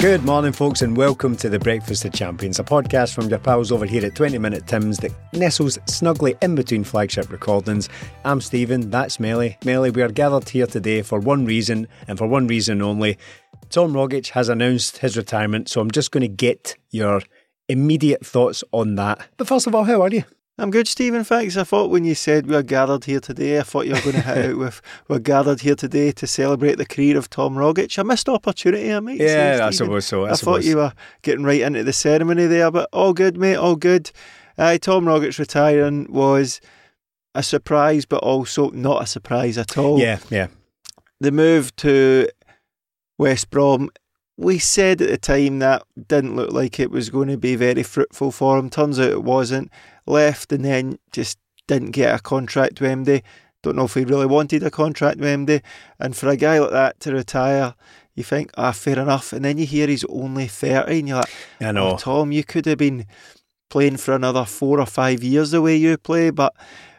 Good 0.00 0.24
morning, 0.24 0.52
folks, 0.52 0.80
and 0.80 0.96
welcome 0.96 1.36
to 1.36 1.50
the 1.50 1.58
Breakfast 1.58 2.06
of 2.06 2.14
Champions, 2.14 2.58
a 2.58 2.64
podcast 2.64 3.12
from 3.12 3.28
your 3.28 3.38
pals 3.38 3.70
over 3.70 3.84
here 3.84 4.02
at 4.06 4.14
20 4.14 4.38
Minute 4.38 4.66
Tims 4.66 4.96
that 5.00 5.12
nestles 5.34 5.78
snugly 5.84 6.36
in 6.40 6.54
between 6.54 6.84
flagship 6.84 7.30
recordings. 7.30 7.90
I'm 8.24 8.40
Stephen, 8.40 8.88
that's 8.88 9.20
Melly. 9.20 9.58
Melly, 9.62 9.90
we 9.90 10.00
are 10.00 10.08
gathered 10.08 10.48
here 10.48 10.66
today 10.66 11.02
for 11.02 11.20
one 11.20 11.44
reason, 11.44 11.86
and 12.08 12.16
for 12.16 12.26
one 12.26 12.46
reason 12.46 12.80
only. 12.80 13.18
Tom 13.68 13.92
Rogic 13.92 14.30
has 14.30 14.48
announced 14.48 14.96
his 14.96 15.18
retirement, 15.18 15.68
so 15.68 15.82
I'm 15.82 15.90
just 15.90 16.12
going 16.12 16.22
to 16.22 16.28
get 16.28 16.76
your 16.90 17.20
immediate 17.68 18.24
thoughts 18.24 18.64
on 18.72 18.94
that. 18.94 19.28
But 19.36 19.48
first 19.48 19.66
of 19.66 19.74
all, 19.74 19.84
how 19.84 20.00
are 20.00 20.08
you? 20.08 20.24
I'm 20.60 20.70
good, 20.70 20.86
Stephen. 20.86 21.24
Thanks. 21.24 21.56
I 21.56 21.64
thought 21.64 21.88
when 21.88 22.04
you 22.04 22.14
said 22.14 22.46
we 22.46 22.54
are 22.54 22.62
gathered 22.62 23.06
here 23.06 23.18
today, 23.18 23.58
I 23.58 23.62
thought 23.62 23.86
you 23.86 23.94
were 23.94 24.00
going 24.02 24.16
to 24.16 24.20
hit 24.20 24.44
out 24.50 24.58
with 24.58 24.82
we're 25.08 25.18
gathered 25.18 25.62
here 25.62 25.74
today 25.74 26.12
to 26.12 26.26
celebrate 26.26 26.76
the 26.76 26.84
career 26.84 27.16
of 27.16 27.30
Tom 27.30 27.54
Rogic. 27.54 27.96
A 27.96 28.04
missed 28.04 28.28
opportunity, 28.28 28.92
I 28.92 29.00
might 29.00 29.18
yeah, 29.18 29.56
say. 29.56 29.60
I 29.60 29.70
suppose 29.70 30.04
so. 30.04 30.26
I, 30.26 30.32
I 30.32 30.34
suppose. 30.34 30.62
thought 30.62 30.68
you 30.68 30.76
were 30.76 30.92
getting 31.22 31.44
right 31.44 31.62
into 31.62 31.82
the 31.82 31.94
ceremony 31.94 32.46
there, 32.46 32.70
but 32.70 32.90
all 32.92 33.14
good, 33.14 33.38
mate. 33.38 33.56
All 33.56 33.74
good. 33.74 34.10
Uh, 34.58 34.76
Tom 34.76 35.06
Rogic 35.06 35.38
retiring 35.38 36.12
was 36.12 36.60
a 37.34 37.42
surprise, 37.42 38.04
but 38.04 38.22
also 38.22 38.68
not 38.72 39.02
a 39.02 39.06
surprise 39.06 39.56
at 39.56 39.78
all. 39.78 39.98
Yeah, 39.98 40.18
yeah. 40.28 40.48
The 41.20 41.32
move 41.32 41.74
to 41.76 42.28
West 43.16 43.48
Brom 43.48 43.90
we 44.40 44.58
said 44.58 45.02
at 45.02 45.10
the 45.10 45.18
time 45.18 45.58
that 45.58 45.82
didn't 46.08 46.34
look 46.34 46.50
like 46.50 46.80
it 46.80 46.90
was 46.90 47.10
going 47.10 47.28
to 47.28 47.36
be 47.36 47.56
very 47.56 47.82
fruitful 47.82 48.32
for 48.32 48.58
him. 48.58 48.70
Turns 48.70 48.98
out 48.98 49.10
it 49.10 49.22
wasn't. 49.22 49.70
Left 50.06 50.52
and 50.52 50.64
then 50.64 50.98
just 51.12 51.38
didn't 51.66 51.92
get 51.92 52.14
a 52.14 52.18
contract 52.18 52.80
with 52.80 52.90
MD. 52.90 53.22
Don't 53.62 53.76
know 53.76 53.84
if 53.84 53.94
he 53.94 54.04
really 54.04 54.26
wanted 54.26 54.62
a 54.62 54.70
contract 54.70 55.18
with 55.18 55.28
MD. 55.28 55.62
And 55.98 56.16
for 56.16 56.28
a 56.28 56.36
guy 56.36 56.58
like 56.58 56.70
that 56.70 57.00
to 57.00 57.12
retire, 57.12 57.74
you 58.14 58.24
think, 58.24 58.50
ah, 58.56 58.72
fair 58.72 58.98
enough. 58.98 59.32
And 59.32 59.44
then 59.44 59.58
you 59.58 59.66
hear 59.66 59.86
he's 59.86 60.04
only 60.04 60.46
30 60.46 60.98
and 60.98 61.08
you're 61.08 61.18
like, 61.18 61.30
I 61.60 61.72
know. 61.72 61.90
Oh, 61.90 61.96
Tom, 61.96 62.32
you 62.32 62.44
could 62.44 62.66
have 62.66 62.78
been 62.78 63.06
playing 63.68 63.98
for 63.98 64.14
another 64.14 64.44
four 64.44 64.80
or 64.80 64.86
five 64.86 65.22
years 65.22 65.50
the 65.50 65.62
way 65.62 65.76
you 65.76 65.96
play. 65.96 66.30
But 66.30 66.54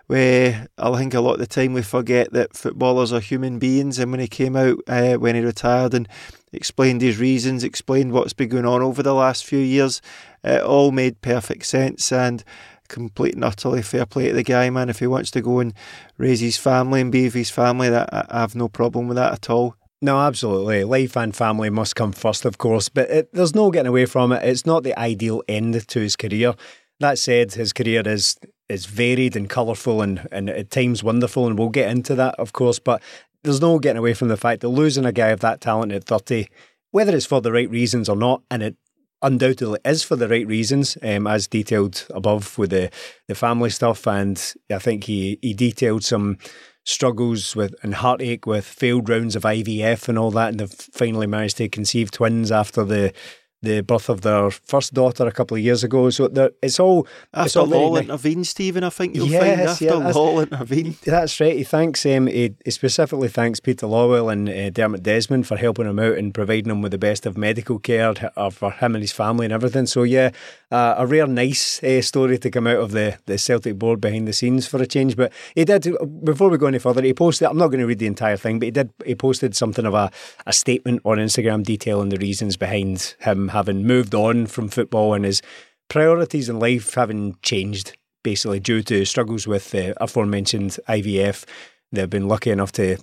we, 0.07 0.56
I 0.78 0.97
think 0.97 1.13
a 1.13 1.22
lot 1.22 1.34
of 1.34 1.40
the 1.40 1.47
time 1.47 1.73
we 1.73 1.81
forget 1.81 2.31
that 2.34 2.56
footballers 2.56 3.11
are 3.11 3.19
human 3.19 3.59
beings. 3.59 3.97
And 3.97 4.11
when 4.11 4.19
he 4.19 4.28
came 4.28 4.56
out, 4.56 4.78
uh, 4.88 5.16
when 5.16 5.35
he 5.35 5.41
retired 5.41 5.94
and 5.94 6.07
explained 6.53 7.01
his 7.01 7.17
reasons, 7.17 7.63
explained 7.63 8.11
what's 8.11 8.34
been 8.34 8.50
going 8.50 8.66
on 8.66 8.81
over 8.81 9.01
the 9.01 9.13
last 9.13 9.45
few 9.45 9.59
years, 9.59 10.01
it 10.44 10.61
all 10.61 10.91
made 10.91 11.22
perfect 11.22 11.66
sense 11.66 12.11
and 12.11 12.44
complete 12.91 13.34
and 13.34 13.44
utterly 13.44 13.81
fair 13.81 14.06
play 14.06 14.28
to 14.28 14.34
the 14.34 14.44
guy, 14.44 14.69
man. 14.69 14.90
If 14.90 15.00
he 15.00 15.07
wants 15.07 15.31
to 15.31 15.41
go 15.41 15.59
and 15.59 15.74
raise 16.18 16.41
his 16.41 16.57
family 16.57 17.02
and 17.02 17.12
be 17.12 17.24
with 17.24 17.34
his 17.34 17.50
family, 17.50 17.90
that 17.90 18.09
I 18.12 18.41
have 18.41 18.53
no 18.53 18.68
problem 18.68 19.07
with 19.07 19.18
that 19.18 19.34
at 19.34 19.50
all. 19.50 19.75
No, 20.03 20.19
absolutely. 20.19 20.84
Life 20.84 21.16
and 21.16 21.35
family 21.35 21.69
must 21.69 21.96
come 21.96 22.12
first, 22.12 22.44
of 22.46 22.57
course, 22.57 22.90
but 22.90 23.09
it, 23.09 23.34
there's 23.34 23.56
no 23.56 23.72
getting 23.72 23.88
away 23.88 24.06
from 24.06 24.31
it. 24.31 24.44
It's 24.44 24.66
not 24.66 24.84
the 24.84 24.97
ideal 25.00 25.44
end 25.47 25.88
to 25.88 26.00
his 26.00 26.16
career. 26.16 26.53
That 27.00 27.18
said, 27.18 27.53
his 27.53 27.74
career 27.74 28.03
is 28.06 28.38
is 28.68 28.85
varied 28.85 29.35
and 29.35 29.50
colourful 29.50 30.02
and, 30.02 30.28
and 30.31 30.50
at 30.50 30.72
times 30.72 31.03
wonderful, 31.03 31.46
and 31.46 31.59
we'll 31.59 31.69
get 31.69 31.91
into 31.91 32.16
that, 32.16 32.35
of 32.40 32.53
course. 32.53 32.79
But 32.79 33.02
there's 33.44 33.62
no 33.62 33.79
getting 33.79 33.97
away 33.97 34.13
from 34.13 34.29
the 34.29 34.38
fact 34.38 34.62
that 34.62 34.69
losing 34.69 35.06
a 35.06 35.12
guy 35.12 35.28
of 35.29 35.41
that 35.41 35.62
talent 35.62 35.91
at 35.91 36.06
30, 36.06 36.47
whether 36.91 37.16
it's 37.16 37.25
for 37.25 37.41
the 37.41 37.52
right 37.52 37.69
reasons 37.69 38.08
or 38.08 38.16
not, 38.16 38.41
and 38.50 38.63
it 38.63 38.75
undoubtedly 39.22 39.80
is 39.86 40.04
for 40.04 40.16
the 40.16 40.28
right 40.28 40.48
reasons, 40.48 40.98
um, 41.02 41.28
as 41.28 41.48
detailed 41.48 42.08
above 42.12 42.58
with 42.58 42.72
the, 42.72 42.90
the 43.28 43.36
family 43.36 43.70
stuff. 43.70 44.08
And 44.08 44.42
I 44.72 44.80
think 44.80 45.06
he, 45.06 45.40
he 45.42 45.54
detailed 45.54 46.04
some 46.04 46.38
struggles 46.84 47.56
with 47.56 47.76
and 47.84 47.94
heartache 47.96 48.46
with 48.46 48.66
failed 48.66 49.08
rounds 49.08 49.36
of 49.36 49.44
IVF 49.44 50.09
and 50.09 50.18
all 50.18 50.32
that, 50.32 50.50
and 50.50 50.59
they've 50.59 50.72
finally 50.72 51.28
managed 51.28 51.58
to 51.58 51.70
conceive 51.70 52.12
twins 52.12 52.52
after 52.52 52.84
the 52.84 53.14
the 53.61 53.81
birth 53.81 54.09
of 54.09 54.22
their 54.22 54.49
first 54.49 54.94
daughter 54.94 55.27
a 55.27 55.31
couple 55.31 55.55
of 55.55 55.63
years 55.63 55.83
ago. 55.83 56.09
So 56.09 56.29
it's 56.61 56.79
all 56.79 57.07
after 57.33 57.45
it's 57.45 57.55
all 57.55 57.67
Law 57.67 57.95
intervened, 57.95 58.47
Stephen. 58.47 58.83
I 58.83 58.89
think 58.89 59.16
you'll 59.16 59.27
yes, 59.27 59.41
find 59.41 59.61
after 59.61 59.85
yeah, 59.85 60.11
Law 60.11 60.39
intervened. 60.39 60.95
That's 61.05 61.39
right. 61.39 61.55
He 61.55 61.63
thanks 61.63 62.05
um, 62.05 62.27
he, 62.27 62.55
he 62.66 62.72
specifically 62.72 63.27
thanks 63.27 63.59
Peter 63.59 63.85
Lawwell 63.85 64.31
and 64.31 64.49
uh, 64.49 64.69
Dermot 64.72 65.03
Desmond 65.03 65.47
for 65.47 65.57
helping 65.57 65.85
him 65.85 65.99
out 65.99 66.17
and 66.17 66.33
providing 66.33 66.72
him 66.72 66.81
with 66.81 66.91
the 66.91 66.97
best 66.97 67.25
of 67.25 67.38
medical 67.38 67.77
care 67.79 68.13
uh, 68.35 68.49
for 68.49 68.72
him 68.72 68.95
and 68.95 69.03
his 69.03 69.11
family 69.11 69.45
and 69.45 69.53
everything. 69.53 69.85
So 69.85 70.03
yeah, 70.03 70.31
uh, 70.72 70.96
a 70.98 71.06
rare 71.06 71.28
nice 71.28 71.84
uh, 71.84 72.02
story 72.02 72.38
to 72.40 72.50
come 72.50 72.66
out 72.66 72.80
of 72.80 72.92
the 72.92 73.18
the 73.26 73.38
Celtic 73.38 73.78
board 73.78 74.02
behind 74.02 74.28
the 74.28 74.34
scenes 74.34 74.66
for 74.66 74.82
a 74.82 74.88
change. 74.88 75.16
But 75.16 75.32
he 75.54 75.66
did 75.66 75.88
before 76.24 76.50
we 76.50 76.58
go 76.58 76.68
any 76.68 76.80
further. 76.80 77.04
He 77.04 77.14
posted. 77.14 77.48
I'm 77.48 77.58
not 77.58 77.68
going 77.68 77.82
to 77.82 77.88
read 77.88 78.00
the 78.00 78.08
entire 78.08 78.38
thing, 78.38 78.59
but 78.59 78.66
he 78.66 78.72
did. 78.72 78.92
He 79.06 79.16
posted 79.16 79.56
something 79.56 79.86
of 79.86 79.94
a 79.94 80.09
a 80.48 80.54
statement 80.54 81.02
on 81.06 81.18
Instagram 81.18 81.64
detailing 81.64 82.09
the 82.09 82.18
reasons 82.18 82.58
behind 82.58 83.16
him 83.20 83.50
having 83.50 83.86
moved 83.86 84.16
on 84.16 84.32
on 84.32 84.48
from 84.48 84.70
football 84.70 85.14
and 85.14 85.26
his 85.26 85.42
priorities 85.90 86.50
in 86.50 86.59
life 86.59 86.94
having 86.94 87.36
changed 87.44 87.98
basically 88.24 88.59
due 88.59 88.82
to 88.84 89.06
struggles 89.06 89.48
with 89.48 89.72
the 89.72 89.94
aforementioned 90.02 90.78
IVF. 90.88 91.46
They've 91.92 92.09
been 92.09 92.28
lucky 92.28 92.52
enough 92.52 92.72
to 92.74 92.98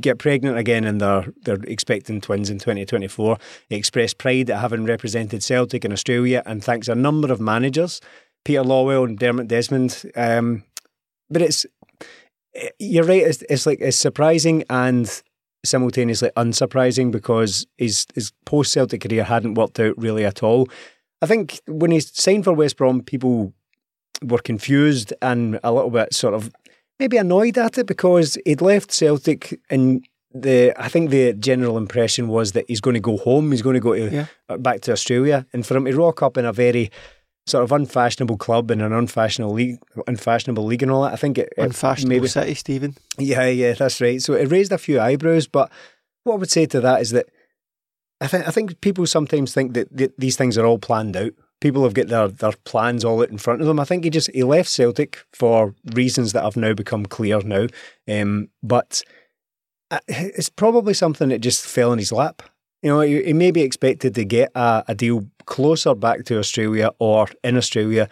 get 0.00 0.18
pregnant 0.18 0.58
again 0.58 0.84
and 0.84 1.00
they're 1.00 1.32
they're 1.42 1.62
expecting 1.64 2.20
twins 2.20 2.50
in 2.50 2.58
2024. 2.58 3.38
He 3.68 3.76
expressed 3.76 4.18
pride 4.18 4.50
at 4.50 4.60
having 4.60 4.84
represented 4.84 5.42
Celtic 5.42 5.84
in 5.84 5.92
Australia 5.92 6.42
and 6.46 6.62
thanks 6.62 6.88
a 6.88 6.94
number 6.94 7.32
of 7.32 7.40
managers, 7.40 8.00
Peter 8.44 8.62
Lawwell 8.62 9.04
and 9.04 9.18
Dermot 9.18 9.48
Desmond. 9.48 10.10
Um, 10.16 10.64
but 11.28 11.42
it's 11.42 11.66
you're 12.78 13.04
right. 13.04 13.22
It's, 13.22 13.42
it's 13.48 13.66
like 13.66 13.80
it's 13.80 13.96
surprising 13.96 14.64
and 14.68 15.22
simultaneously 15.64 16.30
unsurprising 16.36 17.10
because 17.10 17.66
his 17.78 18.06
his 18.14 18.32
post 18.44 18.72
Celtic 18.72 19.02
career 19.02 19.24
hadn't 19.24 19.54
worked 19.54 19.78
out 19.78 19.96
really 19.96 20.24
at 20.24 20.42
all. 20.42 20.68
I 21.22 21.26
think 21.26 21.60
when 21.66 21.90
he 21.90 22.00
signed 22.00 22.44
for 22.44 22.54
West 22.54 22.76
Brom, 22.76 23.02
people 23.02 23.52
were 24.22 24.38
confused 24.38 25.12
and 25.22 25.58
a 25.62 25.72
little 25.72 25.90
bit 25.90 26.14
sort 26.14 26.34
of 26.34 26.50
maybe 27.00 27.16
annoyed 27.16 27.58
at 27.58 27.78
it 27.78 27.86
because 27.86 28.38
he'd 28.44 28.60
left 28.60 28.92
Celtic 28.92 29.58
and 29.70 30.06
the 30.32 30.72
I 30.80 30.88
think 30.88 31.10
the 31.10 31.32
general 31.32 31.76
impression 31.76 32.28
was 32.28 32.52
that 32.52 32.66
he's 32.68 32.80
going 32.80 32.94
to 32.94 33.00
go 33.00 33.16
home, 33.16 33.50
he's 33.50 33.62
going 33.62 33.74
to 33.74 33.80
go 33.80 33.94
to, 33.94 34.10
yeah. 34.10 34.26
Uh, 34.48 34.58
back 34.58 34.82
to 34.82 34.92
Australia, 34.92 35.46
and 35.52 35.66
for 35.66 35.76
him 35.76 35.86
to 35.86 35.96
rock 35.96 36.22
up 36.22 36.36
in 36.36 36.44
a 36.44 36.52
very 36.52 36.90
sort 37.46 37.64
of 37.64 37.72
unfashionable 37.72 38.36
club 38.36 38.70
in 38.70 38.80
an 38.80 38.92
unfashionable 38.92 39.54
league, 39.54 39.78
unfashionable 40.06 40.64
league 40.64 40.82
and 40.82 40.92
all 40.92 41.02
that. 41.02 41.12
I 41.12 41.16
think 41.16 41.38
it, 41.38 41.52
unfashionable 41.58 42.16
maybe, 42.16 42.28
city, 42.28 42.54
Stephen. 42.54 42.96
Yeah, 43.18 43.46
yeah, 43.46 43.72
that's 43.72 44.00
right. 44.00 44.22
So 44.22 44.34
it 44.34 44.50
raised 44.50 44.70
a 44.70 44.78
few 44.78 45.00
eyebrows. 45.00 45.48
But 45.48 45.72
what 46.22 46.34
I 46.34 46.36
would 46.36 46.50
say 46.50 46.66
to 46.66 46.80
that 46.80 47.00
is 47.00 47.10
that 47.10 47.26
I 48.20 48.28
think 48.28 48.46
I 48.46 48.50
think 48.52 48.80
people 48.80 49.06
sometimes 49.06 49.52
think 49.52 49.74
that 49.74 49.96
th- 49.96 50.12
these 50.16 50.36
things 50.36 50.56
are 50.56 50.66
all 50.66 50.78
planned 50.78 51.16
out. 51.16 51.32
People 51.60 51.84
have 51.84 51.94
got 51.94 52.08
their, 52.08 52.28
their 52.28 52.52
plans 52.64 53.04
all 53.04 53.22
out 53.22 53.30
in 53.30 53.38
front 53.38 53.60
of 53.60 53.66
them. 53.66 53.78
I 53.78 53.84
think 53.84 54.04
he 54.04 54.10
just 54.10 54.30
he 54.32 54.42
left 54.42 54.68
Celtic 54.68 55.24
for 55.32 55.74
reasons 55.94 56.32
that 56.32 56.42
have 56.42 56.56
now 56.56 56.74
become 56.74 57.06
clear 57.06 57.40
now. 57.40 57.66
Um, 58.08 58.48
but 58.62 59.02
uh, 59.90 60.00
it's 60.08 60.48
probably 60.48 60.94
something 60.94 61.28
that 61.28 61.40
just 61.40 61.66
fell 61.66 61.92
in 61.92 61.98
his 61.98 62.12
lap. 62.12 62.42
You 62.82 62.90
know, 62.90 63.00
he, 63.00 63.22
he 63.22 63.32
may 63.32 63.50
be 63.50 63.62
expected 63.62 64.14
to 64.14 64.24
get 64.24 64.50
a, 64.54 64.84
a 64.88 64.94
deal 64.94 65.26
closer 65.44 65.94
back 65.94 66.24
to 66.26 66.38
Australia 66.38 66.90
or 66.98 67.28
in 67.44 67.56
Australia. 67.56 68.08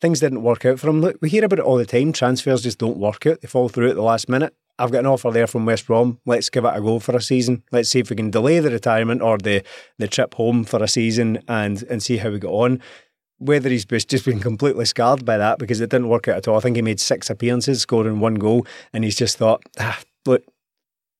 Things 0.00 0.20
didn't 0.20 0.42
work 0.42 0.64
out 0.64 0.78
for 0.78 0.88
him. 0.88 1.00
Look, 1.00 1.18
we 1.20 1.28
hear 1.28 1.44
about 1.44 1.58
it 1.58 1.64
all 1.64 1.76
the 1.76 1.86
time. 1.86 2.12
Transfers 2.12 2.62
just 2.62 2.78
don't 2.78 2.98
work 2.98 3.26
out. 3.26 3.40
They 3.40 3.48
fall 3.48 3.68
through 3.68 3.90
at 3.90 3.96
the 3.96 4.02
last 4.02 4.28
minute. 4.28 4.54
I've 4.78 4.92
got 4.92 5.00
an 5.00 5.06
offer 5.06 5.30
there 5.30 5.46
from 5.46 5.64
West 5.64 5.86
Brom. 5.86 6.20
Let's 6.26 6.50
give 6.50 6.64
it 6.64 6.76
a 6.76 6.80
go 6.80 6.98
for 6.98 7.16
a 7.16 7.20
season. 7.20 7.62
Let's 7.72 7.88
see 7.88 8.00
if 8.00 8.10
we 8.10 8.16
can 8.16 8.30
delay 8.30 8.60
the 8.60 8.70
retirement 8.70 9.22
or 9.22 9.38
the, 9.38 9.62
the 9.98 10.08
trip 10.08 10.34
home 10.34 10.64
for 10.64 10.82
a 10.82 10.88
season 10.88 11.42
and, 11.48 11.82
and 11.84 12.02
see 12.02 12.18
how 12.18 12.30
we 12.30 12.38
get 12.38 12.48
on. 12.48 12.82
Whether 13.38 13.68
he's 13.68 13.84
just 13.84 14.24
been 14.24 14.40
completely 14.40 14.84
scarred 14.84 15.24
by 15.24 15.38
that 15.38 15.58
because 15.58 15.80
it 15.80 15.90
didn't 15.90 16.08
work 16.08 16.28
out 16.28 16.36
at 16.36 16.48
all. 16.48 16.56
I 16.56 16.60
think 16.60 16.76
he 16.76 16.82
made 16.82 17.00
six 17.00 17.30
appearances, 17.30 17.80
scoring 17.80 18.20
one 18.20 18.34
goal, 18.34 18.66
and 18.92 19.04
he's 19.04 19.16
just 19.16 19.38
thought, 19.38 19.62
ah, 19.78 19.98
look, 20.26 20.42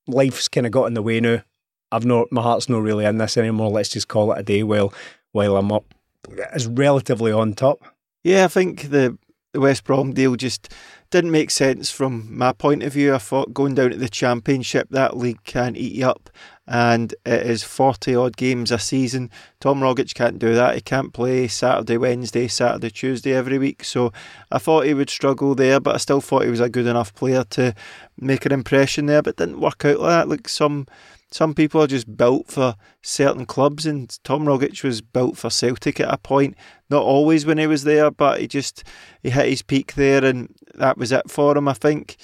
life's 0.07 0.47
kind 0.47 0.65
of 0.65 0.71
got 0.71 0.85
in 0.85 0.93
the 0.93 1.01
way 1.01 1.19
now. 1.19 1.43
I've 1.91 2.05
not, 2.05 2.31
my 2.31 2.41
heart's 2.41 2.69
not 2.69 2.81
really 2.81 3.05
in 3.05 3.17
this 3.17 3.37
anymore. 3.37 3.69
Let's 3.69 3.89
just 3.89 4.07
call 4.07 4.31
it 4.33 4.39
a 4.39 4.43
day 4.43 4.63
while 4.63 4.93
while 5.31 5.57
I'm 5.57 5.71
up. 5.71 5.93
It's 6.29 6.65
relatively 6.65 7.31
on 7.31 7.53
top. 7.53 7.79
Yeah, 8.23 8.45
I 8.45 8.47
think 8.47 8.89
the 8.89 9.17
the 9.53 9.61
West 9.61 9.83
Brom 9.85 10.13
deal 10.13 10.35
just 10.35 10.73
didn't 11.09 11.31
make 11.31 11.51
sense 11.51 11.89
from 11.89 12.37
my 12.37 12.51
point 12.51 12.83
of 12.83 12.93
view. 12.93 13.13
I 13.13 13.17
thought 13.17 13.53
going 13.53 13.75
down 13.75 13.91
to 13.91 13.97
the 13.97 14.09
Championship, 14.09 14.87
that 14.91 15.15
league 15.15 15.43
can 15.43 15.75
eat 15.75 15.93
you 15.93 16.07
up, 16.07 16.29
and 16.67 17.13
it 17.25 17.45
is 17.45 17.63
40 17.63 18.15
odd 18.15 18.35
games 18.35 18.71
a 18.71 18.79
season. 18.79 19.31
Tom 19.59 19.79
Rogic 19.79 20.13
can't 20.13 20.39
do 20.39 20.53
that. 20.53 20.75
He 20.75 20.81
can't 20.81 21.13
play 21.13 21.47
Saturday, 21.47 21.97
Wednesday, 21.97 22.47
Saturday, 22.47 22.89
Tuesday 22.89 23.33
every 23.33 23.57
week. 23.57 23.83
So 23.83 24.11
I 24.51 24.57
thought 24.57 24.85
he 24.85 24.93
would 24.93 25.09
struggle 25.09 25.55
there, 25.55 25.79
but 25.79 25.95
I 25.95 25.97
still 25.97 26.21
thought 26.21 26.43
he 26.43 26.51
was 26.51 26.59
a 26.59 26.69
good 26.69 26.87
enough 26.87 27.13
player 27.15 27.43
to 27.51 27.73
make 28.19 28.45
an 28.45 28.51
impression 28.51 29.05
there, 29.05 29.21
but 29.21 29.31
it 29.31 29.37
didn't 29.37 29.61
work 29.61 29.85
out 29.85 29.99
like 29.99 30.09
that. 30.09 30.29
Like 30.29 30.49
some 30.49 30.87
some 31.29 31.53
people 31.53 31.81
are 31.81 31.87
just 31.87 32.15
built 32.15 32.47
for 32.47 32.75
certain 33.01 33.45
clubs, 33.45 33.85
and 33.85 34.17
Tom 34.23 34.45
Rogic 34.45 34.83
was 34.83 35.01
built 35.01 35.37
for 35.37 35.49
Celtic 35.49 35.99
at 35.99 36.13
a 36.13 36.17
point. 36.17 36.55
Not 36.89 37.03
always 37.03 37.45
when 37.45 37.57
he 37.57 37.67
was 37.67 37.83
there, 37.83 38.09
but 38.09 38.39
he 38.39 38.47
just 38.47 38.83
he 39.21 39.29
hit 39.29 39.49
his 39.49 39.61
peak 39.61 39.95
there, 39.95 40.23
and 40.23 40.53
that 40.77 40.97
was 40.97 41.11
it 41.11 41.29
for 41.29 41.57
him. 41.57 41.67
I 41.67 41.73
think. 41.73 42.17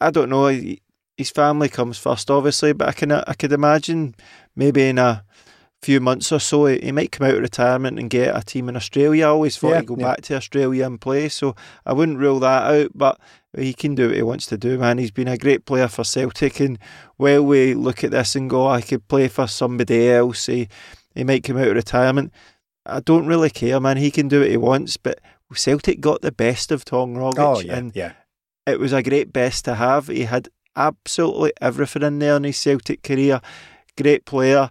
I 0.00 0.10
don't 0.10 0.30
know. 0.30 0.48
His 1.16 1.30
family 1.30 1.68
comes 1.68 1.98
first, 1.98 2.30
obviously, 2.30 2.72
but 2.72 2.88
I 2.88 2.92
can 2.92 3.12
I 3.12 3.34
could 3.34 3.52
imagine 3.52 4.14
maybe 4.56 4.88
in 4.88 4.98
a 4.98 5.24
few 5.82 5.98
months 5.98 6.30
or 6.30 6.38
so 6.38 6.66
he 6.66 6.92
might 6.92 7.10
come 7.10 7.26
out 7.26 7.34
of 7.34 7.40
retirement 7.40 7.98
and 7.98 8.10
get 8.10 8.36
a 8.36 8.42
team 8.42 8.68
in 8.68 8.76
Australia. 8.76 9.26
I 9.26 9.30
always 9.30 9.56
thought 9.56 9.70
yeah, 9.70 9.80
he'd 9.80 9.86
go 9.86 9.96
yeah. 9.98 10.06
back 10.08 10.22
to 10.22 10.36
Australia 10.36 10.86
and 10.86 11.00
play, 11.00 11.28
so 11.28 11.54
I 11.86 11.92
wouldn't 11.92 12.18
rule 12.18 12.40
that 12.40 12.74
out. 12.74 12.90
But 12.94 13.18
he 13.56 13.72
can 13.72 13.94
do 13.94 14.08
what 14.08 14.16
he 14.16 14.22
wants 14.22 14.46
to 14.46 14.58
do, 14.58 14.78
man. 14.78 14.98
He's 14.98 15.10
been 15.10 15.28
a 15.28 15.38
great 15.38 15.64
player 15.64 15.88
for 15.88 16.04
Celtic, 16.04 16.60
and 16.60 16.78
while 17.16 17.44
we 17.44 17.74
look 17.74 18.04
at 18.04 18.10
this 18.10 18.36
and 18.36 18.50
go, 18.50 18.66
I 18.68 18.82
could 18.82 19.08
play 19.08 19.28
for 19.28 19.46
somebody 19.46 20.10
else, 20.10 20.46
he, 20.46 20.68
he 21.14 21.24
might 21.24 21.44
come 21.44 21.56
out 21.56 21.68
of 21.68 21.74
retirement. 21.74 22.32
I 22.86 23.00
don't 23.00 23.26
really 23.26 23.50
care, 23.50 23.80
man. 23.80 23.96
He 23.96 24.10
can 24.10 24.28
do 24.28 24.40
what 24.40 24.50
he 24.50 24.56
wants, 24.56 24.96
but 24.96 25.20
Celtic 25.58 26.00
got 26.00 26.22
the 26.22 26.32
best 26.32 26.70
of 26.70 26.84
Tom 26.84 27.14
Rogic, 27.14 27.38
oh, 27.38 27.60
yeah, 27.60 27.76
and 27.76 27.92
yeah. 27.94 28.12
it 28.66 28.78
was 28.78 28.92
a 28.92 29.02
great 29.02 29.32
best 29.32 29.64
to 29.64 29.74
have. 29.74 30.08
He 30.08 30.24
had 30.24 30.48
absolutely 30.76 31.52
everything 31.60 32.02
in 32.02 32.18
there 32.18 32.36
in 32.36 32.44
his 32.44 32.58
Celtic 32.58 33.02
career. 33.02 33.40
Great 33.96 34.24
player. 34.24 34.70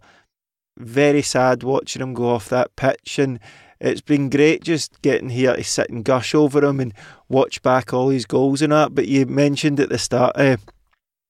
Very 0.78 1.22
sad 1.22 1.64
watching 1.64 2.02
him 2.02 2.14
go 2.14 2.30
off 2.30 2.50
that 2.50 2.76
pitch, 2.76 3.20
and 3.20 3.40
it's 3.80 4.02
been 4.02 4.30
great 4.30 4.64
just 4.64 5.02
getting 5.02 5.30
here 5.30 5.56
to 5.56 5.64
sit 5.64 5.90
and 5.90 6.06
gush 6.06 6.34
over 6.34 6.64
him 6.64 6.80
and 6.80 6.94
watch 7.28 7.62
back 7.62 7.94
all 7.94 8.10
his 8.10 8.26
goals 8.26 8.62
and 8.62 8.72
that. 8.72 8.96
But 8.96 9.08
you 9.08 9.26
mentioned 9.26 9.80
at 9.80 9.90
the 9.90 9.98
start, 9.98 10.34
uh, 10.36 10.58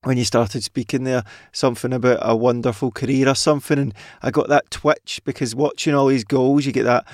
when 0.04 0.18
you 0.18 0.24
started 0.24 0.63
speaking 0.63 1.04
there, 1.04 1.24
something 1.51 1.92
about 1.92 2.19
a 2.22 2.36
wonderful 2.36 2.92
career 2.92 3.28
or 3.28 3.36
something, 3.36 3.78
and 3.78 3.94
I 4.22 4.31
got 4.31 4.48
that 4.50 4.72
twitch 4.72 5.22
because 5.25 5.54
watching 5.54 5.94
all 5.94 6.07
these 6.07 6.24
goals, 6.24 6.66
you 6.66 6.72
get 6.72 6.84
that 6.84 7.06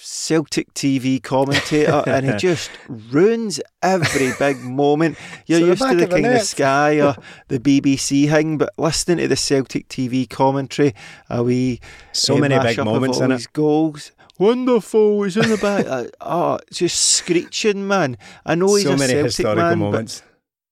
Celtic 0.00 0.72
TV 0.74 1.20
commentator, 1.22 2.02
and 2.06 2.24
he 2.24 2.32
just 2.38 2.70
ruins 2.88 3.60
every 3.82 4.32
big 4.38 4.60
moment. 4.60 5.18
You're 5.46 5.60
so 5.60 5.66
used 5.66 5.82
to 5.82 5.96
the 5.96 6.06
King 6.06 6.26
of 6.26 6.32
the 6.32 6.40
Sky 6.40 7.00
or 7.00 7.16
the 7.48 7.58
BBC 7.58 8.30
thing, 8.30 8.58
but 8.58 8.70
listening 8.78 9.18
to 9.18 9.28
the 9.28 9.36
Celtic 9.36 9.88
TV 9.88 10.28
commentary, 10.28 10.94
are 11.28 11.42
we 11.42 11.80
so 12.12 12.36
uh, 12.36 12.40
many 12.40 12.58
big 12.60 12.84
moments 12.84 13.18
in 13.18 13.32
it. 13.32 13.52
Goals 13.52 14.12
wonderful. 14.38 15.24
He's 15.24 15.36
in 15.36 15.48
the 15.48 15.56
back. 15.56 15.86
uh, 15.88 16.04
oh, 16.20 16.58
it's 16.68 16.78
just 16.78 17.00
screeching, 17.00 17.86
man. 17.86 18.16
I 18.46 18.54
know 18.54 18.74
he's 18.74 18.84
so 18.84 18.92
a 18.92 18.96
many 18.96 19.12
Celtic 19.12 19.24
historical 19.26 19.64
man, 19.64 19.78
moments. 19.78 20.22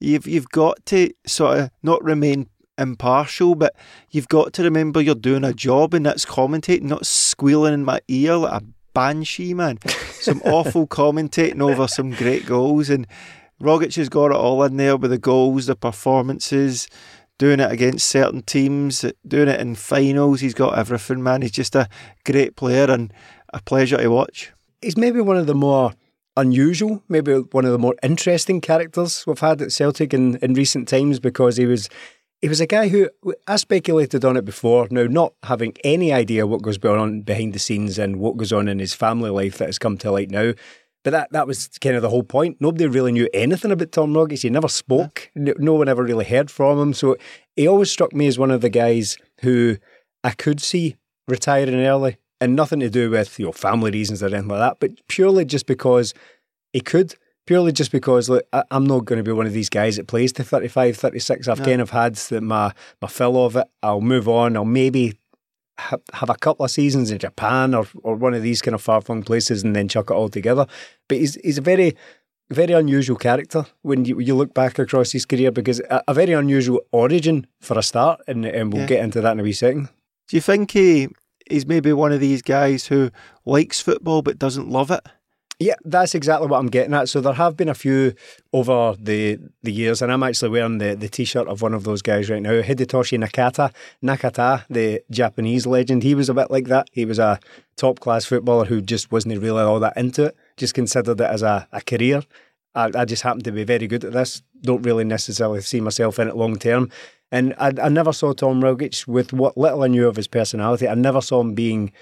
You've 0.00 0.26
you've 0.26 0.48
got 0.50 0.84
to 0.86 1.10
sort 1.26 1.58
of 1.58 1.70
not 1.82 2.02
remain 2.04 2.48
impartial, 2.78 3.54
but 3.54 3.74
you've 4.10 4.28
got 4.28 4.52
to 4.54 4.62
remember 4.62 5.00
you're 5.00 5.14
doing 5.14 5.44
a 5.44 5.54
job, 5.54 5.94
and 5.94 6.04
that's 6.06 6.24
commentating, 6.24 6.82
not 6.82 7.06
squealing 7.06 7.74
in 7.74 7.84
my 7.84 8.00
ear 8.08 8.36
like 8.36 8.62
a 8.62 8.64
banshee, 8.92 9.54
man. 9.54 9.78
Some 10.12 10.42
awful 10.44 10.86
commentating 10.86 11.60
over 11.60 11.88
some 11.88 12.10
great 12.10 12.46
goals, 12.46 12.90
and 12.90 13.06
Rogic 13.60 13.96
has 13.96 14.08
got 14.08 14.30
it 14.30 14.36
all 14.36 14.62
in 14.64 14.76
there 14.76 14.96
with 14.96 15.10
the 15.10 15.18
goals, 15.18 15.66
the 15.66 15.76
performances 15.76 16.88
doing 17.38 17.60
it 17.60 17.70
against 17.70 18.08
certain 18.08 18.40
teams, 18.42 19.04
doing 19.26 19.48
it 19.48 19.60
in 19.60 19.74
finals. 19.74 20.40
He's 20.40 20.54
got 20.54 20.78
everything, 20.78 21.22
man. 21.22 21.42
He's 21.42 21.50
just 21.50 21.74
a 21.74 21.88
great 22.24 22.56
player, 22.56 22.90
and 22.90 23.12
a 23.52 23.60
pleasure 23.62 23.96
to 23.98 24.08
watch. 24.08 24.52
He's 24.82 24.96
maybe 24.96 25.20
one 25.20 25.36
of 25.36 25.46
the 25.46 25.54
more 25.54 25.92
unusual, 26.36 27.02
maybe 27.08 27.34
one 27.34 27.64
of 27.64 27.72
the 27.72 27.78
more 27.78 27.94
interesting 28.02 28.60
characters 28.60 29.26
we've 29.26 29.38
had 29.38 29.62
at 29.62 29.72
Celtic 29.72 30.12
in, 30.12 30.36
in 30.36 30.54
recent 30.54 30.88
times 30.88 31.18
because 31.18 31.56
he 31.56 31.66
was 31.66 31.88
he 32.42 32.48
was 32.48 32.60
a 32.60 32.66
guy 32.66 32.88
who 32.88 33.08
I 33.46 33.56
speculated 33.56 34.24
on 34.24 34.36
it 34.36 34.44
before. 34.44 34.86
Now, 34.90 35.04
not 35.04 35.32
having 35.44 35.74
any 35.82 36.12
idea 36.12 36.46
what 36.46 36.62
goes 36.62 36.78
on 36.84 37.22
behind 37.22 37.54
the 37.54 37.58
scenes 37.58 37.98
and 37.98 38.16
what 38.16 38.36
goes 38.36 38.52
on 38.52 38.68
in 38.68 38.78
his 38.78 38.92
family 38.92 39.30
life 39.30 39.56
that 39.58 39.66
has 39.66 39.78
come 39.78 39.96
to 39.98 40.12
light 40.12 40.30
now. 40.30 40.52
But 41.02 41.12
that, 41.12 41.32
that 41.32 41.46
was 41.46 41.68
kind 41.80 41.96
of 41.96 42.02
the 42.02 42.10
whole 42.10 42.24
point. 42.24 42.58
Nobody 42.60 42.86
really 42.86 43.12
knew 43.12 43.28
anything 43.32 43.72
about 43.72 43.92
Tom 43.92 44.12
Rogic. 44.12 44.42
He 44.42 44.50
never 44.50 44.68
spoke. 44.68 45.30
No, 45.34 45.54
no 45.56 45.74
one 45.74 45.88
ever 45.88 46.02
really 46.02 46.24
heard 46.24 46.50
from 46.50 46.78
him. 46.78 46.92
So 46.92 47.16
he 47.54 47.66
always 47.66 47.90
struck 47.90 48.12
me 48.12 48.26
as 48.26 48.38
one 48.38 48.50
of 48.50 48.60
the 48.60 48.68
guys 48.68 49.16
who 49.40 49.78
I 50.22 50.32
could 50.32 50.60
see 50.60 50.96
retiring 51.28 51.74
early 51.86 52.18
and 52.40 52.54
nothing 52.54 52.80
to 52.80 52.90
do 52.90 53.10
with 53.10 53.38
you 53.38 53.46
know 53.46 53.52
family 53.52 53.90
reasons 53.90 54.22
or 54.22 54.26
anything 54.26 54.48
like 54.48 54.58
that, 54.58 54.76
but 54.80 55.06
purely 55.08 55.44
just 55.44 55.66
because 55.66 56.14
he 56.72 56.80
could. 56.80 57.14
Purely 57.46 57.70
just 57.70 57.92
because 57.92 58.28
look, 58.28 58.44
I, 58.52 58.64
am 58.72 58.84
not 58.84 59.04
going 59.04 59.18
to 59.18 59.22
be 59.22 59.30
one 59.30 59.46
of 59.46 59.52
these 59.52 59.68
guys 59.68 59.94
that 59.96 60.08
plays 60.08 60.32
to 60.32 60.42
35, 60.42 60.96
36. 60.96 61.46
I've 61.46 61.60
no. 61.60 61.64
kind 61.64 61.80
of 61.80 61.90
had 61.90 62.20
my 62.42 62.72
my 63.00 63.06
fill 63.06 63.46
of 63.46 63.54
it. 63.54 63.68
I'll 63.84 64.00
move 64.00 64.28
on. 64.28 64.56
I'll 64.56 64.64
maybe 64.64 65.16
ha- 65.78 65.98
have 66.12 66.28
a 66.28 66.34
couple 66.34 66.64
of 66.64 66.72
seasons 66.72 67.12
in 67.12 67.18
Japan 67.18 67.72
or 67.72 67.86
or 68.02 68.16
one 68.16 68.34
of 68.34 68.42
these 68.42 68.60
kind 68.60 68.74
of 68.74 68.82
far 68.82 69.00
flung 69.00 69.22
places 69.22 69.62
and 69.62 69.76
then 69.76 69.86
chuck 69.86 70.10
it 70.10 70.14
all 70.14 70.28
together. 70.28 70.66
But 71.08 71.18
he's 71.18 71.36
he's 71.36 71.58
a 71.58 71.62
very 71.62 71.96
very 72.50 72.72
unusual 72.72 73.16
character 73.16 73.66
when 73.82 74.04
you 74.04 74.18
you 74.20 74.34
look 74.34 74.54
back 74.54 74.78
across 74.78 75.12
his 75.12 75.24
career 75.24 75.50
because 75.50 75.80
a, 75.90 76.02
a 76.08 76.14
very 76.14 76.32
unusual 76.32 76.80
origin 76.92 77.46
for 77.60 77.78
a 77.78 77.82
start, 77.82 78.20
and, 78.26 78.44
and 78.44 78.72
we'll 78.72 78.82
yeah. 78.82 78.88
get 78.88 79.04
into 79.04 79.20
that 79.20 79.32
in 79.32 79.40
a 79.40 79.42
wee 79.42 79.52
second. 79.52 79.88
Do 80.28 80.36
you 80.36 80.40
think 80.40 80.72
he 80.72 81.08
he's 81.50 81.66
maybe 81.66 81.92
one 81.92 82.12
of 82.12 82.20
these 82.20 82.42
guys 82.42 82.86
who 82.86 83.10
likes 83.44 83.80
football 83.80 84.22
but 84.22 84.38
doesn't 84.38 84.68
love 84.68 84.90
it. 84.90 85.00
Yeah, 85.58 85.76
that's 85.86 86.14
exactly 86.14 86.48
what 86.48 86.58
I'm 86.58 86.66
getting 86.66 86.92
at. 86.92 87.08
So 87.08 87.22
there 87.22 87.32
have 87.32 87.56
been 87.56 87.70
a 87.70 87.74
few 87.74 88.12
over 88.52 88.94
the 89.00 89.38
the 89.62 89.72
years, 89.72 90.02
and 90.02 90.12
I'm 90.12 90.22
actually 90.22 90.50
wearing 90.50 90.76
the, 90.76 90.94
the 90.94 91.08
t-shirt 91.08 91.48
of 91.48 91.62
one 91.62 91.72
of 91.72 91.84
those 91.84 92.02
guys 92.02 92.28
right 92.28 92.42
now, 92.42 92.60
Hidetoshi 92.60 93.18
Nakata, 93.18 93.72
Nakata, 94.04 94.66
the 94.68 95.02
Japanese 95.10 95.66
legend. 95.66 96.02
He 96.02 96.14
was 96.14 96.28
a 96.28 96.34
bit 96.34 96.50
like 96.50 96.66
that. 96.66 96.88
He 96.92 97.06
was 97.06 97.18
a 97.18 97.40
top 97.76 98.00
class 98.00 98.26
footballer 98.26 98.66
who 98.66 98.82
just 98.82 99.10
wasn't 99.10 99.40
really 99.40 99.62
all 99.62 99.80
that 99.80 99.96
into 99.96 100.26
it. 100.26 100.36
Just 100.58 100.74
considered 100.74 101.18
it 101.20 101.30
as 101.30 101.42
a, 101.42 101.66
a 101.72 101.80
career. 101.80 102.22
I, 102.74 102.90
I 102.94 103.04
just 103.06 103.22
happen 103.22 103.42
to 103.44 103.52
be 103.52 103.64
very 103.64 103.86
good 103.86 104.04
at 104.04 104.12
this. 104.12 104.42
Don't 104.60 104.82
really 104.82 105.04
necessarily 105.04 105.62
see 105.62 105.80
myself 105.80 106.18
in 106.18 106.28
it 106.28 106.36
long 106.36 106.58
term. 106.58 106.90
And 107.32 107.54
I, 107.58 107.72
I 107.82 107.88
never 107.88 108.12
saw 108.12 108.32
Tom 108.32 108.60
Rogic 108.60 109.06
with 109.06 109.32
what 109.32 109.56
little 109.56 109.82
I 109.82 109.88
knew 109.88 110.06
of 110.06 110.16
his 110.16 110.28
personality. 110.28 110.88
I 110.88 110.94
never 110.94 111.20
saw 111.20 111.40
him 111.40 111.54
being 111.54 111.92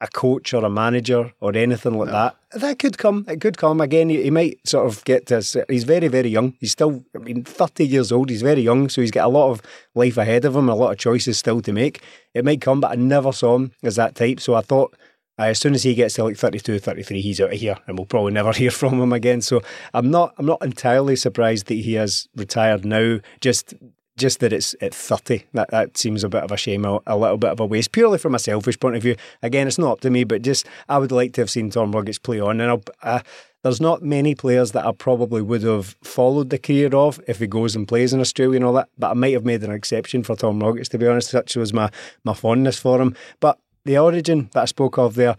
a 0.00 0.08
coach 0.08 0.52
or 0.52 0.64
a 0.64 0.70
manager 0.70 1.32
or 1.40 1.56
anything 1.56 1.96
like 1.96 2.08
no. 2.08 2.12
that. 2.12 2.36
That 2.52 2.78
could 2.78 2.98
come. 2.98 3.24
It 3.26 3.40
could 3.40 3.56
come 3.56 3.80
again. 3.80 4.10
He, 4.10 4.22
he, 4.24 4.30
might 4.30 4.58
sort 4.66 4.86
of 4.86 5.02
get 5.04 5.26
to. 5.26 5.64
He's 5.68 5.84
very, 5.84 6.08
very 6.08 6.28
young. 6.28 6.54
He's 6.60 6.72
still, 6.72 7.04
I 7.14 7.18
mean, 7.18 7.42
thirty 7.44 7.86
years 7.86 8.12
old. 8.12 8.28
He's 8.28 8.42
very 8.42 8.60
young, 8.60 8.88
so 8.88 9.00
he's 9.00 9.10
got 9.10 9.24
a 9.24 9.28
lot 9.28 9.50
of 9.50 9.62
life 9.94 10.18
ahead 10.18 10.44
of 10.44 10.54
him, 10.54 10.68
a 10.68 10.74
lot 10.74 10.92
of 10.92 10.98
choices 10.98 11.38
still 11.38 11.60
to 11.62 11.72
make. 11.72 12.02
It 12.34 12.44
might 12.44 12.60
come, 12.60 12.80
but 12.80 12.90
I 12.90 12.96
never 12.96 13.32
saw 13.32 13.56
him 13.56 13.72
as 13.82 13.96
that 13.96 14.14
type. 14.14 14.40
So 14.40 14.54
I 14.54 14.60
thought. 14.60 14.94
Uh, 15.36 15.46
as 15.46 15.58
soon 15.58 15.74
as 15.74 15.82
he 15.82 15.96
gets 15.96 16.14
to 16.14 16.22
like 16.22 16.36
32, 16.36 16.78
33, 16.78 17.20
he's 17.20 17.40
out 17.40 17.52
of 17.52 17.58
here, 17.58 17.76
and 17.88 17.98
we'll 17.98 18.06
probably 18.06 18.32
never 18.32 18.52
hear 18.56 18.70
from 18.70 19.00
him 19.00 19.12
again. 19.12 19.40
So 19.40 19.62
I'm 19.92 20.08
not, 20.08 20.32
I'm 20.38 20.46
not 20.46 20.62
entirely 20.62 21.16
surprised 21.16 21.66
that 21.66 21.74
he 21.74 21.94
has 21.94 22.28
retired 22.36 22.84
now. 22.84 23.18
Just 23.40 23.74
just 24.16 24.40
that 24.40 24.52
it's 24.52 24.74
at 24.80 24.94
30. 24.94 25.44
That 25.52 25.70
that 25.70 25.96
seems 25.96 26.24
a 26.24 26.28
bit 26.28 26.44
of 26.44 26.52
a 26.52 26.56
shame, 26.56 26.84
a, 26.84 27.00
a, 27.06 27.16
little 27.16 27.36
bit 27.36 27.50
of 27.50 27.60
a 27.60 27.66
waste, 27.66 27.92
purely 27.92 28.18
from 28.18 28.34
a 28.34 28.38
selfish 28.38 28.78
point 28.78 28.96
of 28.96 29.02
view. 29.02 29.16
Again, 29.42 29.66
it's 29.66 29.78
not 29.78 29.92
up 29.92 30.00
to 30.00 30.10
me, 30.10 30.24
but 30.24 30.42
just 30.42 30.66
I 30.88 30.98
would 30.98 31.12
like 31.12 31.32
to 31.34 31.40
have 31.40 31.50
seen 31.50 31.70
Tom 31.70 31.92
Rogic 31.92 32.22
play 32.22 32.40
on. 32.40 32.60
And 32.60 32.90
uh, 33.02 33.20
there's 33.62 33.80
not 33.80 34.02
many 34.02 34.34
players 34.34 34.72
that 34.72 34.86
I 34.86 34.92
probably 34.92 35.42
would 35.42 35.62
have 35.62 35.96
followed 36.02 36.50
the 36.50 36.58
career 36.58 36.94
of 36.94 37.20
if 37.26 37.38
he 37.38 37.46
goes 37.46 37.74
and 37.74 37.88
plays 37.88 38.12
in 38.12 38.20
Australia 38.20 38.56
and 38.56 38.64
all 38.64 38.74
that. 38.74 38.88
But 38.98 39.10
I 39.10 39.14
might 39.14 39.32
have 39.32 39.44
made 39.44 39.62
an 39.62 39.72
exception 39.72 40.22
for 40.22 40.36
Tom 40.36 40.60
Rogic, 40.60 40.88
to 40.90 40.98
be 40.98 41.06
honest. 41.06 41.30
Such 41.30 41.56
was 41.56 41.72
my, 41.72 41.90
my 42.24 42.34
fondness 42.34 42.78
for 42.78 43.00
him. 43.00 43.16
But 43.40 43.58
the 43.84 43.98
origin 43.98 44.50
that 44.52 44.62
I 44.62 44.66
spoke 44.66 44.98
of 44.98 45.14
there, 45.14 45.36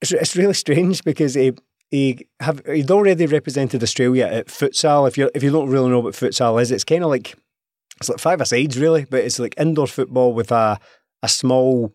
it's, 0.00 0.12
it's 0.12 0.36
really 0.36 0.54
strange 0.64 1.04
because 1.04 1.34
he 1.34 1.52
he 1.90 2.26
have 2.40 2.62
he'd 2.66 2.90
already 2.90 3.26
represented 3.26 3.82
Australia 3.82 4.24
at 4.24 4.46
futsal. 4.46 5.06
If 5.06 5.16
you 5.16 5.30
if 5.34 5.42
you 5.42 5.50
don't 5.52 5.68
really 5.68 5.90
know 5.90 6.00
what 6.00 6.14
futsal 6.14 6.60
is, 6.60 6.70
it's 6.70 6.84
kind 6.84 7.04
of 7.04 7.10
like 7.10 7.36
it's 8.02 8.08
like 8.08 8.18
five 8.18 8.40
a 8.40 8.46
sides 8.46 8.78
really, 8.78 9.04
but 9.04 9.24
it's 9.24 9.38
like 9.38 9.54
indoor 9.58 9.86
football 9.86 10.32
with 10.32 10.50
a 10.50 10.78
a 11.22 11.28
small, 11.28 11.94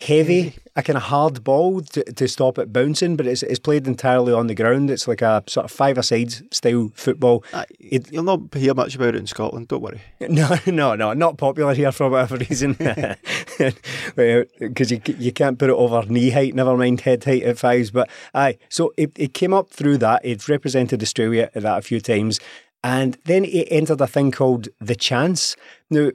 heavy, 0.00 0.54
a 0.76 0.82
kind 0.82 0.96
of 0.96 1.04
hard 1.04 1.42
ball 1.42 1.80
to, 1.80 2.04
to 2.04 2.28
stop 2.28 2.58
it 2.58 2.72
bouncing. 2.72 3.16
But 3.16 3.26
it's 3.26 3.42
it's 3.42 3.58
played 3.58 3.86
entirely 3.86 4.32
on 4.32 4.46
the 4.46 4.54
ground. 4.54 4.90
It's 4.90 5.08
like 5.08 5.22
a 5.22 5.42
sort 5.48 5.64
of 5.64 5.70
five 5.72 5.98
a 5.98 6.02
sides 6.02 6.42
style 6.52 6.90
football. 6.94 7.44
Uh, 7.52 7.64
it, 7.80 8.12
You'll 8.12 8.22
not 8.22 8.54
hear 8.54 8.74
much 8.74 8.94
about 8.94 9.14
it 9.14 9.16
in 9.16 9.26
Scotland. 9.26 9.68
Don't 9.68 9.82
worry. 9.82 10.02
No, 10.28 10.56
no, 10.66 10.94
no, 10.94 11.12
not 11.12 11.38
popular 11.38 11.74
here 11.74 11.92
for 11.92 12.08
whatever 12.08 12.36
reason. 12.36 12.76
Because 14.16 14.90
you 14.90 15.00
you 15.18 15.32
can't 15.32 15.58
put 15.58 15.70
it 15.70 15.74
over 15.74 16.04
knee 16.06 16.30
height. 16.30 16.54
Never 16.54 16.76
mind 16.76 17.00
head 17.00 17.24
height 17.24 17.42
at 17.42 17.58
fives. 17.58 17.90
But 17.90 18.10
aye, 18.34 18.58
so 18.68 18.92
it, 18.96 19.12
it 19.16 19.34
came 19.34 19.54
up 19.54 19.70
through 19.70 19.98
that. 19.98 20.20
It's 20.24 20.48
represented 20.48 21.02
Australia 21.02 21.50
at 21.54 21.62
that 21.62 21.78
a 21.78 21.82
few 21.82 22.00
times. 22.00 22.38
And 22.86 23.18
then 23.24 23.44
it 23.44 23.66
entered 23.68 24.00
a 24.00 24.06
thing 24.06 24.30
called 24.30 24.68
The 24.80 24.94
Chance. 24.94 25.56
Now, 25.90 26.12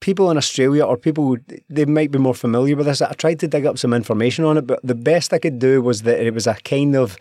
people 0.00 0.30
in 0.30 0.38
Australia 0.38 0.82
or 0.82 0.96
people, 0.96 1.36
they 1.68 1.84
might 1.84 2.10
be 2.10 2.18
more 2.18 2.32
familiar 2.32 2.76
with 2.76 2.86
this. 2.86 3.02
I 3.02 3.12
tried 3.12 3.40
to 3.40 3.46
dig 3.46 3.66
up 3.66 3.76
some 3.76 3.92
information 3.92 4.46
on 4.46 4.56
it, 4.56 4.66
but 4.66 4.80
the 4.82 4.94
best 4.94 5.34
I 5.34 5.38
could 5.38 5.58
do 5.58 5.82
was 5.82 6.02
that 6.02 6.18
it 6.18 6.32
was 6.32 6.46
a 6.46 6.54
kind 6.54 6.96
of 6.96 7.18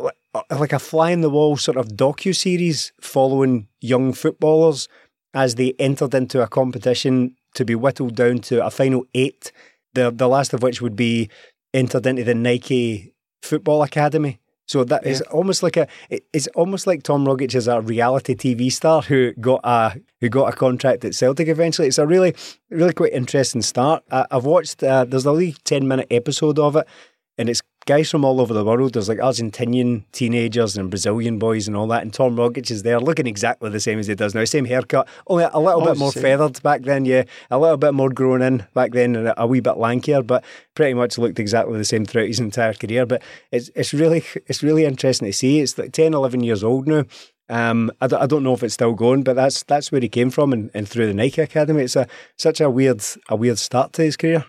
uh, 0.00 0.10
like 0.50 0.72
a 0.72 0.80
fly 0.80 1.12
in 1.12 1.20
the 1.20 1.30
wall 1.30 1.56
sort 1.56 1.76
of 1.76 1.90
docu 1.90 2.34
series 2.34 2.92
following 3.00 3.68
young 3.80 4.12
footballers 4.12 4.88
as 5.32 5.54
they 5.54 5.72
entered 5.78 6.14
into 6.14 6.42
a 6.42 6.48
competition 6.48 7.36
to 7.54 7.64
be 7.64 7.76
whittled 7.76 8.16
down 8.16 8.38
to 8.38 8.66
a 8.66 8.72
final 8.72 9.04
eight. 9.14 9.52
The 9.92 10.10
the 10.10 10.26
last 10.26 10.52
of 10.52 10.64
which 10.64 10.82
would 10.82 10.96
be 10.96 11.30
entered 11.72 12.06
into 12.06 12.24
the 12.24 12.34
Nike 12.34 13.14
Football 13.40 13.84
Academy. 13.84 14.40
So 14.66 14.84
that 14.84 15.04
yeah. 15.04 15.10
is 15.10 15.20
almost 15.22 15.62
like 15.62 15.76
a 15.76 15.86
it's 16.08 16.46
almost 16.48 16.86
like 16.86 17.02
Tom 17.02 17.26
Rogic 17.26 17.54
is 17.54 17.68
a 17.68 17.80
reality 17.80 18.34
TV 18.34 18.72
star 18.72 19.02
who 19.02 19.32
got 19.34 19.60
a 19.64 19.96
who 20.20 20.28
got 20.28 20.52
a 20.52 20.56
contract 20.56 21.04
at 21.04 21.14
Celtic 21.14 21.48
eventually. 21.48 21.88
It's 21.88 21.98
a 21.98 22.06
really 22.06 22.34
really 22.70 22.94
quite 22.94 23.12
interesting 23.12 23.62
start. 23.62 24.02
I, 24.10 24.26
have 24.30 24.44
watched 24.44 24.82
uh, 24.82 25.04
there's 25.04 25.26
a 25.26 25.32
wee 25.32 25.54
ten 25.64 25.86
minute 25.86 26.06
episode 26.10 26.58
of 26.58 26.76
it, 26.76 26.86
and 27.36 27.48
it's 27.48 27.62
guys 27.86 28.10
from 28.10 28.24
all 28.24 28.40
over 28.40 28.54
the 28.54 28.64
world. 28.64 28.92
There's 28.92 29.08
like 29.08 29.18
Argentinian 29.18 30.04
teenagers 30.12 30.76
and 30.76 30.90
Brazilian 30.90 31.38
boys 31.38 31.68
and 31.68 31.76
all 31.76 31.86
that. 31.88 32.02
And 32.02 32.12
Tom 32.12 32.36
Rogic 32.36 32.70
is 32.70 32.82
there 32.82 33.00
looking 33.00 33.26
exactly 33.26 33.70
the 33.70 33.80
same 33.80 33.98
as 33.98 34.06
he 34.06 34.14
does 34.14 34.34
now. 34.34 34.44
Same 34.44 34.64
haircut, 34.64 35.08
only 35.26 35.44
a 35.44 35.58
little 35.58 35.82
oh, 35.82 35.86
bit 35.86 35.98
more 35.98 36.12
same. 36.12 36.22
feathered 36.22 36.62
back 36.62 36.82
then, 36.82 37.04
yeah. 37.04 37.24
A 37.50 37.58
little 37.58 37.76
bit 37.76 37.94
more 37.94 38.10
grown 38.10 38.42
in 38.42 38.66
back 38.74 38.92
then 38.92 39.16
and 39.16 39.34
a 39.36 39.46
wee 39.46 39.60
bit 39.60 39.74
lankier, 39.74 40.26
but 40.26 40.44
pretty 40.74 40.94
much 40.94 41.18
looked 41.18 41.38
exactly 41.38 41.78
the 41.78 41.84
same 41.84 42.04
throughout 42.04 42.28
his 42.28 42.40
entire 42.40 42.74
career. 42.74 43.06
But 43.06 43.22
it's 43.50 43.70
it's 43.74 43.92
really 43.92 44.24
it's 44.46 44.62
really 44.62 44.84
interesting 44.84 45.26
to 45.26 45.32
see. 45.32 45.60
It's 45.60 45.76
like 45.78 45.92
10, 45.92 46.14
11 46.14 46.42
years 46.42 46.64
old 46.64 46.88
now. 46.88 47.04
Um, 47.48 47.92
I, 48.00 48.06
d- 48.06 48.16
I 48.16 48.26
don't 48.26 48.42
know 48.42 48.54
if 48.54 48.62
it's 48.62 48.74
still 48.74 48.94
going, 48.94 49.22
but 49.22 49.36
that's 49.36 49.62
that's 49.64 49.92
where 49.92 50.00
he 50.00 50.08
came 50.08 50.30
from 50.30 50.52
and, 50.52 50.70
and 50.72 50.88
through 50.88 51.06
the 51.06 51.14
Nike 51.14 51.42
Academy. 51.42 51.82
It's 51.82 51.96
a 51.96 52.06
such 52.38 52.60
a 52.60 52.70
weird 52.70 53.04
a 53.28 53.36
weird 53.36 53.58
start 53.58 53.92
to 53.94 54.02
his 54.02 54.16
career. 54.16 54.46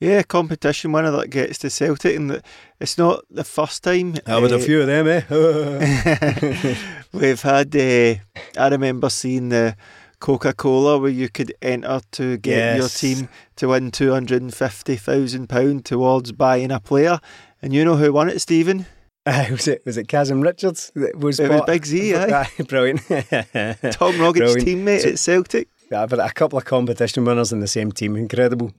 Yeah, 0.00 0.22
competition 0.22 0.92
winner 0.92 1.10
that 1.10 1.30
gets 1.30 1.58
to 1.58 1.70
Celtic, 1.70 2.14
and 2.14 2.40
it's 2.78 2.96
not 2.96 3.24
the 3.30 3.42
first 3.42 3.82
time. 3.82 4.14
I 4.26 4.34
uh, 4.34 4.42
a 4.42 4.58
few 4.60 4.82
of 4.82 4.86
them, 4.86 5.08
eh? 5.08 6.74
we've 7.12 7.42
had. 7.42 7.74
Uh, 7.74 8.14
I 8.56 8.68
remember 8.68 9.10
seeing 9.10 9.48
the 9.48 9.76
Coca 10.20 10.52
Cola 10.52 10.98
where 10.98 11.10
you 11.10 11.28
could 11.28 11.52
enter 11.60 12.00
to 12.12 12.36
get 12.36 12.76
yes. 12.76 12.78
your 12.78 12.88
team 12.88 13.28
to 13.56 13.68
win 13.68 13.90
two 13.90 14.12
hundred 14.12 14.40
and 14.40 14.54
fifty 14.54 14.94
thousand 14.94 15.48
pound 15.48 15.84
towards 15.84 16.30
buying 16.30 16.70
a 16.70 16.78
player, 16.78 17.18
and 17.60 17.72
you 17.72 17.84
know 17.84 17.96
who 17.96 18.12
won 18.12 18.28
it, 18.28 18.40
Stephen? 18.40 18.86
Uh, 19.26 19.44
was 19.50 19.68
it 19.68 19.84
was 19.84 19.98
it 19.98 20.08
Kazim 20.08 20.40
Richards? 20.40 20.90
It 20.94 21.14
was, 21.18 21.38
it 21.38 21.50
was 21.50 21.60
Big 21.66 21.84
Z, 21.84 22.14
eh? 22.14 22.44
Brilliant. 22.66 23.02
Tom 23.02 24.18
Rogic's 24.18 24.56
teammate 24.64 25.02
so, 25.02 25.08
at 25.10 25.18
Celtic. 25.18 25.68
Yeah, 25.92 26.06
but 26.06 26.18
a 26.18 26.32
couple 26.32 26.58
of 26.58 26.64
competition 26.64 27.26
winners 27.26 27.52
in 27.52 27.60
the 27.60 27.66
same 27.66 27.92
team, 27.92 28.16
incredible. 28.16 28.72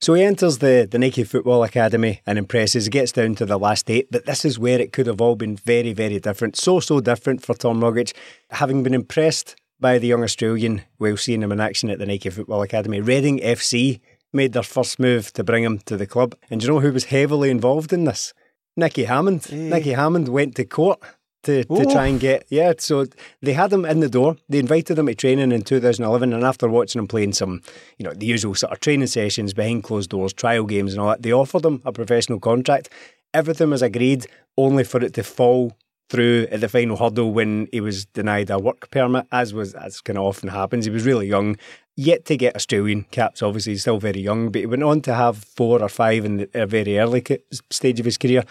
So 0.00 0.14
he 0.14 0.22
enters 0.22 0.58
the, 0.58 0.86
the 0.88 0.98
Nike 0.98 1.24
Football 1.24 1.64
Academy 1.64 2.20
and 2.24 2.38
impresses, 2.38 2.84
he 2.84 2.90
gets 2.90 3.10
down 3.10 3.34
to 3.34 3.44
the 3.44 3.58
last 3.58 3.90
eight, 3.90 4.08
but 4.12 4.26
this 4.26 4.44
is 4.44 4.58
where 4.58 4.80
it 4.80 4.92
could 4.92 5.08
have 5.08 5.20
all 5.20 5.34
been 5.34 5.56
very, 5.56 5.92
very 5.92 6.20
different. 6.20 6.56
So, 6.56 6.78
so 6.78 7.00
different 7.00 7.42
for 7.42 7.54
Tom 7.54 7.80
Rogic. 7.80 8.14
Having 8.50 8.84
been 8.84 8.94
impressed 8.94 9.56
by 9.80 9.98
the 9.98 10.06
young 10.06 10.22
Australian 10.22 10.82
while 10.98 11.16
seeing 11.16 11.42
him 11.42 11.50
in 11.50 11.60
action 11.60 11.90
at 11.90 11.98
the 11.98 12.06
Nike 12.06 12.30
Football 12.30 12.62
Academy, 12.62 13.00
Reading 13.00 13.40
FC 13.40 14.00
made 14.32 14.52
their 14.52 14.62
first 14.62 15.00
move 15.00 15.32
to 15.32 15.42
bring 15.42 15.64
him 15.64 15.80
to 15.80 15.96
the 15.96 16.06
club. 16.06 16.36
And 16.48 16.60
do 16.60 16.66
you 16.66 16.72
know 16.72 16.80
who 16.80 16.92
was 16.92 17.06
heavily 17.06 17.50
involved 17.50 17.92
in 17.92 18.04
this? 18.04 18.32
Nicky 18.76 19.04
Hammond. 19.04 19.46
Hey. 19.46 19.68
Nicky 19.68 19.92
Hammond 19.92 20.28
went 20.28 20.54
to 20.56 20.64
court 20.64 21.00
to, 21.44 21.64
to 21.64 21.86
try 21.86 22.06
and 22.06 22.20
get 22.20 22.46
yeah. 22.48 22.72
So 22.78 23.06
they 23.40 23.52
had 23.52 23.72
him 23.72 23.84
in 23.84 24.00
the 24.00 24.08
door. 24.08 24.36
They 24.48 24.58
invited 24.58 24.98
him 24.98 25.06
to 25.06 25.14
training 25.14 25.52
in 25.52 25.62
2011, 25.62 26.32
and 26.32 26.44
after 26.44 26.68
watching 26.68 26.98
him 27.00 27.08
playing 27.08 27.32
some, 27.32 27.62
you 27.98 28.04
know, 28.04 28.12
the 28.12 28.26
usual 28.26 28.54
sort 28.54 28.72
of 28.72 28.80
training 28.80 29.06
sessions 29.06 29.54
behind 29.54 29.84
closed 29.84 30.10
doors, 30.10 30.32
trial 30.32 30.64
games, 30.64 30.92
and 30.92 31.00
all 31.00 31.08
that, 31.08 31.22
they 31.22 31.32
offered 31.32 31.64
him 31.64 31.82
a 31.84 31.92
professional 31.92 32.40
contract. 32.40 32.88
Everything 33.34 33.70
was 33.70 33.82
agreed, 33.82 34.26
only 34.56 34.84
for 34.84 35.02
it 35.02 35.14
to 35.14 35.22
fall 35.22 35.76
through 36.08 36.46
at 36.50 36.60
the 36.60 36.68
final 36.68 36.96
hurdle 36.96 37.32
when 37.32 37.68
he 37.70 37.80
was 37.80 38.06
denied 38.06 38.50
a 38.50 38.58
work 38.58 38.90
permit, 38.90 39.26
as 39.30 39.52
was 39.52 39.74
as 39.74 40.00
kind 40.00 40.18
of 40.18 40.24
often 40.24 40.48
happens. 40.48 40.86
He 40.86 40.90
was 40.90 41.04
really 41.04 41.28
young, 41.28 41.56
yet 41.96 42.24
to 42.26 42.36
get 42.36 42.56
Australian 42.56 43.04
caps. 43.04 43.42
Obviously, 43.42 43.72
he's 43.72 43.82
still 43.82 43.98
very 43.98 44.20
young, 44.20 44.50
but 44.50 44.60
he 44.60 44.66
went 44.66 44.82
on 44.82 45.02
to 45.02 45.14
have 45.14 45.36
four 45.36 45.82
or 45.82 45.88
five 45.88 46.24
in 46.24 46.38
the, 46.38 46.50
a 46.54 46.66
very 46.66 46.98
early 46.98 47.24
stage 47.70 48.00
of 48.00 48.06
his 48.06 48.18
career. 48.18 48.44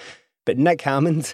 But 0.46 0.58
Nick 0.58 0.82
Hammond 0.82 1.34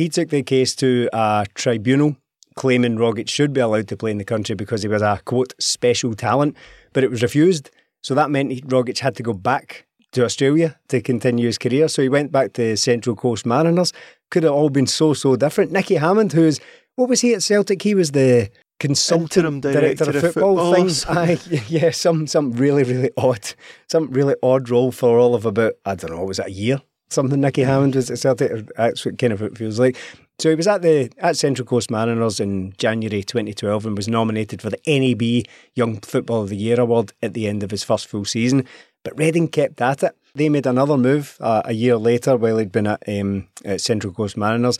he 0.00 0.08
took 0.08 0.30
the 0.30 0.42
case 0.42 0.74
to 0.76 1.10
a 1.12 1.44
tribunal 1.54 2.16
claiming 2.56 2.96
Rogic 2.96 3.28
should 3.28 3.52
be 3.52 3.60
allowed 3.60 3.86
to 3.88 3.96
play 3.98 4.10
in 4.10 4.16
the 4.16 4.24
country 4.24 4.54
because 4.54 4.80
he 4.82 4.88
was 4.88 5.02
a 5.02 5.20
quote 5.26 5.52
special 5.60 6.14
talent, 6.14 6.56
but 6.94 7.04
it 7.04 7.10
was 7.10 7.22
refused. 7.22 7.70
So 8.02 8.14
that 8.14 8.30
meant 8.30 8.50
Rogic 8.66 8.98
had 8.98 9.14
to 9.16 9.22
go 9.22 9.34
back 9.34 9.86
to 10.12 10.24
Australia 10.24 10.78
to 10.88 11.02
continue 11.02 11.46
his 11.46 11.58
career. 11.58 11.86
So 11.88 12.00
he 12.00 12.08
went 12.08 12.32
back 12.32 12.54
to 12.54 12.78
Central 12.78 13.14
Coast 13.14 13.44
Mariners. 13.44 13.92
Could 14.30 14.44
have 14.44 14.54
all 14.54 14.70
been 14.70 14.86
so 14.86 15.12
so 15.12 15.36
different. 15.36 15.70
Nicky 15.70 15.96
Hammond, 15.96 16.32
who's 16.32 16.60
what 16.96 17.10
was 17.10 17.20
he 17.20 17.34
at 17.34 17.42
Celtic? 17.42 17.82
He 17.82 17.94
was 17.94 18.12
the 18.12 18.50
consultant 18.78 19.62
director, 19.62 20.06
director, 20.06 20.26
of 20.28 20.32
football, 20.32 20.74
things. 20.74 21.04
Aye, 21.08 21.38
yeah, 21.68 21.90
some 21.90 22.26
some 22.26 22.52
really 22.52 22.84
really 22.84 23.10
odd, 23.18 23.52
some 23.86 24.10
really 24.10 24.34
odd 24.42 24.70
role 24.70 24.92
for 24.92 25.18
all 25.18 25.34
of 25.34 25.44
about 25.44 25.74
I 25.84 25.94
don't 25.94 26.12
know, 26.12 26.24
was 26.24 26.38
it 26.38 26.46
a 26.46 26.50
year? 26.50 26.80
Something 27.10 27.40
Nicky 27.40 27.62
Hammond 27.62 27.94
was 27.94 28.10
at 28.10 28.18
Celtic. 28.18 28.68
That's 28.76 29.04
what 29.04 29.18
kind 29.18 29.32
of 29.32 29.42
it 29.42 29.58
feels 29.58 29.78
like. 29.78 29.96
So 30.38 30.48
he 30.48 30.54
was 30.54 30.66
at 30.66 30.80
the 30.82 31.10
at 31.18 31.36
Central 31.36 31.66
Coast 31.66 31.90
Mariners 31.90 32.40
in 32.40 32.72
January 32.78 33.22
2012 33.22 33.84
and 33.84 33.96
was 33.96 34.08
nominated 34.08 34.62
for 34.62 34.70
the 34.70 34.80
NAB 34.86 35.46
Young 35.74 36.00
Football 36.00 36.42
of 36.42 36.48
the 36.48 36.56
Year 36.56 36.80
award 36.80 37.12
at 37.22 37.34
the 37.34 37.46
end 37.46 37.62
of 37.62 37.70
his 37.70 37.84
first 37.84 38.06
full 38.06 38.24
season. 38.24 38.64
But 39.04 39.18
Reading 39.18 39.48
kept 39.48 39.80
at 39.80 40.02
it. 40.02 40.16
They 40.34 40.48
made 40.48 40.66
another 40.66 40.96
move 40.96 41.36
uh, 41.40 41.62
a 41.64 41.72
year 41.72 41.96
later 41.96 42.36
while 42.36 42.58
he'd 42.58 42.72
been 42.72 42.86
at, 42.86 43.02
um, 43.08 43.48
at 43.64 43.80
Central 43.80 44.12
Coast 44.12 44.36
Mariners. 44.36 44.78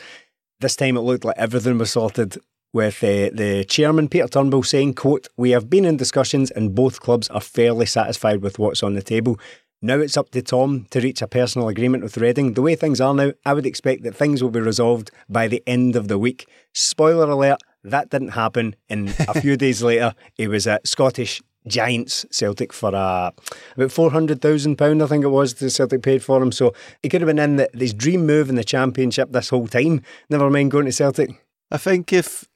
This 0.60 0.76
time 0.76 0.96
it 0.96 1.00
looked 1.00 1.24
like 1.24 1.38
everything 1.38 1.78
was 1.78 1.90
sorted 1.92 2.38
with 2.72 3.02
uh, 3.02 3.30
the 3.34 3.64
chairman 3.68 4.08
Peter 4.08 4.28
Turnbull 4.28 4.62
saying, 4.62 4.94
quote, 4.94 5.26
We 5.36 5.50
have 5.50 5.68
been 5.68 5.84
in 5.84 5.96
discussions 5.96 6.50
and 6.50 6.74
both 6.74 7.00
clubs 7.00 7.28
are 7.28 7.40
fairly 7.40 7.86
satisfied 7.86 8.42
with 8.42 8.58
what's 8.58 8.82
on 8.82 8.94
the 8.94 9.02
table. 9.02 9.38
Now 9.82 9.94
it's 9.94 10.18
up 10.18 10.28
to 10.32 10.42
Tom 10.42 10.86
to 10.90 11.00
reach 11.00 11.22
a 11.22 11.26
personal 11.26 11.68
agreement 11.68 12.02
with 12.02 12.18
Reading. 12.18 12.52
The 12.52 12.60
way 12.60 12.74
things 12.74 13.00
are 13.00 13.14
now, 13.14 13.32
I 13.46 13.54
would 13.54 13.64
expect 13.64 14.02
that 14.02 14.14
things 14.14 14.42
will 14.42 14.50
be 14.50 14.60
resolved 14.60 15.10
by 15.26 15.48
the 15.48 15.62
end 15.66 15.96
of 15.96 16.08
the 16.08 16.18
week. 16.18 16.46
Spoiler 16.74 17.30
alert, 17.30 17.62
that 17.84 18.10
didn't 18.10 18.30
happen. 18.30 18.76
And 18.90 19.08
a 19.20 19.40
few 19.40 19.56
days 19.58 19.82
later, 19.82 20.14
he 20.34 20.46
was 20.48 20.66
at 20.66 20.86
Scottish 20.86 21.40
Giants 21.66 22.26
Celtic 22.30 22.74
for 22.74 22.94
uh, 22.94 23.30
about 23.74 23.90
four 23.90 24.10
hundred 24.10 24.42
thousand 24.42 24.76
pound, 24.76 25.02
I 25.02 25.06
think 25.06 25.24
it 25.24 25.28
was. 25.28 25.54
The 25.54 25.70
Celtic 25.70 26.02
paid 26.02 26.22
for 26.22 26.42
him, 26.42 26.52
so 26.52 26.74
he 27.02 27.08
could 27.08 27.22
have 27.22 27.28
been 27.28 27.38
in 27.38 27.56
the, 27.56 27.70
his 27.72 27.94
dream 27.94 28.26
move 28.26 28.50
in 28.50 28.56
the 28.56 28.64
Championship 28.64 29.32
this 29.32 29.48
whole 29.48 29.66
time. 29.66 30.02
Never 30.28 30.50
mind 30.50 30.72
going 30.72 30.86
to 30.86 30.92
Celtic. 30.92 31.42
I 31.70 31.78
think 31.78 32.12
if 32.12 32.46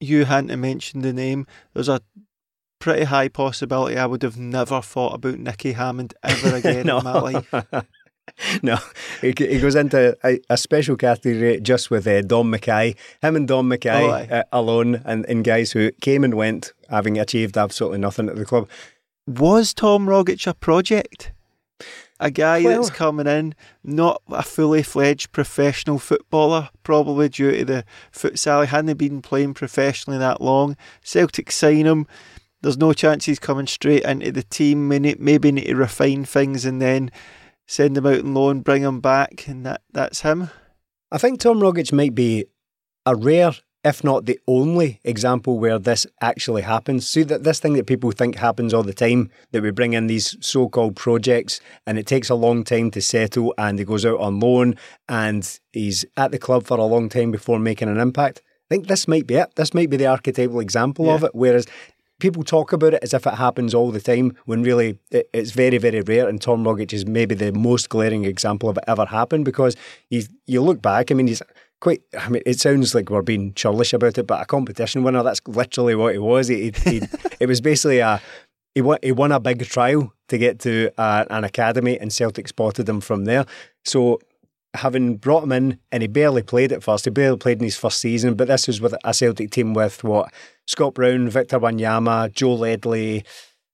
you 0.00 0.24
hadn't 0.24 0.58
mentioned 0.58 1.02
the 1.02 1.12
name, 1.12 1.46
there's 1.74 1.88
a 1.88 2.00
pretty 2.82 3.04
high 3.04 3.28
possibility 3.28 3.96
I 3.96 4.06
would 4.06 4.24
have 4.24 4.36
never 4.36 4.82
thought 4.82 5.14
about 5.14 5.38
Nicky 5.38 5.70
Hammond 5.72 6.14
ever 6.24 6.56
again 6.56 6.88
in 6.88 7.04
my 7.04 7.12
life. 7.12 7.54
no, 8.62 8.76
he, 9.20 9.32
he 9.38 9.60
goes 9.60 9.76
into 9.76 10.18
a, 10.24 10.40
a, 10.50 10.56
special 10.56 10.96
category 10.96 11.60
just 11.60 11.92
with 11.92 12.08
uh, 12.08 12.22
Dom 12.22 12.52
McKay. 12.52 12.96
Him 13.22 13.36
and 13.36 13.46
Dom 13.46 13.70
McKay 13.70 14.02
oh, 14.02 14.34
uh, 14.34 14.42
alone, 14.50 15.00
and, 15.04 15.24
and 15.26 15.44
guys 15.44 15.70
who 15.70 15.92
came 16.00 16.24
and 16.24 16.34
went, 16.34 16.72
having 16.90 17.18
achieved 17.20 17.56
absolutely 17.56 17.98
nothing 17.98 18.28
at 18.28 18.34
the 18.34 18.44
club. 18.44 18.68
Was 19.28 19.72
Tom 19.72 20.06
Rogic 20.06 20.44
a 20.48 20.54
project? 20.54 21.30
A 22.18 22.32
guy 22.32 22.62
well, 22.62 22.82
that's 22.82 22.90
coming 22.90 23.28
in, 23.28 23.54
not 23.84 24.22
a 24.28 24.42
fully 24.42 24.82
fledged 24.82 25.30
professional 25.30 26.00
footballer, 26.00 26.70
probably 26.82 27.28
due 27.28 27.52
to 27.52 27.64
the 27.64 27.84
futsal. 28.12 28.62
He 28.62 28.70
hadn't 28.70 28.98
been 28.98 29.22
playing 29.22 29.54
professionally 29.54 30.18
that 30.18 30.40
long. 30.40 30.76
Celtic 31.02 31.52
sign 31.52 31.86
him. 31.86 32.08
There's 32.62 32.78
no 32.78 32.92
chance 32.92 33.24
he's 33.24 33.38
coming 33.38 33.66
straight 33.66 34.04
into 34.04 34.32
the 34.32 34.44
team. 34.44 34.88
Maybe 34.88 35.52
need 35.52 35.66
to 35.66 35.74
refine 35.74 36.24
things 36.24 36.64
and 36.64 36.80
then 36.80 37.10
send 37.66 37.96
him 37.96 38.06
out 38.06 38.20
on 38.20 38.34
loan, 38.34 38.60
bring 38.60 38.82
him 38.82 39.00
back, 39.00 39.46
and 39.48 39.66
that, 39.66 39.82
that's 39.92 40.22
him. 40.22 40.50
I 41.10 41.18
think 41.18 41.40
Tom 41.40 41.60
Rogic 41.60 41.92
might 41.92 42.14
be 42.14 42.46
a 43.04 43.14
rare, 43.16 43.52
if 43.84 44.04
not 44.04 44.26
the 44.26 44.38
only, 44.46 45.00
example 45.04 45.58
where 45.58 45.78
this 45.78 46.06
actually 46.20 46.62
happens. 46.62 47.08
See 47.08 47.22
that 47.24 47.44
this 47.44 47.58
thing 47.58 47.72
that 47.74 47.86
people 47.86 48.12
think 48.12 48.36
happens 48.36 48.72
all 48.72 48.84
the 48.84 48.94
time, 48.94 49.30
that 49.50 49.62
we 49.62 49.70
bring 49.72 49.92
in 49.92 50.06
these 50.06 50.36
so-called 50.40 50.96
projects, 50.96 51.60
and 51.86 51.98
it 51.98 52.06
takes 52.06 52.30
a 52.30 52.34
long 52.34 52.62
time 52.62 52.90
to 52.92 53.00
settle, 53.00 53.52
and 53.58 53.78
he 53.78 53.84
goes 53.84 54.06
out 54.06 54.20
on 54.20 54.38
loan, 54.38 54.76
and 55.08 55.58
he's 55.72 56.04
at 56.16 56.30
the 56.30 56.38
club 56.38 56.64
for 56.64 56.78
a 56.78 56.84
long 56.84 57.08
time 57.08 57.30
before 57.30 57.58
making 57.58 57.88
an 57.88 57.98
impact. 57.98 58.40
I 58.70 58.74
think 58.76 58.86
this 58.86 59.06
might 59.06 59.26
be 59.26 59.34
it. 59.34 59.54
This 59.56 59.74
might 59.74 59.90
be 59.90 59.98
the 59.98 60.06
archetypal 60.06 60.60
example 60.60 61.06
yeah. 61.06 61.14
of 61.14 61.24
it. 61.24 61.34
Whereas 61.34 61.66
people 62.22 62.44
talk 62.44 62.72
about 62.72 62.94
it 62.94 63.02
as 63.02 63.12
if 63.12 63.26
it 63.26 63.34
happens 63.34 63.74
all 63.74 63.90
the 63.90 64.00
time 64.00 64.36
when 64.44 64.62
really 64.62 64.96
it, 65.10 65.28
it's 65.32 65.50
very, 65.50 65.76
very 65.76 66.02
rare. 66.02 66.28
And 66.28 66.40
Tom 66.40 66.62
Rogic 66.62 66.92
is 66.92 67.04
maybe 67.04 67.34
the 67.34 67.50
most 67.50 67.88
glaring 67.88 68.24
example 68.24 68.68
of 68.68 68.76
it 68.76 68.84
ever 68.86 69.04
happened 69.04 69.44
because 69.44 69.74
you, 70.08 70.22
you 70.46 70.62
look 70.62 70.80
back, 70.80 71.10
I 71.10 71.14
mean, 71.14 71.26
he's 71.26 71.42
quite, 71.80 72.00
I 72.16 72.28
mean, 72.28 72.40
it 72.46 72.60
sounds 72.60 72.94
like 72.94 73.10
we're 73.10 73.22
being 73.22 73.54
churlish 73.54 73.92
about 73.92 74.18
it, 74.18 74.28
but 74.28 74.40
a 74.40 74.46
competition 74.46 75.02
winner, 75.02 75.24
that's 75.24 75.40
literally 75.48 75.96
what 75.96 76.12
he 76.12 76.20
was. 76.20 76.46
He, 76.46 76.72
he, 76.84 77.02
it 77.40 77.46
was 77.46 77.60
basically 77.60 77.98
a, 77.98 78.22
he 78.76 78.82
won, 78.82 78.98
he 79.02 79.10
won 79.10 79.32
a 79.32 79.40
big 79.40 79.66
trial 79.66 80.14
to 80.28 80.38
get 80.38 80.60
to 80.60 80.92
uh, 80.98 81.24
an 81.28 81.42
academy 81.42 81.98
and 81.98 82.12
Celtic 82.12 82.46
spotted 82.46 82.88
him 82.88 83.00
from 83.00 83.24
there. 83.24 83.46
So 83.84 84.20
having 84.74 85.16
brought 85.16 85.42
him 85.42 85.52
in 85.52 85.78
and 85.90 86.02
he 86.02 86.06
barely 86.06 86.44
played 86.44 86.70
at 86.70 86.84
first, 86.84 87.04
he 87.04 87.10
barely 87.10 87.36
played 87.36 87.58
in 87.58 87.64
his 87.64 87.76
first 87.76 87.98
season, 87.98 88.34
but 88.34 88.46
this 88.46 88.68
was 88.68 88.80
with 88.80 88.94
a 89.02 89.12
Celtic 89.12 89.50
team 89.50 89.74
with 89.74 90.04
what 90.04 90.32
Scott 90.66 90.94
Brown, 90.94 91.28
Victor 91.28 91.58
Wanyama, 91.58 92.32
Joe 92.32 92.54
Ledley, 92.54 93.24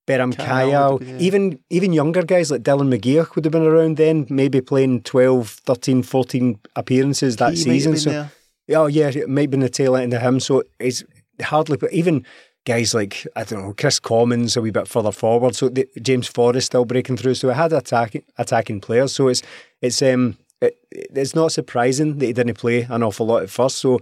Beram 0.06 0.34
Kayal, 0.34 1.06
yeah. 1.06 1.18
even 1.18 1.60
even 1.68 1.92
younger 1.92 2.22
guys 2.22 2.50
like 2.50 2.62
Dylan 2.62 2.92
McGeoch 2.92 3.34
would 3.34 3.44
have 3.44 3.52
been 3.52 3.66
around 3.66 3.98
then, 3.98 4.26
maybe 4.30 4.60
playing 4.60 5.02
12, 5.02 5.50
13, 5.66 6.02
14 6.02 6.58
appearances 6.76 7.36
that 7.36 7.50
he 7.50 7.56
season. 7.56 7.96
so, 7.96 8.10
there. 8.10 8.32
oh 8.76 8.86
yeah, 8.86 9.08
it 9.08 9.28
might 9.28 9.42
have 9.42 9.50
been 9.50 9.60
the 9.60 9.68
tail 9.68 9.96
end 9.96 10.14
of 10.14 10.22
him. 10.22 10.40
So 10.40 10.62
it's 10.80 11.04
hardly, 11.42 11.76
but 11.76 11.92
even 11.92 12.24
guys 12.64 12.94
like 12.94 13.26
I 13.36 13.44
don't 13.44 13.62
know 13.62 13.72
Kris 13.74 13.98
Commons 13.98 14.56
a 14.56 14.62
wee 14.62 14.70
bit 14.70 14.88
further 14.88 15.12
forward. 15.12 15.54
So 15.54 15.68
the, 15.68 15.86
James 16.00 16.28
Forrest 16.28 16.66
still 16.66 16.84
breaking 16.84 17.16
through. 17.18 17.34
So 17.34 17.50
it 17.50 17.54
had 17.54 17.72
attacking 17.72 18.24
attacking 18.38 18.80
players. 18.80 19.14
So 19.14 19.28
it's 19.28 19.42
it's 19.82 20.00
um 20.02 20.38
it, 20.60 20.78
it's 20.90 21.34
not 21.34 21.52
surprising 21.52 22.18
that 22.18 22.26
he 22.26 22.32
didn't 22.32 22.58
play 22.58 22.82
an 22.82 23.02
awful 23.02 23.26
lot 23.26 23.42
at 23.42 23.50
first. 23.50 23.76
So 23.78 24.00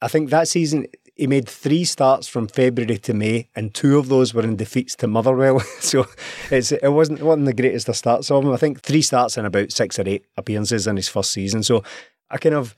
I 0.00 0.08
think 0.08 0.30
that 0.30 0.48
season 0.48 0.86
he 1.16 1.26
made 1.26 1.48
three 1.48 1.84
starts 1.84 2.28
from 2.28 2.46
February 2.46 2.98
to 2.98 3.14
May, 3.14 3.48
and 3.56 3.74
two 3.74 3.98
of 3.98 4.08
those 4.08 4.34
were 4.34 4.42
in 4.42 4.56
defeats 4.56 4.94
to 4.96 5.06
Motherwell. 5.06 5.60
so 5.80 6.06
it 6.50 6.92
wasn't 6.92 7.22
wasn't 7.22 7.46
the 7.46 7.54
greatest 7.54 7.88
of 7.88 7.96
starts 7.96 8.30
of 8.30 8.44
him. 8.44 8.52
I 8.52 8.58
think 8.58 8.82
three 8.82 9.02
starts 9.02 9.38
in 9.38 9.46
about 9.46 9.72
six 9.72 9.98
or 9.98 10.06
eight 10.06 10.26
appearances 10.36 10.86
in 10.86 10.96
his 10.96 11.08
first 11.08 11.32
season. 11.32 11.62
So 11.62 11.82
a 12.30 12.38
kind 12.38 12.54
of 12.54 12.76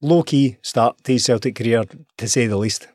low 0.00 0.22
key 0.22 0.58
start 0.62 1.02
to 1.04 1.12
his 1.12 1.24
Celtic 1.24 1.56
career, 1.56 1.84
to 2.16 2.28
say 2.28 2.46
the 2.46 2.56
least. 2.56 2.86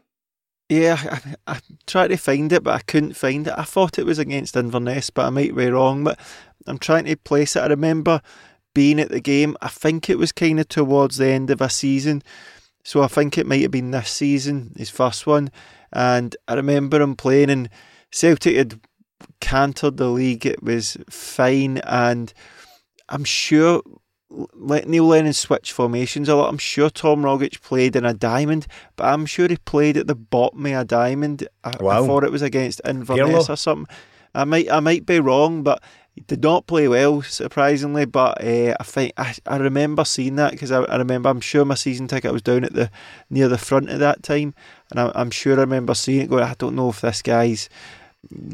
Yeah, 0.70 0.98
I, 1.46 1.56
I, 1.56 1.60
tried 1.86 2.08
to 2.08 2.18
find 2.18 2.52
it, 2.52 2.64
but 2.64 2.74
I 2.74 2.80
couldn't 2.80 3.14
find 3.14 3.46
it. 3.46 3.54
I 3.56 3.64
thought 3.64 4.00
it 4.00 4.06
was 4.06 4.18
against 4.18 4.56
Inverness, 4.56 5.12
but 5.12 5.26
I 5.26 5.30
might 5.30 5.56
be 5.56 5.70
wrong. 5.70 6.06
But 6.06 6.20
I'm 6.66 6.80
trying 6.80 7.06
to 7.06 7.16
place 7.18 7.56
it. 7.56 7.60
I 7.60 7.68
remember 7.68 8.22
being 8.74 9.00
at 9.00 9.10
the 9.10 9.22
game. 9.22 9.58
I 9.62 9.68
think 9.68 10.10
it 10.10 10.18
was 10.18 10.32
kind 10.32 10.60
of 10.60 10.68
towards 10.70 11.18
the 11.18 11.28
end 11.28 11.52
of 11.52 11.62
a 11.62 11.70
season 11.70 12.24
so 12.86 13.02
I 13.02 13.08
think 13.08 13.36
it 13.38 13.48
might 13.48 13.64
have 13.64 13.72
been 13.72 13.90
this 13.90 14.12
season, 14.12 14.72
his 14.78 14.92
first 14.92 15.26
one. 15.26 15.50
And 15.92 16.38
I 16.48 16.54
remember 16.54 17.02
him 17.02 17.16
playing, 17.16 17.50
and 17.50 17.68
Celtic 18.12 18.56
had 18.56 18.80
cantered 19.42 19.98
the 19.98 20.08
league. 20.08 20.46
It 20.46 20.62
was 20.62 20.96
fine. 21.10 21.80
And 21.80 22.32
I'm 23.10 23.24
sure 23.24 23.82
let 24.30 24.88
Neil 24.88 25.06
Lennon 25.06 25.34
switch 25.34 25.72
formations 25.72 26.30
a 26.30 26.36
lot. 26.36 26.48
I'm 26.48 26.60
sure 26.60 26.92
Tom 26.92 27.24
Rogic 27.24 27.60
played 27.62 27.96
in 27.96 28.06
a 28.06 28.14
diamond, 28.14 28.68
but 28.98 29.06
I'm 29.06 29.26
sure 29.26 29.48
he 29.48 29.58
played 29.58 29.98
at 29.98 30.06
the 30.06 30.14
bottom 30.14 30.64
of 30.68 30.72
a 30.74 30.86
diamond. 30.86 31.48
I, 31.64 31.76
wow. 31.80 32.04
I 32.04 32.06
thought 32.06 32.24
it 32.24 32.32
was 32.32 32.44
against 32.44 32.82
Inverness 32.86 33.50
or 33.50 33.56
something. 33.56 33.94
I 34.36 34.44
might 34.44 34.70
I 34.70 34.80
might 34.80 35.08
be 35.08 35.20
wrong, 35.20 35.64
but 35.64 35.82
did 36.28 36.42
not 36.42 36.66
play 36.66 36.88
well, 36.88 37.22
surprisingly, 37.22 38.06
but 38.06 38.44
uh, 38.44 38.76
I 38.80 38.84
think 38.84 39.14
I, 39.18 39.36
I 39.46 39.58
remember 39.58 40.06
seeing 40.06 40.38
that 40.38 40.52
because 40.52 40.72
I, 40.72 40.84
I, 40.84 40.98
remember 40.98 41.30
I'm 41.30 41.42
sure 41.42 41.66
my 41.66 41.76
season 41.76 42.08
ticket 42.08 42.32
was 42.32 42.42
down 42.42 42.64
at 42.64 42.74
the 42.74 42.90
near 43.30 43.48
the 43.48 43.58
front 43.58 43.90
at 43.90 44.00
that 44.00 44.24
time, 44.24 44.54
and 44.92 45.00
I, 45.00 45.12
am 45.16 45.30
sure 45.32 45.58
I 45.58 45.62
remember 45.62 45.94
seeing 45.94 46.22
it. 46.22 46.30
Going, 46.30 46.44
I 46.44 46.56
don't 46.58 46.76
know 46.76 46.90
if 46.90 47.02
this 47.02 47.22
guy's 47.22 47.70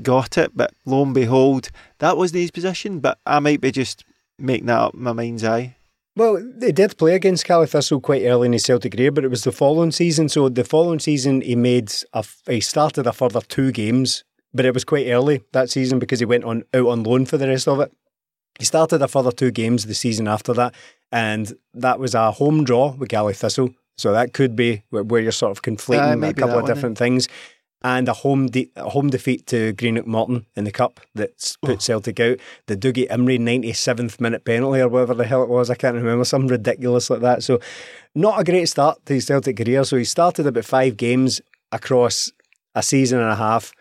got 0.02 0.38
it, 0.38 0.52
but 0.56 0.74
lo 0.86 1.04
and 1.04 1.14
behold, 1.14 1.70
that 2.00 2.18
was 2.18 2.32
his 2.32 2.52
position. 2.52 3.00
But 3.00 3.20
I 3.26 3.40
might 3.40 3.62
be 3.62 3.72
just 3.72 4.06
making 4.40 4.68
that 4.68 4.80
up 4.80 4.94
in 4.96 5.04
my 5.04 5.14
mind's 5.14 5.44
eye. 5.44 5.76
Well, 6.16 6.44
they 6.44 6.74
did 6.74 6.98
play 6.98 7.16
against 7.16 7.46
Caley 7.46 7.68
Thistle 7.68 8.02
quite 8.02 8.24
early 8.24 8.48
in 8.48 8.54
his 8.54 8.66
Celtic 8.66 8.94
career, 8.98 9.12
but 9.12 9.24
it 9.24 9.30
was 9.30 9.46
the 9.46 9.52
following 9.52 9.92
season. 9.92 10.28
So 10.28 10.50
the 10.50 10.66
following 10.66 11.00
season, 11.00 11.40
he 11.40 11.56
made 11.56 11.94
a, 12.12 12.26
he 12.48 12.60
started 12.60 13.08
a 13.08 13.14
further 13.14 13.40
two 13.40 13.72
games 13.72 14.26
but 14.54 14.66
it 14.66 14.74
was 14.74 14.84
quite 14.84 15.08
early 15.08 15.44
that 15.52 15.70
season 15.70 16.00
because 16.00 16.20
he 16.20 16.26
went 16.26 16.44
on 16.44 16.64
out 16.74 16.88
on 16.88 17.04
loan 17.04 17.26
for 17.26 17.38
the 17.38 17.48
rest 17.48 17.68
of 17.68 17.80
it. 17.80 17.92
He 18.60 18.66
started 18.66 19.02
a 19.02 19.08
further 19.08 19.32
two 19.32 19.52
games 19.52 19.86
the 19.86 19.94
season 19.94 20.28
after 20.28 20.54
that, 20.54 20.76
and 21.12 21.54
that 21.74 22.00
was 22.00 22.14
a 22.14 22.32
home 22.32 22.64
draw 22.64 22.94
with 22.94 23.10
Caley 23.10 23.34
Thistle. 23.34 23.74
So 23.98 24.12
that 24.14 24.34
could 24.34 24.56
be 24.56 24.84
where 24.90 25.22
you're 25.22 25.32
sort 25.32 25.52
of 25.52 25.62
conflating 25.62 26.24
uh, 26.24 26.28
a 26.28 26.34
couple 26.34 26.60
of 26.60 26.66
different 26.66 26.98
things. 26.98 27.28
And 27.84 28.08
a 28.08 28.14
home 28.14 28.46
de- 28.46 28.70
a 28.76 28.92
home 28.92 29.10
defeat 29.10 29.48
to 29.48 29.74
Greenock 29.74 30.06
Morton 30.06 30.46
in 30.56 30.66
the 30.66 30.72
cup 30.72 31.00
that 31.16 31.56
put 31.64 31.78
oh. 31.78 31.80
Celtic 31.80 32.20
out. 32.20 32.38
The 32.68 32.78
Dougie 32.78 33.10
Imrie 33.10 33.40
97th 33.40 34.20
minute 34.20 34.46
penalty 34.46 34.82
or 34.82 34.88
whatever 34.88 35.16
the 35.16 35.26
hell 35.26 35.42
it 35.42 35.50
was, 35.50 35.72
I 35.72 35.76
can't 35.76 35.96
remember, 35.96 36.24
something 36.24 36.48
ridiculous 36.48 37.10
like 37.10 37.22
that. 37.22 37.42
So 37.42 37.60
not 38.14 38.40
a 38.40 38.44
great 38.44 38.70
start 38.70 39.04
to 39.08 39.16
his 39.16 39.26
Celtic 39.26 39.58
career. 39.58 39.84
So 39.84 39.98
he 39.98 40.04
started 40.04 40.46
about 40.46 40.66
five 40.66 40.96
games 40.96 41.42
across 41.72 42.32
a 42.76 42.84
season 42.84 43.20
and 43.20 43.32
a 43.32 43.36
half 43.36 43.74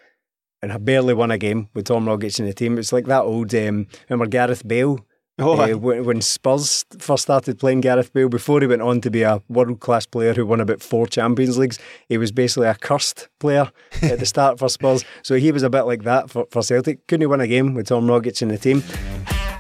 and 0.62 0.73
I 0.73 0.79
barely 0.79 1.14
won 1.14 1.31
a 1.31 1.38
game 1.38 1.68
with 1.75 1.87
Tom 1.87 2.07
Rogic 2.07 2.38
in 2.38 2.46
the 2.46 2.53
team. 2.53 2.79
It's 2.79 2.92
like 2.92 3.07
that 3.07 3.23
old, 3.23 3.55
um, 3.55 3.87
remember 4.09 4.27
Gareth 4.27 4.66
Bale? 4.66 5.05
Oh, 5.38 5.59
uh, 5.59 5.75
when, 5.75 6.05
when, 6.05 6.20
Spurs 6.20 6.85
first 6.99 7.23
started 7.23 7.59
playing 7.59 7.81
Gareth 7.81 8.12
Bale, 8.12 8.29
before 8.29 8.61
he 8.61 8.66
went 8.66 8.83
on 8.83 9.01
to 9.01 9.11
be 9.11 9.23
a 9.23 9.42
world 9.49 9.81
class 9.81 10.05
player 10.05 10.35
who 10.35 10.44
won 10.44 10.61
about 10.61 10.83
four 10.83 11.07
Champions 11.07 11.57
Leagues, 11.57 11.79
he 12.11 12.18
was 12.18 12.31
basically 12.31 12.68
a 12.68 12.75
cursed 12.75 13.31
player 13.38 13.73
at 14.03 14.18
the 14.18 14.27
start 14.27 14.59
for 14.59 14.68
Spurs. 14.68 15.03
So 15.23 15.37
he 15.37 15.51
was 15.51 15.62
a 15.62 15.70
bit 15.70 15.83
like 15.83 16.03
that 16.03 16.29
for, 16.29 16.46
for 16.51 16.62
Celtic. 16.62 17.07
Couldn't 17.07 17.23
he 17.23 17.27
win 17.27 17.40
a 17.40 17.46
game 17.46 17.73
with 17.73 17.87
Tom 17.87 18.07
Rogic 18.07 18.42
in 18.42 18.49
the 18.49 18.59
team. 18.59 18.83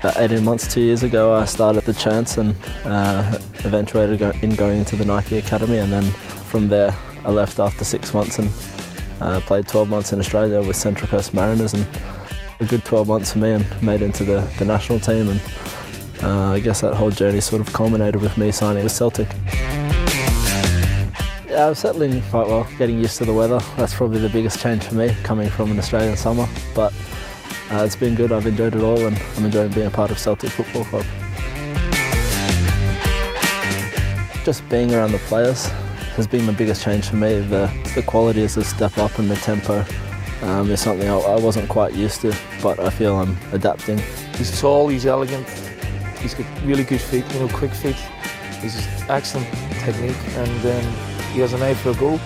About 0.00 0.18
18 0.18 0.44
months, 0.44 0.72
two 0.72 0.80
years 0.82 1.02
ago, 1.02 1.34
I 1.34 1.46
started 1.46 1.84
the 1.84 1.94
chance 1.94 2.36
and 2.36 2.54
uh, 2.84 3.38
eventuated 3.64 4.20
in 4.42 4.54
going 4.56 4.78
into 4.78 4.96
the 4.96 5.04
Nike 5.04 5.38
Academy. 5.38 5.78
And 5.78 5.92
then 5.92 6.04
from 6.50 6.68
there, 6.68 6.94
I 7.24 7.30
left 7.30 7.58
after 7.58 7.84
six 7.84 8.12
months 8.12 8.38
and 8.38 8.50
uh, 9.20 9.40
played 9.40 9.66
12 9.68 9.88
months 9.88 10.12
in 10.12 10.18
Australia 10.18 10.62
with 10.62 10.76
Central 10.76 11.08
Coast 11.08 11.34
Mariners 11.34 11.74
and 11.74 11.86
a 12.60 12.64
good 12.64 12.84
12 12.84 13.08
months 13.08 13.32
for 13.32 13.38
me 13.38 13.52
and 13.52 13.82
made 13.82 14.02
into 14.02 14.24
the, 14.24 14.40
the 14.58 14.64
national 14.64 15.00
team 15.00 15.28
and 15.28 15.40
uh, 16.22 16.52
I 16.52 16.60
guess 16.60 16.82
that 16.82 16.94
whole 16.94 17.10
journey 17.10 17.40
sort 17.40 17.60
of 17.60 17.72
culminated 17.72 18.20
with 18.20 18.36
me 18.36 18.50
signing 18.52 18.82
with 18.82 18.92
Celtic. 18.92 19.28
Yeah, 21.48 21.68
I'm 21.68 21.74
settling 21.74 22.22
quite 22.30 22.46
well, 22.46 22.66
getting 22.78 22.98
used 22.98 23.16
to 23.18 23.24
the 23.24 23.32
weather. 23.32 23.58
That's 23.76 23.94
probably 23.94 24.20
the 24.20 24.28
biggest 24.28 24.60
change 24.60 24.84
for 24.84 24.94
me, 24.94 25.14
coming 25.22 25.48
from 25.48 25.70
an 25.70 25.78
Australian 25.78 26.16
summer. 26.16 26.46
But 26.74 26.92
uh, 27.70 27.84
it's 27.84 27.96
been 27.96 28.14
good, 28.14 28.32
I've 28.32 28.46
enjoyed 28.46 28.74
it 28.74 28.82
all 28.82 29.06
and 29.06 29.20
I'm 29.36 29.44
enjoying 29.46 29.70
being 29.72 29.86
a 29.86 29.90
part 29.90 30.10
of 30.10 30.18
Celtic 30.18 30.50
Football 30.50 30.84
Club. 30.84 31.06
Just 34.44 34.68
being 34.68 34.94
around 34.94 35.12
the 35.12 35.18
players, 35.20 35.70
has 36.16 36.26
been 36.26 36.46
the 36.46 36.52
biggest 36.52 36.82
change 36.82 37.08
for 37.08 37.16
me. 37.16 37.40
The, 37.40 37.70
the 37.94 38.02
quality 38.02 38.42
is 38.42 38.54
the 38.54 38.64
step 38.64 38.98
up 38.98 39.18
and 39.18 39.30
the 39.30 39.36
tempo 39.36 39.84
um, 40.42 40.70
is 40.70 40.80
something 40.80 41.08
I, 41.08 41.16
I 41.16 41.38
wasn't 41.38 41.68
quite 41.68 41.94
used 41.94 42.20
to, 42.22 42.34
but 42.62 42.78
I 42.80 42.90
feel 42.90 43.16
I'm 43.16 43.36
adapting. 43.52 43.98
He's 44.36 44.60
tall, 44.60 44.88
he's 44.88 45.06
elegant, 45.06 45.48
he's 46.18 46.34
got 46.34 46.46
really 46.64 46.84
good 46.84 47.00
feet, 47.00 47.24
you 47.32 47.40
know, 47.40 47.48
quick 47.48 47.72
feet. 47.72 47.96
He's 48.60 48.76
excellent 49.08 49.48
technique 49.80 50.16
and 50.36 50.66
um, 50.66 50.92
he 51.32 51.40
has 51.40 51.52
an 51.52 51.62
eye 51.62 51.74
for 51.74 51.90
a 51.90 51.94
goal. 51.94 52.20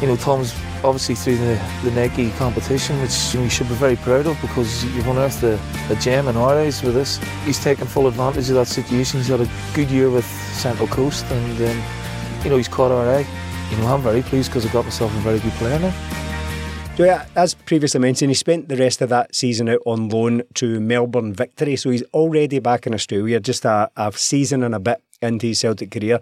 You 0.00 0.08
know, 0.08 0.16
Tom's 0.16 0.54
obviously 0.84 1.14
through 1.14 1.38
the, 1.38 1.60
the 1.82 1.90
Nike 1.92 2.30
competition, 2.32 3.00
which 3.00 3.34
you 3.34 3.48
should 3.48 3.68
be 3.68 3.74
very 3.74 3.96
proud 3.96 4.26
of 4.26 4.40
because 4.40 4.84
you've 4.84 5.06
unearthed 5.06 5.42
a, 5.42 5.58
a 5.90 5.96
gem 5.96 6.28
in 6.28 6.36
our 6.36 6.54
eyes 6.54 6.82
with 6.82 6.94
this. 6.94 7.18
He's 7.44 7.62
taken 7.62 7.86
full 7.86 8.06
advantage 8.06 8.50
of 8.50 8.56
that 8.56 8.66
situation. 8.66 9.20
He's 9.20 9.28
had 9.28 9.40
a 9.40 9.48
good 9.74 9.90
year 9.90 10.10
with 10.10 10.26
Central 10.26 10.88
Coast 10.88 11.24
and 11.26 11.60
um, 11.62 11.82
you 12.44 12.50
know, 12.50 12.58
he's 12.58 12.68
caught 12.68 12.92
our 12.92 13.08
eye. 13.08 13.26
You 13.70 13.78
know, 13.78 13.86
I'm 13.86 14.02
very 14.02 14.22
pleased 14.22 14.50
because 14.50 14.66
I've 14.66 14.72
got 14.72 14.84
myself 14.84 15.10
a 15.16 15.20
very 15.20 15.38
good 15.40 15.52
player 15.52 15.78
now. 15.78 15.94
So 16.96 17.04
yeah, 17.04 17.26
as 17.34 17.54
previously 17.54 17.98
mentioned, 18.00 18.30
he 18.30 18.34
spent 18.34 18.68
the 18.68 18.76
rest 18.76 19.00
of 19.00 19.08
that 19.08 19.34
season 19.34 19.68
out 19.68 19.80
on 19.86 20.10
loan 20.10 20.42
to 20.54 20.78
Melbourne 20.78 21.32
Victory. 21.32 21.74
So 21.74 21.90
he's 21.90 22.04
already 22.12 22.58
back 22.60 22.86
in 22.86 22.94
Australia, 22.94 23.40
just 23.40 23.64
a, 23.64 23.90
a 23.96 24.12
season 24.12 24.62
and 24.62 24.74
a 24.74 24.78
bit 24.78 25.02
into 25.22 25.48
his 25.48 25.58
Celtic 25.58 25.90
career. 25.90 26.20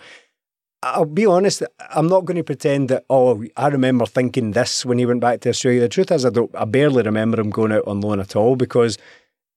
I'll 0.84 1.04
be 1.04 1.26
honest, 1.26 1.62
I'm 1.90 2.06
not 2.06 2.24
going 2.24 2.36
to 2.36 2.44
pretend 2.44 2.88
that, 2.88 3.04
oh, 3.10 3.44
I 3.56 3.68
remember 3.68 4.06
thinking 4.06 4.52
this 4.52 4.86
when 4.86 4.98
he 4.98 5.06
went 5.06 5.20
back 5.20 5.40
to 5.40 5.50
Australia. 5.50 5.80
The 5.80 5.88
truth 5.88 6.10
is, 6.10 6.24
I, 6.24 6.30
don't, 6.30 6.54
I 6.54 6.64
barely 6.64 7.02
remember 7.02 7.40
him 7.40 7.50
going 7.50 7.72
out 7.72 7.86
on 7.86 8.00
loan 8.00 8.20
at 8.20 8.34
all 8.34 8.56
because 8.56 8.96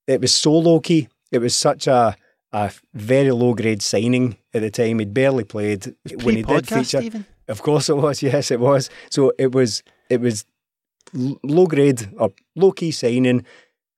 it 0.06 0.20
was 0.20 0.34
so 0.34 0.52
low 0.52 0.80
key. 0.80 1.08
It 1.32 1.38
was 1.38 1.56
such 1.56 1.86
a, 1.86 2.16
a 2.56 2.72
very 2.94 3.30
low 3.32 3.52
grade 3.54 3.82
signing 3.82 4.36
at 4.54 4.62
the 4.62 4.70
time. 4.70 4.98
He'd 4.98 5.12
barely 5.12 5.44
played 5.44 5.94
when 6.22 6.36
he 6.36 6.42
did 6.42 6.66
feature. 6.66 7.02
Even? 7.02 7.26
Of 7.48 7.62
course 7.62 7.90
it 7.90 7.96
was, 7.96 8.22
yes, 8.30 8.50
it 8.50 8.60
was. 8.60 8.88
So 9.10 9.32
it 9.38 9.52
was, 9.52 9.82
it 10.08 10.20
was 10.22 10.46
low 11.12 11.66
grade 11.66 12.08
or 12.18 12.32
low 12.54 12.72
key 12.72 12.92
signing. 12.92 13.44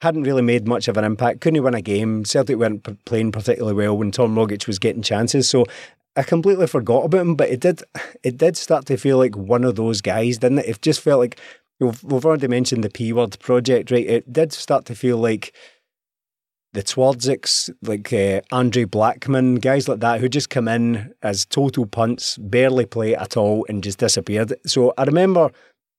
Hadn't 0.02 0.24
really 0.24 0.42
made 0.42 0.66
much 0.66 0.88
of 0.88 0.96
an 0.96 1.04
impact. 1.04 1.40
Couldn't 1.40 1.62
win 1.62 1.74
a 1.74 1.82
game. 1.82 2.24
Celtic 2.24 2.56
weren't 2.56 3.04
playing 3.04 3.32
particularly 3.32 3.74
well 3.74 3.96
when 3.96 4.10
Tom 4.10 4.34
Rogic 4.34 4.66
was 4.66 4.78
getting 4.80 5.02
chances. 5.02 5.48
So 5.48 5.64
I 6.16 6.24
completely 6.24 6.66
forgot 6.66 7.04
about 7.04 7.20
him, 7.20 7.36
but 7.36 7.48
it 7.50 7.60
did 7.60 7.82
it 8.24 8.38
did 8.38 8.56
start 8.56 8.86
to 8.86 8.96
feel 8.96 9.18
like 9.18 9.36
one 9.36 9.62
of 9.62 9.76
those 9.76 10.00
guys, 10.00 10.38
didn't 10.38 10.58
it? 10.58 10.66
It 10.66 10.82
just 10.82 11.00
felt 11.00 11.20
like 11.20 11.40
we've, 11.78 12.02
we've 12.02 12.24
already 12.24 12.48
mentioned 12.48 12.82
the 12.82 12.90
P 12.90 13.12
word 13.12 13.38
project, 13.38 13.92
right? 13.92 14.06
It 14.06 14.32
did 14.32 14.52
start 14.52 14.84
to 14.86 14.96
feel 14.96 15.18
like 15.18 15.52
the 16.72 16.82
Twardziks, 16.82 17.70
like 17.82 18.12
uh, 18.12 18.40
Andre 18.52 18.84
Blackman, 18.84 19.56
guys 19.56 19.88
like 19.88 20.00
that, 20.00 20.20
who 20.20 20.28
just 20.28 20.50
come 20.50 20.68
in 20.68 21.12
as 21.22 21.46
total 21.46 21.86
punts, 21.86 22.36
barely 22.38 22.84
play 22.84 23.14
at 23.16 23.36
all, 23.36 23.64
and 23.68 23.82
just 23.82 23.98
disappeared. 23.98 24.54
So 24.66 24.92
I 24.98 25.04
remember 25.04 25.50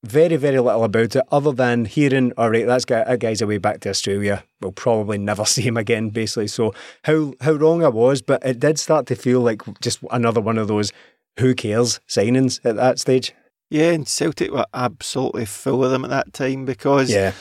very, 0.03 0.37
very 0.37 0.59
little 0.59 0.83
about 0.83 1.15
it 1.15 1.23
other 1.31 1.51
than 1.51 1.85
hearing, 1.85 2.31
all 2.37 2.49
right, 2.49 2.65
that's 2.65 2.85
guy, 2.85 3.03
that 3.03 3.19
guy's 3.19 3.41
away 3.41 3.57
back 3.57 3.81
to 3.81 3.89
Australia. 3.89 4.43
We'll 4.61 4.71
probably 4.71 5.17
never 5.17 5.45
see 5.45 5.61
him 5.61 5.77
again, 5.77 6.09
basically. 6.09 6.47
So 6.47 6.73
how 7.03 7.33
how 7.41 7.53
wrong 7.53 7.83
I 7.83 7.89
was, 7.89 8.21
but 8.21 8.45
it 8.45 8.59
did 8.59 8.79
start 8.79 9.07
to 9.07 9.15
feel 9.15 9.41
like 9.41 9.61
just 9.81 9.99
another 10.11 10.41
one 10.41 10.57
of 10.57 10.67
those 10.67 10.91
who 11.39 11.55
cares 11.55 11.99
signings 12.07 12.59
at 12.63 12.75
that 12.75 12.99
stage. 12.99 13.33
Yeah, 13.69 13.91
and 13.91 14.07
Celtic 14.07 14.51
were 14.51 14.65
absolutely 14.73 15.45
full 15.45 15.85
of 15.85 15.91
them 15.91 16.03
at 16.03 16.09
that 16.09 16.33
time 16.33 16.65
because 16.65 17.11
yeah. 17.11 17.33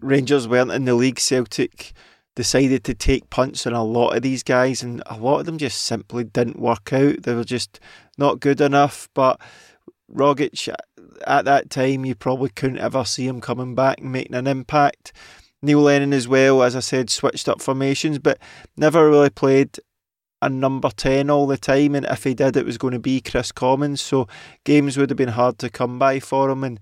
Rangers 0.00 0.48
weren't 0.48 0.70
in 0.70 0.84
the 0.84 0.94
league. 0.94 1.18
Celtic 1.18 1.92
decided 2.38 2.84
to 2.84 2.94
take 2.94 3.30
punts 3.30 3.66
on 3.66 3.72
a 3.72 3.82
lot 3.82 4.14
of 4.14 4.22
these 4.22 4.44
guys, 4.44 4.80
and 4.80 5.02
a 5.06 5.18
lot 5.18 5.40
of 5.40 5.46
them 5.46 5.58
just 5.58 5.82
simply 5.82 6.22
didn't 6.22 6.60
work 6.60 6.92
out. 6.92 7.24
They 7.24 7.34
were 7.34 7.42
just 7.42 7.80
not 8.16 8.38
good 8.38 8.60
enough. 8.60 9.08
But 9.12 9.40
Rogic 10.08 10.72
uh, 10.72 10.76
at 11.26 11.46
that 11.46 11.68
time, 11.68 12.04
you 12.04 12.14
probably 12.14 12.50
couldn't 12.50 12.78
ever 12.78 13.04
see 13.04 13.26
him 13.26 13.40
coming 13.40 13.74
back 13.74 13.98
and 13.98 14.12
making 14.12 14.36
an 14.36 14.46
impact. 14.46 15.12
Neil 15.62 15.80
Lennon 15.80 16.12
as 16.12 16.28
well, 16.28 16.62
as 16.62 16.76
I 16.76 16.80
said, 16.80 17.10
switched 17.10 17.48
up 17.48 17.60
formations, 17.60 18.20
but 18.20 18.38
never 18.76 19.10
really 19.10 19.30
played 19.30 19.80
a 20.40 20.48
number 20.48 20.90
10 20.90 21.30
all 21.30 21.48
the 21.48 21.58
time. 21.58 21.96
And 21.96 22.06
if 22.06 22.22
he 22.22 22.34
did, 22.34 22.56
it 22.56 22.64
was 22.64 22.78
going 22.78 22.92
to 22.92 23.00
be 23.00 23.20
Kris 23.20 23.50
Commons. 23.50 24.00
So 24.00 24.28
games 24.62 24.96
would 24.96 25.10
have 25.10 25.16
been 25.16 25.30
hard 25.30 25.58
to 25.58 25.68
come 25.68 25.98
by 25.98 26.20
for 26.20 26.50
him. 26.50 26.62
And 26.62 26.78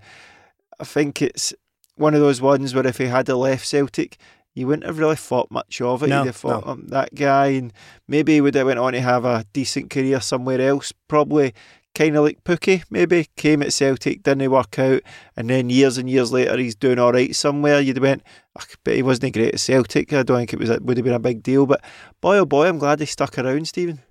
I 0.79 0.83
think 0.83 1.19
it's 1.19 1.51
one 1.95 2.13
of 2.13 2.21
those 2.21 2.41
ones 2.41 2.75
where 2.75 2.85
if 2.85 2.99
he 2.99 3.05
had 3.05 3.27
a 3.27 3.35
left 3.35 3.65
Celtic, 3.65 4.17
you 4.57 4.67
wouldn't 4.67 4.85
have 4.85 4.97
really 4.97 5.15
thought 5.15 5.51
much 5.51 5.79
of 5.81 6.01
it. 6.01 6.07
No, 6.07 6.19
You'd 6.19 6.27
have 6.27 6.35
thought 6.35 6.65
no. 6.65 6.71
um, 6.71 6.87
that 6.87 7.13
guy, 7.13 7.47
and 7.47 7.71
maybe 8.07 8.33
he 8.33 8.41
would 8.41 8.55
have 8.55 8.65
went 8.65 8.79
on 8.79 8.93
to 8.93 9.01
have 9.01 9.23
a 9.23 9.45
decent 9.53 9.89
career 9.91 10.19
somewhere 10.19 10.59
else. 10.59 10.91
Probably 11.07 11.53
kind 11.93 12.15
of 12.15 12.23
like 12.23 12.43
Pukki, 12.43 12.83
maybe 12.89 13.27
came 13.35 13.61
at 13.61 13.73
Celtic, 13.73 14.23
didn't 14.23 14.49
work 14.51 14.77
out, 14.79 15.01
and 15.35 15.49
then 15.49 15.69
years 15.69 15.97
and 15.97 16.09
years 16.09 16.31
later 16.31 16.57
he's 16.57 16.75
doing 16.75 16.99
all 16.99 17.11
right 17.11 17.35
somewhere. 17.35 17.79
You'd 17.79 17.97
have 17.97 18.03
went, 18.03 18.23
"Ugh, 18.55 18.67
but 18.83 18.95
he 18.95 19.03
wasn't 19.03 19.33
great 19.33 19.53
at 19.53 19.59
Celtic. 19.59 20.11
I 20.11 20.23
don't 20.23 20.37
think 20.37 20.53
it 20.53 20.59
was 20.59 20.69
a, 20.69 20.79
would 20.81 20.97
have 20.97 21.03
been 21.03 21.13
a 21.13 21.19
big 21.19 21.43
deal. 21.43 21.65
But 21.67 21.83
boy, 22.19 22.37
oh 22.39 22.45
boy, 22.45 22.67
I'm 22.67 22.79
glad 22.79 22.99
he 22.99 23.05
stuck 23.05 23.37
around, 23.37 23.67
Stephen. 23.67 24.01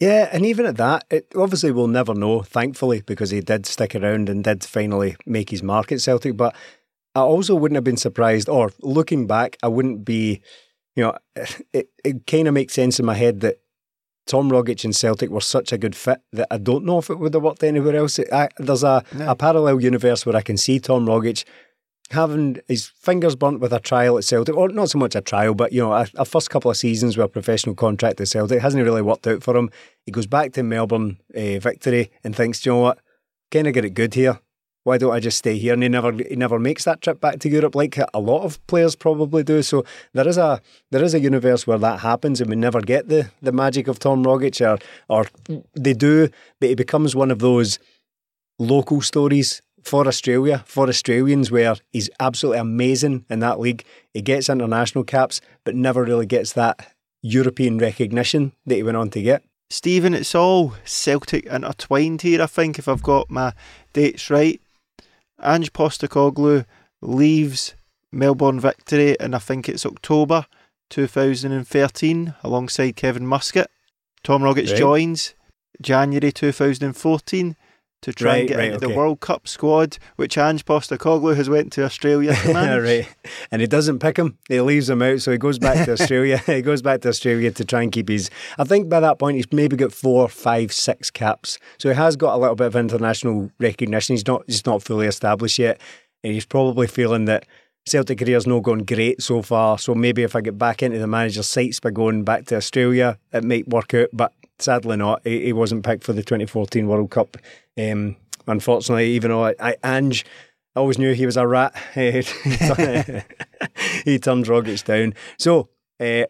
Yeah, 0.00 0.28
and 0.32 0.44
even 0.44 0.66
at 0.66 0.76
that, 0.76 1.04
it 1.08 1.32
obviously 1.36 1.70
we'll 1.70 1.86
never 1.86 2.14
know, 2.14 2.42
thankfully, 2.42 3.02
because 3.06 3.30
he 3.30 3.40
did 3.40 3.64
stick 3.64 3.94
around 3.94 4.28
and 4.28 4.44
did 4.44 4.64
finally 4.64 5.16
make 5.24 5.50
his 5.50 5.62
mark 5.62 5.92
at 5.92 6.00
Celtic. 6.00 6.36
But 6.36 6.54
I 7.14 7.20
also 7.20 7.54
wouldn't 7.54 7.76
have 7.76 7.84
been 7.84 7.96
surprised, 7.96 8.48
or 8.48 8.70
looking 8.80 9.26
back, 9.26 9.56
I 9.62 9.68
wouldn't 9.68 10.04
be, 10.04 10.42
you 10.96 11.04
know, 11.04 11.16
it, 11.72 11.88
it 12.04 12.26
kind 12.26 12.48
of 12.48 12.54
makes 12.54 12.74
sense 12.74 12.98
in 12.98 13.06
my 13.06 13.14
head 13.14 13.40
that 13.40 13.58
Tom 14.26 14.50
Rogic 14.50 14.84
and 14.84 14.96
Celtic 14.96 15.30
were 15.30 15.40
such 15.40 15.72
a 15.72 15.78
good 15.78 15.94
fit 15.94 16.20
that 16.32 16.48
I 16.50 16.56
don't 16.58 16.84
know 16.84 16.98
if 16.98 17.10
it 17.10 17.18
would 17.18 17.34
have 17.34 17.42
worked 17.42 17.62
anywhere 17.62 17.94
else. 17.96 18.18
I, 18.32 18.48
there's 18.58 18.82
a, 18.82 19.04
No. 19.14 19.30
a 19.30 19.36
parallel 19.36 19.80
universe 19.80 20.24
where 20.24 20.34
I 20.36 20.40
can 20.42 20.56
see 20.56 20.80
Tom 20.80 21.06
Rogic 21.06 21.44
having 22.10 22.58
his 22.68 22.86
fingers 22.86 23.34
burnt 23.36 23.60
with 23.60 23.72
a 23.72 23.80
trial 23.80 24.18
at 24.18 24.24
Celtic, 24.24 24.56
or 24.56 24.68
not 24.68 24.90
so 24.90 24.98
much 24.98 25.14
a 25.14 25.20
trial, 25.20 25.54
but 25.54 25.72
you 25.72 25.80
know, 25.82 25.92
a, 25.92 26.06
a 26.16 26.24
first 26.24 26.50
couple 26.50 26.70
of 26.70 26.76
seasons 26.76 27.16
with 27.16 27.24
a 27.26 27.28
professional 27.28 27.74
contract 27.74 28.20
at 28.20 28.28
Celtic 28.28 28.60
hasn't 28.60 28.84
really 28.84 29.02
worked 29.02 29.26
out 29.26 29.42
for 29.42 29.56
him. 29.56 29.70
He 30.04 30.12
goes 30.12 30.26
back 30.26 30.52
to 30.54 30.62
Melbourne 30.62 31.18
uh, 31.34 31.58
victory 31.60 32.10
and 32.22 32.34
thinks, 32.34 32.60
"Do 32.60 32.70
you 32.70 32.74
know 32.76 32.80
what, 32.82 32.98
kind 33.50 33.66
of 33.66 33.74
get 33.74 33.84
it 33.84 33.90
good 33.90 34.14
here. 34.14 34.38
Why 34.84 34.98
don't 34.98 35.12
I 35.12 35.20
just 35.20 35.38
stay 35.38 35.58
here? 35.58 35.72
And 35.72 35.82
he 35.82 35.88
never 35.88 36.12
he 36.12 36.36
never 36.36 36.58
makes 36.58 36.84
that 36.84 37.00
trip 37.00 37.20
back 37.20 37.40
to 37.40 37.48
Europe 37.48 37.74
like 37.74 37.98
a 37.98 38.20
lot 38.20 38.44
of 38.44 38.64
players 38.66 38.94
probably 38.94 39.42
do. 39.42 39.62
So 39.62 39.84
there 40.12 40.28
is 40.28 40.38
a 40.38 40.60
there 40.90 41.02
is 41.02 41.14
a 41.14 41.20
universe 41.20 41.66
where 41.66 41.78
that 41.78 42.00
happens 42.00 42.40
and 42.40 42.50
we 42.50 42.56
never 42.56 42.80
get 42.80 43.08
the 43.08 43.30
the 43.42 43.52
magic 43.52 43.88
of 43.88 43.98
Tom 43.98 44.24
Rogic 44.24 44.60
or 44.60 44.78
or 45.08 45.26
they 45.74 45.94
do, 45.94 46.28
but 46.60 46.70
it 46.70 46.76
becomes 46.76 47.16
one 47.16 47.30
of 47.30 47.40
those 47.40 47.78
local 48.58 49.00
stories 49.00 49.62
for 49.82 50.06
Australia, 50.06 50.62
for 50.66 50.88
Australians, 50.88 51.50
where 51.50 51.76
he's 51.92 52.10
absolutely 52.18 52.58
amazing 52.58 53.24
in 53.28 53.40
that 53.40 53.60
league. 53.60 53.84
He 54.12 54.22
gets 54.22 54.48
international 54.48 55.04
caps, 55.04 55.40
but 55.64 55.74
never 55.74 56.04
really 56.04 56.26
gets 56.26 56.54
that 56.54 56.94
European 57.22 57.78
recognition 57.78 58.52
that 58.66 58.76
he 58.76 58.82
went 58.82 58.96
on 58.96 59.10
to 59.10 59.22
get. 59.22 59.42
Stephen, 59.70 60.14
it's 60.14 60.34
all 60.34 60.74
Celtic 60.84 61.46
intertwined 61.46 62.22
here, 62.22 62.42
I 62.42 62.46
think, 62.46 62.78
if 62.78 62.86
I've 62.86 63.02
got 63.02 63.30
my 63.30 63.52
dates 63.92 64.30
right. 64.30 64.60
Ange 65.42 65.72
Postecoglou 65.72 66.64
leaves 67.02 67.74
Melbourne 68.12 68.60
Victory, 68.60 69.18
and 69.18 69.34
I 69.34 69.38
think 69.38 69.68
it's 69.68 69.84
October 69.86 70.46
2013, 70.90 72.34
alongside 72.42 72.96
Kevin 72.96 73.26
Muscat. 73.26 73.70
Tom 74.22 74.42
Rogic 74.42 74.68
Right. 74.68 74.76
joins 74.78 75.34
January 75.82 76.32
2014 76.32 77.56
to 78.04 78.12
try 78.12 78.30
Right, 78.30 78.38
and 78.40 78.48
get 78.48 78.56
right, 78.58 78.64
into 78.72 78.76
okay. 78.78 78.86
the 78.92 78.96
World 78.98 79.20
Cup 79.20 79.46
squad, 79.48 79.98
which 80.16 80.38
Ange 80.38 80.64
Postecoglou 80.64 81.34
has 81.36 81.48
went 81.50 81.72
to 81.72 81.84
Australia 81.84 82.34
to 82.34 82.52
manage. 82.54 82.82
right. 83.06 83.14
And 83.50 83.60
he 83.60 83.66
doesn't 83.66 83.98
pick 83.98 84.16
him. 84.18 84.38
He 84.48 84.60
leaves 84.60 84.88
him 84.88 85.02
out. 85.02 85.20
So 85.20 85.32
he 85.32 85.38
goes 85.38 85.58
back 85.58 85.84
to 85.86 85.92
Australia. 85.98 86.38
he 86.38 86.62
goes 86.62 86.82
back 86.82 87.00
to 87.02 87.08
Australia 87.08 87.50
to 87.50 87.64
try 87.64 87.82
and 87.82 87.90
keep 87.92 88.08
his. 88.08 88.30
I 88.58 88.64
think 88.64 88.88
by 88.88 89.00
that 89.00 89.18
point, 89.18 89.36
he's 89.36 89.52
maybe 89.52 89.76
got 89.76 89.92
four, 89.92 90.28
five, 90.28 90.72
six 90.72 91.10
caps. 91.10 91.58
So 91.78 91.88
he 91.88 91.94
has 91.96 92.16
got 92.16 92.34
a 92.34 92.38
little 92.38 92.56
bit 92.56 92.68
of 92.68 92.76
international 92.76 93.50
recognition. 93.58 94.14
He's 94.14 94.26
not 94.26 94.46
just 94.46 94.66
not 94.66 94.82
fully 94.82 95.06
established 95.06 95.58
yet. 95.58 95.80
And 96.22 96.32
he's 96.32 96.46
probably 96.46 96.86
feeling 96.86 97.24
that 97.26 97.46
Celtic 97.86 98.18
career's 98.18 98.46
not 98.46 98.62
going 98.62 98.84
great 98.84 99.22
so 99.22 99.42
far. 99.42 99.78
So 99.78 99.94
maybe 99.94 100.22
if 100.22 100.34
I 100.36 100.40
get 100.40 100.56
back 100.56 100.82
into 100.82 100.98
the 100.98 101.06
manager's 101.06 101.46
sights 101.46 101.80
by 101.80 101.90
going 101.90 102.24
back 102.24 102.46
to 102.46 102.56
Australia, 102.56 103.18
it 103.32 103.44
might 103.44 103.68
work 103.68 103.92
out. 103.94 104.08
But 104.12 104.32
sadly 104.64 104.96
not. 104.96 105.20
He, 105.24 105.44
he 105.44 105.52
wasn't 105.52 105.84
picked 105.84 106.04
for 106.04 106.12
the 106.12 106.22
2014 106.22 106.88
World 106.88 107.10
Cup. 107.10 107.36
Um, 107.78 108.16
unfortunately, 108.46 109.12
even 109.12 109.30
though 109.30 109.44
I, 109.44 109.54
I 109.60 109.76
Ange 109.84 110.24
I 110.76 110.80
always 110.80 110.98
knew 110.98 111.12
he 111.12 111.26
was 111.26 111.36
a 111.36 111.46
rat. 111.46 111.76
he 111.94 112.22
turned 114.18 114.46
Rogic 114.46 114.84
down. 114.84 115.14
So 115.38 115.68
uh, 116.00 116.26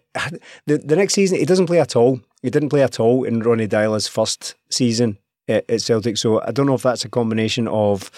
the 0.67 0.79
the 0.79 0.97
next 0.97 1.15
season 1.15 1.39
he 1.39 1.47
doesn't 1.47 1.67
play 1.67 1.81
at 1.81 1.97
all. 1.97 2.21
He 2.43 2.51
didn't 2.51 2.69
play 2.69 2.83
at 2.83 3.01
all 3.01 3.25
in 3.25 3.41
Ronny 3.41 3.67
Deila's 3.67 4.07
first 4.07 4.55
season 4.69 5.19
at, 5.49 5.65
at 5.71 5.81
Celtic. 5.81 6.19
So 6.19 6.43
I 6.43 6.51
don't 6.51 6.67
know 6.67 6.75
if 6.75 6.83
that's 6.83 7.07
a 7.07 7.09
combination 7.09 7.67
of 7.69 8.11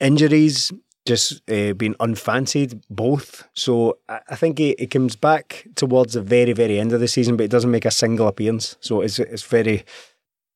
injuries, 0.00 0.70
just 1.08 1.50
uh, 1.50 1.72
being 1.72 1.96
unfancied, 1.98 2.82
both. 2.90 3.48
So 3.54 3.98
I, 4.08 4.20
I 4.28 4.36
think 4.36 4.58
he, 4.58 4.76
he 4.78 4.86
comes 4.86 5.16
back 5.16 5.66
towards 5.74 6.12
the 6.12 6.22
very 6.22 6.52
very 6.52 6.78
end 6.78 6.92
of 6.92 7.00
the 7.00 7.08
season, 7.08 7.36
but 7.36 7.44
he 7.44 7.48
doesn't 7.48 7.70
make 7.70 7.86
a 7.86 7.90
single 7.90 8.28
appearance. 8.28 8.76
So 8.80 9.00
it's 9.00 9.18
it's 9.18 9.42
very. 9.42 9.84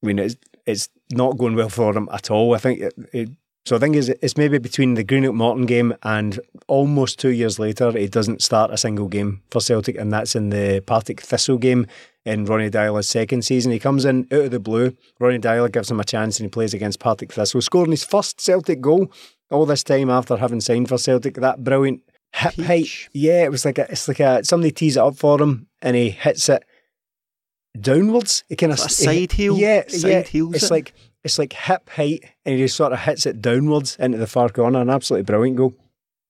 I 0.03 0.07
mean, 0.07 0.19
it's 0.19 0.37
it's 0.67 0.88
not 1.11 1.38
going 1.38 1.57
well 1.57 1.71
for 1.71 1.97
him 1.97 2.09
at 2.12 2.31
all. 2.31 2.55
I 2.55 2.59
think 2.59 2.81
it, 2.81 2.95
it, 3.12 3.29
so. 3.65 3.77
I 3.77 3.79
think 3.79 3.97
it's, 3.97 4.09
it's 4.09 4.37
maybe 4.37 4.59
between 4.59 4.95
the 4.95 5.05
Greenock 5.05 5.35
Morton 5.35 5.67
game 5.67 5.95
and 6.03 6.38
almost 6.69 7.19
two 7.19 7.31
years 7.31 7.59
later, 7.59 7.91
he 7.93 8.09
doesn't 8.09 8.43
start 8.43 8.71
a 8.71 8.77
single 8.77 9.09
game 9.09 9.43
for 9.51 9.61
Celtic, 9.61 9.97
and 9.97 10.12
that's 10.12 10.37
in 10.37 10.51
the 10.51 10.83
Partick 10.87 11.21
Thistle 11.23 11.59
game 11.59 11.87
in 12.25 12.45
Ronny 12.45 12.71
Deila's 12.71 13.09
second 13.09 13.43
season. 13.45 13.73
He 13.73 13.79
comes 13.79 14.05
in 14.05 14.27
out 14.31 14.45
of 14.45 14.51
the 14.51 14.61
blue. 14.61 14.97
Ronny 15.19 15.38
Deila 15.38 15.73
gives 15.73 15.91
him 15.91 16.01
a 16.01 16.05
chance, 16.05 16.38
and 16.38 16.47
he 16.47 16.51
plays 16.51 16.75
against 16.75 17.01
Partick 17.01 17.33
Thistle, 17.33 17.62
scoring 17.62 17.91
his 17.91 18.05
first 18.05 18.41
Celtic 18.41 18.81
goal 18.81 19.11
all 19.53 19.67
this 19.67 19.85
time 19.85 20.11
after 20.11 20.37
having 20.37 20.61
signed 20.61 20.88
for 20.88 20.99
Celtic. 20.99 21.35
That 21.35 21.62
brilliant 21.62 22.03
hip 22.35 22.55
Peach. 22.55 22.67
height. 22.67 23.09
Yeah, 23.12 23.45
it 23.45 23.51
was 23.51 23.65
like 23.65 23.79
a, 23.79 23.91
it's 23.91 24.09
like 24.09 24.21
a 24.21 24.45
somebody 24.45 24.73
tees 24.73 24.97
it 24.97 25.01
up 25.03 25.17
for 25.17 25.41
him 25.41 25.67
and 25.81 25.95
he 25.97 26.11
hits 26.11 26.49
it 26.49 26.65
downwards. 27.81 28.45
He 28.49 28.57
kind 28.57 28.73
of 28.73 28.79
side 28.79 29.33
heel? 29.33 29.57
Yeah, 29.57 29.85
Side 29.88 30.09
yeah. 30.09 30.23
heels 30.23 30.55
It's 30.55 30.65
it? 30.65 30.71
like 30.71 30.95
it's 31.25 31.38
like 31.38 31.53
hip 31.53 31.88
height, 31.91 32.25
and 32.45 32.57
he 32.57 32.65
just 32.65 32.77
sort 32.77 32.93
of 32.93 32.99
hits 33.01 33.27
it 33.27 33.41
downwards 33.41 33.97
into 34.01 34.19
the 34.19 34.27
far 34.27 34.49
corner. 34.49 34.81
An 34.81 34.91
absolutely 34.91 35.25
brilliant 35.25 35.57
goal. 35.57 35.75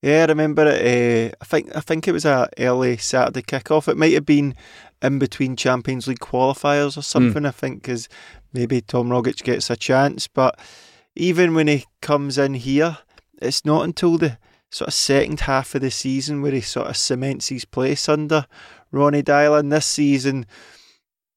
Yeah, 0.03 0.23
I 0.23 0.27
remember 0.27 0.67
it. 0.67 1.33
Uh, 1.33 1.37
I 1.41 1.45
think 1.45 1.77
I 1.77 1.81
think 1.81 2.07
it 2.09 2.13
was 2.13 2.25
a 2.25 2.49
early 2.59 2.97
Saturday 2.97 3.43
kickoff. 3.43 3.89
It 3.89 3.97
might 3.97 4.13
have 4.15 4.27
been 4.27 4.55
in 5.01 5.19
between 5.19 5.57
Champions 5.57 6.07
League 6.07 6.19
qualifiers 6.19 6.97
or 6.97 7.03
something. 7.03 7.47
I 7.47 7.51
think 7.53 7.83
because 7.83 8.09
maybe 8.53 8.81
Tom 8.81 9.09
Rogic 9.09 9.43
gets 9.45 9.71
a 9.71 9.77
chance. 9.77 10.27
But 10.29 10.59
even 11.15 11.55
when 11.55 11.69
he 11.69 11.85
comes 12.01 12.37
in 12.37 12.55
here, 12.55 12.99
it's 13.45 13.65
not 13.65 13.85
until 13.85 14.19
the 14.19 14.39
sort 14.71 14.89
of 14.89 14.95
second 14.95 15.41
half 15.41 15.75
of 15.75 15.83
the 15.83 15.91
season 15.91 16.41
where 16.43 16.53
he 16.53 16.61
sort 16.61 16.87
of 16.89 16.97
cements 16.97 17.49
his 17.49 17.65
place 17.65 18.09
under 18.09 18.47
Ronnie 18.91 19.23
Dylan. 19.23 19.61
And 19.61 19.73
this 19.73 19.87
season 19.87 20.47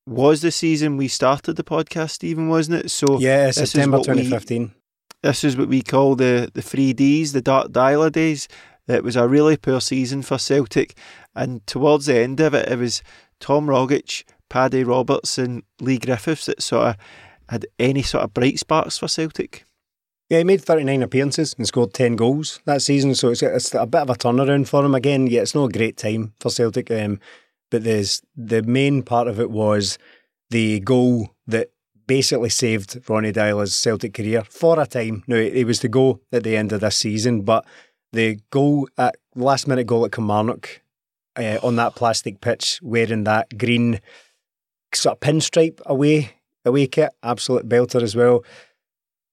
was 0.08 0.42
the 0.42 0.52
season 0.52 0.98
we 0.98 1.08
started 1.08 1.56
the 1.56 1.64
podcast, 1.64 2.24
even 2.24 2.48
wasn't 2.48 2.86
it? 2.86 2.92
So 2.92 3.20
Yeah, 3.20 3.52
September 3.52 3.98
2015. 3.98 4.74
this 5.22 5.44
is 5.44 5.58
what 5.58 5.68
we 5.68 5.82
call 5.82 6.16
the 6.16 6.50
the 6.54 6.62
three 6.62 6.94
Ds, 6.94 7.32
the 7.32 7.42
Dark 7.42 7.72
Deila 7.72 8.12
days. 8.12 8.48
It 8.88 9.04
was 9.04 9.16
a 9.16 9.28
really 9.28 9.58
poor 9.58 9.82
season 9.82 10.22
for 10.22 10.38
Celtic, 10.38 10.96
and 11.36 11.66
towards 11.66 12.06
the 12.06 12.18
end 12.18 12.40
of 12.40 12.54
it, 12.54 12.70
it 12.70 12.78
was 12.78 13.02
Tom 13.40 13.66
Rogic, 13.66 14.24
Paddy 14.48 14.84
Roberts, 14.84 15.40
and 15.40 15.64
Leigh 15.82 15.98
Griffiths 15.98 16.46
that 16.46 16.62
sort 16.62 16.90
of 16.90 16.98
had 17.50 17.66
any 17.80 18.04
sort 18.04 18.24
of 18.24 18.34
bright 18.34 18.60
sparks 18.60 19.00
for 19.00 19.08
Celtic. 19.08 19.66
Yeah, 20.30 20.40
he 20.40 20.44
made 20.44 20.62
39 20.62 21.04
appearances 21.04 21.54
and 21.56 21.68
scored 21.68 21.94
10 21.94 22.16
goals 22.16 22.60
that 22.66 22.82
season, 22.82 23.14
so 23.14 23.30
it's, 23.30 23.44
it's 23.44 23.76
a 23.76 23.86
bit 23.86 24.02
of 24.02 24.10
a 24.10 24.16
turnaround 24.16 24.68
for 24.68 24.84
him. 24.84 24.96
Again, 24.96 25.28
yeah, 25.28 25.42
it's 25.42 25.54
not 25.54 25.70
a 25.70 25.78
great 25.78 25.98
time 25.98 26.34
for 26.40 26.50
Celtic, 26.50 26.90
um, 26.90 27.20
but 27.70 27.84
there's, 27.84 28.24
the 28.36 28.64
main 28.64 29.04
part 29.04 29.28
of 29.28 29.40
it 29.40 29.52
was 29.52 30.00
the 30.50 30.80
goal 30.80 31.30
that 31.46 31.70
basically 32.08 32.50
saved 32.50 33.08
Ronny 33.08 33.32
Deila's 33.32 33.76
Celtic 33.76 34.16
career 34.16 34.44
for 34.44 34.80
a 34.80 34.88
time. 34.88 35.24
Now, 35.28 35.38
it 35.38 35.66
was 35.66 35.82
the 35.82 35.90
goal 35.90 36.22
at 36.32 36.44
the 36.44 36.58
end 36.58 36.72
of 36.72 36.82
this 36.82 36.96
season, 36.96 37.42
but 37.42 37.64
the 38.12 38.40
goal 38.50 38.88
at 38.98 39.18
last 39.36 39.68
minute 39.68 39.86
goal 39.86 40.06
at 40.06 40.12
Kilmarnock 40.12 40.82
uh, 41.36 41.60
on 41.62 41.76
that 41.76 41.94
plastic 41.94 42.42
pitch, 42.42 42.80
wearing 42.82 43.26
that 43.26 43.58
green 43.60 44.00
sort 44.92 45.18
of 45.18 45.20
pinstripe 45.20 45.82
away 45.86 46.32
away 46.64 46.88
kit, 46.88 47.12
absolute 47.22 47.70
belter 47.70 48.02
as 48.02 48.16
well 48.16 48.44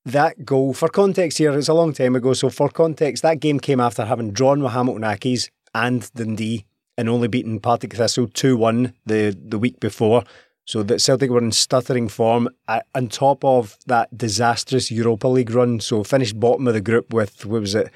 that 0.04 0.44
goal, 0.44 0.74
for 0.74 0.88
context 0.88 1.38
here, 1.38 1.52
it's 1.52 1.68
a 1.68 1.74
long 1.74 1.92
time 1.92 2.16
ago. 2.16 2.32
So, 2.32 2.50
for 2.50 2.68
context, 2.68 3.22
that 3.22 3.40
game 3.40 3.60
came 3.60 3.80
after 3.80 4.04
having 4.04 4.32
drawn 4.32 4.62
with 4.62 4.72
Hamilton 4.72 5.02
Accies 5.02 5.50
and 5.74 6.12
Dundee 6.14 6.64
and 6.98 7.08
only 7.08 7.28
beaten 7.28 7.60
Partick 7.60 7.94
Thistle 7.94 8.28
2 8.28 8.56
1 8.56 8.92
the, 9.06 9.36
the 9.40 9.58
week 9.58 9.80
before. 9.80 10.24
So, 10.64 10.82
that 10.84 11.00
Celtic 11.00 11.30
were 11.30 11.38
in 11.38 11.52
stuttering 11.52 12.08
form 12.08 12.48
uh, 12.68 12.80
on 12.94 13.08
top 13.08 13.44
of 13.44 13.78
that 13.86 14.16
disastrous 14.16 14.90
Europa 14.90 15.28
League 15.28 15.50
run. 15.50 15.80
So, 15.80 16.02
finished 16.04 16.38
bottom 16.38 16.66
of 16.66 16.74
the 16.74 16.80
group 16.80 17.12
with, 17.12 17.46
what 17.46 17.60
was 17.60 17.74
it? 17.74 17.90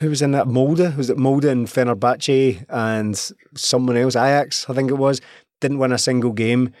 Who 0.00 0.10
was 0.10 0.22
in 0.22 0.32
that? 0.32 0.48
Molde? 0.48 0.96
Was 0.96 1.10
it 1.10 1.16
Molde 1.16 1.44
and 1.44 1.66
Fenerbahce 1.66 2.64
and 2.68 3.16
someone 3.56 3.96
else? 3.96 4.16
Ajax, 4.16 4.68
I 4.68 4.74
think 4.74 4.90
it 4.90 4.98
was. 4.98 5.20
Didn't 5.60 5.78
win 5.78 5.92
a 5.92 5.98
single 5.98 6.32
game 6.32 6.72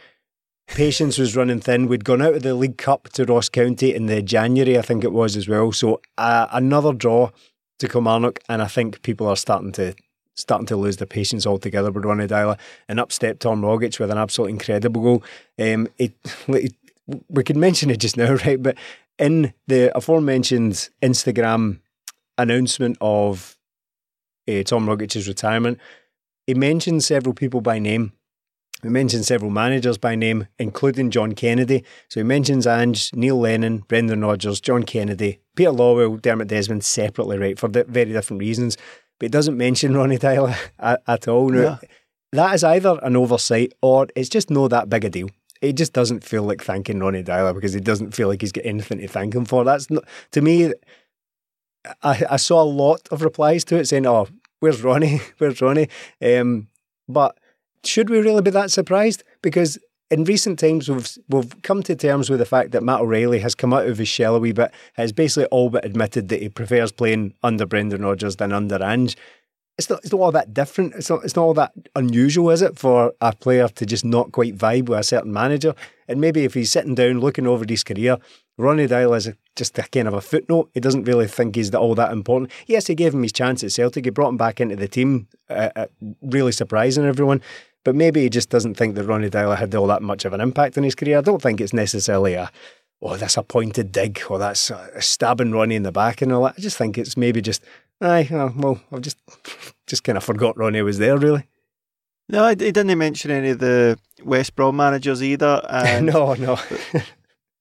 patience 0.66 1.18
was 1.18 1.36
running 1.36 1.60
thin. 1.60 1.86
We'd 1.86 2.04
gone 2.04 2.22
out 2.22 2.34
of 2.34 2.42
the 2.42 2.54
League 2.54 2.78
Cup 2.78 3.08
to 3.10 3.24
Ross 3.24 3.48
County 3.48 3.94
in 3.94 4.06
the 4.06 4.22
January, 4.22 4.78
I 4.78 4.82
think 4.82 5.04
it 5.04 5.12
was 5.12 5.36
as 5.36 5.48
well. 5.48 5.72
So 5.72 6.00
uh, 6.18 6.46
another 6.52 6.92
draw 6.92 7.30
to 7.78 7.88
Kilmarnock, 7.88 8.40
and 8.48 8.62
I 8.62 8.66
think 8.66 9.02
people 9.02 9.26
are 9.26 9.36
starting 9.36 9.72
to 9.72 9.94
starting 10.34 10.66
to 10.66 10.76
lose 10.76 10.96
their 10.96 11.06
patience 11.06 11.46
altogether 11.46 11.90
with 11.90 12.04
Ronny 12.04 12.26
Deila. 12.26 12.58
And 12.88 12.98
up 12.98 13.12
stepped 13.12 13.40
Tom 13.40 13.62
Rogic 13.62 13.98
with 14.00 14.10
an 14.10 14.18
absolutely 14.18 14.54
incredible 14.54 15.02
goal. 15.02 15.24
Um, 15.60 15.88
it, 15.98 16.14
it, 16.48 16.74
we 17.28 17.44
could 17.44 17.56
mention 17.56 17.90
it 17.90 18.00
just 18.00 18.16
now, 18.16 18.34
right? 18.46 18.62
But 18.62 18.76
in 19.18 19.52
the 19.66 19.96
aforementioned 19.96 20.88
Instagram 21.02 21.80
announcement 22.38 22.96
of 23.00 23.58
uh, 24.48 24.62
Tom 24.62 24.86
Rogic's 24.86 25.28
retirement, 25.28 25.78
he 26.46 26.54
mentioned 26.54 27.04
several 27.04 27.34
people 27.34 27.60
by 27.60 27.78
name. 27.78 28.12
He 28.82 28.88
mentions 28.88 29.28
several 29.28 29.50
managers 29.50 29.96
by 29.96 30.16
name, 30.16 30.48
including 30.58 31.10
John 31.10 31.34
Kennedy. 31.34 31.84
So 32.08 32.18
he 32.18 32.24
mentions 32.24 32.66
Ange, 32.66 33.12
Neil 33.14 33.38
Lennon, 33.38 33.78
Brendan 33.86 34.22
Rodgers, 34.22 34.60
John 34.60 34.82
Kennedy, 34.82 35.40
Peter 35.54 35.70
Lawwell, 35.70 36.20
Dermot 36.20 36.48
Desmond 36.48 36.84
separately, 36.84 37.38
right, 37.38 37.58
for 37.58 37.68
very 37.68 38.12
different 38.12 38.40
reasons. 38.40 38.76
But 39.18 39.26
he 39.26 39.28
doesn't 39.28 39.56
mention 39.56 39.96
Ronny 39.96 40.18
Deila 40.18 40.56
at, 40.80 41.02
at 41.06 41.28
all. 41.28 41.48
Now, 41.50 41.60
Yeah. 41.60 41.88
That 42.34 42.54
is 42.54 42.64
either 42.64 42.98
an 43.02 43.14
oversight 43.14 43.74
or 43.82 44.08
it's 44.16 44.30
just 44.30 44.50
not 44.50 44.68
that 44.70 44.88
big 44.88 45.04
a 45.04 45.10
deal. 45.10 45.28
It 45.60 45.74
just 45.74 45.92
doesn't 45.92 46.24
feel 46.24 46.42
like 46.42 46.64
thanking 46.64 46.98
Ronny 46.98 47.22
Deila 47.22 47.54
because 47.54 47.74
he 47.74 47.80
doesn't 47.80 48.14
feel 48.14 48.26
like 48.28 48.40
he's 48.40 48.52
got 48.52 48.64
anything 48.64 48.98
to 48.98 49.06
thank 49.06 49.34
him 49.34 49.44
for. 49.44 49.64
That's 49.64 49.90
not, 49.90 50.04
to 50.32 50.40
me. 50.40 50.72
I, 52.02 52.24
I 52.30 52.36
saw 52.36 52.62
a 52.62 52.64
lot 52.64 53.06
of 53.10 53.22
replies 53.22 53.64
to 53.66 53.76
it 53.76 53.86
saying, 53.86 54.06
"Oh, 54.06 54.28
where's 54.60 54.82
Ronnie? 54.82 55.20
Where's 55.38 55.60
Ronnie?" 55.60 55.88
Um, 56.22 56.68
but 57.08 57.36
should 57.84 58.10
we 58.10 58.20
really 58.20 58.42
be 58.42 58.50
that 58.50 58.70
surprised? 58.70 59.24
Because 59.42 59.78
in 60.10 60.24
recent 60.24 60.58
times, 60.58 60.90
we've 60.90 61.08
we've 61.28 61.62
come 61.62 61.82
to 61.84 61.96
terms 61.96 62.28
with 62.28 62.38
the 62.38 62.44
fact 62.44 62.72
that 62.72 62.82
Matt 62.82 63.00
O'Riley 63.00 63.38
has 63.40 63.54
come 63.54 63.72
out 63.72 63.86
of 63.86 63.98
his 63.98 64.08
shell 64.08 64.36
a 64.36 64.38
wee 64.38 64.52
bit, 64.52 64.70
has 64.94 65.12
basically 65.12 65.46
all 65.46 65.70
but 65.70 65.84
admitted 65.84 66.28
that 66.28 66.42
he 66.42 66.48
prefers 66.48 66.92
playing 66.92 67.34
under 67.42 67.64
Brendan 67.64 68.04
Rodgers 68.04 68.36
than 68.36 68.52
under 68.52 68.82
Ange. 68.82 69.16
It's 69.78 69.88
not, 69.88 70.00
it's 70.00 70.12
not 70.12 70.20
all 70.20 70.32
that 70.32 70.52
different. 70.52 70.94
It's 70.94 71.08
not, 71.08 71.24
it's 71.24 71.34
not 71.34 71.42
all 71.42 71.54
that 71.54 71.72
unusual, 71.96 72.50
is 72.50 72.60
it, 72.60 72.78
for 72.78 73.14
a 73.22 73.34
player 73.34 73.68
to 73.68 73.86
just 73.86 74.04
not 74.04 74.30
quite 74.30 74.54
vibe 74.54 74.90
with 74.90 74.98
a 74.98 75.02
certain 75.02 75.32
manager? 75.32 75.74
And 76.08 76.20
maybe 76.20 76.44
if 76.44 76.52
he's 76.52 76.70
sitting 76.70 76.94
down 76.94 77.20
looking 77.20 77.46
over 77.46 77.64
his 77.66 77.82
career, 77.82 78.18
Ronny 78.58 78.86
Deila 78.86 79.16
is 79.16 79.32
just 79.56 79.78
a 79.78 79.82
kind 79.82 80.06
of 80.06 80.12
a 80.12 80.20
footnote. 80.20 80.70
He 80.74 80.80
doesn't 80.80 81.04
really 81.04 81.26
think 81.26 81.56
he's 81.56 81.70
that 81.70 81.78
all 81.78 81.94
that 81.94 82.12
important. 82.12 82.52
Yes, 82.66 82.86
he 82.86 82.94
gave 82.94 83.14
him 83.14 83.22
his 83.22 83.32
chance 83.32 83.64
at 83.64 83.72
Celtic. 83.72 84.04
He 84.04 84.10
brought 84.10 84.28
him 84.28 84.36
back 84.36 84.60
into 84.60 84.76
the 84.76 84.88
team, 84.88 85.26
uh, 85.48 85.70
uh, 85.74 85.86
really 86.20 86.52
surprising 86.52 87.06
everyone. 87.06 87.40
But 87.84 87.96
maybe 87.96 88.22
he 88.22 88.28
just 88.28 88.48
doesn't 88.48 88.74
think 88.76 88.94
that 88.94 89.04
Ronny 89.04 89.28
Deila 89.28 89.56
had 89.56 89.74
all 89.74 89.88
that 89.88 90.02
much 90.02 90.24
of 90.24 90.32
an 90.32 90.40
impact 90.40 90.78
on 90.78 90.84
his 90.84 90.94
career. 90.94 91.18
I 91.18 91.22
don't 91.22 91.42
think 91.42 91.60
it's 91.60 91.72
necessarily 91.72 92.34
a, 92.34 92.50
oh, 93.00 93.16
that's 93.16 93.36
a 93.36 93.42
pointed 93.42 93.90
dig 93.90 94.22
or 94.30 94.38
that's 94.38 94.70
stabbing 95.00 95.52
Ronnie 95.52 95.74
in 95.74 95.82
the 95.82 95.92
back 95.92 96.22
and 96.22 96.32
all 96.32 96.44
that. 96.44 96.54
I 96.56 96.60
just 96.60 96.76
think 96.76 96.96
it's 96.96 97.16
maybe 97.16 97.40
just, 97.40 97.62
aye, 98.00 98.28
well, 98.30 98.80
I've 98.92 99.00
just 99.00 99.18
just 99.86 100.04
kind 100.04 100.16
of 100.16 100.24
forgot 100.24 100.56
Ronnie 100.56 100.82
was 100.82 100.98
there, 100.98 101.18
really. 101.18 101.46
No, 102.28 102.44
he 102.44 102.50
he 102.50 102.72
didn't 102.72 102.96
mention 102.96 103.30
any 103.30 103.50
of 103.50 103.58
the 103.58 103.98
West 104.24 104.54
Brom 104.54 104.76
managers 104.76 105.22
either. 105.22 105.60
No, 106.02 106.34
no. 106.34 106.58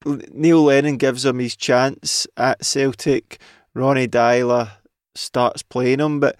Neil 0.31 0.63
Lennon 0.63 0.97
gives 0.97 1.25
him 1.25 1.39
his 1.39 1.55
chance 1.55 2.25
at 2.37 2.63
Celtic. 2.65 3.39
Ronny 3.73 4.07
Deila 4.07 4.71
starts 5.13 5.61
playing 5.61 5.99
him, 5.99 6.19
but 6.19 6.37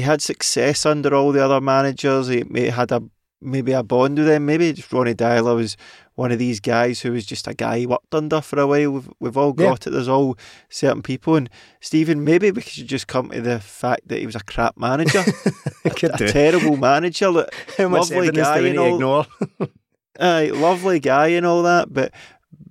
he 0.00 0.04
had 0.06 0.22
success 0.22 0.86
under 0.86 1.14
all 1.14 1.32
the 1.32 1.44
other 1.44 1.60
managers. 1.60 2.28
He 2.28 2.44
may 2.44 2.70
had 2.70 2.90
a 2.92 3.02
maybe 3.42 3.72
a 3.72 3.82
bond 3.82 4.18
with 4.18 4.26
them. 4.26 4.46
Maybe 4.46 4.72
just 4.72 4.92
Ronny 4.92 5.14
Deila 5.14 5.54
was 5.56 5.76
one 6.14 6.30
of 6.32 6.38
these 6.38 6.60
guys 6.60 7.00
who 7.00 7.12
was 7.12 7.24
just 7.24 7.46
a 7.48 7.54
guy 7.54 7.78
he 7.78 7.86
worked 7.86 8.14
under 8.14 8.40
for 8.42 8.60
a 8.60 8.66
while. 8.66 8.90
We've, 8.90 9.08
we've 9.20 9.36
all 9.36 9.54
Yeah. 9.56 9.66
got 9.70 9.86
it. 9.86 9.90
There's 9.90 10.08
all 10.08 10.36
certain 10.68 11.00
people. 11.02 11.36
And 11.36 11.48
Stephen, 11.80 12.22
maybe 12.24 12.50
we 12.50 12.60
should 12.60 12.86
just 12.86 13.06
come 13.06 13.30
to 13.30 13.40
the 13.40 13.58
fact 13.60 14.08
that 14.08 14.18
he 14.20 14.26
was 14.26 14.36
a 14.36 14.44
crap 14.44 14.76
manager, 14.76 15.22
Could 15.96 16.20
a 16.20 16.28
terrible 16.30 16.76
manager. 16.76 17.30
Much 17.32 17.48
lovely 17.78 18.30
guy 18.30 18.58
and 18.58 18.78
all- 19.02 19.26
Aye, 20.20 20.50
lovely 20.52 21.00
guy 21.00 21.28
and 21.28 21.46
all 21.46 21.62
that, 21.62 21.90
but 21.92 22.12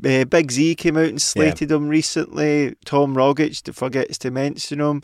uh, 0.06 0.24
Big 0.26 0.52
Z 0.52 0.76
came 0.76 0.98
out 0.98 1.06
and 1.10 1.22
slated 1.22 1.72
him 1.72 1.88
recently. 1.90 2.76
Tom 2.86 3.16
Rogic 3.16 3.74
forgets 3.74 4.20
to 4.20 4.30
mention 4.30 4.80
him. 4.80 5.02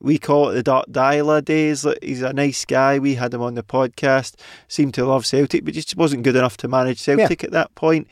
We 0.00 0.18
call 0.18 0.50
it 0.50 0.54
the 0.54 0.62
Dark 0.62 0.86
Deila 0.88 1.44
days. 1.44 1.84
He's 2.02 2.22
a 2.22 2.32
nice 2.32 2.64
guy. 2.64 2.98
We 2.98 3.16
had 3.16 3.34
him 3.34 3.42
on 3.42 3.54
the 3.54 3.62
podcast. 3.62 4.36
Seemed 4.68 4.94
to 4.94 5.04
love 5.04 5.26
Celtic, 5.26 5.64
but 5.64 5.74
just 5.74 5.96
wasn't 5.96 6.22
good 6.22 6.36
enough 6.36 6.56
to 6.58 6.68
manage 6.68 7.00
Celtic 7.00 7.42
at 7.42 7.50
that 7.50 7.74
point. 7.74 8.06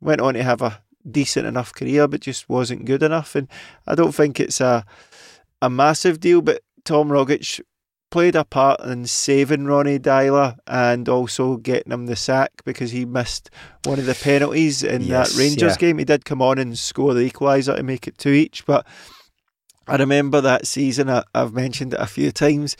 Went 0.00 0.20
on 0.20 0.34
to 0.34 0.42
have 0.42 0.62
a 0.62 0.82
decent 1.10 1.46
enough 1.46 1.74
career, 1.74 2.08
but 2.08 2.20
just 2.20 2.48
wasn't 2.48 2.84
good 2.84 3.02
enough. 3.02 3.34
And 3.34 3.48
I 3.86 3.94
don't 3.94 4.12
think 4.14 4.40
it's 4.40 4.60
a 4.60 4.84
a 5.62 5.70
massive 5.70 6.20
deal, 6.20 6.42
but 6.42 6.62
Tom 6.84 7.08
Rogic 7.08 7.60
played 8.10 8.36
a 8.36 8.44
part 8.44 8.80
in 8.80 9.06
saving 9.06 9.64
Ronny 9.66 9.98
Deila 9.98 10.56
and 10.66 11.08
also 11.08 11.56
getting 11.56 11.92
him 11.92 12.06
the 12.06 12.16
sack 12.16 12.50
because 12.64 12.92
he 12.92 13.04
missed 13.04 13.50
one 13.84 13.98
of 13.98 14.06
the 14.06 14.14
penalties 14.14 14.82
in 14.82 15.02
Yes, 15.02 15.32
that 15.32 15.38
Rangers 15.38 15.72
yeah. 15.72 15.76
game. 15.76 15.98
He 15.98 16.04
did 16.04 16.24
come 16.24 16.40
on 16.40 16.58
and 16.58 16.78
score 16.78 17.14
the 17.14 17.28
equaliser 17.28 17.76
to 17.76 17.82
make 17.82 18.06
it 18.06 18.16
two 18.18 18.30
each, 18.30 18.64
but 18.64 18.86
I 19.88 19.96
remember 19.96 20.40
that 20.40 20.66
season. 20.66 21.08
I, 21.08 21.22
I've 21.34 21.52
mentioned 21.54 21.94
it 21.94 22.00
a 22.00 22.06
few 22.06 22.32
times. 22.32 22.76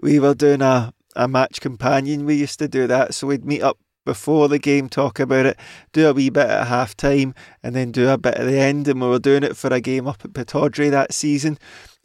We 0.00 0.18
were 0.18 0.34
doing 0.34 0.62
a, 0.62 0.92
a 1.16 1.28
match 1.28 1.60
companion. 1.60 2.26
We 2.26 2.34
used 2.34 2.58
to 2.60 2.68
do 2.68 2.86
that, 2.86 3.14
so 3.14 3.26
we'd 3.26 3.44
meet 3.44 3.62
up 3.62 3.78
before 4.04 4.48
the 4.48 4.58
game, 4.58 4.88
talk 4.88 5.18
about 5.18 5.46
it, 5.46 5.58
do 5.92 6.08
a 6.08 6.12
wee 6.12 6.28
bit 6.30 6.46
at 6.46 6.66
half 6.66 6.94
time, 6.96 7.34
and 7.62 7.74
then 7.74 7.90
do 7.90 8.08
a 8.10 8.18
bit 8.18 8.34
at 8.34 8.46
the 8.46 8.58
end. 8.58 8.86
And 8.86 9.00
we 9.00 9.08
were 9.08 9.18
doing 9.18 9.42
it 9.42 9.56
for 9.56 9.72
a 9.72 9.80
game 9.80 10.06
up 10.06 10.24
at 10.24 10.32
Pittodrie 10.32 10.90
that 10.90 11.14
season. 11.14 11.58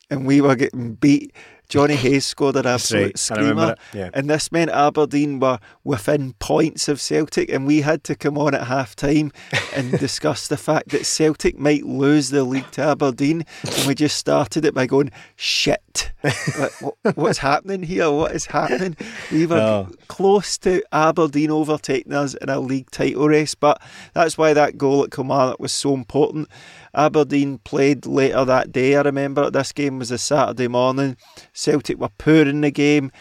and 0.09 0.25
we 0.25 0.41
were 0.41 0.55
getting 0.55 0.95
beat. 0.95 1.33
Jonny 1.69 1.95
Hayes 1.95 2.25
scored 2.25 2.55
an 2.55 2.65
absolute 2.65 3.03
right. 3.03 3.17
Screamer. 3.17 3.75
Yeah. 3.93 4.10
And 4.13 4.27
this 4.29 4.51
meant 4.51 4.71
Aberdeen 4.71 5.39
were 5.39 5.60
within 5.84 6.34
points 6.39 6.88
of 6.88 6.99
Celtic, 6.99 7.49
and 7.51 7.67
we 7.67 7.82
had 7.82 8.03
to 8.05 8.15
come 8.15 8.38
on 8.39 8.55
at 8.55 8.65
half 8.67 8.95
time 8.95 9.32
and 9.75 9.91
discuss 9.99 10.47
the 10.47 10.58
fact 10.58 10.89
that 10.89 11.05
Celtic 11.05 11.60
might 11.60 11.86
lose 11.86 12.32
the 12.32 12.43
league 12.43 12.69
to 12.71 12.82
Aberdeen. 12.82 13.45
And 13.77 13.88
we 13.88 13.93
just 13.93 14.17
started 14.17 14.65
it 14.65 14.73
by 14.73 14.88
going, 14.88 15.12
shit. 15.36 16.12
Like, 16.23 16.71
what- 16.82 17.15
what's 17.15 17.38
happening 17.38 17.84
here? 17.84 18.10
What 18.12 18.32
is 18.34 18.47
happening? 18.47 18.97
We 19.32 19.45
were 19.45 19.58
Oh. 19.60 19.88
close 20.08 20.58
to 20.60 20.82
Aberdeen 20.91 21.51
overtaking 21.51 22.13
us 22.13 22.34
in 22.34 22.49
a 22.49 22.60
league 22.60 22.89
title 22.89 23.27
race, 23.27 23.53
but 23.55 23.79
that's 24.15 24.38
why 24.39 24.53
that 24.53 24.77
goal 24.77 25.03
at 25.03 25.12
Kilmarnock 25.12 25.60
was 25.60 25.71
so 25.71 25.93
important. 25.93 26.49
Aberdeen 26.93 27.60
played 27.60 28.06
later 28.06 28.45
that 28.45 28.71
day. 28.71 28.95
I 28.95 29.02
remember 29.02 29.49
this 29.49 29.71
game 29.71 29.99
was 29.99 30.12
a 30.12 30.17
Saturday 30.17 30.67
morning. 30.67 31.17
Celtic 31.54 31.97
were 31.99 32.10
poor 32.17 32.47
in 32.47 32.62
the 32.62 32.71
game, 32.71 33.12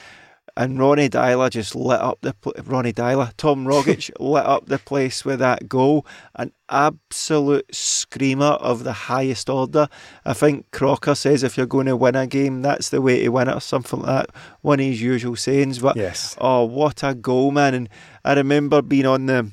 and 0.57 0.79
Ronny 0.79 1.09
Deila 1.09 1.51
just 1.51 1.77
lit 1.77 2.01
up 2.01 2.19
the 2.21 2.35
pl- 2.35 2.55
Ronny 2.65 2.93
Deila, 2.93 3.33
Tom 3.37 3.65
Rogic 3.65 4.11
lit 4.21 4.45
up 4.45 4.67
the 4.67 4.79
place 4.79 5.25
with 5.25 5.39
that 5.39 5.69
goal. 5.69 6.05
An 6.35 6.53
absolute 6.69 7.73
screamer 7.75 8.45
of 8.61 8.83
the 8.85 8.93
highest 8.93 9.49
order. 9.49 9.89
I 10.25 10.33
think 10.33 10.71
Crocker 10.73 11.15
says 11.15 11.43
if 11.43 11.57
you're 11.57 11.67
going 11.67 11.87
to 11.87 11.97
win 11.97 12.17
a 12.17 12.27
game, 12.27 12.63
that's 12.63 12.89
the 12.91 13.01
way 13.01 13.23
to 13.23 13.29
win 13.29 13.49
it, 13.49 13.55
or 13.55 13.61
something 13.61 14.01
like 14.01 14.27
that. 14.27 14.37
One 14.63 14.81
of 14.81 14.87
his 14.87 15.01
usual 15.01 15.37
sayings. 15.37 15.79
But 15.79 15.97
Yes. 15.97 16.35
oh, 16.41 16.65
what 16.65 17.03
a 17.05 17.15
goal, 17.15 17.53
man! 17.53 17.75
And 17.75 17.89
I 18.25 18.35
remember 18.35 18.83
being 18.83 19.07
on 19.07 19.27
the 19.27 19.53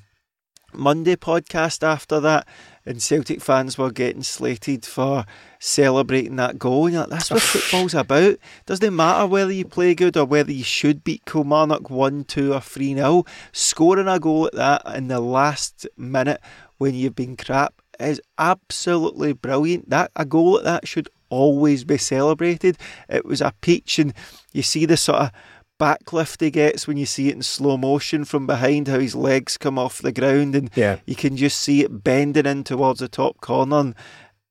Monday 0.73 1.15
podcast 1.15 1.83
after 1.83 2.19
that, 2.19 2.47
and 2.85 3.01
Celtic 3.01 3.41
fans 3.41 3.77
were 3.77 3.91
getting 3.91 4.23
slated 4.23 4.85
for 4.85 5.25
celebrating 5.59 6.35
that 6.35 6.59
goal. 6.59 6.89
You're 6.89 7.01
like, 7.01 7.09
that's 7.09 7.31
what 7.31 7.41
football's 7.41 7.95
about. 7.95 8.37
Doesn't 8.65 8.95
matter 8.95 9.25
whether 9.27 9.51
you 9.51 9.65
play 9.65 9.95
good 9.95 10.15
or 10.15 10.25
whether 10.25 10.51
you 10.51 10.63
should 10.63 11.03
beat 11.03 11.25
Kilmarnock 11.25 11.89
1 11.89 12.25
2 12.25 12.53
or 12.53 12.61
3 12.61 12.93
0. 12.93 13.25
Scoring 13.51 14.07
a 14.07 14.19
goal 14.19 14.47
at 14.47 14.53
that 14.53 14.95
in 14.95 15.07
the 15.07 15.19
last 15.19 15.87
minute 15.97 16.41
when 16.77 16.93
you've 16.93 17.15
been 17.15 17.35
crap 17.35 17.73
is 17.99 18.21
absolutely 18.37 19.33
brilliant. 19.33 19.89
That 19.89 20.11
A 20.15 20.25
goal 20.25 20.57
at 20.57 20.63
that 20.65 20.87
should 20.87 21.09
always 21.29 21.83
be 21.83 21.97
celebrated. 21.97 22.77
It 23.09 23.25
was 23.25 23.41
a 23.41 23.53
peach, 23.61 23.99
and 23.99 24.13
you 24.53 24.61
see 24.61 24.85
the 24.85 24.97
sort 24.97 25.19
of 25.19 25.31
backlift 25.79 26.41
he 26.41 26.51
gets 26.51 26.87
when 26.87 26.97
you 26.97 27.05
see 27.05 27.29
it 27.29 27.35
in 27.35 27.41
slow 27.41 27.77
motion 27.77 28.25
from 28.25 28.47
behind, 28.47 28.87
how 28.87 28.99
his 28.99 29.15
legs 29.15 29.57
come 29.57 29.77
off 29.77 30.01
the 30.01 30.11
ground, 30.11 30.55
and 30.55 30.69
Yeah. 30.75 30.97
you 31.05 31.15
can 31.15 31.35
just 31.37 31.59
see 31.59 31.81
it 31.83 32.03
bending 32.03 32.45
in 32.45 32.63
towards 32.63 32.99
the 32.99 33.07
top 33.09 33.41
corner. 33.41 33.77
And 33.79 33.95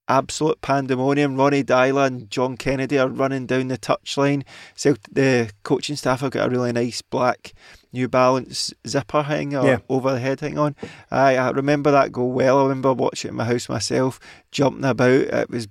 absolute 0.07 0.61
pandemonium. 0.61 1.35
Ronny 1.35 1.65
Deila 1.65 2.07
and 2.09 2.29
John 2.31 2.59
Kennedy 2.59 2.99
are 2.99 3.09
running 3.09 3.47
down 3.47 3.69
the 3.69 3.79
touchline. 3.79 4.43
So 4.75 4.97
the 5.11 5.51
coaching 5.63 5.97
staff 5.97 6.21
have 6.21 6.33
got 6.33 6.47
a 6.47 6.51
really 6.51 6.73
nice 6.73 7.01
black 7.01 7.55
New 7.91 8.07
Balance 8.09 8.75
zipper 8.87 9.23
hang 9.23 9.55
or 9.57 9.65
Yeah. 9.67 9.79
over 9.89 10.13
the 10.13 10.19
head 10.21 10.41
hang 10.41 10.59
on. 10.59 10.77
I, 11.11 11.37
I 11.39 11.49
remember 11.53 11.91
that 11.91 12.13
go 12.13 12.25
well. 12.25 12.59
I 12.59 12.63
remember 12.65 12.93
watching 12.93 13.31
it 13.31 13.33
in 13.33 13.37
my 13.37 13.45
house 13.47 13.67
myself, 13.69 14.21
jumping 14.53 14.85
about. 14.85 15.11
It 15.11 15.49
was 15.49 15.69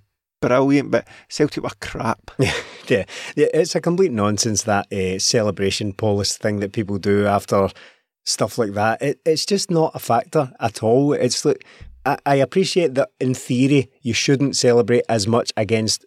brilliant, 0.47 0.91
but 0.91 1.07
Celtic 1.29 1.63
were 1.63 1.69
crap. 1.81 2.31
Yeah, 2.39 2.53
yeah, 2.87 3.05
yeah. 3.35 3.47
It's 3.53 3.75
a 3.75 3.81
complete 3.81 4.11
nonsense 4.11 4.63
that 4.63 4.91
uh, 4.91 5.19
celebration 5.19 5.93
polis 5.93 6.37
thing 6.37 6.59
that 6.59 6.73
people 6.73 6.97
do 6.97 7.25
after 7.25 7.69
stuff 8.25 8.57
like 8.57 8.73
that. 8.73 9.01
It, 9.01 9.19
it's 9.25 9.45
just 9.45 9.69
not 9.71 9.91
a 9.95 9.99
factor 9.99 10.51
at 10.59 10.83
all. 10.83 11.13
It's 11.13 11.43
like 11.45 11.65
I, 12.05 12.17
I 12.25 12.35
appreciate 12.35 12.95
that 12.95 13.09
in 13.19 13.33
theory 13.33 13.89
you 14.01 14.13
shouldn't 14.13 14.55
celebrate 14.55 15.03
as 15.09 15.27
much 15.27 15.51
against, 15.57 16.05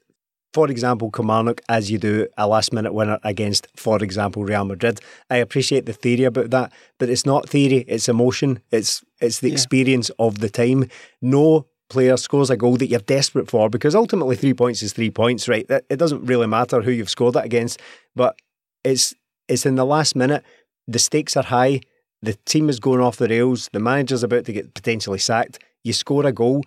for 0.54 0.70
example, 0.70 1.10
Kilmarnock 1.10 1.60
as 1.68 1.90
you 1.90 1.98
do 1.98 2.26
a 2.38 2.46
last 2.46 2.72
minute 2.72 2.94
winner 2.94 3.18
against, 3.24 3.66
for 3.76 4.02
example, 4.02 4.44
Real 4.44 4.64
Madrid. 4.64 5.00
I 5.30 5.36
appreciate 5.36 5.84
the 5.86 5.92
theory 5.92 6.24
about 6.24 6.50
that, 6.50 6.72
but 6.98 7.08
it's 7.10 7.26
not 7.26 7.48
theory. 7.48 7.84
It's 7.88 8.08
emotion. 8.08 8.60
It's 8.70 9.02
it's 9.20 9.40
the 9.40 9.48
Yeah. 9.48 9.54
experience 9.54 10.10
of 10.18 10.38
the 10.40 10.48
time. 10.50 10.88
No 11.20 11.66
player 11.88 12.16
scores 12.16 12.50
a 12.50 12.56
goal 12.56 12.76
that 12.76 12.88
you're 12.88 13.00
desperate 13.00 13.48
for 13.48 13.70
because 13.70 13.94
ultimately 13.94 14.36
three 14.36 14.54
points 14.54 14.82
is 14.82 14.92
three 14.92 15.10
points, 15.10 15.48
right? 15.48 15.66
It 15.68 15.98
doesn't 15.98 16.24
really 16.24 16.46
matter 16.46 16.82
who 16.82 16.90
you've 16.90 17.10
scored 17.10 17.36
it 17.36 17.44
against, 17.44 17.80
but 18.14 18.38
it's 18.84 19.14
it's 19.48 19.66
in 19.66 19.76
the 19.76 19.84
last 19.84 20.16
minute. 20.16 20.44
The 20.88 20.98
stakes 20.98 21.36
are 21.36 21.44
high. 21.44 21.80
The 22.22 22.34
team 22.46 22.68
is 22.68 22.80
going 22.80 23.00
off 23.00 23.16
the 23.16 23.28
rails. 23.28 23.68
The 23.72 23.80
manager's 23.80 24.22
about 24.22 24.44
to 24.46 24.52
get 24.52 24.74
potentially 24.74 25.18
sacked. 25.18 25.62
You 25.84 25.92
score 25.92 26.26
a 26.26 26.32
goal. 26.32 26.62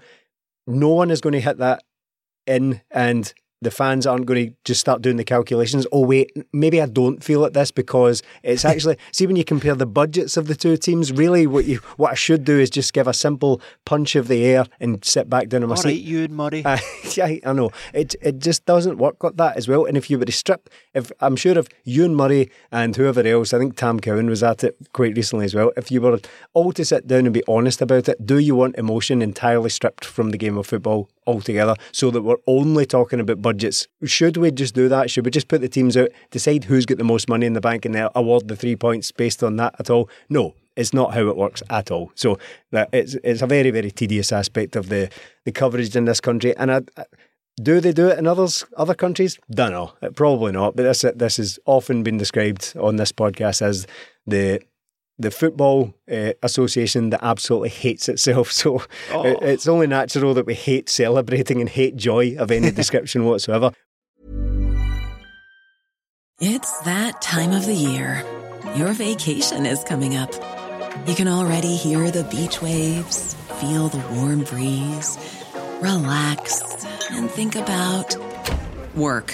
No 0.68 0.90
one 0.90 1.12
is 1.12 1.22
going 1.22 1.34
to 1.34 1.42
hit 1.42 1.58
that 1.58 1.84
in, 2.46 2.82
and 2.92 3.34
the 3.62 3.72
fans 3.72 4.08
aren't 4.08 4.26
going 4.26 4.48
to 4.48 4.56
just 4.64 4.80
start 4.80 5.02
doing 5.02 5.18
the 5.18 5.24
calculations. 5.24 5.86
Oh 5.92 6.06
wait, 6.06 6.32
maybe 6.54 6.82
I 6.82 6.86
don't 6.86 7.24
feel 7.24 7.44
at 7.46 7.54
this 7.54 7.72
because 7.72 8.24
it's 8.44 8.66
actually 8.72 8.98
see 9.12 9.28
when 9.28 9.36
you 9.36 9.44
compare 9.44 9.76
the 9.76 9.86
budgets 9.86 10.38
of 10.38 10.48
the 10.48 10.56
two 10.56 10.78
teams. 10.78 11.12
Really, 11.12 11.46
what 11.48 11.66
you 11.66 11.78
what 11.98 12.12
I 12.12 12.16
should 12.16 12.44
do 12.44 12.58
is 12.60 12.70
just 12.70 12.94
give 12.94 13.08
a 13.08 13.14
simple 13.14 13.62
punch 13.86 14.16
of 14.16 14.28
the 14.28 14.46
air 14.46 14.66
and 14.80 15.04
sit 15.04 15.30
back 15.30 15.50
down 15.50 15.64
in 15.64 15.70
my 15.70 15.76
All 15.76 15.82
seat. 15.82 15.90
right, 15.90 16.02
you 16.02 16.24
and 16.24 16.36
Murray. 16.36 16.64
Uh, 16.64 16.78
yeah, 17.16 17.36
I 17.46 17.54
know. 17.54 17.72
It 17.94 18.16
it 18.22 18.40
just 18.40 18.66
doesn't 18.66 18.98
work 18.98 19.24
like 19.24 19.36
that 19.38 19.58
as 19.58 19.68
well. 19.68 19.86
And 19.86 19.98
if 19.98 20.10
you 20.10 20.18
were 20.18 20.26
to 20.26 20.32
strip, 20.32 20.70
if 20.94 21.12
I'm 21.20 21.36
sure 21.36 21.58
if 21.58 21.68
you 21.84 22.06
and 22.06 22.16
Murray 22.16 22.50
and 22.72 22.96
whoever 22.96 23.26
else, 23.28 23.54
I 23.54 23.60
think 23.60 23.76
Tam 23.76 24.00
Cowan 24.00 24.30
was 24.30 24.44
at 24.44 24.64
it 24.64 24.78
quite 24.94 25.16
recently 25.16 25.46
as 25.46 25.56
well. 25.56 25.72
If 25.76 25.92
you 25.92 26.02
were 26.02 26.20
all 26.54 26.72
to 26.74 26.86
sit 26.86 27.08
down 27.08 27.26
and 27.26 27.34
be 27.34 27.44
honest 27.48 27.82
about 27.82 28.08
it, 28.08 28.26
do 28.26 28.38
you 28.38 28.56
want 28.56 28.78
emotion 28.78 29.22
entirely 29.22 29.70
stripped 29.70 30.06
from 30.06 30.30
the 30.30 30.38
game 30.38 30.58
of 30.58 30.68
football 30.68 31.10
altogether, 31.30 31.76
so 31.92 32.12
that 32.12 32.22
we're 32.24 32.36
only 32.48 32.86
talking 32.86 33.20
about 33.20 33.42
budgets? 33.42 33.88
Should 34.04 34.38
we 34.38 34.52
just 34.52 34.76
do 34.76 34.90
that? 34.90 35.10
Should 35.10 35.26
we 35.26 35.32
just 35.32 35.48
put 35.48 35.62
the 35.62 35.70
teams 35.70 35.96
out, 35.96 36.10
decide 36.32 36.66
who's 36.66 36.86
got 36.86 36.98
the 36.98 37.04
most 37.14 37.30
money 37.30 37.46
in 37.46 37.54
the 37.54 37.62
bank, 37.62 37.86
and 37.86 37.96
then 37.96 38.10
award 38.16 38.48
the 38.48 38.56
three 38.56 38.76
points 38.76 39.12
based 39.12 39.44
on 39.44 39.56
that 39.58 39.76
at 39.80 39.90
all? 39.90 40.10
No. 40.30 40.56
It's 40.76 40.94
not 40.94 41.14
how 41.14 41.28
it 41.28 41.36
works 41.36 41.62
at 41.70 41.92
all. 41.92 42.10
So 42.16 42.38
that 42.72 42.88
it's 42.94 43.16
it's 43.24 43.42
a 43.42 43.48
very 43.48 43.70
very 43.70 43.92
tedious 43.92 44.32
aspect 44.32 44.78
of 44.78 44.88
the 44.88 45.10
the 45.46 45.52
coverage 45.52 45.94
in 45.96 46.06
this 46.06 46.22
country, 46.22 46.56
and 46.56 46.72
I, 46.72 46.82
I- 46.98 47.06
do 47.62 47.82
they 47.82 47.92
do 47.92 48.08
it 48.08 48.18
in 48.18 48.26
others 48.28 48.64
other 48.78 48.96
countries? 48.96 49.38
Don't 49.52 49.72
know. 49.72 49.92
Probably 50.16 50.54
not. 50.54 50.78
But 50.78 50.84
this 50.84 51.04
this 51.16 51.36
has 51.38 51.60
often 51.66 52.04
been 52.04 52.18
described 52.18 52.74
on 52.80 52.96
this 52.96 53.12
podcast 53.12 53.62
as 53.62 53.86
the 54.26 54.62
the 55.20 55.32
football 55.32 55.94
uh, 56.12 56.32
association 56.42 57.10
that 57.12 57.20
absolutely 57.24 57.70
hates 57.70 58.08
itself. 58.10 58.52
So 58.60 58.82
it- 59.12 59.38
it's 59.42 59.68
only 59.68 59.88
natural 59.88 60.34
that 60.34 60.46
we 60.46 60.54
hate 60.54 60.90
celebrating 60.90 61.60
and 61.60 61.70
hate 61.70 61.96
joy 61.96 62.36
of 62.38 62.52
any 62.52 62.72
description 62.82 63.26
whatsoever. 63.26 63.72
It's 66.42 66.80
that 66.82 67.22
time 67.22 67.52
of 67.52 67.66
the 67.66 67.74
year. 67.74 68.24
Your 68.76 68.94
vacation 68.94 69.66
is 69.66 69.84
coming 69.84 70.16
up. 70.16 70.32
You 71.08 71.16
can 71.16 71.28
already 71.28 71.76
hear 71.76 72.10
the 72.12 72.24
beach 72.26 72.62
waves, 72.62 73.36
feel 73.60 73.90
the 73.90 74.04
warm 74.16 74.44
breeze, 74.44 75.18
relax, 75.82 76.62
and 77.12 77.30
think 77.30 77.56
about 77.56 78.16
work. 78.96 79.34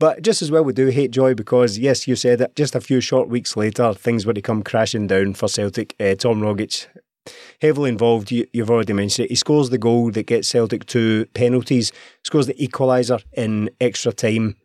But 0.00 0.22
just 0.22 0.42
as 0.42 0.50
well 0.50 0.64
we 0.64 0.72
do 0.72 0.88
hate 0.88 1.10
Joy 1.10 1.34
because, 1.34 1.78
yes, 1.78 2.08
you 2.08 2.16
said 2.16 2.40
it, 2.40 2.56
just 2.56 2.74
a 2.74 2.80
few 2.80 3.00
short 3.00 3.28
weeks 3.28 3.56
later, 3.56 3.94
things 3.94 4.26
were 4.26 4.34
to 4.34 4.42
come 4.42 4.62
crashing 4.62 5.06
down 5.06 5.34
for 5.34 5.48
Celtic. 5.48 5.94
Uh, 6.00 6.14
Tom 6.14 6.40
Rogic, 6.40 6.86
heavily 7.60 7.90
involved, 7.90 8.30
you, 8.32 8.46
have 8.56 8.70
already 8.70 8.92
mentioned 8.92 9.26
it. 9.26 9.30
He 9.30 9.36
scores 9.36 9.70
the 9.70 9.78
goal 9.78 10.10
that 10.10 10.26
gets 10.26 10.48
Celtic 10.48 10.86
to 10.86 11.26
penalties, 11.34 11.92
scores 12.24 12.46
the 12.46 12.54
equaliser 12.54 13.22
in 13.32 13.70
extra 13.80 14.12
time 14.12 14.56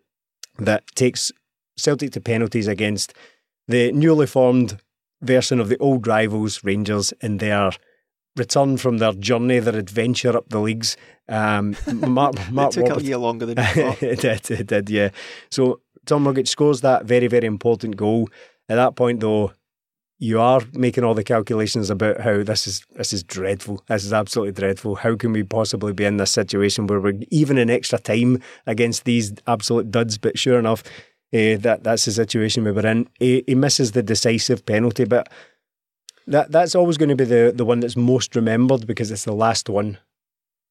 that 0.57 0.87
takes 0.95 1.31
Celtic 1.77 2.11
to 2.11 2.21
penalties 2.21 2.67
against 2.67 3.13
the 3.67 3.91
newly 3.91 4.25
formed 4.25 4.79
version 5.21 5.59
of 5.59 5.69
the 5.69 5.77
old 5.77 6.07
rivals, 6.07 6.63
Rangers, 6.63 7.13
in 7.21 7.37
their 7.37 7.71
return 8.35 8.77
from 8.77 8.97
their 8.97 9.13
journey, 9.13 9.59
their 9.59 9.75
adventure 9.75 10.35
up 10.35 10.49
the 10.49 10.59
leagues. 10.59 10.97
Um, 11.27 11.75
Mark, 11.93 12.35
Mark 12.51 12.75
it 12.77 12.85
took 12.85 12.99
a 12.99 13.03
year 13.03 13.17
longer 13.17 13.45
than 13.45 13.55
it 13.59 14.19
did. 14.19 14.51
It 14.51 14.67
did, 14.67 14.89
yeah. 14.89 15.09
So 15.51 15.81
Tom 16.05 16.25
Rogic 16.25 16.47
scores 16.47 16.81
that 16.81 17.05
very, 17.05 17.27
very 17.27 17.45
important 17.45 17.97
goal. 17.97 18.29
At 18.67 18.75
that 18.75 18.95
point, 18.95 19.19
though, 19.19 19.53
you 20.19 20.39
are 20.39 20.61
making 20.73 21.05
all 21.05 21.13
the 21.13 21.23
calculations 21.23 21.89
about 21.89 22.19
how 22.19 22.43
this 22.43 22.67
is 22.67 22.83
this 22.95 23.13
is 23.13 23.23
dreadful. 23.23 23.81
This 23.87 24.03
is 24.03 24.11
absolutely 24.11 24.51
dreadful. 24.51 24.95
How 24.95 25.15
can 25.15 25.31
we 25.31 25.43
possibly 25.43 25.93
be 25.93 26.03
in 26.03 26.17
this 26.17 26.31
situation 26.31 26.87
where 26.87 26.99
we're 26.99 27.19
even 27.29 27.57
in 27.57 27.69
extra 27.69 27.99
time 27.99 28.41
against 28.67 29.05
these 29.05 29.33
absolute 29.47 29.91
duds? 29.91 30.17
But 30.17 30.37
sure 30.37 30.59
enough, 30.59 30.83
uh, 31.33 31.55
that 31.61 31.81
that's 31.83 32.05
the 32.05 32.11
situation 32.11 32.65
we 32.65 32.71
were 32.71 32.85
in. 32.85 33.07
He, 33.17 33.43
he 33.47 33.55
misses 33.55 33.93
the 33.93 34.03
decisive 34.03 34.65
penalty, 34.65 35.05
but 35.05 35.31
that 36.29 36.51
that's 36.51 36.75
always 36.75 36.97
going 36.97 37.09
to 37.09 37.15
be 37.15 37.25
the, 37.25 37.51
the 37.53 37.65
one 37.65 37.79
that's 37.79 37.95
most 37.97 38.35
remembered 38.35 38.87
because 38.87 39.11
it's 39.11 39.25
the 39.25 39.33
last 39.33 39.69
one. 39.69 39.97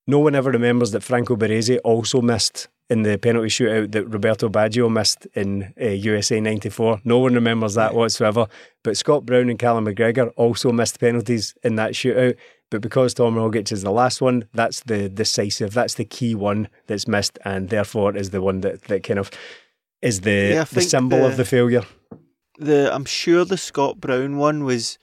No 0.07 0.19
one 0.19 0.35
ever 0.35 0.51
remembers 0.51 0.93
that 0.93 1.03
Franco 1.03 1.37
Baresi 1.37 1.79
also 1.85 2.23
missed 2.23 2.69
in 2.89 3.03
the 3.03 3.19
penalty 3.19 3.49
shootout 3.49 3.93
that 3.93 4.07
Roberto 4.07 4.49
Baggio 4.49 4.91
missed 4.91 5.27
in 5.35 5.75
uh, 5.81 5.89
USA 5.89 6.41
94. 6.41 7.03
No 7.05 7.19
one 7.19 7.35
remembers 7.35 7.75
that 7.75 7.95
whatsoever. 7.95 8.47
But 8.83 8.97
Scott 8.97 9.27
Brown 9.27 9.51
and 9.51 9.59
Callum 9.59 9.85
McGregor 9.85 10.33
also 10.37 10.73
missed 10.73 10.99
penalties 10.99 11.55
in 11.63 11.77
that 11.77 11.93
shootout. 11.93 12.37
But 12.71 12.81
because 12.81 13.13
Tom 13.15 13.35
Rogic 13.35 13.71
is 13.73 13.83
the 13.83 13.91
last 13.91 14.21
one, 14.21 14.47
that's 14.55 14.81
the 14.85 15.09
decisive, 15.09 15.75
that's 15.75 15.95
the 15.95 16.05
key 16.05 16.35
one 16.35 16.69
that's 16.87 17.09
missed, 17.09 17.39
and 17.45 17.69
therefore 17.69 18.17
is 18.17 18.31
the 18.31 18.43
one 18.43 18.61
that, 18.61 18.83
that 18.85 19.03
kind 19.03 19.19
of 19.19 19.31
is 20.03 20.21
the, 20.21 20.53
yeah, 20.55 20.65
the 20.65 20.83
symbol 20.83 21.19
the, 21.19 21.27
of 21.27 21.37
the 21.37 21.45
failure. 21.45 21.83
The 22.59 22.95
I'm 22.95 23.05
sure 23.05 23.45
the 23.45 23.57
Scott 23.57 24.01
Brown 24.01 24.37
one 24.37 24.65
was 24.65 24.99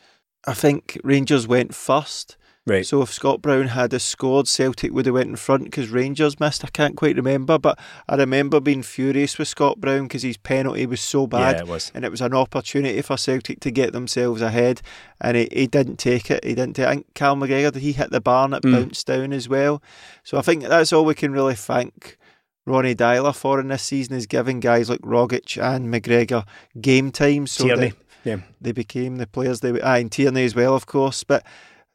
I 0.48 0.54
think 0.54 1.00
Rangers 1.04 1.48
went 1.48 1.74
first. 1.74 2.38
Right. 2.68 2.86
So 2.86 3.04
if 3.04 3.14
Scott 3.14 3.44
Brown 3.44 3.68
had 3.68 3.94
a 3.94 4.00
scored, 4.00 4.48
Celtic 4.48 4.92
would 4.92 5.06
have 5.06 5.14
went 5.14 5.30
in 5.30 5.36
front 5.36 5.66
because 5.66 5.90
Rangers 5.90 6.40
missed. 6.40 6.66
I 6.66 6.70
can't 6.70 6.96
quite 6.96 7.16
remember, 7.16 7.60
but 7.60 7.78
I 8.10 8.16
remember 8.16 8.60
being 8.60 8.82
furious 8.82 9.38
with 9.38 9.48
Scott 9.48 9.80
Brown 9.80 10.04
because 10.04 10.24
his 10.24 10.38
penalty 10.38 10.88
was 10.88 11.00
so 11.00 11.28
bad. 11.28 11.58
Yeah, 11.58 11.62
it 11.62 11.68
was. 11.68 11.92
And 11.94 12.04
it 12.04 12.10
was 12.10 12.22
an 12.22 12.34
opportunity 12.34 13.04
for 13.04 13.18
Celtic 13.18 13.60
to 13.60 13.70
get 13.70 13.94
themselves 13.94 14.42
ahead, 14.42 14.82
and 15.22 15.38
he, 15.38 15.48
he 15.52 15.68
didn't 15.68 15.98
take 15.98 16.32
it. 16.32 16.44
He 16.44 16.56
didn't 16.56 16.76
take. 16.76 16.88
I 16.88 16.94
think 16.96 17.14
Cal 17.14 17.36
McGregor 17.36 17.72
did 17.72 17.84
he 17.84 17.92
hit 17.92 18.10
the 18.10 18.20
bar 18.20 18.46
and 18.46 18.56
it 18.56 18.64
mm. 18.64 18.72
bounced 18.72 19.06
down 19.06 19.32
as 19.32 19.48
well. 19.48 19.84
So 20.24 20.40
I 20.40 20.42
think 20.42 20.64
that's 20.64 20.92
all 20.92 21.06
we 21.06 21.14
can 21.14 21.34
really 21.34 21.56
thank 21.56 22.18
Ronny 22.66 22.96
Deila 22.96 23.36
for 23.36 23.60
in 23.60 23.68
this 23.68 23.84
season 23.84 24.16
is 24.16 24.26
giving 24.26 24.60
guys 24.60 24.90
like 24.90 25.02
Rogic 25.02 25.62
and 25.62 25.94
McGregor 25.94 26.46
game 26.82 27.12
time. 27.12 27.46
So 27.46 27.66
Tierney. 27.66 27.90
That, 27.90 27.98
yeah. 28.26 28.38
They 28.60 28.72
became 28.72 29.18
the 29.18 29.28
players 29.28 29.62
they 29.62 29.72
were. 29.72 29.82
Ah, 29.84 29.96
and 29.96 30.12
Tierney 30.12 30.44
as 30.44 30.56
well, 30.56 30.76
of 30.76 30.88
course. 30.88 31.24
But 31.24 31.46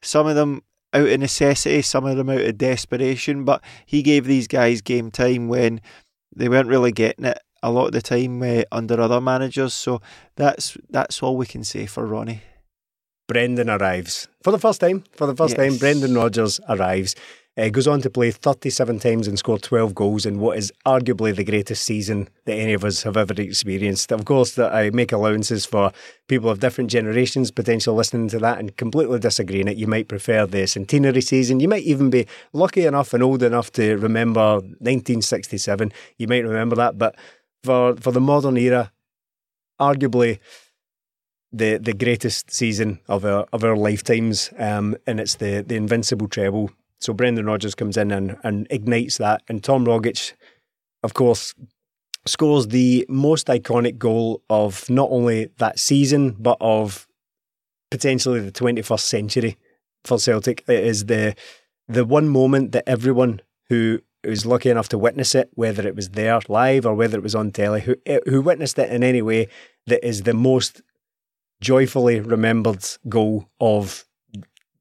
some 0.01 0.27
of 0.27 0.35
them 0.35 0.63
out 0.93 1.07
of 1.07 1.19
necessity, 1.19 1.81
some 1.81 2.05
of 2.05 2.17
them 2.17 2.29
out 2.29 2.41
of 2.41 2.57
desperation. 2.57 3.45
But 3.45 3.61
he 3.85 4.01
gave 4.01 4.25
these 4.25 4.47
guys 4.47 4.81
game 4.81 5.11
time 5.11 5.47
when 5.47 5.81
they 6.35 6.49
weren't 6.49 6.69
really 6.69 6.91
getting 6.91 7.25
it 7.25 7.39
a 7.61 7.71
lot 7.71 7.87
of 7.87 7.91
the 7.91 8.01
time 8.01 8.41
uh, 8.41 8.63
under 8.71 8.99
other 8.99 9.21
managers. 9.21 9.73
So 9.73 10.01
that's 10.35 10.77
that's 10.89 11.21
all 11.21 11.37
we 11.37 11.45
can 11.45 11.63
say 11.63 11.85
for 11.85 12.05
Ronny. 12.05 12.41
Brendan 13.27 13.69
arrives 13.69 14.27
for 14.43 14.51
the 14.51 14.59
first 14.59 14.81
time. 14.81 15.03
For 15.13 15.27
the 15.27 15.35
first 15.35 15.55
yes. 15.57 15.69
time, 15.69 15.77
Brendan 15.77 16.15
Rodgers 16.15 16.59
arrives. 16.67 17.15
Uh, 17.57 17.67
goes 17.67 17.85
on 17.85 18.01
to 18.01 18.09
play 18.09 18.31
37 18.31 18.99
times 18.99 19.27
and 19.27 19.37
score 19.37 19.57
12 19.59 19.93
goals 19.93 20.25
in 20.25 20.39
what 20.39 20.57
is 20.57 20.71
arguably 20.85 21.35
the 21.35 21.43
greatest 21.43 21.83
season 21.83 22.29
that 22.45 22.53
any 22.53 22.71
of 22.71 22.85
us 22.85 23.03
have 23.03 23.17
ever 23.17 23.33
experienced. 23.33 24.09
Of 24.13 24.23
course, 24.23 24.55
that 24.55 24.73
I 24.73 24.89
make 24.91 25.11
allowances 25.11 25.65
for 25.65 25.91
people 26.29 26.49
of 26.49 26.61
different 26.61 26.89
generations 26.89 27.51
potentially 27.51 27.97
listening 27.97 28.29
to 28.29 28.39
that 28.39 28.59
and 28.59 28.77
completely 28.77 29.19
disagreeing 29.19 29.67
it. 29.67 29.75
You 29.75 29.87
might 29.87 30.07
prefer 30.07 30.45
the 30.45 30.65
centenary 30.65 31.19
season. 31.19 31.59
You 31.59 31.67
might 31.67 31.83
even 31.83 32.09
be 32.09 32.25
lucky 32.53 32.85
enough 32.85 33.13
and 33.13 33.21
old 33.21 33.43
enough 33.43 33.69
to 33.73 33.97
remember 33.97 34.53
1967. 34.53 35.91
You 36.17 36.27
might 36.29 36.45
remember 36.45 36.77
that, 36.77 36.97
but 36.97 37.17
for 37.65 37.97
for 37.97 38.11
the 38.11 38.21
modern 38.21 38.55
era, 38.55 38.93
arguably 39.77 40.39
the 41.51 41.77
the 41.77 41.93
greatest 41.93 42.49
season 42.49 43.01
of 43.09 43.25
our 43.25 43.45
of 43.51 43.65
our 43.65 43.75
lifetimes, 43.75 44.51
um, 44.57 44.95
and 45.05 45.19
it's 45.19 45.35
the 45.35 45.65
the 45.67 45.75
invincible 45.75 46.29
treble 46.29 46.71
so 47.01 47.13
Brendan 47.13 47.47
Rodgers 47.47 47.75
comes 47.75 47.97
in 47.97 48.11
and, 48.11 48.37
and 48.43 48.67
ignites 48.69 49.17
that. 49.17 49.41
And 49.49 49.63
Tom 49.63 49.85
Rogic, 49.85 50.33
of 51.03 51.13
course, 51.15 51.53
scores 52.25 52.67
the 52.67 53.05
most 53.09 53.47
iconic 53.47 53.97
goal 53.97 54.43
of 54.49 54.87
not 54.89 55.09
only 55.11 55.49
that 55.57 55.79
season, 55.79 56.35
but 56.39 56.57
of 56.61 57.07
potentially 57.89 58.39
the 58.39 58.51
21st 58.51 58.99
century 58.99 59.57
for 60.03 60.19
Celtic. 60.19 60.63
It 60.67 60.83
is 60.85 61.05
the 61.05 61.35
the 61.87 62.05
one 62.05 62.29
moment 62.29 62.71
that 62.71 62.87
everyone 62.87 63.41
who 63.67 63.99
was 64.23 64.45
lucky 64.45 64.69
enough 64.69 64.87
to 64.89 64.97
witness 64.97 65.35
it, 65.35 65.49
whether 65.55 65.85
it 65.85 65.95
was 65.95 66.09
there 66.09 66.39
live 66.47 66.85
or 66.85 66.93
whether 66.93 67.17
it 67.17 67.23
was 67.23 67.35
on 67.35 67.51
telly, 67.51 67.81
who 67.81 67.95
eh, 68.05 68.19
who 68.25 68.41
witnessed 68.41 68.77
it 68.77 68.91
in 68.91 69.03
any 69.03 69.23
way, 69.23 69.47
that 69.87 70.07
is 70.07 70.21
the 70.21 70.35
most 70.35 70.83
joyfully 71.61 72.19
remembered 72.19 72.85
goal 73.09 73.49
of 73.59 74.05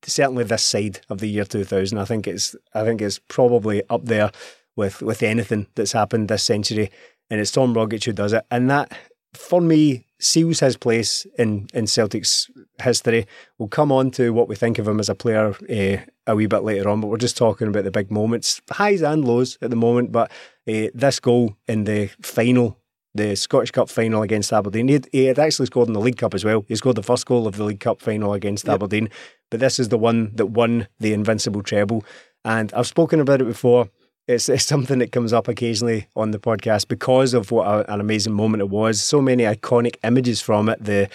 certainly 0.05 0.44
this 0.44 0.64
side 0.64 1.01
of 1.09 1.18
the 1.18 1.28
year 1.28 1.44
2000. 1.44 1.98
I 1.98 2.05
think 2.05 2.26
it's 2.26 2.57
I 2.74 2.84
think 2.84 3.01
it's 3.01 3.20
probably 3.28 3.82
up 3.88 4.05
there 4.05 4.30
with 4.76 5.03
with 5.03 5.22
anything 5.22 5.66
that's 5.74 5.92
happened 5.92 6.28
this 6.28 6.42
century, 6.42 6.90
and 7.30 7.40
it's 7.40 7.53
Tom 7.53 7.74
Rogic 7.74 8.05
who 8.05 8.12
does 8.12 8.32
it, 8.32 8.44
and 8.51 8.70
that 8.70 8.92
for 9.34 9.61
me 9.61 10.07
seals 10.18 10.61
his 10.61 10.76
place 10.76 11.26
in 11.38 11.68
in 11.74 11.86
Celtic's 11.86 12.51
history. 12.82 13.26
We'll 13.59 13.68
come 13.68 13.92
on 13.92 14.11
to 14.12 14.32
what 14.32 14.48
we 14.48 14.57
think 14.57 14.78
of 14.78 14.88
him 14.88 15.01
as 15.01 15.09
a 15.09 15.14
player 15.14 15.55
uh, 15.70 16.05
a 16.26 16.36
wee 16.36 16.46
bit 16.46 16.62
later 16.62 16.88
on, 16.88 17.01
but 17.01 17.09
we're 17.09 17.16
just 17.16 17.36
talking 17.36 17.68
about 17.68 17.84
the 17.84 17.90
big 17.90 18.11
moments, 18.11 18.61
highs 18.70 19.03
and 19.03 19.24
lows 19.24 19.59
at 19.62 19.70
the 19.70 19.76
moment. 19.76 20.12
But 20.12 20.30
uh, 20.68 20.88
this 20.94 21.20
goal 21.20 21.57
in 21.66 21.84
the 21.84 22.11
final 22.22 22.79
the 23.14 23.34
Scottish 23.34 23.70
Cup 23.70 23.88
final 23.88 24.22
against 24.22 24.52
Aberdeen. 24.52 24.88
He 24.88 24.94
had, 24.94 25.08
he 25.12 25.24
had, 25.26 25.38
actually 25.38 25.66
scored 25.66 25.88
in 25.88 25.94
the 25.94 26.00
League 26.00 26.18
Cup 26.18 26.34
as 26.34 26.44
well. 26.44 26.64
He 26.68 26.76
scored 26.76 26.96
the 26.96 27.02
first 27.02 27.26
goal 27.26 27.46
of 27.46 27.56
the 27.56 27.64
League 27.64 27.80
Cup 27.80 28.00
final 28.00 28.34
against 28.34 28.66
yep. 28.66 28.74
Aberdeen, 28.74 29.11
but 29.50 29.61
this 29.61 29.78
is 29.78 29.88
the 29.88 29.98
one 29.98 30.34
that 30.36 30.46
won 30.46 30.86
the 30.98 31.12
invincible 31.12 31.62
treble. 31.62 32.04
And 32.44 32.72
I've 32.72 32.86
spoken 32.86 33.20
about 33.20 33.40
it 33.40 33.46
before. 33.46 33.90
It's, 34.28 34.48
it's 34.48 34.64
something 34.64 35.00
that 35.00 35.12
comes 35.12 35.32
up 35.32 35.48
occasionally 35.48 36.06
on 36.14 36.30
the 36.30 36.38
podcast 36.38 36.86
because 36.86 37.34
of 37.34 37.50
what 37.50 37.66
a, 37.66 37.92
an 37.92 38.00
amazing 38.00 38.32
moment 38.32 38.61
it 38.61 38.68
was. 38.68 39.02
So 39.02 39.20
many 39.20 39.42
iconic 39.42 39.96
images 40.04 40.40
from 40.40 40.68
it. 40.68 40.82
The 40.82 41.08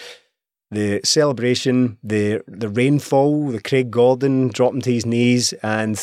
the 0.72 1.00
celebration, 1.04 1.96
the 2.02 2.42
the 2.48 2.68
rainfall, 2.68 3.48
the 3.48 3.60
Craig 3.60 3.90
Gordon 3.90 4.48
dropping 4.48 4.82
to 4.82 4.92
his 4.92 5.06
knees, 5.06 5.52
and 5.62 5.96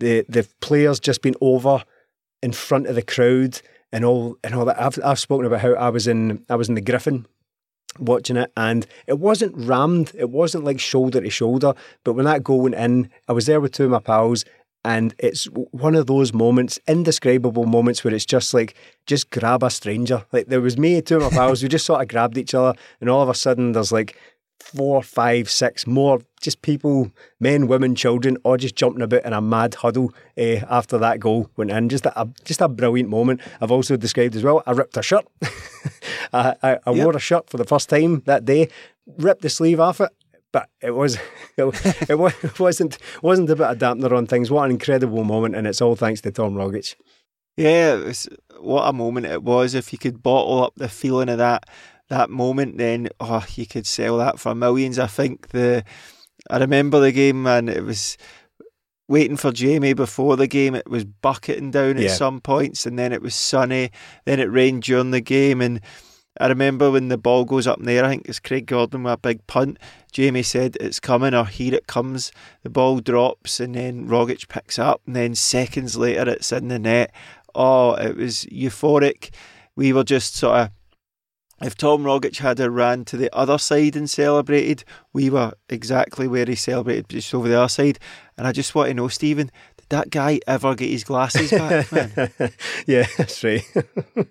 the 0.00 0.26
the 0.28 0.46
players 0.60 1.00
just 1.00 1.22
being 1.22 1.36
over 1.40 1.84
in 2.42 2.52
front 2.52 2.88
of 2.88 2.96
the 2.96 3.02
crowd 3.02 3.62
and 3.94 4.04
all 4.04 4.36
and 4.44 4.54
all 4.54 4.66
that. 4.66 4.78
I've 4.78 4.98
I've 5.02 5.18
spoken 5.18 5.46
about 5.46 5.62
how 5.62 5.72
I 5.72 5.88
was 5.88 6.06
in 6.06 6.44
I 6.50 6.56
was 6.56 6.68
in 6.68 6.74
the 6.74 6.82
Griffin 6.82 7.24
watching 7.98 8.36
it 8.36 8.50
and 8.56 8.86
it 9.06 9.20
wasn't 9.20 9.54
rammed, 9.56 10.10
it 10.14 10.28
wasn't 10.28 10.64
like 10.64 10.80
shoulder 10.80 11.20
to 11.20 11.30
shoulder. 11.30 11.72
But 12.04 12.14
when 12.14 12.26
that 12.26 12.42
goal 12.42 12.62
went 12.62 12.74
in, 12.74 13.08
I 13.28 13.32
was 13.32 13.46
there 13.46 13.60
with 13.60 13.72
two 13.72 13.84
of 13.84 13.90
my 13.90 14.00
pals 14.00 14.44
And 14.84 15.14
it's 15.18 15.46
one 15.70 15.94
of 15.94 16.06
those 16.06 16.34
moments, 16.34 16.78
indescribable 16.86 17.64
moments, 17.64 18.04
where 18.04 18.12
it's 18.12 18.26
just 18.26 18.52
like, 18.52 18.74
just 19.06 19.30
grab 19.30 19.62
a 19.62 19.70
stranger. 19.70 20.26
Like 20.30 20.48
there 20.48 20.60
was 20.60 20.76
me, 20.76 21.00
two 21.00 21.16
of 21.16 21.22
my 21.22 21.30
pals, 21.30 21.62
we 21.62 21.68
just 21.70 21.86
sort 21.86 22.02
of 22.02 22.08
grabbed 22.08 22.36
each 22.36 22.54
other, 22.54 22.78
and 23.00 23.08
all 23.08 23.22
of 23.22 23.30
a 23.30 23.34
sudden 23.34 23.72
there's 23.72 23.92
like 23.92 24.18
four, 24.64 25.02
five, 25.02 25.50
six 25.50 25.86
more 25.86 26.20
just 26.40 26.62
people, 26.62 27.10
men, 27.40 27.66
women, 27.66 27.94
children, 27.94 28.36
all 28.44 28.56
just 28.56 28.76
jumping 28.76 29.02
about 29.02 29.24
in 29.24 29.32
a 29.32 29.40
mad 29.40 29.74
huddle 29.74 30.12
uh, 30.38 30.60
after 30.68 30.98
that 30.98 31.20
goal 31.20 31.50
went 31.56 31.70
in. 31.70 31.88
Just 31.88 32.06
a, 32.06 32.28
just 32.44 32.60
a 32.60 32.68
brilliant 32.68 33.08
moment. 33.08 33.40
I've 33.60 33.70
also 33.70 33.96
described 33.96 34.36
as 34.36 34.42
well. 34.42 34.62
I 34.66 34.72
ripped 34.72 34.96
a 34.96 35.02
shirt. 35.02 35.26
I, 36.32 36.54
I, 36.62 36.78
I 36.86 36.90
yep. 36.90 37.04
wore 37.04 37.16
a 37.16 37.20
shirt 37.20 37.48
for 37.50 37.56
the 37.56 37.64
first 37.64 37.88
time 37.88 38.22
that 38.26 38.44
day, 38.44 38.68
ripped 39.18 39.42
the 39.42 39.50
sleeve 39.50 39.80
off 39.80 40.00
it, 40.00 40.10
but 40.52 40.68
it 40.80 40.92
was 40.92 41.16
it, 41.56 42.10
it 42.10 42.58
wasn't 42.58 42.98
wasn't 43.22 43.50
a 43.50 43.56
bit 43.56 43.66
of 43.66 43.78
dampener 43.78 44.16
on 44.16 44.26
things. 44.26 44.50
What 44.50 44.64
an 44.64 44.70
incredible 44.70 45.24
moment, 45.24 45.56
and 45.56 45.66
it's 45.66 45.82
all 45.82 45.96
thanks 45.96 46.20
to 46.22 46.30
Tom 46.30 46.54
Rogic. 46.54 46.94
Yeah, 47.56 47.94
was, 47.94 48.28
what 48.58 48.88
a 48.88 48.92
moment 48.92 49.26
it 49.26 49.42
was. 49.42 49.74
If 49.74 49.92
you 49.92 49.98
could 49.98 50.22
bottle 50.22 50.62
up 50.64 50.74
the 50.76 50.88
feeling 50.88 51.28
of 51.28 51.38
that 51.38 51.68
that 52.08 52.30
moment, 52.30 52.78
then 52.78 53.08
oh, 53.20 53.44
you 53.54 53.66
could 53.66 53.86
sell 53.86 54.18
that 54.18 54.38
for 54.38 54.54
millions. 54.54 54.98
I 54.98 55.06
think 55.06 55.48
the 55.48 55.84
I 56.50 56.58
remember 56.58 57.00
the 57.00 57.12
game, 57.12 57.46
and 57.46 57.70
it 57.70 57.82
was 57.84 58.16
waiting 59.08 59.36
for 59.36 59.52
Jamie 59.52 59.94
before 59.94 60.36
the 60.36 60.46
game. 60.46 60.74
It 60.74 60.88
was 60.88 61.04
bucketing 61.04 61.70
down 61.70 61.98
yeah. 61.98 62.06
at 62.06 62.16
some 62.16 62.40
points, 62.40 62.86
and 62.86 62.98
then 62.98 63.12
it 63.12 63.22
was 63.22 63.34
sunny. 63.34 63.90
Then 64.24 64.40
it 64.40 64.50
rained 64.50 64.82
during 64.82 65.10
the 65.10 65.20
game, 65.20 65.60
and 65.60 65.80
I 66.40 66.48
remember 66.48 66.90
when 66.90 67.08
the 67.08 67.18
ball 67.18 67.44
goes 67.44 67.66
up 67.66 67.78
in 67.78 67.84
the 67.84 67.92
air. 67.92 68.04
I 68.04 68.08
think 68.08 68.28
it's 68.28 68.40
Craig 68.40 68.66
Gordon 68.66 69.04
with 69.04 69.14
a 69.14 69.18
big 69.18 69.46
punt. 69.46 69.78
Jamie 70.12 70.42
said 70.42 70.76
it's 70.80 71.00
coming, 71.00 71.34
or 71.34 71.46
here 71.46 71.74
it 71.74 71.86
comes. 71.86 72.32
The 72.62 72.70
ball 72.70 73.00
drops, 73.00 73.60
and 73.60 73.74
then 73.74 74.08
Rogic 74.08 74.48
picks 74.48 74.78
up, 74.78 75.00
and 75.06 75.16
then 75.16 75.34
seconds 75.34 75.96
later 75.96 76.28
it's 76.28 76.52
in 76.52 76.68
the 76.68 76.78
net. 76.78 77.12
Oh, 77.54 77.94
it 77.94 78.16
was 78.16 78.46
euphoric. 78.46 79.32
We 79.76 79.92
were 79.92 80.04
just 80.04 80.34
sort 80.34 80.58
of 80.58 80.70
if 81.62 81.76
Tom 81.76 82.04
Rogic 82.04 82.38
had 82.38 82.60
a 82.60 82.70
ran 82.70 83.04
to 83.06 83.16
the 83.16 83.34
other 83.34 83.58
side 83.58 83.96
and 83.96 84.08
celebrated, 84.08 84.84
we 85.12 85.30
were 85.30 85.52
exactly 85.68 86.26
where 86.26 86.46
he 86.46 86.54
celebrated, 86.54 87.08
just 87.08 87.34
over 87.34 87.48
the 87.48 87.58
other 87.58 87.68
side. 87.68 87.98
And 88.36 88.46
I 88.46 88.52
just 88.52 88.74
want 88.74 88.88
to 88.88 88.94
know, 88.94 89.08
Stephen, 89.08 89.50
did 89.76 89.88
that 89.90 90.10
guy 90.10 90.40
ever 90.46 90.74
get 90.74 90.90
his 90.90 91.04
glasses 91.04 91.50
back, 91.50 91.92
man? 91.92 92.30
yeah, 92.86 93.06
that's 93.16 93.42
right. 93.44 93.64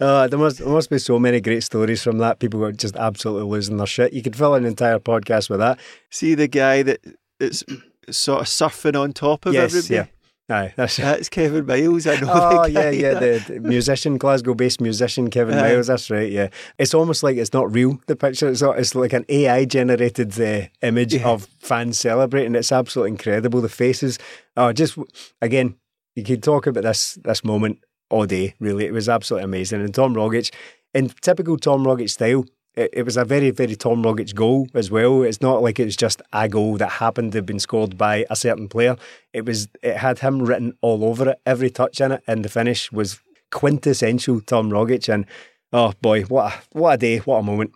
Uh, 0.00 0.26
there 0.26 0.40
must 0.40 0.58
there 0.58 0.66
must 0.66 0.90
be 0.90 0.98
so 0.98 1.20
many 1.20 1.40
great 1.40 1.62
stories 1.62 2.02
from 2.02 2.18
that. 2.18 2.40
People 2.40 2.58
were 2.58 2.72
just 2.72 2.96
absolutely 2.96 3.48
losing 3.48 3.76
their 3.76 3.86
shit. 3.86 4.12
You 4.12 4.20
could 4.20 4.34
fill 4.34 4.54
an 4.54 4.64
entire 4.64 4.98
podcast 4.98 5.48
with 5.48 5.60
that. 5.60 5.78
See 6.10 6.34
the 6.34 6.48
guy 6.48 6.82
that 6.82 7.00
is 7.38 7.64
sort 8.10 8.40
of 8.40 8.46
surfing 8.48 9.00
on 9.00 9.12
top 9.12 9.46
of 9.46 9.54
yes, 9.54 9.74
everybody. 9.74 9.94
Yeah. 9.94 10.06
Aye, 10.48 10.74
that's, 10.76 10.96
that's 10.96 11.28
Kevin 11.28 11.64
Miles. 11.66 12.06
I 12.06 12.20
know. 12.20 12.30
Oh 12.30 12.66
yeah, 12.66 12.90
yeah, 12.90 13.14
the, 13.14 13.44
the, 13.46 13.60
musician, 13.68 14.18
Glasgow-based 14.18 14.80
musician 14.80 15.30
Kevin 15.30 15.56
Aye. 15.56 15.62
Miles. 15.62 15.86
That's 15.86 16.10
right. 16.10 16.30
Yeah, 16.30 16.48
it's 16.78 16.94
almost 16.94 17.22
like 17.22 17.36
it's 17.36 17.52
not 17.52 17.72
real. 17.72 18.00
The 18.06 18.16
picture, 18.16 18.48
it's, 18.48 18.60
not, 18.60 18.78
it's 18.78 18.94
like 18.94 19.12
an 19.12 19.24
AI-generated 19.28 20.40
uh, 20.40 20.66
image 20.82 21.14
yeah. 21.14 21.28
of 21.28 21.44
fans 21.60 21.98
celebrating. 21.98 22.54
It's 22.54 22.72
absolutely 22.72 23.12
incredible. 23.12 23.60
The 23.60 23.68
faces. 23.68 24.18
Oh, 24.56 24.72
just 24.72 24.98
again, 25.40 25.76
you 26.16 26.24
could 26.24 26.42
talk 26.42 26.66
about 26.66 26.82
this 26.82 27.18
this 27.24 27.44
moment 27.44 27.78
all 28.10 28.26
day. 28.26 28.54
Really, 28.58 28.84
it 28.84 28.92
was 28.92 29.08
absolutely 29.08 29.44
amazing. 29.44 29.80
And 29.80 29.94
Tom 29.94 30.14
Rogic, 30.14 30.52
in 30.92 31.08
typical 31.08 31.56
Tom 31.56 31.84
Rogic 31.84 32.10
style, 32.10 32.44
it, 32.74 32.90
it 32.92 33.02
was 33.02 33.16
a 33.16 33.24
very, 33.24 33.50
very 33.50 33.76
Tom 33.76 34.02
Rogic 34.02 34.34
goal 34.34 34.66
as 34.74 34.90
well. 34.90 35.22
It's 35.22 35.42
not 35.42 35.62
like 35.62 35.78
it 35.78 35.84
was 35.84 35.96
just 35.96 36.22
a 36.32 36.48
goal 36.48 36.76
that 36.78 36.92
happened 36.92 37.32
to 37.32 37.38
have 37.38 37.46
been 37.46 37.58
scored 37.58 37.98
by 37.98 38.24
a 38.30 38.36
certain 38.36 38.68
player. 38.68 38.96
It 39.32 39.44
was 39.44 39.68
it 39.82 39.96
had 39.96 40.20
him 40.20 40.42
written 40.42 40.76
all 40.80 41.04
over 41.04 41.30
it. 41.30 41.40
Every 41.44 41.70
touch 41.70 42.00
in 42.00 42.12
it 42.12 42.22
and 42.26 42.44
the 42.44 42.48
finish 42.48 42.90
was 42.90 43.20
quintessential 43.50 44.40
Tom 44.40 44.70
Rogic. 44.70 45.12
And 45.12 45.26
oh 45.72 45.92
boy, 46.00 46.22
what 46.22 46.52
a, 46.52 46.78
what 46.78 46.94
a 46.94 46.96
day, 46.96 47.18
what 47.18 47.38
a 47.38 47.42
moment. 47.42 47.72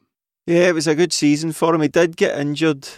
Yeah, 0.46 0.68
it 0.68 0.74
was 0.74 0.86
a 0.86 0.94
good 0.94 1.12
season 1.12 1.52
for 1.52 1.74
him. 1.74 1.82
He 1.82 1.88
did 1.88 2.16
get 2.16 2.38
injured. 2.38 2.88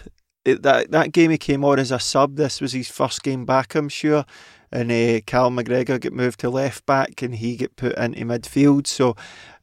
It, 0.45 0.63
that 0.63 0.91
that 0.91 1.11
game 1.11 1.31
he 1.31 1.37
came 1.37 1.65
on 1.65 1.79
as 1.79 1.91
a 1.91 1.99
sub. 1.99 2.35
This 2.35 2.61
was 2.61 2.71
his 2.73 2.89
first 2.89 3.23
game 3.23 3.43
back, 3.45 3.75
I'm 3.75 3.89
sure. 3.89 4.25
And 4.71 4.91
uh, 4.91 5.19
Cal 5.25 5.49
McGregor 5.49 5.99
got 5.99 6.13
moved 6.13 6.39
to 6.41 6.49
left 6.49 6.85
back, 6.85 7.23
and 7.23 7.33
he 7.33 7.55
get 7.55 7.75
put 7.75 7.97
into 7.97 8.23
midfield. 8.23 8.85
So 8.85 9.15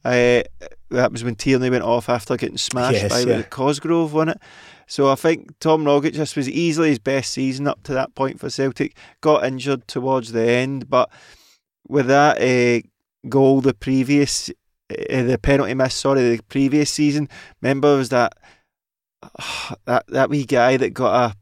uh, 0.06 0.66
that 0.90 1.12
was 1.12 1.24
when 1.24 1.34
Tierney 1.34 1.70
went 1.70 1.84
off 1.84 2.08
after 2.08 2.36
getting 2.36 2.58
smashed 2.58 3.02
yes, 3.02 3.10
by 3.10 3.30
yeah. 3.30 3.42
Cosgrove, 3.42 4.12
wasn't 4.12 4.36
it? 4.36 4.42
So 4.86 5.10
I 5.10 5.16
think 5.16 5.58
Tom 5.58 5.84
Rogic 5.84 6.12
just 6.12 6.36
was 6.36 6.48
easily 6.48 6.90
his 6.90 6.98
best 6.98 7.32
season 7.32 7.66
up 7.66 7.82
to 7.84 7.94
that 7.94 8.14
point 8.14 8.38
for 8.38 8.48
Celtic. 8.48 8.96
Got 9.20 9.44
injured 9.44 9.88
towards 9.88 10.32
the 10.32 10.48
end, 10.48 10.88
but 10.88 11.10
with 11.88 12.06
that 12.06 12.40
uh, 12.40 12.86
goal, 13.28 13.60
the 13.60 13.74
previous, 13.74 14.48
uh, 14.90 15.22
the 15.22 15.38
penalty 15.42 15.74
miss, 15.74 15.94
sorry, 15.94 16.36
the 16.36 16.42
previous 16.44 16.90
season, 16.90 17.28
remember 17.60 17.96
was 17.96 18.10
that 18.10 18.34
that 19.86 20.04
that 20.08 20.30
wee 20.30 20.44
guy 20.44 20.76
that 20.76 20.90
got 20.90 21.30
a 21.30 21.36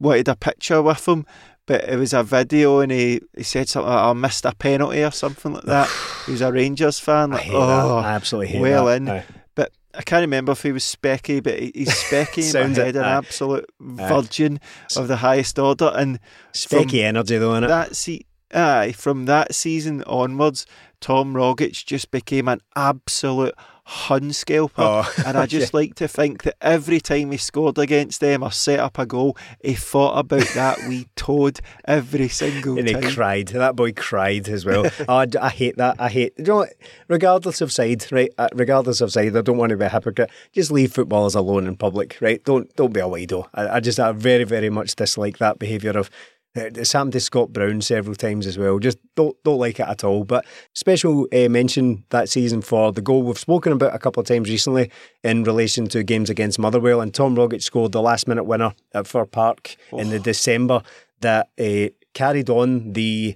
wanted 0.00 0.28
a 0.28 0.36
picture 0.36 0.82
with 0.82 1.06
him 1.06 1.26
but 1.66 1.88
it 1.88 1.98
was 1.98 2.12
a 2.12 2.22
video 2.22 2.80
and 2.80 2.92
he, 2.92 3.20
he 3.36 3.42
said 3.42 3.68
something 3.68 3.90
like, 3.90 4.02
I 4.02 4.12
missed 4.12 4.44
a 4.44 4.54
penalty 4.54 5.02
or 5.02 5.10
something 5.10 5.54
like 5.54 5.64
that. 5.64 5.88
he 6.26 6.32
was 6.32 6.40
a 6.40 6.52
Rangers 6.52 6.98
fan. 6.98 7.30
Like, 7.30 7.40
I 7.40 7.44
hate 7.44 7.54
oh, 7.54 7.66
that. 7.66 8.06
I 8.06 8.12
absolutely 8.12 8.48
hate 8.48 8.60
well 8.60 8.86
that. 8.86 8.96
in. 8.96 9.22
But 9.54 9.72
I 9.94 10.02
can't 10.02 10.22
remember 10.22 10.52
if 10.52 10.62
he 10.62 10.72
was 10.72 10.84
Specky, 10.84 11.42
but 11.42 11.58
he's 11.58 11.88
Specky 11.88 12.54
in 12.64 12.72
my 12.72 12.84
head, 12.84 12.96
an 12.96 13.04
absolute 13.04 13.66
virgin 13.80 14.60
of 14.96 15.08
the 15.08 15.16
highest 15.16 15.58
order. 15.58 15.92
And 15.94 16.20
Specky 16.52 17.02
energy 17.02 17.38
though, 17.38 17.52
innit? 17.52 17.68
That 17.68 17.96
see, 17.96 18.26
aye, 18.52 18.92
from 18.92 19.24
that 19.26 19.54
season 19.54 20.02
onwards, 20.04 20.66
Tom 21.00 21.34
Rogic 21.34 21.84
just 21.84 22.10
became 22.10 22.48
an 22.48 22.60
absolute 22.76 23.54
Hun 23.86 24.32
scalper. 24.32 24.82
Oh, 24.82 25.14
and 25.26 25.36
I 25.36 25.44
just 25.44 25.74
yeah. 25.74 25.78
like 25.80 25.94
to 25.96 26.08
think 26.08 26.42
that 26.44 26.56
every 26.60 27.00
time 27.00 27.30
he 27.30 27.36
scored 27.36 27.78
against 27.78 28.20
them 28.20 28.42
or 28.42 28.50
set 28.50 28.80
up 28.80 28.98
a 28.98 29.04
goal, 29.04 29.36
he 29.62 29.74
thought 29.74 30.18
about 30.18 30.46
that 30.54 30.78
wee 30.88 31.06
toad 31.16 31.60
every 31.84 32.28
single 32.28 32.78
and 32.78 32.86
time. 32.86 32.96
And 32.96 33.04
he 33.04 33.14
cried. 33.14 33.48
That 33.48 33.76
boy 33.76 33.92
cried 33.92 34.48
as 34.48 34.64
well. 34.64 34.86
oh, 35.08 35.14
I, 35.14 35.26
I, 35.40 35.50
hate 35.50 35.76
that. 35.76 35.96
I 36.00 36.08
hate. 36.08 36.32
You 36.38 36.44
know, 36.44 36.56
what? 36.56 36.70
regardless 37.08 37.60
of 37.60 37.70
side, 37.70 38.10
right? 38.10 38.30
Uh, 38.38 38.48
regardless 38.54 39.02
of 39.02 39.12
side, 39.12 39.36
I 39.36 39.42
don't 39.42 39.58
want 39.58 39.70
to 39.70 39.76
be 39.76 39.84
a 39.84 39.90
hypocrite. 39.90 40.30
Just 40.52 40.70
leave 40.70 40.92
footballers 40.92 41.34
alone 41.34 41.66
in 41.66 41.76
public, 41.76 42.16
right? 42.22 42.42
Don't 42.44 42.74
don't 42.76 42.92
be 42.92 43.00
a 43.00 43.04
wido. 43.04 43.48
I, 43.52 43.76
I 43.76 43.80
just 43.80 44.00
I 44.00 44.12
very 44.12 44.44
very 44.44 44.70
much 44.70 44.96
dislike 44.96 45.38
that 45.38 45.58
behaviour 45.58 45.98
of 45.98 46.08
it's 46.54 46.92
happened 46.92 47.12
to 47.12 47.20
Scott 47.20 47.52
Brown 47.52 47.80
several 47.80 48.14
times 48.14 48.46
as 48.46 48.56
well. 48.56 48.78
Just 48.78 48.98
don't 49.16 49.36
don't 49.42 49.58
like 49.58 49.80
it 49.80 49.88
at 49.88 50.04
all. 50.04 50.24
But 50.24 50.46
special 50.72 51.26
uh, 51.32 51.48
mention 51.48 52.04
that 52.10 52.28
season 52.28 52.62
for 52.62 52.92
the 52.92 53.00
goal 53.00 53.22
we've 53.22 53.38
spoken 53.38 53.72
about 53.72 53.94
a 53.94 53.98
couple 53.98 54.20
of 54.20 54.26
times 54.26 54.48
recently 54.48 54.90
in 55.22 55.44
relation 55.44 55.88
to 55.88 56.02
games 56.02 56.30
against 56.30 56.58
Motherwell, 56.58 57.00
and 57.00 57.12
Tom 57.12 57.36
Rogic 57.36 57.62
scored 57.62 57.92
the 57.92 58.02
last 58.02 58.28
minute 58.28 58.44
winner 58.44 58.74
at 58.92 59.06
Fir 59.06 59.26
Park 59.26 59.76
oh. 59.92 59.98
in 59.98 60.10
the 60.10 60.20
December 60.20 60.82
that 61.20 61.50
uh, 61.58 61.88
carried 62.12 62.48
on 62.50 62.92
the 62.92 63.34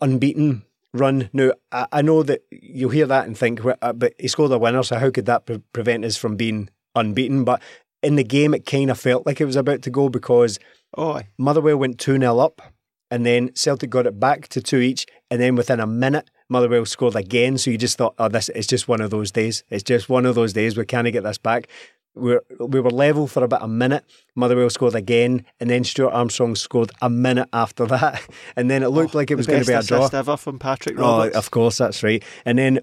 unbeaten 0.00 0.64
run. 0.94 1.28
Now 1.32 1.52
I, 1.70 1.86
I, 1.92 2.02
know 2.02 2.22
that 2.22 2.42
you'll 2.50 2.90
hear 2.90 3.06
that 3.06 3.26
and 3.26 3.36
think, 3.36 3.60
uh, 3.64 3.92
but 3.92 4.14
he 4.18 4.28
scored 4.28 4.52
a 4.52 4.58
winner, 4.58 4.82
so 4.82 4.98
how 4.98 5.10
could 5.10 5.26
that 5.26 5.44
pre- 5.44 5.62
prevent 5.72 6.04
us 6.04 6.16
from 6.16 6.36
being 6.36 6.70
unbeaten? 6.94 7.44
But 7.44 7.60
in 8.02 8.16
the 8.16 8.24
game, 8.24 8.54
it 8.54 8.64
kind 8.64 8.90
of 8.90 8.98
felt 8.98 9.26
like 9.26 9.40
it 9.40 9.46
was 9.46 9.56
about 9.56 9.82
to 9.82 9.90
go 9.90 10.08
because 10.08 10.58
Oh, 10.96 11.20
Motherwell 11.38 11.76
went 11.76 11.98
2 11.98 12.18
0 12.18 12.38
up, 12.38 12.62
and 13.10 13.24
then 13.26 13.54
Celtic 13.54 13.90
got 13.90 14.06
it 14.06 14.18
back 14.18 14.48
to 14.48 14.60
two 14.60 14.78
each, 14.78 15.06
and 15.30 15.40
then 15.40 15.54
within 15.54 15.80
a 15.80 15.86
minute, 15.86 16.30
Motherwell 16.48 16.86
scored 16.86 17.16
again. 17.16 17.58
So 17.58 17.70
you 17.70 17.78
just 17.78 17.98
thought, 17.98 18.14
oh, 18.18 18.28
this 18.28 18.48
is 18.50 18.66
just 18.66 18.88
one 18.88 19.00
of 19.00 19.10
those 19.10 19.30
days. 19.30 19.64
It's 19.70 19.82
just 19.82 20.08
one 20.08 20.26
of 20.26 20.34
those 20.34 20.52
days. 20.52 20.76
We 20.76 20.84
can't 20.84 21.10
get 21.12 21.24
this 21.24 21.38
back. 21.38 21.68
We 22.14 22.38
we 22.58 22.80
were 22.80 22.90
level 22.90 23.26
for 23.26 23.44
about 23.44 23.62
a 23.62 23.68
minute. 23.68 24.04
Motherwell 24.34 24.70
scored 24.70 24.94
again, 24.94 25.44
and 25.60 25.68
then 25.68 25.84
Stuart 25.84 26.12
Armstrong 26.12 26.54
scored 26.54 26.90
a 27.02 27.10
minute 27.10 27.48
after 27.52 27.84
that, 27.96 28.22
and 28.56 28.70
then 28.70 28.82
it 28.82 28.88
looked 28.88 29.14
oh, 29.14 29.18
like 29.18 29.30
it 29.30 29.34
was 29.34 29.46
going 29.46 29.62
to 29.62 29.66
be 29.66 29.74
a 29.74 29.82
draw. 29.82 30.08
ever 30.12 30.36
from 30.36 30.58
Patrick 30.58 30.98
oh, 30.98 31.02
Roberts. 31.02 31.36
Oh, 31.36 31.38
of 31.38 31.50
course, 31.50 31.78
that's 31.78 32.02
right. 32.02 32.22
And 32.44 32.58
then 32.58 32.80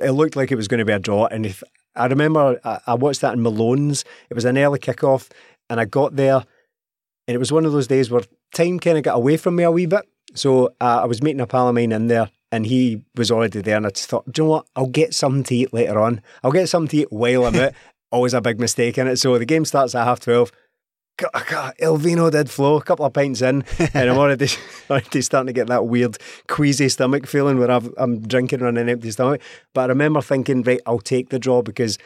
it 0.00 0.12
looked 0.12 0.36
like 0.36 0.52
it 0.52 0.56
was 0.56 0.68
going 0.68 0.78
to 0.78 0.84
be 0.84 0.92
a 0.92 1.00
draw. 1.00 1.26
And 1.26 1.44
if 1.44 1.64
I 1.96 2.06
remember, 2.06 2.60
I, 2.64 2.80
I 2.86 2.94
watched 2.94 3.22
that 3.22 3.34
in 3.34 3.42
Malone's. 3.42 4.04
It 4.30 4.34
was 4.34 4.44
an 4.44 4.56
early 4.56 4.78
kickoff, 4.78 5.30
and 5.68 5.80
I 5.80 5.84
got 5.84 6.14
there 6.14 6.44
and 7.26 7.34
it 7.34 7.38
was 7.38 7.52
one 7.52 7.64
of 7.64 7.72
those 7.72 7.86
days 7.86 8.10
where 8.10 8.22
time 8.54 8.78
kind 8.78 8.98
of 8.98 9.04
got 9.04 9.16
away 9.16 9.36
from 9.36 9.56
me 9.56 9.64
a 9.64 9.70
wee 9.70 9.86
bit. 9.86 10.08
So 10.34 10.66
uh, 10.80 11.00
I 11.02 11.04
was 11.06 11.22
meeting 11.22 11.40
a 11.40 11.46
pal 11.46 11.68
of 11.68 11.74
mine 11.74 11.92
in 11.92 12.06
there 12.06 12.30
and 12.52 12.66
he 12.66 13.02
was 13.16 13.30
already 13.30 13.60
there. 13.60 13.76
And 13.76 13.86
I 13.86 13.90
just 13.90 14.08
thought, 14.08 14.30
do 14.30 14.42
you 14.42 14.46
know 14.46 14.50
what? 14.50 14.66
I'll 14.76 14.86
get 14.86 15.14
something 15.14 15.44
to 15.44 15.54
eat 15.54 15.72
later 15.72 15.98
on. 15.98 16.22
I'll 16.44 16.52
get 16.52 16.68
something 16.68 16.88
to 16.88 16.96
eat 16.98 17.12
while 17.12 17.46
I'm 17.46 17.56
out. 17.56 17.72
Always 18.12 18.34
a 18.34 18.40
big 18.40 18.60
mistake 18.60 18.98
in 18.98 19.08
it. 19.08 19.16
So 19.16 19.36
the 19.38 19.44
game 19.44 19.64
starts 19.64 19.94
at 19.94 20.04
half 20.04 20.20
12. 20.20 20.52
God, 21.18 21.74
El 21.78 21.96
Vino 21.96 22.28
did 22.28 22.50
flow 22.50 22.76
a 22.76 22.82
couple 22.82 23.06
of 23.06 23.12
pints 23.14 23.40
in, 23.40 23.64
and 23.78 24.10
I'm 24.10 24.18
already, 24.18 24.48
already 24.90 25.22
starting 25.22 25.46
to 25.46 25.52
get 25.54 25.66
that 25.68 25.86
weird 25.86 26.18
queasy 26.46 26.90
stomach 26.90 27.26
feeling 27.26 27.58
where 27.58 27.70
i 27.70 27.80
am 27.96 28.20
drinking 28.20 28.62
on 28.62 28.76
an 28.76 28.90
empty 28.90 29.10
stomach. 29.10 29.40
But 29.72 29.84
I 29.84 29.86
remember 29.86 30.20
thinking, 30.20 30.62
right, 30.62 30.80
I'll 30.84 30.98
take 30.98 31.30
the 31.30 31.38
draw 31.38 31.62
because 31.62 31.98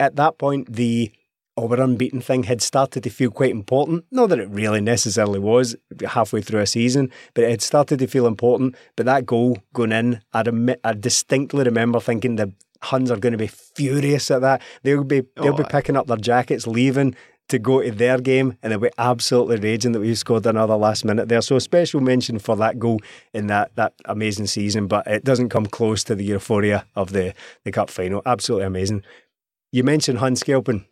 at 0.00 0.16
that 0.16 0.38
point 0.38 0.72
the 0.72 1.12
we're 1.66 1.80
unbeaten 1.80 2.20
thing 2.20 2.44
had 2.44 2.62
started 2.62 3.02
to 3.02 3.10
feel 3.10 3.30
quite 3.30 3.50
important. 3.50 4.04
Not 4.10 4.28
that 4.30 4.38
it 4.38 4.48
really 4.50 4.80
necessarily 4.80 5.38
was 5.38 5.76
halfway 6.06 6.42
through 6.42 6.60
a 6.60 6.66
season, 6.66 7.10
but 7.34 7.44
it 7.44 7.50
had 7.50 7.62
started 7.62 7.98
to 8.00 8.06
feel 8.06 8.26
important. 8.26 8.76
But 8.96 9.06
that 9.06 9.26
goal 9.26 9.58
going 9.72 9.92
in, 9.92 10.20
I, 10.32 10.42
rem- 10.42 10.76
I 10.84 10.92
distinctly 10.92 11.64
remember 11.64 12.00
thinking 12.00 12.36
the 12.36 12.52
Huns 12.80 13.10
are 13.10 13.16
going 13.16 13.32
to 13.32 13.38
be 13.38 13.48
furious 13.48 14.30
at 14.30 14.40
that. 14.42 14.62
They'll 14.84 15.02
be 15.02 15.22
they'll 15.34 15.52
oh, 15.52 15.56
be 15.56 15.64
picking 15.64 15.96
up 15.96 16.06
their 16.06 16.16
jackets, 16.16 16.64
leaving 16.64 17.16
to 17.48 17.58
go 17.58 17.82
to 17.82 17.90
their 17.90 18.18
game, 18.18 18.56
and 18.62 18.70
they'll 18.70 18.78
be 18.78 18.90
absolutely 18.98 19.56
raging 19.56 19.92
that 19.92 20.00
we 20.00 20.14
scored 20.14 20.46
another 20.46 20.76
last 20.76 21.04
minute 21.04 21.28
there. 21.28 21.40
So 21.40 21.56
a 21.56 21.60
special 21.60 22.00
mention 22.00 22.38
for 22.38 22.54
that 22.56 22.78
goal 22.78 23.00
in 23.32 23.48
that 23.48 23.74
that 23.74 23.94
amazing 24.04 24.46
season, 24.46 24.86
but 24.86 25.06
it 25.06 25.24
doesn't 25.24 25.48
come 25.48 25.66
close 25.66 26.04
to 26.04 26.14
the 26.14 26.24
euphoria 26.24 26.86
of 26.94 27.12
the 27.12 27.34
the 27.64 27.72
cup 27.72 27.90
final. 27.90 28.22
Absolutely 28.24 28.66
amazing. 28.66 29.02
You 29.72 29.82
mentioned 29.82 30.18
Hun 30.18 30.36
scalper. 30.36 30.84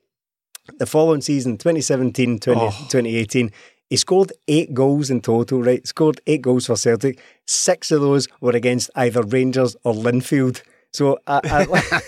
The 0.79 0.87
following 0.87 1.21
season, 1.21 1.59
2017 1.59 2.39
20, 2.39 2.61
oh. 2.61 2.71
2018, 2.71 3.51
he 3.89 3.97
scored 3.97 4.33
eight 4.49 4.75
goals 4.75 5.11
in 5.11 5.21
total, 5.21 5.63
right? 5.63 5.87
Scored 5.87 6.21
eight 6.27 6.43
goals 6.43 6.67
for 6.67 6.77
Celtic. 6.77 7.21
Six 7.47 7.91
of 7.91 8.01
those 8.01 8.27
were 8.41 8.53
against 8.53 8.91
either 8.97 9.23
Rangers 9.23 9.77
or 9.85 9.95
Linfield. 9.95 10.63
So 10.93 11.19
a, 11.27 11.41
a, 11.45 12.01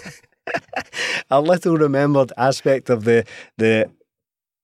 a 1.31 1.41
little 1.41 1.77
remembered 1.77 2.33
aspect 2.37 2.91
of 2.91 3.05
the 3.05 3.25
the 3.59 3.91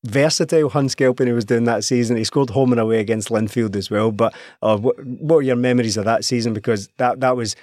versatile 0.05 0.69
Hun 0.69 0.89
scalper 0.89 1.25
who 1.25 1.35
was 1.35 1.45
doing 1.45 1.65
that 1.65 1.85
season. 1.85 2.17
He 2.17 2.25
scored 2.25 2.51
home 2.51 2.73
and 2.73 2.81
away 2.81 3.01
against 3.01 3.31
Linfield 3.31 3.75
as 3.75 3.91
well. 3.91 4.13
But 4.13 4.35
uh, 4.63 4.77
what, 4.77 5.03
what 5.05 5.39
are 5.39 5.43
your 5.43 5.57
memories 5.57 5.97
of 5.97 6.05
that 6.05 6.25
season? 6.25 6.53
Because 6.53 6.89
that, 6.99 7.21
that 7.21 7.37
was 7.37 7.57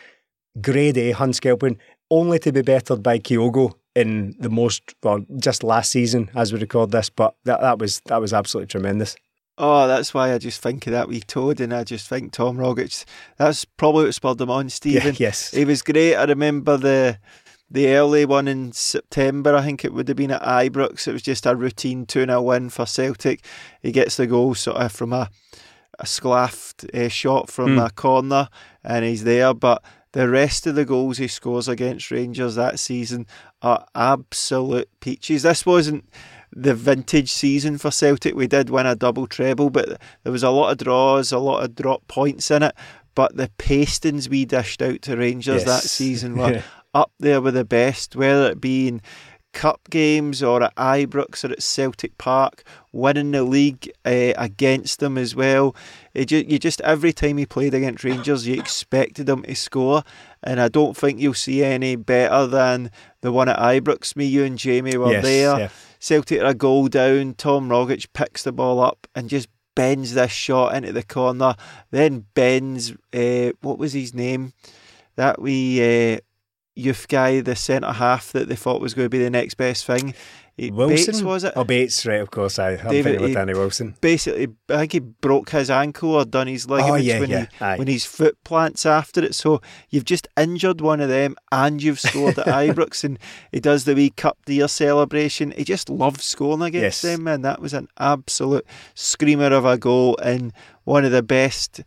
grade 0.60 0.98
A 0.98 1.12
Hun 1.12 1.34
scalper, 1.34 1.72
only 2.10 2.40
to 2.40 2.52
be 2.52 2.62
bettered 2.62 3.04
by 3.04 3.20
Kyogo 3.20 3.76
in 3.96 4.36
the 4.40 4.50
most 4.50 4.96
well 5.04 5.26
just 5.38 5.64
last 5.64 5.92
season 5.92 6.30
as 6.36 6.54
we 6.54 6.60
record 6.60 6.92
this. 6.92 7.10
But 7.10 7.36
that 7.46 7.62
that 7.62 7.80
was 7.80 8.02
that 8.06 8.22
was 8.22 8.34
absolutely 8.34 8.68
tremendous. 8.68 9.16
Oh, 9.58 9.88
that's 9.88 10.14
why 10.14 10.34
I 10.34 10.38
just 10.38 10.62
think 10.62 10.88
of 10.88 10.94
that 10.94 11.08
wee 11.08 11.20
toad, 11.20 11.60
and 11.60 11.74
I 11.74 11.84
just 11.84 12.08
think 12.08 12.32
Tom 12.32 12.58
Rogic. 12.58 13.06
That's 13.38 13.66
probably 13.66 14.06
what 14.06 14.16
spurred 14.16 14.42
him 14.42 14.50
on, 14.50 14.70
Stephen. 14.70 15.14
Yeah, 15.14 15.28
yes, 15.28 15.52
he 15.52 15.66
was 15.66 15.82
great. 15.82 16.16
I 16.16 16.24
remember 16.24 16.78
the 16.78 17.20
the 17.70 17.90
early 17.90 18.26
one 18.26 18.48
in 18.48 18.72
September. 18.72 19.56
I 19.56 19.62
think 19.62 19.86
it 19.86 19.94
would 19.94 20.08
have 20.08 20.18
been 20.18 20.32
at 20.32 20.42
Ibrox. 20.42 21.08
It 21.08 21.14
was 21.14 21.22
just 21.22 21.46
a 21.46 21.56
routine 21.56 22.06
two 22.06 22.26
0 22.26 22.42
win 22.42 22.70
for 22.70 22.86
Celtic. 22.86 23.46
He 23.82 23.92
gets 23.92 24.18
the 24.18 24.28
goal 24.28 24.56
sort 24.56 24.78
of 24.78 24.92
from 24.92 25.14
a 25.14 25.30
a 26.00 26.06
sclaffed 26.06 26.90
uh, 26.96 27.10
shot 27.10 27.50
from 27.50 27.76
mm. 27.76 27.86
a 27.86 27.92
corner, 27.92 28.50
and 28.84 29.06
he's 29.06 29.24
there. 29.24 29.54
But 29.54 29.84
the 30.14 30.30
rest 30.30 30.68
of 30.68 30.76
the 30.76 30.86
goals 30.86 31.18
he 31.18 31.28
scores 31.28 31.68
against 31.68 32.12
Rangers 32.12 32.56
that 32.56 32.80
season 32.80 33.26
are 33.62 33.86
absolute 33.96 34.90
peaches. 35.00 35.44
This 35.44 35.66
wasn't 35.66 36.06
the 36.52 36.76
vintage 36.76 37.32
season 37.32 37.78
for 37.78 37.92
Celtic. 37.92 38.36
We 38.36 38.48
did 38.48 38.70
win 38.70 38.86
a 38.86 38.96
double 38.96 39.28
treble, 39.28 39.70
but 39.70 40.02
there 40.24 40.32
was 40.32 40.44
a 40.44 40.50
lot 40.50 40.72
of 40.72 40.78
draws, 40.80 41.32
a 41.32 41.40
lot 41.40 41.64
of 41.64 41.76
drop 41.76 42.08
points 42.08 42.52
in 42.52 42.64
it. 42.64 42.76
But 43.16 43.36
the 43.36 43.50
pastings 43.58 44.30
we 44.30 44.46
dished 44.46 44.82
out 44.82 45.02
to 45.04 45.18
Rangers 45.18 45.64
yes. 45.64 45.84
that 45.84 45.90
season 45.90 46.36
were 46.38 46.64
up 46.94 47.12
there 47.20 47.42
with 47.42 47.54
the 47.54 47.66
best, 47.66 48.16
whether 48.16 48.52
it 48.52 48.60
be 48.60 48.90
in 48.90 49.02
cup 49.54 49.90
games 49.90 50.42
or 50.42 50.64
at 50.64 50.76
Ibrox 50.76 51.44
or 51.44 51.52
at 51.52 51.62
Celtic 51.62 52.18
Park, 52.18 52.64
winning 52.92 53.32
the 53.32 53.44
league 53.44 53.92
uh, 54.06 54.34
against 54.38 55.00
them 55.00 55.18
as 55.18 55.36
well. 55.36 55.76
It 56.14 56.32
you 56.32 56.60
just 56.60 56.82
every 56.82 57.14
time 57.14 57.38
he 57.38 57.46
played 57.46 57.74
against 57.74 58.04
Rangers, 58.04 58.48
you 58.48 58.60
expected 58.60 59.30
him 59.30 59.44
to 59.44 59.56
score, 59.56 60.04
and 60.44 60.60
I 60.60 60.68
don't 60.68 60.96
think 60.96 61.20
you'll 61.20 61.34
see 61.34 61.64
any 61.64 61.96
better 61.96 62.48
than 62.48 62.92
the 63.22 63.32
one 63.32 63.50
at 63.50 63.60
Ibrox. 63.60 64.16
Me, 64.16 64.26
you, 64.26 64.44
and 64.44 64.58
Jamie 64.58 64.98
were 64.98 65.12
yes, 65.12 65.24
there. 65.24 65.60
Yeah. 65.60 65.70
Celtic 66.00 66.42
are 66.42 66.46
a 66.46 66.54
goal 66.54 66.88
down. 66.88 67.36
Tom 67.36 67.70
Rogic 67.70 68.08
picks 68.14 68.44
the 68.44 68.52
ball 68.52 68.80
up 68.80 69.08
and 69.16 69.30
just 69.30 69.48
bends 69.76 70.14
this 70.14 70.32
shot 70.32 70.76
into 70.76 70.92
the 70.92 71.04
corner. 71.04 71.56
Then 71.92 72.26
bends. 72.34 72.94
Uh, 73.14 73.52
what 73.62 73.78
was 73.78 73.94
his 73.94 74.14
name? 74.14 74.54
That 75.16 75.42
we. 75.42 76.14
Uh, 76.14 76.20
youth 76.76 77.08
guy, 77.08 77.42
the 77.42 77.56
centre 77.56 77.92
half 77.92 78.32
that 78.32 78.48
they 78.48 78.56
thought 78.56 78.82
was 78.82 78.94
going 78.94 79.06
to 79.06 79.10
be 79.10 79.20
the 79.20 79.30
next 79.30 79.56
best 79.56 79.86
thing. 79.86 80.14
Eh, 80.60 80.70
Wilson 80.72 81.14
Bates, 81.14 81.22
was 81.22 81.44
it? 81.44 81.54
Oh, 81.56 81.64
Bates, 81.64 82.06
right? 82.06 82.20
Of 82.20 82.30
course, 82.30 82.60
I. 82.60 82.72
I'm 82.72 82.90
David, 82.90 83.04
thinking 83.04 83.22
with 83.22 83.32
eh, 83.32 83.34
Danny 83.34 83.54
Wilson. 83.54 83.96
Basically, 84.02 84.48
I 84.70 84.80
think 84.80 84.92
he 84.92 85.00
broke 85.00 85.50
his 85.50 85.70
ankle 85.70 86.16
or 86.16 86.26
done 86.26 86.48
his 86.48 86.70
ligaments 86.70 86.94
oh, 86.94 86.96
yeah, 86.98 87.20
when 87.20 87.30
yeah. 87.30 87.46
he 87.76 87.80
when 87.80 87.88
his 87.88 88.06
foot 88.06 88.42
plants 88.44 88.86
after 88.86 89.24
it. 89.24 89.34
So 89.34 89.62
you've 89.90 90.06
just 90.06 90.28
injured 90.38 90.82
one 90.82 91.00
of 91.00 91.10
them, 91.10 91.36
and 91.52 91.82
you've 91.82 92.00
scored 92.00 92.38
at 92.38 92.46
Ibrox, 92.48 93.04
and 93.04 93.18
he 93.52 93.60
does 93.60 93.86
the 93.86 93.96
wee 93.96 94.10
cup 94.10 94.38
deer 94.46 94.68
celebration. 94.68 95.52
He 95.52 95.64
just 95.64 95.90
loves 95.90 96.26
scoring 96.26 96.62
against 96.62 97.04
yes. 97.04 97.16
them, 97.16 97.28
and 97.28 97.46
that 97.46 97.62
was 97.62 97.74
an 97.74 97.88
absolute 97.98 98.66
screamer 98.94 99.54
of 99.54 99.66
a 99.66 99.78
goal 99.78 100.18
and 100.18 100.52
one 100.84 101.06
of 101.06 101.12
the 101.12 101.24
best 101.24 101.82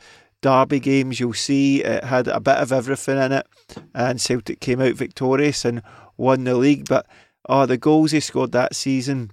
derby 0.44 0.78
games 0.78 1.18
you'll 1.18 1.32
see. 1.32 1.82
It 1.82 2.04
had 2.04 2.28
a 2.28 2.38
bit 2.38 2.58
of 2.58 2.70
everything 2.70 3.16
in 3.16 3.32
it, 3.32 3.46
and 3.94 4.20
Celtic 4.20 4.60
came 4.60 4.78
out 4.78 4.92
victorious 4.92 5.64
and 5.64 5.80
won 6.18 6.44
the 6.44 6.54
league. 6.54 6.86
But 6.86 7.06
oh, 7.48 7.64
the 7.64 7.78
goals 7.78 8.10
he 8.10 8.20
scored 8.20 8.52
that 8.52 8.76
season. 8.76 9.30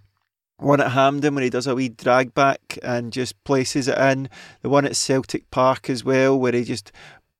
One 0.55 0.80
at 0.80 0.93
Hampden 0.93 1.36
when 1.36 1.43
he 1.43 1.49
does 1.49 1.68
a 1.68 1.76
wee 1.76 1.89
drag 1.89 2.34
back 2.34 2.80
and 2.82 3.12
just 3.12 3.43
places 3.43 3.89
it 3.89 3.97
in. 3.97 4.30
The 4.62 4.70
one 4.70 4.86
at 4.86 4.95
Celtic 4.95 5.51
Park 5.51 5.89
as 5.89 6.05
well, 6.05 6.39
where 6.39 6.53
he 6.53 6.64
just 6.64 6.93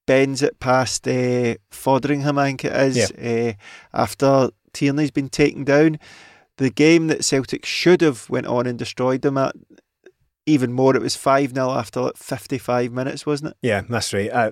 bends 0.06 0.42
it 0.42 0.60
past 0.60 1.08
uh, 1.08 1.56
Foderingham, 1.72 2.38
I 2.38 2.48
think 2.48 2.66
it 2.66 2.74
is, 2.74 3.14
yeah. 3.18 3.54
uh, 3.94 3.98
after 3.98 4.50
Tierney's 4.74 5.12
been 5.12 5.30
taken 5.30 5.64
down. 5.64 5.98
The 6.58 6.72
game 6.72 7.08
that 7.08 7.24
Celtic 7.24 7.66
should 7.66 8.02
have 8.02 8.30
went 8.30 8.48
on 8.48 8.68
and 8.68 8.78
destroyed 8.78 9.22
them 9.22 9.38
at 9.38 9.56
even 10.46 10.72
more. 10.74 10.96
It 10.96 11.02
was 11.02 11.16
5 11.16 11.54
0 11.54 11.70
after 11.72 12.02
like 12.02 12.18
55 12.18 12.92
minutes, 12.92 13.26
wasn't 13.26 13.52
it? 13.52 13.58
Yeah, 13.62 13.82
that's 13.88 14.14
right. 14.14 14.32
Uh, 14.32 14.52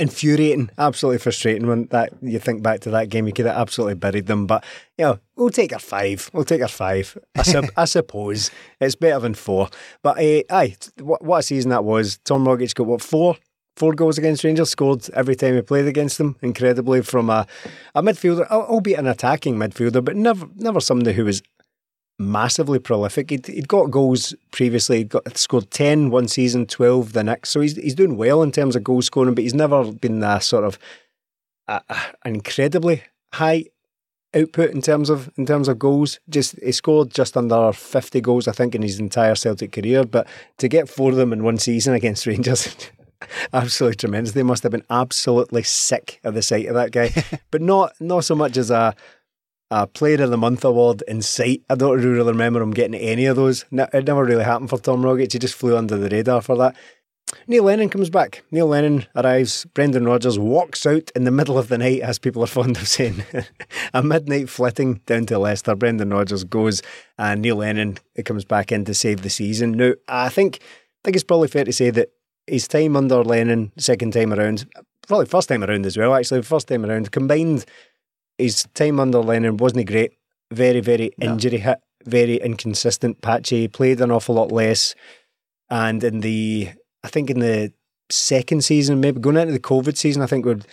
infuriating, 0.00 0.70
absolutely 0.78 1.18
frustrating 1.18 1.66
when 1.66 1.86
that 1.86 2.12
you 2.20 2.38
think 2.38 2.62
back 2.62 2.80
to 2.80 2.90
that 2.90 3.08
game. 3.08 3.26
You 3.26 3.32
could 3.32 3.46
have 3.46 3.56
absolutely 3.56 3.94
buried 3.94 4.26
them, 4.26 4.46
but 4.46 4.64
you 4.96 5.04
know 5.04 5.18
we'll 5.36 5.50
take 5.50 5.72
our 5.72 5.78
five. 5.78 6.30
We'll 6.32 6.44
take 6.44 6.62
our 6.62 6.68
five. 6.68 7.16
I, 7.36 7.42
su- 7.42 7.68
I 7.76 7.84
suppose 7.84 8.50
it's 8.80 8.96
better 8.96 9.20
than 9.20 9.34
four. 9.34 9.68
But 10.02 10.18
uh, 10.18 10.42
aye, 10.50 10.76
what, 11.00 11.24
what 11.24 11.38
a 11.38 11.42
season 11.42 11.70
that 11.70 11.84
was. 11.84 12.18
Tom 12.24 12.44
Rogic 12.44 12.74
got 12.74 12.86
what 12.86 13.02
four 13.02 13.36
four 13.76 13.92
goals 13.94 14.18
against 14.18 14.42
Rangers, 14.42 14.70
scored 14.70 15.08
every 15.10 15.36
time 15.36 15.54
he 15.54 15.62
played 15.62 15.86
against 15.86 16.18
them, 16.18 16.36
incredibly 16.42 17.00
from 17.00 17.30
a, 17.30 17.46
a 17.94 18.02
midfielder, 18.02 18.48
albeit 18.50 18.98
an 18.98 19.06
attacking 19.06 19.54
midfielder, 19.54 20.04
but 20.04 20.16
never 20.16 20.48
never 20.56 20.80
somebody 20.80 21.12
who 21.14 21.24
was 21.24 21.42
massively 22.18 22.78
prolific. 22.78 23.30
He'd, 23.30 23.46
he'd 23.46 23.68
got 23.68 23.90
goals 23.90 24.34
previously. 24.50 24.98
He'd 24.98 25.10
got 25.10 25.38
scored 25.38 25.70
10 25.70 26.10
one 26.10 26.28
season, 26.28 26.66
12 26.66 27.12
the 27.12 27.24
next. 27.24 27.50
So 27.50 27.60
he's 27.60 27.76
he's 27.76 27.94
doing 27.94 28.16
well 28.16 28.42
in 28.42 28.52
terms 28.52 28.76
of 28.76 28.84
goal 28.84 29.02
scoring, 29.02 29.34
but 29.34 29.42
he's 29.42 29.54
never 29.54 29.92
been 29.92 30.20
that 30.20 30.42
sort 30.42 30.64
of 30.64 30.78
uh, 31.68 31.80
an 32.24 32.34
incredibly 32.34 33.02
high 33.34 33.66
output 34.34 34.70
in 34.70 34.82
terms 34.82 35.10
of 35.10 35.30
in 35.36 35.46
terms 35.46 35.68
of 35.68 35.78
goals. 35.78 36.18
Just 36.28 36.58
he 36.60 36.72
scored 36.72 37.10
just 37.10 37.36
under 37.36 37.72
50 37.72 38.20
goals, 38.20 38.48
I 38.48 38.52
think, 38.52 38.74
in 38.74 38.82
his 38.82 38.98
entire 38.98 39.34
Celtic 39.34 39.72
career. 39.72 40.04
But 40.04 40.26
to 40.58 40.68
get 40.68 40.88
four 40.88 41.10
of 41.10 41.16
them 41.16 41.32
in 41.32 41.44
one 41.44 41.58
season 41.58 41.94
against 41.94 42.26
Rangers. 42.26 42.74
absolutely 43.52 43.96
tremendous. 43.96 44.34
They 44.34 44.42
must 44.42 44.62
have 44.62 44.72
been 44.72 44.84
absolutely 44.90 45.62
sick 45.64 46.20
at 46.24 46.34
the 46.34 46.42
sight 46.42 46.66
of 46.66 46.74
that 46.74 46.92
guy, 46.92 47.12
but 47.50 47.60
not 47.60 47.92
not 48.00 48.24
so 48.24 48.34
much 48.34 48.56
as 48.56 48.70
a 48.70 48.94
a 49.70 49.86
Player 49.86 50.22
of 50.22 50.30
the 50.30 50.36
Month 50.36 50.64
award 50.64 51.02
in 51.06 51.22
sight. 51.22 51.62
I 51.68 51.74
don't 51.74 52.00
really 52.00 52.22
remember 52.22 52.62
him 52.62 52.72
getting 52.72 53.00
any 53.00 53.26
of 53.26 53.36
those. 53.36 53.64
It 53.70 54.06
never 54.06 54.24
really 54.24 54.44
happened 54.44 54.70
for 54.70 54.78
Tom 54.78 55.02
Rogic. 55.02 55.32
He 55.32 55.38
just 55.38 55.54
flew 55.54 55.76
under 55.76 55.96
the 55.96 56.08
radar 56.08 56.40
for 56.40 56.56
that. 56.56 56.76
Neil 57.46 57.64
Lennon 57.64 57.90
comes 57.90 58.08
back. 58.08 58.42
Neil 58.50 58.66
Lennon 58.66 59.06
arrives. 59.14 59.66
Brendan 59.74 60.06
Rodgers 60.06 60.38
walks 60.38 60.86
out 60.86 61.10
in 61.14 61.24
the 61.24 61.30
middle 61.30 61.58
of 61.58 61.68
the 61.68 61.76
night, 61.76 62.00
as 62.00 62.18
people 62.18 62.42
are 62.42 62.46
fond 62.48 62.76
of 62.76 62.88
saying. 62.88 63.24
a 63.94 64.02
midnight 64.02 64.48
flitting 64.48 64.94
down 65.06 65.26
to 65.26 65.38
Leicester. 65.38 65.74
Brendan 65.74 66.10
Rodgers 66.10 66.44
goes, 66.44 66.82
and 67.18 67.42
Neil 67.42 67.56
Lennon 67.56 67.98
comes 68.24 68.44
back 68.44 68.72
in 68.72 68.84
to 68.86 68.94
save 68.94 69.22
the 69.22 69.30
season. 69.30 69.72
Now, 69.72 69.92
I 70.08 70.30
think 70.30 70.60
I 70.62 71.00
think 71.04 71.16
it's 71.16 71.24
probably 71.24 71.48
fair 71.48 71.64
to 71.64 71.72
say 71.72 71.90
that 71.90 72.10
his 72.46 72.66
time 72.66 72.96
under 72.96 73.22
Lennon, 73.22 73.72
second 73.76 74.12
time 74.12 74.32
around, 74.32 74.66
probably 75.06 75.26
first 75.26 75.48
time 75.48 75.62
around 75.62 75.86
as 75.86 75.96
well, 75.96 76.14
actually, 76.14 76.42
first 76.42 76.68
time 76.68 76.84
around, 76.84 77.12
combined 77.12 77.64
his 78.38 78.66
time 78.74 79.00
under 79.00 79.18
Lennon 79.18 79.56
wasn't 79.56 79.86
great. 79.86 80.12
Very, 80.50 80.80
very 80.80 81.12
no. 81.18 81.32
injury 81.32 81.58
hit, 81.58 81.80
very 82.04 82.36
inconsistent, 82.36 83.20
patchy. 83.20 83.68
Played 83.68 84.00
an 84.00 84.10
awful 84.10 84.36
lot 84.36 84.50
less, 84.50 84.94
and 85.68 86.02
in 86.02 86.20
the 86.20 86.70
I 87.04 87.08
think 87.08 87.28
in 87.28 87.40
the 87.40 87.72
second 88.10 88.64
season, 88.64 89.00
maybe 89.00 89.20
going 89.20 89.36
into 89.36 89.52
the 89.52 89.60
COVID 89.60 89.96
season, 89.96 90.22
I 90.22 90.26
think 90.26 90.46
would 90.46 90.66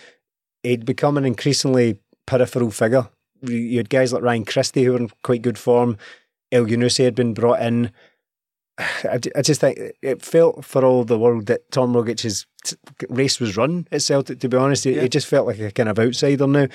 he'd 0.62 0.86
become 0.86 1.18
an 1.18 1.24
increasingly 1.24 1.98
peripheral 2.26 2.70
figure. 2.70 3.08
You 3.42 3.76
had 3.76 3.90
guys 3.90 4.12
like 4.12 4.22
Ryan 4.22 4.44
Christie 4.44 4.84
who 4.84 4.92
were 4.92 4.98
in 4.98 5.10
quite 5.22 5.42
good 5.42 5.58
form. 5.58 5.98
Elyounoussi 6.52 7.04
had 7.04 7.14
been 7.14 7.34
brought 7.34 7.60
in. 7.60 7.92
I, 8.78 9.20
I 9.36 9.42
just 9.42 9.60
think 9.60 9.78
it 10.00 10.22
felt 10.22 10.64
for 10.64 10.84
all 10.84 11.04
the 11.04 11.18
world 11.18 11.46
that 11.46 11.70
Tom 11.70 11.94
Rogic's 11.94 12.46
race 13.10 13.38
was 13.38 13.56
run 13.56 13.86
at 13.92 14.02
Celtic. 14.02 14.40
To 14.40 14.48
be 14.48 14.56
honest, 14.56 14.86
it, 14.86 14.96
yeah. 14.96 15.02
it 15.02 15.12
just 15.12 15.26
felt 15.26 15.46
like 15.46 15.58
a 15.58 15.70
kind 15.70 15.88
of 15.88 15.98
outsider 15.98 16.46
now 16.46 16.66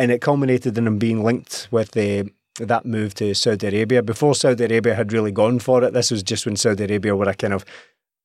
and 0.00 0.10
it 0.10 0.22
culminated 0.22 0.78
in 0.78 0.86
him 0.86 0.96
being 0.96 1.22
linked 1.22 1.68
with 1.70 1.90
the 1.90 2.32
that 2.58 2.86
move 2.86 3.14
to 3.14 3.34
Saudi 3.34 3.66
Arabia. 3.66 4.02
Before 4.02 4.34
Saudi 4.34 4.64
Arabia 4.64 4.94
had 4.94 5.12
really 5.12 5.30
gone 5.30 5.58
for 5.58 5.84
it, 5.84 5.92
this 5.92 6.10
was 6.10 6.22
just 6.22 6.46
when 6.46 6.56
Saudi 6.56 6.84
Arabia 6.84 7.14
were 7.14 7.28
a 7.28 7.34
kind 7.34 7.52
of 7.52 7.66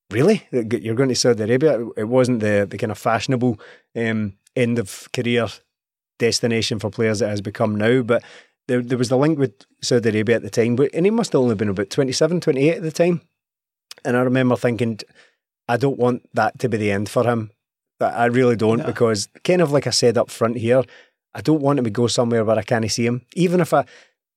really 0.09 0.47
you're 0.51 0.95
going 0.95 1.09
to 1.09 1.15
Saudi 1.15 1.43
Arabia. 1.43 1.85
It 1.97 2.05
wasn't 2.07 2.39
the 2.39 2.65
the 2.69 2.77
kind 2.77 2.91
of 2.91 2.97
fashionable 2.97 3.59
um, 3.93 4.37
end 4.55 4.79
of 4.79 5.09
career 5.11 5.47
destination 6.17 6.79
for 6.79 6.89
players 6.89 7.19
that 7.19 7.29
has 7.29 7.41
become 7.41 7.75
now, 7.75 8.01
but. 8.01 8.23
There, 8.67 8.81
there 8.81 8.97
was 8.97 9.09
the 9.09 9.17
link 9.17 9.37
with 9.37 9.53
Saudi 9.83 10.09
Arabia 10.09 10.37
at 10.37 10.41
the 10.41 10.49
time, 10.49 10.75
but 10.75 10.89
and 10.91 11.05
he 11.05 11.11
must 11.11 11.33
have 11.33 11.41
only 11.41 11.53
been 11.53 11.69
about 11.69 11.91
27, 11.91 12.41
28 12.41 12.77
at 12.77 12.81
the 12.81 12.91
time. 12.91 13.21
And 14.03 14.17
I 14.17 14.21
remember 14.21 14.55
thinking, 14.55 15.01
I 15.69 15.77
don't 15.77 15.99
want 15.99 16.27
that 16.33 16.57
to 16.57 16.67
be 16.67 16.77
the 16.77 16.89
end 16.89 17.07
for 17.07 17.25
him. 17.25 17.51
I 18.01 18.25
really 18.25 18.55
don't, 18.55 18.79
yeah. 18.79 18.87
because 18.87 19.29
kind 19.43 19.61
of 19.61 19.71
like 19.71 19.85
I 19.85 19.91
said 19.91 20.17
up 20.17 20.31
front 20.31 20.57
here, 20.57 20.81
I 21.35 21.41
don't 21.41 21.61
want 21.61 21.77
him 21.77 21.85
to 21.85 21.91
go 21.91 22.07
somewhere 22.07 22.43
where 22.43 22.57
I 22.57 22.63
can't 22.63 22.89
see 22.89 23.05
him. 23.05 23.21
Even 23.35 23.59
if 23.59 23.73
I, 23.73 23.85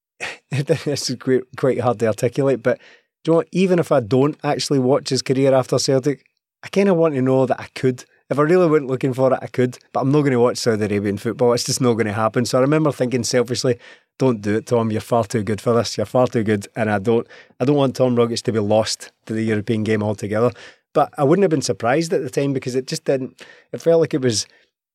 this 0.51 1.09
is 1.09 1.17
quite, 1.17 1.45
quite 1.57 1.81
hard 1.81 2.01
to 2.01 2.09
articulate, 2.09 2.63
but 2.63 2.79
you 3.27 3.33
know? 3.33 3.45
Even 3.53 3.79
if 3.79 3.93
I 3.93 4.01
don't 4.01 4.37
actually 4.43 4.81
watch 4.81 5.11
his 5.11 5.23
career 5.23 5.55
after 5.55 5.79
Celtic, 5.79 6.27
I 6.63 6.69
kind 6.69 6.89
of 6.89 6.97
want 6.97 7.15
to 7.15 7.23
know 7.23 7.47
that 7.47 7.61
I 7.61 7.69
could. 7.75 8.05
If 8.31 8.39
I 8.39 8.43
really 8.43 8.69
weren't 8.69 8.89
looking 8.89 9.15
for 9.15 9.33
it, 9.33 9.39
I 9.41 9.47
could, 9.47 9.79
but 9.93 10.01
I'm 10.01 10.11
not 10.11 10.21
going 10.21 10.33
to 10.33 10.41
watch 10.41 10.59
Saudi 10.59 10.85
Arabian 10.85 11.17
football. 11.17 11.53
It's 11.53 11.65
just 11.65 11.81
not 11.81 11.95
going 11.95 12.07
to 12.07 12.13
happen. 12.13 12.45
So 12.45 12.59
I 12.59 12.61
remember 12.61 12.93
thinking 12.93 13.25
selfishly, 13.25 13.79
don't 14.19 14.43
do 14.43 14.57
it, 14.57 14.67
Tom. 14.67 14.91
You're 14.91 15.01
far 15.01 15.25
too 15.25 15.43
good 15.43 15.61
for 15.61 15.73
this. 15.75 15.97
You're 15.97 16.05
far 16.05 16.27
too 16.27 16.43
good, 16.43 16.67
and 16.77 16.91
I 16.91 16.99
don't, 16.99 17.27
I 17.61 17.65
don't 17.65 17.77
want 17.77 17.97
Tom 17.97 18.17
Rogic 18.17 18.43
to 18.43 18.53
be 18.53 18.59
lost 18.59 19.13
to 19.27 19.33
the 19.33 19.43
European 19.43 19.85
game 19.85 20.03
altogether. 20.03 20.51
But 20.93 21.13
I 21.17 21.25
wouldn't 21.25 21.45
have 21.45 21.51
been 21.51 21.63
surprised 21.63 22.13
at 22.13 22.23
the 22.23 22.31
time 22.31 22.53
because 22.53 22.75
it 22.75 22.87
just 22.87 23.05
didn't. 23.05 23.43
It 23.73 23.81
felt 23.81 24.01
like 24.01 24.15
it 24.15 24.23
was 24.23 24.47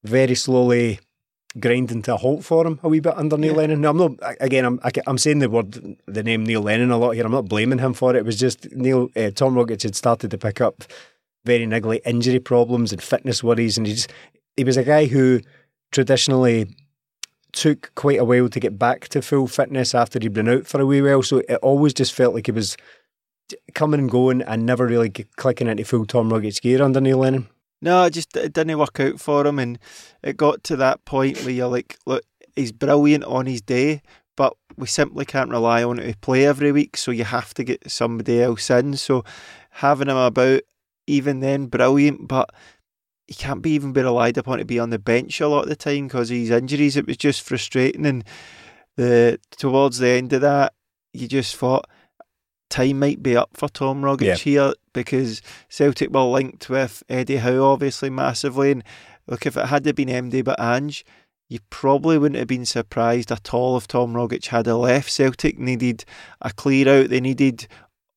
very 0.04 0.36
slowly 0.36 1.00
grinding 1.60 2.02
to 2.02 2.16
a 2.16 2.18
halt 2.18 2.44
for 2.44 2.66
him 2.66 2.80
a 2.82 2.90
wee 2.90 3.00
bit 3.00 3.16
under 3.16 3.38
Neil 3.38 3.54
yeah. 3.54 3.58
Lennon. 3.58 3.82
Now, 3.82 3.90
I'm 3.92 3.98
not 3.98 4.14
again. 4.40 4.66
I'm 4.66 4.80
I'm 5.08 5.18
saying 5.18 5.40
the 5.40 5.50
word, 5.50 5.98
the 6.06 6.24
name 6.24 6.46
Neil 6.46 6.62
Lennon 6.62 6.92
a 6.92 6.98
lot 6.98 7.12
here. 7.12 7.26
I'm 7.26 7.32
not 7.32 7.48
blaming 7.48 7.80
him 7.80 7.94
for 7.94 8.16
it. 8.16 8.20
It 8.20 8.26
was 8.26 8.40
just 8.40 8.72
Neil 8.72 9.10
uh, 9.16 9.32
Tom 9.32 9.56
Rogic 9.56 9.84
had 9.84 9.96
started 9.96 10.32
to 10.32 10.38
pick 10.38 10.62
up 10.62 10.84
very 11.46 11.66
niggly 11.66 12.02
injury 12.06 12.40
problems 12.40 12.92
and 12.92 13.02
fitness 13.02 13.44
worries, 13.44 13.78
and 13.78 13.86
he 13.86 13.94
just 13.94 14.12
he 14.58 14.64
was 14.64 14.78
a 14.78 14.84
guy 14.84 15.06
who 15.06 15.42
traditionally 15.92 16.68
took 17.52 17.94
quite 17.94 18.20
a 18.20 18.26
while 18.26 18.50
to 18.50 18.60
get 18.60 18.80
back 18.80 19.08
to 19.10 19.22
full 19.22 19.48
fitness 19.48 19.94
after 19.94 20.20
he'd 20.20 20.34
been 20.34 20.50
out 20.50 20.66
for 20.66 20.82
a 20.82 20.86
wee 20.86 21.02
while. 21.02 21.22
So 21.22 21.38
it 21.48 21.60
always 21.62 21.94
just 21.94 22.14
felt 22.14 22.34
like 22.34 22.48
he 22.48 22.52
was 22.52 22.76
coming 23.76 24.00
and 24.00 24.10
going 24.10 24.42
and 24.42 24.66
never 24.66 24.88
really 24.88 25.10
clicking 25.10 25.68
into 25.68 25.86
full 25.86 26.06
Tom 26.06 26.32
Rogic 26.32 26.62
gear 26.62 26.82
under 26.82 27.00
Neil 27.00 27.20
Lennon. 27.20 27.48
No, 27.84 28.06
it 28.06 28.12
just 28.12 28.36
it 28.38 28.54
didn't 28.54 28.80
work 28.80 28.98
out 29.02 29.20
for 29.20 29.46
him, 29.46 29.60
and 29.60 29.78
it 30.24 30.38
got 30.38 30.64
to 30.64 30.78
that 30.78 31.04
point 31.04 31.38
where 31.40 31.50
you're 31.52 31.68
like, 31.68 31.98
look, 32.06 32.24
he's 32.56 32.72
brilliant 32.72 33.26
on 33.26 33.46
his 33.46 33.62
day, 33.62 34.02
but 34.38 34.54
we 34.78 34.88
simply 34.88 35.26
can't 35.26 35.52
rely 35.52 35.84
on 35.84 36.00
it 36.00 36.10
to 36.10 36.18
play 36.20 36.46
every 36.46 36.72
week. 36.72 36.96
So 36.96 37.12
you 37.12 37.26
have 37.26 37.54
to 37.56 37.64
get 37.66 37.92
somebody 37.92 38.42
else 38.42 38.70
in. 38.70 38.96
So 38.96 39.26
having 39.70 40.08
him 40.08 40.16
about, 40.16 40.62
even 41.08 41.42
then, 41.42 41.66
brilliant, 41.66 42.30
but 42.30 42.52
he 43.28 43.34
can't 43.34 43.62
be 43.62 43.72
even 43.72 43.92
be 43.92 44.02
relied 44.02 44.38
upon 44.38 44.60
to 44.60 44.66
be 44.66 44.80
on 44.80 44.90
the 44.90 44.98
bench 44.98 45.42
a 45.42 45.50
lot 45.50 45.64
of 45.64 45.70
the 45.70 45.76
time 45.76 46.08
because 46.08 46.32
of 46.32 46.38
his 46.38 46.52
injuries. 46.52 46.96
It 46.96 47.06
was 47.06 47.18
just 47.18 47.42
frustrating, 47.42 48.06
and 48.06 48.24
the 48.96 49.42
towards 49.58 49.98
the 49.98 50.08
end 50.08 50.32
of 50.32 50.40
that, 50.40 50.72
you 51.12 51.28
just 51.28 51.58
thought 51.58 51.86
time 52.74 52.98
might 52.98 53.22
be 53.22 53.38
up 53.38 53.52
for 53.54 53.70
Tom 53.70 54.02
Rogic 54.02 54.22
yeah. 54.22 54.36
here 54.36 54.74
because 54.94 55.44
Celtic 55.70 56.10
were 56.10 56.24
linked 56.24 56.70
with 56.70 57.04
Eddie 57.08 57.38
Howe 57.38 57.64
obviously 57.64 58.10
massively. 58.10 58.72
And 58.72 58.84
look, 59.28 59.46
if 59.46 59.56
it 59.56 59.68
had 59.68 59.84
been 59.96 60.10
MD 60.10 60.44
but 60.44 60.60
Ange, 60.60 61.06
you 61.50 61.60
probably 61.70 62.18
wouldn't 62.18 62.40
have 62.40 62.48
been 62.48 62.66
surprised 62.66 63.32
at 63.32 63.54
all 63.54 63.78
if 63.78 63.88
Tom 63.88 64.14
Rogic 64.14 64.48
had 64.48 64.66
a 64.66 64.76
left. 64.76 65.12
Celtic 65.12 65.60
needed 65.60 66.04
a 66.42 66.52
clear 66.52 67.04
out, 67.04 67.10
they 67.10 67.22
needed 67.22 67.68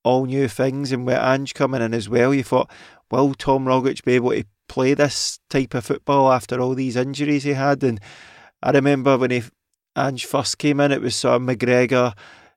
all 0.05 0.25
new 0.25 0.49
things. 0.49 0.91
And 0.91 1.05
with 1.05 1.19
Ange 1.19 1.53
coming 1.53 1.83
in 1.83 1.93
as 1.93 2.09
well, 2.09 2.33
you 2.33 2.43
thought, 2.43 2.71
will 3.11 3.35
Tom 3.35 3.67
Rogic 3.67 4.05
be 4.05 4.15
able 4.15 4.31
to 4.31 4.45
play 4.69 4.95
this 4.95 5.39
type 5.51 5.75
of 5.75 5.85
football 5.85 6.33
after 6.33 6.59
all 6.61 6.75
these 6.75 6.97
injuries 6.97 7.45
he 7.45 7.53
had? 7.53 7.85
And 7.85 8.01
I 8.63 8.71
remember 8.71 9.19
when 9.19 9.33
he 9.33 9.43
Ange 9.95 10.25
first 10.25 10.57
came 10.57 10.81
in, 10.81 10.93
it 10.93 11.03
was 11.03 11.15
sort 11.15 11.37
of 11.37 11.43
McGregor 11.43 12.15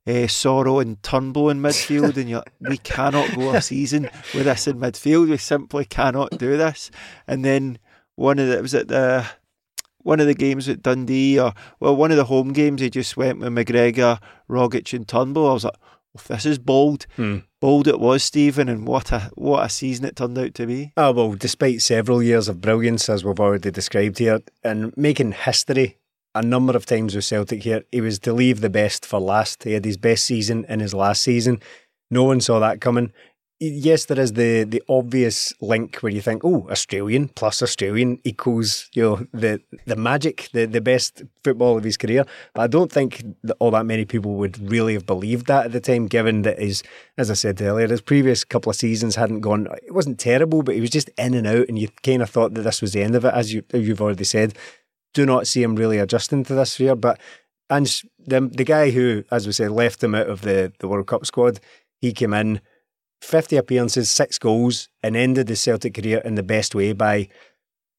uh, 0.08 0.28
Soro 0.28 0.82
and 0.82 1.02
Turnbull 1.04 1.50
in 1.50 1.62
midfield, 1.62 2.18
and 2.18 2.30
you're 2.30 2.43
we 2.62 2.78
cannot 2.78 3.36
go 3.36 3.54
a 3.54 3.62
season 3.62 4.10
with 4.34 4.45
this 4.45 4.68
in 4.68 4.80
midfield. 4.80 5.30
We 5.30 5.38
simply 5.38 5.86
cannot 5.86 6.38
do 6.38 6.58
this. 6.58 6.89
And 7.28 7.45
then 7.45 7.80
one 8.16 8.39
of 8.39 8.47
the 8.47 8.62
was 8.62 8.74
it 8.74 8.88
the 8.88 9.26
one 10.00 10.20
of 10.20 10.28
the 10.28 10.34
games 10.34 10.70
at 10.70 10.82
Dundee, 10.82 11.39
or 11.39 11.54
well, 11.80 11.95
one 11.95 12.12
of 12.12 12.18
the 12.18 12.26
home 12.26 12.54
games, 12.54 12.82
he 12.82 12.89
just 12.89 13.18
went 13.18 13.39
with 13.39 13.54
McGregor, 13.54 14.20
Rogic, 14.50 14.93
and 14.93 15.08
Turnbull. 15.08 15.50
I 15.50 15.54
was 15.54 15.66
like, 15.66 15.76
well, 16.14 16.24
this 16.30 16.45
is 16.45 16.58
bold. 16.58 17.06
Hmm. 17.16 17.39
Bold 17.60 17.88
it 17.88 18.00
was, 18.00 18.24
Stephen, 18.24 18.70
and 18.70 18.88
what 18.88 19.12
a 19.12 19.30
what 19.36 19.66
a 19.66 19.70
season 19.70 20.06
it 20.06 20.16
turned 20.16 20.38
out 20.38 20.54
to 20.56 20.66
be. 20.66 20.93
Oh 20.97 21.12
well, 21.12 21.34
despite 21.34 21.82
several 21.82 22.24
years 22.24 22.47
of 22.47 22.62
brilliance, 22.62 23.10
as 23.10 23.24
we've 23.24 23.39
already 23.39 23.70
described 23.72 24.18
here, 24.18 24.39
and 24.64 24.95
making 24.95 25.34
history 25.34 25.97
a 26.36 26.42
number 26.42 26.76
of 26.76 26.86
times 26.86 27.16
with 27.16 27.26
Celtic 27.26 27.64
here. 27.64 27.84
He 27.92 28.02
was 28.02 28.20
to 28.20 28.34
leave 28.34 28.62
the 28.62 28.70
best 28.70 29.06
for 29.06 29.20
last. 29.20 29.64
He 29.64 29.74
had 29.74 29.86
his 29.86 29.98
best 29.98 30.26
season 30.26 30.66
in 30.70 30.80
his 30.80 30.94
last 30.94 31.22
season. 31.22 31.60
No 32.12 32.24
one 32.24 32.42
saw 32.42 32.60
that 32.60 32.82
coming. 32.82 33.12
Yes, 33.62 34.06
there 34.06 34.20
is 34.22 34.34
the 34.34 34.64
the 34.64 34.82
obvious 34.88 35.54
link 35.60 35.98
where 35.98 36.14
you 36.14 36.22
think, 36.22 36.46
oh, 36.46 36.66
Australian 36.72 37.28
plus 37.28 37.62
Australian 37.62 38.18
equals 38.24 38.90
you 38.94 39.04
know 39.04 39.28
the 39.34 39.62
the 39.86 39.98
magic, 39.98 40.48
the 40.54 40.66
the 40.66 40.80
best 40.80 41.24
football 41.44 41.78
of 41.78 41.84
his 41.84 41.98
career. 41.98 42.24
But 42.54 42.62
I 42.62 42.68
don't 42.68 42.90
think 42.90 43.22
that 43.44 43.58
all 43.60 43.72
that 43.72 43.86
many 43.86 44.06
people 44.06 44.36
would 44.36 44.72
really 44.72 44.94
have 44.94 45.06
believed 45.06 45.48
that 45.48 45.66
at 45.66 45.72
the 45.74 45.82
time, 45.82 46.08
given 46.08 46.44
that 46.44 46.58
his, 46.58 46.84
as 47.18 47.30
I 47.30 47.34
said 47.34 47.62
earlier, 47.62 47.90
his 47.90 48.00
previous 48.00 48.46
couple 48.46 48.70
of 48.70 48.78
seasons 48.78 49.18
hadn't 49.18 49.42
gone. 49.42 49.68
It 49.86 49.94
wasn't 49.94 50.20
terrible, 50.20 50.64
but 50.64 50.76
he 50.76 50.82
was 50.82 50.90
just 50.90 51.10
in 51.18 51.34
and 51.34 51.46
out, 51.46 51.68
and 51.68 51.78
you 51.78 51.90
kind 52.02 52.22
of 52.22 52.30
thought 52.30 52.54
that 52.54 52.62
this 52.62 52.82
was 52.82 52.94
the 52.94 53.04
end 53.04 53.16
of 53.16 53.26
it, 53.26 53.34
as 53.34 53.54
you 53.54 53.64
you've 53.74 54.02
already 54.02 54.24
said 54.24 54.58
do 55.14 55.26
not 55.26 55.47
see 55.47 55.64
him 55.64 55.76
really 55.76 55.97
adjusting 55.97 56.43
to 56.45 56.53
this 56.55 56.80
year. 56.80 56.95
But 56.95 57.20
and 57.70 57.86
the 58.18 58.41
the 58.41 58.64
guy 58.64 58.91
who, 58.91 59.24
as 59.32 59.45
we 59.45 59.53
said, 59.53 59.72
left 59.72 60.03
him 60.03 60.16
out 60.16 60.30
of 60.30 60.41
the, 60.41 60.74
the 60.80 60.88
World 60.88 61.07
Cup 61.07 61.26
squad, 61.26 61.60
he 62.01 62.14
came 62.14 62.34
in, 62.34 62.62
50 63.22 63.57
appearances, 63.57 64.10
six 64.10 64.39
goals, 64.39 64.89
and 65.03 65.16
ended 65.16 65.49
his 65.49 65.62
Celtic 65.62 65.93
career 65.93 66.20
in 66.24 66.36
the 66.36 66.43
best 66.43 66.74
way 66.74 66.93
by, 66.93 67.28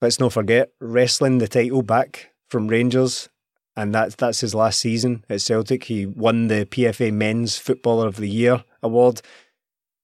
let's 0.01 0.19
not 0.19 0.33
forget, 0.33 0.71
wrestling 0.81 1.39
the 1.39 1.49
title 1.49 1.83
back 1.83 2.33
from 2.49 2.69
Rangers. 2.69 3.29
And 3.77 3.95
that's 3.95 4.17
that's 4.17 4.41
his 4.41 4.55
last 4.55 4.81
season 4.81 5.25
at 5.31 5.41
Celtic. 5.41 5.85
He 5.85 6.05
won 6.05 6.49
the 6.49 6.67
PFA 6.67 7.13
Men's 7.13 7.57
Footballer 7.57 8.09
of 8.09 8.17
the 8.17 8.29
Year 8.29 8.65
award. 8.83 9.23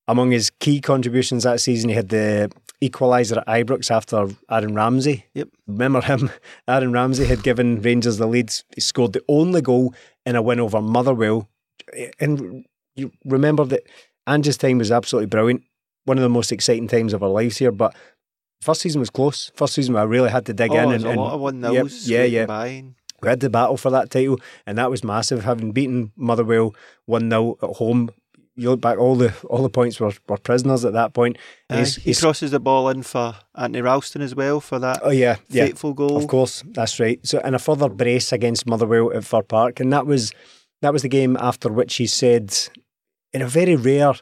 Among 0.09 0.31
his 0.31 0.51
key 0.51 0.81
contributions 0.81 1.43
that 1.43 1.61
season, 1.61 1.89
he 1.89 1.97
had 1.97 2.11
the 2.11 2.51
equaliser 2.83 3.39
at 3.39 3.47
Ibrox 3.47 3.91
after 3.91 4.29
Aaron 4.51 4.75
Ramsey. 4.75 5.27
Yep. 5.35 5.49
Remember 5.67 6.01
him? 6.01 6.31
Aaron 6.69 6.93
Ramsey 6.93 7.25
had 7.25 7.43
given 7.43 7.81
Rangers 7.81 8.19
the 8.19 8.27
lead. 8.27 8.53
He 8.75 8.81
scored 8.81 9.13
the 9.13 9.25
only 9.29 9.63
goal 9.63 9.95
in 10.25 10.37
a 10.37 10.43
win 10.43 10.61
over 10.61 10.81
Motherwell. 10.81 11.49
And 12.21 12.67
you 12.95 13.13
remember 13.25 13.65
that 13.67 13.83
Ange's 14.27 14.59
time 14.59 14.79
was 14.79 14.93
absolutely 14.93 15.27
brilliant. 15.27 15.63
One 16.05 16.19
of 16.19 16.23
the 16.23 16.29
most 16.29 16.53
exciting 16.53 16.89
times 16.89 17.13
of 17.13 17.23
our 17.23 17.29
lives 17.29 17.57
here. 17.57 17.73
But 17.73 17.95
first 18.61 18.81
season 18.81 19.01
was 19.01 19.11
close. 19.11 19.51
First 19.55 19.75
season 19.75 19.97
I 19.97 20.03
really 20.03 20.31
had 20.31 20.47
to 20.47 20.53
dig 20.53 20.73
oh, 20.73 20.79
in. 20.79 20.93
And, 20.93 21.05
a 21.05 21.15
lot 21.15 21.35
of 21.35 21.41
one 21.41 21.61
yep, 21.63 21.87
Yeah, 22.05 22.25
yeah. 22.25 22.83
We 23.23 23.29
had 23.31 23.41
the 23.41 23.49
battle 23.49 23.79
for 23.79 23.91
that 23.91 24.11
title, 24.11 24.39
and 24.67 24.77
that 24.77 24.91
was 24.91 25.03
massive. 25.03 25.45
Having 25.45 25.73
beaten 25.73 26.13
Motherwell 26.17 26.75
1 27.07 27.31
0 27.31 27.57
at 27.63 27.71
home 27.71 28.11
you 28.57 28.71
look 28.71 28.81
back, 28.81 28.99
all 28.99 29.15
the 29.15 29.35
all 29.49 29.63
the 29.63 29.71
points 29.71 30.01
were, 30.01 30.13
were 30.29 30.39
prisoners 30.39 30.85
at 30.85 30.95
that 30.95 31.13
point. 31.13 31.37
Uh, 31.69 31.79
he's, 31.79 31.97
he 31.97 32.03
he's, 32.03 32.21
crosses 32.21 32.51
the 32.51 32.61
ball 32.61 32.89
in 32.89 33.03
for 33.03 33.37
Anthony 33.55 33.83
Ralston 33.83 34.23
as 34.23 34.35
well 34.35 34.61
for 34.61 34.79
that. 34.79 35.01
Oh 35.03 35.11
yeah, 35.11 35.37
fateful 35.51 35.91
yeah, 35.91 35.97
goal. 35.97 36.17
Of 36.17 36.27
course, 36.27 36.63
that's 36.67 36.99
right. 36.99 37.25
So 37.25 37.39
and 37.45 37.55
a 37.55 37.59
further 37.59 37.89
brace 37.89 38.33
against 38.33 38.67
Motherwell 38.67 39.13
at 39.13 39.25
Fir 39.25 39.43
Park, 39.43 39.79
and 39.79 39.93
that 39.93 40.07
was 40.07 40.33
that 40.81 40.93
was 40.93 41.03
the 41.03 41.09
game 41.09 41.37
after 41.39 41.71
which 41.71 41.97
he 41.97 42.07
said, 42.07 42.57
in 43.33 43.43
a 43.43 43.47
very 43.47 43.77
rare. 43.77 44.15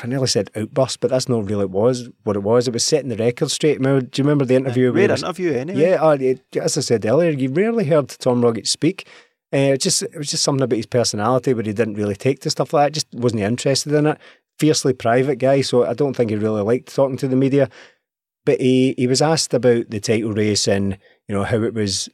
I 0.00 0.06
nearly 0.06 0.28
said 0.28 0.48
outburst, 0.54 1.00
but 1.00 1.10
that's 1.10 1.28
not 1.28 1.50
really 1.50 1.64
it 1.64 1.70
was 1.70 2.08
what 2.22 2.36
it 2.36 2.44
was. 2.44 2.68
It 2.68 2.74
was 2.74 2.84
setting 2.84 3.08
the 3.08 3.16
record 3.16 3.50
straight. 3.50 3.82
do 3.82 3.88
you 3.88 4.22
remember 4.22 4.44
the 4.44 4.54
interview? 4.54 4.94
Yeah, 4.94 5.06
rare 5.06 5.16
interview 5.16 5.54
anyway. 5.54 5.80
Yeah, 5.80 6.00
uh, 6.00 6.62
as 6.62 6.78
I 6.78 6.82
said 6.82 7.04
earlier, 7.04 7.30
you 7.30 7.50
rarely 7.50 7.86
heard 7.86 8.08
Tom 8.10 8.42
Rogic 8.42 8.68
speak. 8.68 9.08
Uh, 9.52 9.74
it 9.74 9.80
just 9.80 10.02
it 10.02 10.16
was 10.16 10.30
just 10.30 10.42
something 10.42 10.62
about 10.62 10.76
his 10.76 10.86
personality 10.86 11.52
where 11.52 11.64
he 11.64 11.72
didn't 11.72 11.94
really 11.94 12.16
take 12.16 12.40
to 12.40 12.50
stuff 12.50 12.72
like 12.72 12.86
that. 12.86 12.92
Just 12.94 13.08
wasn't 13.12 13.42
interested 13.42 13.92
in 13.92 14.06
it. 14.06 14.18
Fiercely 14.58 14.94
private 14.94 15.36
guy, 15.36 15.60
so 15.60 15.84
I 15.84 15.92
don't 15.94 16.14
think 16.14 16.30
he 16.30 16.36
really 16.36 16.62
liked 16.62 16.94
talking 16.94 17.18
to 17.18 17.28
the 17.28 17.36
media. 17.36 17.68
But 18.46 18.60
he 18.60 18.94
he 18.96 19.06
was 19.06 19.20
asked 19.20 19.52
about 19.52 19.90
the 19.90 20.00
title 20.00 20.32
race 20.32 20.66
and 20.66 20.98
you 21.28 21.34
know 21.34 21.44
how 21.44 21.62
it 21.62 21.74
was. 21.74 22.08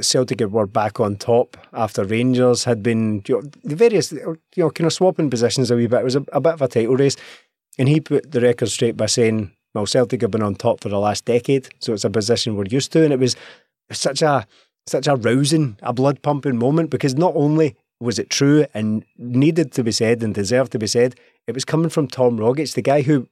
Celtic 0.00 0.40
were 0.40 0.66
back 0.66 1.00
on 1.00 1.16
top 1.16 1.58
after 1.74 2.02
Rangers 2.02 2.64
had 2.64 2.82
been 2.82 3.22
you 3.28 3.34
know, 3.34 3.42
the 3.62 3.76
various 3.76 4.10
you 4.10 4.38
know 4.56 4.70
kind 4.70 4.86
of 4.86 4.92
swapping 4.94 5.28
positions 5.28 5.70
a 5.70 5.76
wee 5.76 5.86
bit. 5.86 6.00
It 6.00 6.04
was 6.04 6.16
a, 6.16 6.24
a 6.32 6.40
bit 6.40 6.54
of 6.54 6.62
a 6.62 6.68
title 6.68 6.96
race, 6.96 7.16
and 7.78 7.90
he 7.90 8.00
put 8.00 8.32
the 8.32 8.40
record 8.40 8.70
straight 8.70 8.96
by 8.96 9.04
saying, 9.04 9.52
"Well, 9.74 9.84
Celtic 9.84 10.22
have 10.22 10.30
been 10.30 10.42
on 10.42 10.54
top 10.54 10.80
for 10.80 10.88
the 10.88 10.98
last 10.98 11.26
decade, 11.26 11.68
so 11.80 11.92
it's 11.92 12.06
a 12.06 12.10
position 12.10 12.56
we're 12.56 12.64
used 12.70 12.90
to." 12.92 13.04
And 13.04 13.12
it 13.12 13.18
was 13.18 13.36
such 13.90 14.22
a 14.22 14.46
such 14.86 15.06
a 15.06 15.16
rousing, 15.16 15.76
a 15.82 15.92
blood 15.92 16.22
pumping 16.22 16.58
moment 16.58 16.90
because 16.90 17.14
not 17.14 17.32
only 17.34 17.76
was 18.00 18.18
it 18.18 18.30
true 18.30 18.66
and 18.74 19.04
needed 19.16 19.72
to 19.72 19.84
be 19.84 19.92
said 19.92 20.22
and 20.22 20.34
deserved 20.34 20.72
to 20.72 20.78
be 20.78 20.86
said? 20.86 21.14
It 21.46 21.54
was 21.54 21.64
coming 21.64 21.88
from 21.88 22.08
Tom 22.08 22.38
Rogic, 22.38 22.74
the 22.74 22.82
guy 22.82 23.02
who 23.02 23.28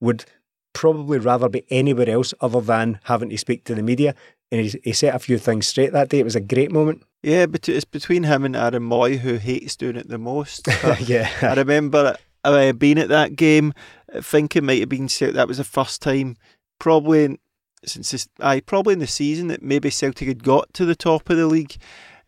would 0.00 0.24
probably 0.72 1.18
rather 1.18 1.48
be 1.48 1.64
anywhere 1.70 2.08
else 2.08 2.34
other 2.40 2.60
than 2.60 3.00
having 3.04 3.30
to 3.30 3.38
speak 3.38 3.64
to 3.64 3.74
the 3.74 3.82
media. 3.82 4.14
And 4.50 4.62
he, 4.62 4.80
he 4.82 4.92
set 4.92 5.14
a 5.14 5.18
few 5.18 5.38
things 5.38 5.66
straight 5.66 5.92
that 5.92 6.08
day. 6.08 6.20
It 6.20 6.24
was 6.24 6.36
a 6.36 6.40
great 6.40 6.72
moment. 6.72 7.02
Yeah, 7.22 7.46
but 7.46 7.68
it's 7.68 7.84
between 7.84 8.24
him 8.24 8.44
and 8.44 8.56
Aaron 8.56 8.82
Mooy 8.82 9.18
who 9.18 9.36
hates 9.36 9.76
doing 9.76 9.96
it 9.96 10.08
the 10.08 10.18
most. 10.18 10.68
yeah. 11.00 11.30
I 11.40 11.54
remember 11.54 12.16
uh, 12.44 12.72
being 12.72 12.98
at 12.98 13.08
that 13.08 13.36
game, 13.36 13.72
thinking 14.20 14.66
might 14.66 14.80
have 14.80 14.88
been 14.88 15.06
that 15.06 15.48
was 15.48 15.58
the 15.58 15.64
first 15.64 16.02
time, 16.02 16.36
probably 16.78 17.38
since 17.86 18.10
this, 18.10 18.28
I 18.40 18.60
probably 18.60 18.94
in 18.94 18.98
the 18.98 19.06
season 19.06 19.48
that 19.48 19.62
maybe 19.62 19.90
Celtic 19.90 20.28
had 20.28 20.42
got 20.42 20.72
to 20.74 20.84
the 20.84 20.96
top 20.96 21.30
of 21.30 21.36
the 21.36 21.46
league. 21.46 21.76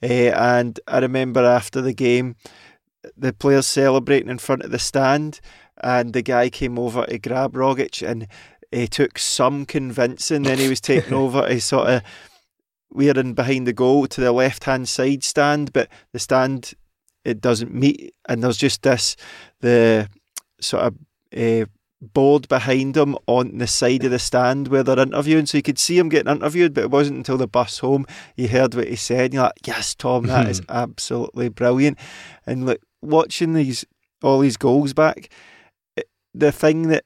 Uh, 0.02 0.32
and 0.34 0.78
I 0.86 0.98
remember 0.98 1.44
after 1.44 1.80
the 1.80 1.94
game, 1.94 2.36
the 3.16 3.32
players 3.32 3.66
celebrating 3.66 4.28
in 4.28 4.38
front 4.38 4.62
of 4.62 4.70
the 4.70 4.78
stand, 4.78 5.40
and 5.82 6.12
the 6.12 6.22
guy 6.22 6.50
came 6.50 6.78
over 6.78 7.06
to 7.06 7.18
grab 7.18 7.54
Rogic, 7.54 8.06
and 8.06 8.26
he 8.70 8.86
took 8.86 9.18
some 9.18 9.64
convincing. 9.64 10.42
Then 10.42 10.58
he 10.58 10.68
was 10.68 10.80
taken 10.80 11.14
over. 11.24 11.48
He 11.48 11.60
sort 11.60 11.88
of 11.88 12.02
we 12.92 13.10
are 13.10 13.18
in 13.18 13.34
behind 13.34 13.66
the 13.66 13.72
goal 13.72 14.06
to 14.06 14.20
the 14.20 14.32
left 14.32 14.64
hand 14.64 14.88
side 14.88 15.24
stand, 15.24 15.72
but 15.72 15.88
the 16.12 16.18
stand 16.18 16.74
it 17.24 17.40
doesn't 17.40 17.74
meet, 17.74 18.14
and 18.28 18.42
there's 18.42 18.56
just 18.56 18.82
this 18.82 19.16
the 19.60 20.08
sort 20.60 20.84
of 20.84 20.94
uh, 21.36 21.66
board 22.06 22.48
behind 22.48 22.96
him 22.96 23.16
on 23.26 23.58
the 23.58 23.66
side 23.66 24.04
of 24.04 24.10
the 24.10 24.18
stand 24.18 24.68
where 24.68 24.82
they're 24.82 24.98
interviewing, 24.98 25.46
so 25.46 25.58
you 25.58 25.62
could 25.62 25.78
see 25.78 25.98
him 25.98 26.08
getting 26.08 26.32
interviewed, 26.32 26.74
but 26.74 26.84
it 26.84 26.90
wasn't 26.90 27.16
until 27.16 27.36
the 27.36 27.46
bus 27.46 27.78
home 27.78 28.06
you 28.36 28.48
heard 28.48 28.74
what 28.74 28.88
he 28.88 28.96
said. 28.96 29.26
And 29.26 29.34
you're 29.34 29.42
like, 29.44 29.66
"Yes, 29.66 29.94
Tom, 29.94 30.26
that 30.26 30.48
is 30.48 30.60
mm-hmm. 30.60 30.76
absolutely 30.76 31.48
brilliant." 31.48 31.98
And 32.46 32.66
look, 32.66 32.80
watching 33.02 33.54
these 33.54 33.84
all 34.22 34.40
these 34.40 34.56
goals 34.56 34.92
back, 34.94 35.28
eh, 35.96 36.02
the 36.34 36.52
thing 36.52 36.88
that 36.88 37.04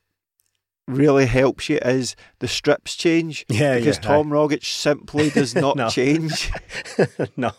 really 0.91 1.27
helps 1.27 1.69
you 1.69 1.79
is 1.79 2.17
the 2.41 2.49
strips 2.49 2.97
change. 2.97 3.45
Yeah, 3.61 3.77
because 3.79 3.97
yeah, 3.97 4.03
Tom 4.03 4.31
Rogic 4.31 4.65
simply 4.65 5.31
does 5.31 5.55
not 5.55 5.77
No. 5.81 5.89
change. 5.89 6.51
no, 7.37 7.53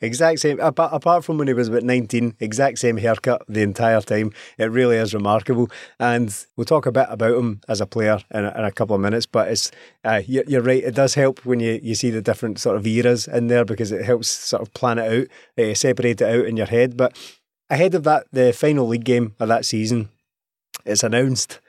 exact 0.00 0.40
same. 0.40 0.60
Apart, 0.60 0.92
apart 0.92 1.24
from 1.24 1.38
when 1.38 1.48
he 1.48 1.54
was 1.54 1.68
about 1.68 1.82
19, 1.84 2.36
exact 2.40 2.78
same 2.78 2.96
haircut 2.98 3.42
the 3.48 3.62
entire 3.62 4.00
time. 4.00 4.32
It 4.58 4.70
really 4.70 4.96
is 4.96 5.14
remarkable. 5.14 5.70
And 5.98 6.34
we'll 6.56 6.64
talk 6.64 6.86
a 6.86 6.92
bit 6.92 7.06
about 7.08 7.36
him 7.38 7.60
as 7.68 7.80
a 7.80 7.86
player 7.86 8.18
in 8.32 8.44
a, 8.44 8.50
in 8.58 8.64
a 8.64 8.72
couple 8.72 8.94
of 8.96 9.00
minutes. 9.02 9.26
But 9.26 9.48
it's 9.48 9.70
uh, 10.04 10.22
you're, 10.26 10.44
you're 10.46 10.62
right. 10.62 10.82
It 10.84 10.94
does 10.94 11.14
help 11.14 11.44
when 11.46 11.60
you, 11.60 11.80
you 11.82 11.94
see 11.94 12.10
the 12.10 12.22
different 12.22 12.58
sort 12.58 12.76
of 12.76 12.86
eras 12.86 13.26
in 13.28 13.46
there 13.46 13.64
because 13.64 13.92
it 13.92 14.04
helps 14.04 14.28
sort 14.28 14.62
of 14.62 14.72
plan 14.74 14.98
it 14.98 15.28
out, 15.58 15.64
uh, 15.64 15.74
separate 15.74 16.20
it 16.20 16.28
out 16.40 16.46
in 16.46 16.56
your 16.56 16.66
head. 16.66 16.96
But 16.96 17.16
ahead 17.70 17.94
of 17.94 18.04
that, 18.04 18.26
the 18.32 18.52
final 18.52 18.86
league 18.86 19.04
game 19.04 19.34
of 19.40 19.48
that 19.48 19.64
season, 19.64 20.10
it's 20.84 21.02
announced 21.02 21.60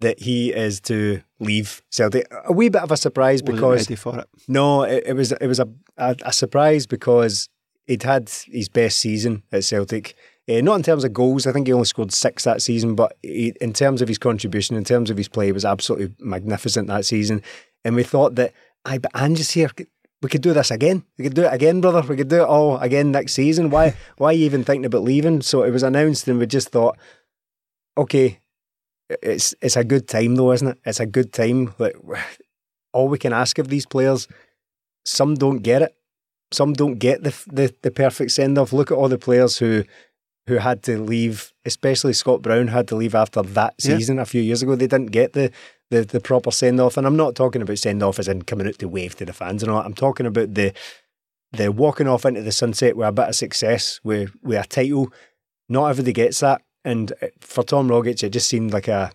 that 0.00 0.20
he 0.20 0.52
is 0.52 0.80
to 0.82 1.22
leave 1.40 1.82
Celtic. 1.90 2.26
A 2.46 2.52
wee 2.52 2.68
bit 2.68 2.82
of 2.82 2.90
a 2.90 2.96
surprise 2.96 3.42
Wasn't 3.42 3.56
because 3.56 3.80
ready 3.88 3.96
for 3.96 4.18
it. 4.20 4.28
no, 4.46 4.82
it, 4.82 5.04
it 5.06 5.12
was 5.14 5.32
it 5.32 5.46
was 5.46 5.60
a, 5.60 5.68
a 5.96 6.16
a 6.22 6.32
surprise 6.32 6.86
because 6.86 7.48
he'd 7.86 8.02
had 8.02 8.30
his 8.46 8.68
best 8.68 8.98
season 8.98 9.42
at 9.50 9.64
Celtic. 9.64 10.14
Uh, 10.48 10.60
not 10.62 10.76
in 10.76 10.82
terms 10.82 11.04
of 11.04 11.12
goals, 11.12 11.46
I 11.46 11.52
think 11.52 11.66
he 11.66 11.72
only 11.72 11.84
scored 11.84 12.12
six 12.12 12.44
that 12.44 12.62
season, 12.62 12.94
but 12.94 13.16
he, 13.22 13.52
in 13.60 13.72
terms 13.74 14.00
of 14.00 14.08
his 14.08 14.18
contribution, 14.18 14.76
in 14.76 14.84
terms 14.84 15.10
of 15.10 15.16
his 15.16 15.28
play, 15.28 15.52
was 15.52 15.64
absolutely 15.64 16.14
magnificent 16.20 16.88
that 16.88 17.04
season. 17.04 17.42
And 17.84 17.94
we 17.94 18.02
thought 18.02 18.34
that, 18.36 18.54
aye, 18.84 18.98
but 18.98 19.10
Ange's 19.14 19.50
here. 19.50 19.70
We 20.22 20.28
could 20.28 20.40
do 20.40 20.52
this 20.54 20.70
again. 20.70 21.04
We 21.16 21.24
could 21.24 21.34
do 21.34 21.44
it 21.44 21.52
again, 21.52 21.80
brother. 21.80 22.00
We 22.00 22.16
could 22.16 22.28
do 22.28 22.42
it 22.42 22.48
all 22.48 22.78
again 22.78 23.12
next 23.12 23.34
season. 23.34 23.70
Why? 23.70 23.94
why 24.16 24.28
are 24.28 24.32
you 24.32 24.46
even 24.46 24.64
thinking 24.64 24.86
about 24.86 25.02
leaving? 25.02 25.42
So 25.42 25.64
it 25.64 25.70
was 25.70 25.82
announced, 25.82 26.26
and 26.28 26.38
we 26.38 26.46
just 26.46 26.70
thought, 26.70 26.96
okay, 27.96 28.40
it's 29.10 29.54
it's 29.60 29.76
a 29.76 29.84
good 29.84 30.08
time 30.08 30.34
though, 30.36 30.52
isn't 30.52 30.68
it? 30.68 30.78
It's 30.84 31.00
a 31.00 31.06
good 31.06 31.32
time. 31.32 31.74
Like 31.78 31.96
all 32.92 33.08
we 33.08 33.18
can 33.18 33.32
ask 33.32 33.58
of 33.58 33.68
these 33.68 33.86
players, 33.86 34.28
some 35.04 35.34
don't 35.34 35.58
get 35.62 35.82
it. 35.82 35.94
Some 36.52 36.72
don't 36.72 36.94
get 36.98 37.22
the 37.22 37.34
the, 37.46 37.74
the 37.82 37.90
perfect 37.90 38.30
send 38.32 38.58
off. 38.58 38.72
Look 38.72 38.90
at 38.90 38.96
all 38.98 39.08
the 39.08 39.18
players 39.18 39.58
who 39.58 39.84
who 40.46 40.56
had 40.56 40.82
to 40.84 40.98
leave, 40.98 41.52
especially 41.66 42.14
Scott 42.14 42.40
Brown 42.40 42.68
had 42.68 42.88
to 42.88 42.96
leave 42.96 43.14
after 43.14 43.42
that 43.42 43.74
Yeah. 43.82 43.96
season 43.96 44.18
a 44.18 44.24
few 44.24 44.40
years 44.40 44.62
ago. 44.62 44.74
They 44.76 44.86
didn't 44.86 45.12
get 45.12 45.32
the 45.34 45.50
the, 45.90 46.02
the 46.04 46.20
proper 46.20 46.50
send 46.50 46.80
off. 46.80 46.96
And 46.96 47.06
I'm 47.06 47.16
not 47.16 47.34
talking 47.34 47.62
about 47.62 47.78
send 47.78 48.02
off 48.02 48.18
as 48.18 48.28
in 48.28 48.42
coming 48.42 48.66
out 48.66 48.78
to 48.78 48.88
wave 48.88 49.14
to 49.16 49.24
the 49.26 49.32
fans 49.32 49.62
and 49.62 49.70
all. 49.72 49.80
I'm 49.82 49.94
talking 49.94 50.26
about 50.26 50.54
the 50.54 50.72
the 51.52 51.72
walking 51.72 52.08
off 52.08 52.26
into 52.26 52.42
the 52.42 52.52
sunset 52.52 52.94
with 52.96 53.08
a 53.08 53.12
bit 53.12 53.28
of 53.28 53.34
success, 53.34 54.00
with 54.04 54.30
with 54.42 54.58
a 54.58 54.66
title. 54.66 55.12
Not 55.68 55.88
everybody 55.88 56.12
gets 56.14 56.40
that. 56.40 56.62
And 56.88 57.12
uh, 57.20 57.26
for 57.40 57.62
Tom 57.62 57.88
Rogic, 57.88 58.22
it 58.22 58.30
just 58.30 58.48
seemed 58.48 58.72
like 58.72 58.88
a 58.88 59.12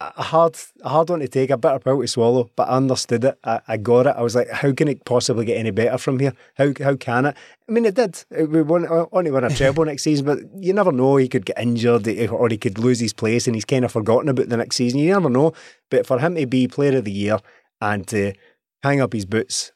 a 0.00 0.22
hard 0.22 0.56
a 0.82 0.88
hard 0.88 1.10
one 1.10 1.20
to 1.20 1.28
take, 1.28 1.50
a 1.50 1.58
bitter 1.58 1.78
pill 1.78 2.00
to 2.00 2.06
swallow. 2.06 2.48
But 2.56 2.68
I 2.68 2.76
understood 2.76 3.24
it. 3.24 3.38
I, 3.44 3.60
I 3.66 3.76
got 3.76 4.06
it. 4.06 4.14
I 4.16 4.22
was 4.22 4.34
like, 4.34 4.48
how 4.48 4.72
can 4.72 4.88
it 4.88 5.04
possibly 5.04 5.44
get 5.44 5.58
any 5.58 5.72
better 5.72 5.98
from 5.98 6.20
here? 6.20 6.32
How 6.54 6.72
how 6.82 6.94
can 6.94 7.26
it? 7.26 7.36
I 7.68 7.72
mean, 7.72 7.84
it 7.84 7.96
did. 7.96 8.24
We 8.30 8.62
won, 8.62 8.86
only 9.12 9.32
won 9.32 9.44
a 9.44 9.50
treble 9.50 9.84
next 9.86 10.04
season, 10.04 10.26
but 10.26 10.38
you 10.56 10.72
never 10.72 10.92
know. 10.92 11.16
He 11.16 11.28
could 11.28 11.44
get 11.44 11.58
injured, 11.58 12.06
or 12.30 12.48
he 12.48 12.56
could 12.56 12.78
lose 12.78 13.00
his 13.00 13.12
place, 13.12 13.46
and 13.46 13.56
he's 13.56 13.64
kind 13.64 13.84
of 13.84 13.92
forgotten 13.92 14.28
about 14.28 14.48
the 14.48 14.56
next 14.56 14.76
season. 14.76 15.00
You 15.00 15.12
never 15.12 15.28
know. 15.28 15.52
But 15.90 16.06
for 16.06 16.20
him 16.20 16.36
to 16.36 16.46
be 16.46 16.68
Player 16.68 16.98
of 16.98 17.04
the 17.04 17.12
Year 17.12 17.40
and 17.80 18.06
to 18.08 18.32
hang 18.84 19.00
up 19.00 19.12
his 19.12 19.26
boots, 19.26 19.72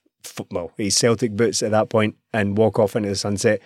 well, 0.51 0.70
his 0.78 0.97
Celtic 0.97 1.32
boots 1.32 1.62
at 1.62 1.72
that 1.72 1.90
point, 1.90 2.16
and 2.32 2.57
walk 2.57 2.78
off 2.78 2.97
into 2.97 3.09
the 3.09 3.16
sunset. 3.16 3.61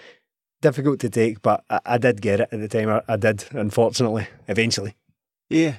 Difficult 0.61 0.99
to 1.01 1.11
take, 1.11 1.41
but 1.43 1.65
I, 1.71 1.81
I 1.87 1.99
did 1.99 2.21
get 2.21 2.41
it 2.41 2.49
at 2.51 2.61
the 2.61 2.69
time. 2.69 2.89
I, 2.89 3.03
I 3.09 3.17
did, 3.17 3.45
unfortunately, 3.53 4.27
eventually. 4.49 4.97
Yeah. 5.49 5.77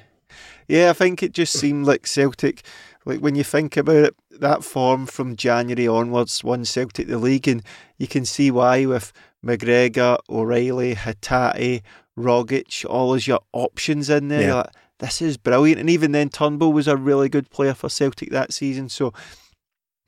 Yeah, 0.67 0.91
I 0.91 0.93
think 0.93 1.23
it 1.23 1.33
just 1.33 1.53
seemed 1.53 1.85
like 1.87 2.05
Celtic, 2.05 2.63
like 3.03 3.19
when 3.19 3.35
you 3.35 3.43
think 3.43 3.75
about 3.75 3.95
it, 3.95 4.15
that 4.31 4.63
form 4.63 5.05
from 5.05 5.35
January 5.35 5.87
onwards 5.87 6.43
won 6.43 6.63
Celtic 6.63 7.07
the 7.07 7.17
league, 7.17 7.47
and 7.47 7.63
you 7.97 8.07
can 8.07 8.23
see 8.23 8.51
why 8.51 8.85
with 8.85 9.11
McGregor, 9.43 10.19
O'Riley, 10.29 10.95
Hatate, 10.95 11.81
Rogic, 12.17 12.85
all 12.89 13.13
as 13.13 13.27
your 13.27 13.39
options 13.51 14.09
in 14.09 14.27
there. 14.27 14.41
Yeah. 14.41 14.55
Like, 14.55 14.69
this 14.99 15.21
is 15.21 15.37
brilliant. 15.37 15.79
And 15.79 15.89
even 15.89 16.11
then, 16.11 16.29
Turnbull 16.29 16.73
was 16.73 16.87
a 16.87 16.97
really 16.97 17.29
good 17.29 17.49
player 17.49 17.73
for 17.73 17.89
Celtic 17.89 18.29
that 18.31 18.53
season. 18.53 18.89
So, 18.89 19.13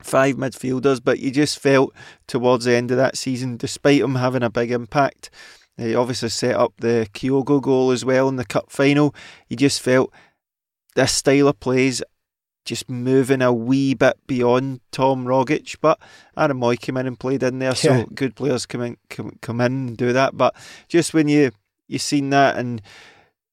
five 0.04 0.36
midfielders, 0.36 1.00
but 1.02 1.18
you 1.20 1.30
just 1.30 1.58
felt 1.58 1.94
towards 2.26 2.64
the 2.64 2.74
end 2.74 2.90
of 2.90 2.96
that 2.96 3.16
season, 3.16 3.56
despite 3.56 4.00
him 4.00 4.16
having 4.16 4.42
a 4.42 4.50
big 4.50 4.70
impact, 4.70 5.30
he 5.76 5.94
obviously 5.94 6.28
set 6.28 6.54
up 6.54 6.74
the 6.78 7.08
Kyogo 7.14 7.60
goal 7.62 7.90
as 7.90 8.04
well 8.04 8.28
in 8.28 8.36
the 8.36 8.44
cup 8.44 8.70
final. 8.70 9.14
You 9.48 9.56
just 9.56 9.80
felt 9.80 10.12
this 10.94 11.12
style 11.12 11.48
of 11.48 11.58
plays 11.60 12.02
just 12.64 12.88
moving 12.88 13.42
a 13.42 13.52
wee 13.52 13.92
bit 13.94 14.16
beyond 14.26 14.80
Tom 14.92 15.24
Rogic. 15.24 15.76
But 15.80 15.98
Aaron 16.36 16.60
Mooy 16.60 16.78
came 16.78 16.96
in 16.96 17.06
and 17.08 17.18
played 17.18 17.42
in 17.42 17.58
there, 17.58 17.74
so 17.74 17.92
Yeah. 17.92 18.04
good 18.14 18.36
players 18.36 18.66
come 18.66 18.82
in, 18.82 18.96
come, 19.10 19.36
come 19.40 19.60
in 19.60 19.72
and 19.72 19.96
do 19.96 20.12
that. 20.12 20.36
But 20.36 20.54
just 20.88 21.12
when 21.14 21.26
you 21.28 21.50
you 21.88 21.98
seen 21.98 22.30
that, 22.30 22.56
and 22.56 22.80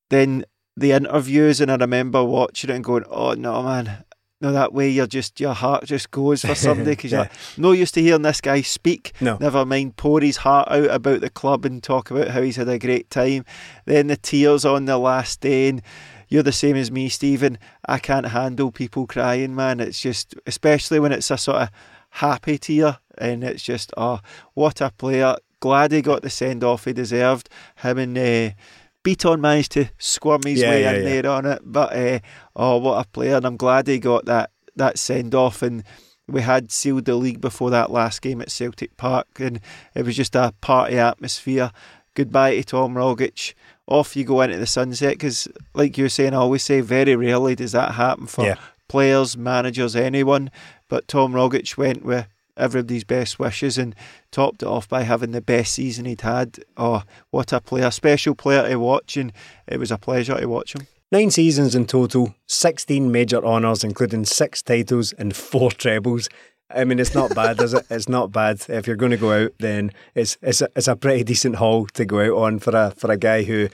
then 0.10 0.46
the 0.78 0.92
interviews, 0.92 1.60
and 1.60 1.72
I 1.72 1.76
remember 1.76 2.24
watching 2.24 2.70
it 2.70 2.76
and 2.76 2.84
going, 2.84 3.04
"Oh 3.10 3.34
no, 3.34 3.64
man." 3.64 4.04
No, 4.42 4.54
that 4.54 4.74
way 4.74 4.90
you're 4.90 5.06
just 5.08 5.40
your 5.40 5.54
heart 5.54 5.84
just 5.86 6.12
goes 6.12 6.44
for 6.46 6.56
somebody 6.56 6.92
because 6.96 7.12
Yeah. 7.12 7.28
you're 7.58 7.64
no 7.64 7.72
used 7.74 7.94
to 7.96 8.02
hearing 8.02 8.22
this 8.22 8.40
guy 8.42 8.62
speak. 8.62 9.14
No. 9.20 9.38
Never 9.40 9.66
mind 9.66 9.98
pour 9.98 10.22
his 10.22 10.38
heart 10.38 10.70
out 10.72 10.90
about 10.92 11.20
the 11.22 11.30
club 11.30 11.66
and 11.66 11.84
talk 11.84 12.10
about 12.10 12.30
how 12.30 12.42
he's 12.42 12.56
had 12.56 12.70
a 12.70 12.80
great 12.80 13.10
time. 13.10 13.44
Then 13.86 14.08
the 14.08 14.16
tears 14.18 14.64
on 14.64 14.86
the 14.86 14.98
last 14.98 15.42
day, 15.42 15.68
and 15.70 15.82
you're 16.30 16.44
the 16.44 16.52
same 16.54 16.78
as 16.78 16.90
me, 16.92 17.10
Stephen. 17.10 17.58
I 17.86 18.00
can't 18.00 18.28
handle 18.28 18.72
people 18.72 19.08
crying, 19.08 19.56
man. 19.56 19.80
It's 19.82 20.00
just, 20.00 20.36
especially 20.48 21.00
when 21.00 21.12
it's 21.12 21.32
a 21.32 21.38
sort 21.38 21.58
of 21.64 21.70
happy 22.12 22.58
tear, 22.58 23.00
and 23.18 23.44
it's 23.44 23.64
just, 23.64 23.92
oh, 23.98 24.20
what 24.54 24.80
a 24.80 24.92
player. 24.92 25.36
Glad 25.60 25.92
he 25.92 26.02
got 26.02 26.22
the 26.22 26.30
send 26.30 26.64
off 26.64 26.86
he 26.86 26.94
deserved. 26.94 27.50
Him 27.76 27.98
and 27.98 28.18
uh, 28.18 28.52
Beaton 29.10 29.42
managed 29.42 29.72
to 29.72 29.90
squirm 29.98 30.42
his 30.46 30.62
Yeah, 30.62 30.70
way 30.70 30.82
yeah, 30.84 30.92
in 30.92 31.04
yeah. 31.04 31.22
there 31.22 31.32
on 31.32 31.46
it, 31.48 31.62
but 31.66 31.96
uh, 31.96 32.20
oh, 32.56 32.78
what 32.78 33.04
a 33.04 33.10
player! 33.10 33.38
And 33.38 33.46
I'm 33.46 33.58
glad 33.58 33.88
he 33.88 33.98
got 33.98 34.26
that 34.26 34.52
that 34.76 35.00
send 35.00 35.34
off 35.34 35.62
and 35.64 35.84
we 36.28 36.42
had 36.42 36.72
sealed 36.72 37.06
the 37.06 37.16
league 37.16 37.42
before 37.42 37.72
that 37.72 37.90
last 37.90 38.22
game 38.22 38.40
at 38.40 38.52
Celtic 38.52 38.96
Park, 38.98 39.28
and 39.40 39.60
it 39.96 40.06
was 40.06 40.16
just 40.16 40.36
a 40.36 40.54
party 40.62 41.00
atmosphere. 41.00 41.72
Goodbye 42.14 42.58
to 42.58 42.64
Tom 42.64 42.94
Rogic. 42.94 43.56
Off 43.88 44.16
you 44.16 44.24
go 44.24 44.42
into 44.42 44.58
the 44.60 44.68
sunset 44.68 45.14
because, 45.14 45.48
like 45.74 45.98
you 45.98 46.04
were 46.06 46.10
saying, 46.10 46.36
I 46.36 46.38
always 46.38 46.62
say, 46.64 46.82
very 46.82 47.16
rarely 47.16 47.56
does 47.56 47.72
that 47.72 47.96
happen 47.96 48.28
for 48.28 48.56
players, 48.88 49.36
managers, 49.36 49.96
anyone. 49.96 50.52
But 50.88 51.08
Tom 51.08 51.34
Rogic 51.34 51.76
went 51.78 52.06
with 52.06 52.28
everybody's 52.60 53.04
best 53.04 53.40
wishes 53.40 53.78
and 53.78 53.96
topped 54.32 54.64
it 54.64 54.68
off 54.68 54.88
by 54.88 55.04
having 55.04 55.32
the 55.32 55.42
best 55.42 55.74
season 55.74 56.06
he'd 56.06 56.22
had. 56.22 56.60
Oh, 56.78 57.04
what 57.32 57.54
a 57.54 57.62
player! 57.62 57.92
Special 57.92 58.36
player 58.36 58.68
to 58.68 58.76
watch, 58.78 59.18
and 59.18 59.32
it 59.68 59.80
was 59.80 59.92
a 59.92 59.98
pleasure 59.98 60.40
to 60.40 60.46
watch 60.48 60.76
him. 60.76 60.88
Nine 61.12 61.32
seasons 61.32 61.74
in 61.74 61.88
total, 61.88 62.36
16 62.46 63.12
major 63.12 63.44
honours, 63.44 63.84
including 63.84 64.26
six 64.26 64.62
titles 64.62 65.12
and 65.14 65.36
four 65.36 65.72
trebles. 65.72 66.30
I 66.70 66.84
mean, 66.84 67.00
it's 67.00 67.16
not 67.16 67.34
bad, 67.34 67.60
is 67.62 67.74
it? 67.74 67.88
It's 67.90 68.08
not 68.08 68.32
bad. 68.32 68.64
If 68.70 68.86
you're 68.86 68.96
going 68.96 69.12
to 69.12 69.18
go 69.18 69.46
out, 69.46 69.54
then 69.58 69.92
it's 70.14 70.38
it's 70.42 70.62
a, 70.62 70.70
it's 70.76 70.88
a 70.88 70.96
pretty 70.96 71.24
decent 71.24 71.56
haul 71.56 71.88
to 71.88 72.06
go 72.06 72.20
out 72.20 72.44
on 72.44 72.60
for 72.60 72.76
a 72.76 72.92
for 72.92 73.12
a 73.12 73.18
guy 73.18 73.42
who 73.42 73.70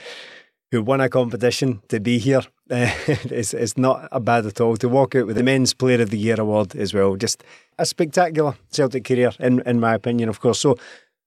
who 0.76 0.84
won 0.84 1.00
a 1.00 1.10
competition 1.10 1.82
to 1.88 2.00
be 2.00 2.20
here. 2.20 2.42
Uh, 2.70 2.92
it's 3.08 3.54
it's 3.54 3.78
not 3.78 4.08
a 4.12 4.20
bad 4.20 4.46
at 4.46 4.60
all 4.60 4.76
to 4.78 4.90
walk 4.90 5.16
out 5.16 5.28
with 5.28 5.38
the 5.38 5.44
Men's 5.44 5.74
Player 5.74 6.02
of 6.02 6.10
the 6.10 6.18
Year 6.18 6.40
award 6.40 6.76
as 6.76 6.94
well. 6.94 7.16
Just 7.16 7.44
a 7.80 7.86
spectacular 7.86 8.56
Celtic 8.70 9.06
career, 9.06 9.32
in 9.40 9.62
in 9.62 9.80
my 9.80 9.94
opinion, 9.94 10.30
of 10.30 10.40
course. 10.40 10.60
So, 10.60 10.78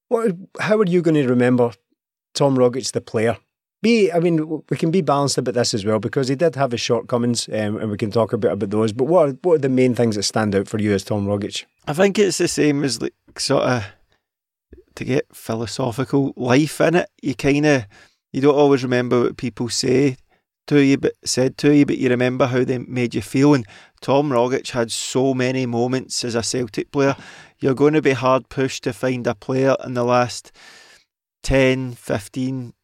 what? 0.08 0.32
How 0.60 0.78
are 0.78 0.86
you 0.86 1.02
going 1.02 1.14
to 1.14 1.26
remember 1.26 1.72
Tom 2.34 2.56
Rogic, 2.56 2.92
the 2.92 3.00
player? 3.00 3.38
Be, 3.80 4.10
I 4.10 4.18
mean, 4.18 4.60
we 4.68 4.76
can 4.76 4.90
be 4.90 5.02
balanced 5.02 5.38
about 5.38 5.54
this 5.54 5.72
as 5.72 5.84
well 5.84 6.00
because 6.00 6.26
he 6.26 6.34
did 6.34 6.56
have 6.56 6.72
his 6.72 6.80
shortcomings, 6.80 7.48
um, 7.48 7.76
and 7.78 7.90
we 7.90 7.96
can 7.96 8.10
talk 8.10 8.32
a 8.32 8.38
bit 8.38 8.50
about 8.50 8.70
those. 8.70 8.92
But 8.92 9.04
what 9.04 9.28
are, 9.28 9.32
what 9.42 9.54
are 9.54 9.58
the 9.58 9.68
main 9.68 9.94
things 9.94 10.16
that 10.16 10.24
stand 10.24 10.56
out 10.56 10.66
for 10.66 10.80
you 10.80 10.92
as 10.92 11.04
Tom 11.04 11.26
Rogic? 11.26 11.64
I 11.86 11.92
think 11.92 12.18
it's 12.18 12.38
the 12.38 12.48
same 12.48 12.82
as 12.82 13.00
like 13.00 13.14
sort 13.38 13.62
of 13.62 13.84
to 14.96 15.04
get 15.04 15.28
philosophical 15.32 16.32
life 16.36 16.80
in 16.80 16.96
it. 16.96 17.08
You 17.22 17.36
kind 17.36 17.66
of 17.66 17.86
you 18.38 18.42
don't 18.42 18.54
always 18.54 18.84
remember 18.84 19.22
what 19.22 19.36
people 19.36 19.68
say 19.68 20.16
to 20.68 20.80
you, 20.80 20.96
but 20.96 21.14
said 21.24 21.58
to 21.58 21.74
you, 21.74 21.84
but 21.84 21.98
you 21.98 22.08
remember 22.08 22.46
how 22.46 22.62
they 22.62 22.78
made 22.78 23.16
you 23.16 23.20
feel. 23.20 23.52
And 23.52 23.66
Tom 24.00 24.30
Rogic 24.30 24.70
had 24.70 24.92
so 24.92 25.34
many 25.34 25.66
moments 25.66 26.22
as 26.22 26.36
a 26.36 26.42
Celtic 26.44 26.92
player. 26.92 27.16
You're 27.58 27.74
going 27.74 27.94
to 27.94 28.02
be 28.02 28.12
hard 28.12 28.48
pushed 28.48 28.84
to 28.84 28.92
find 28.92 29.26
a 29.26 29.34
player 29.34 29.74
in 29.84 29.94
the 29.94 30.04
last 30.04 30.52
10, 31.42 31.94
15, 31.94 32.74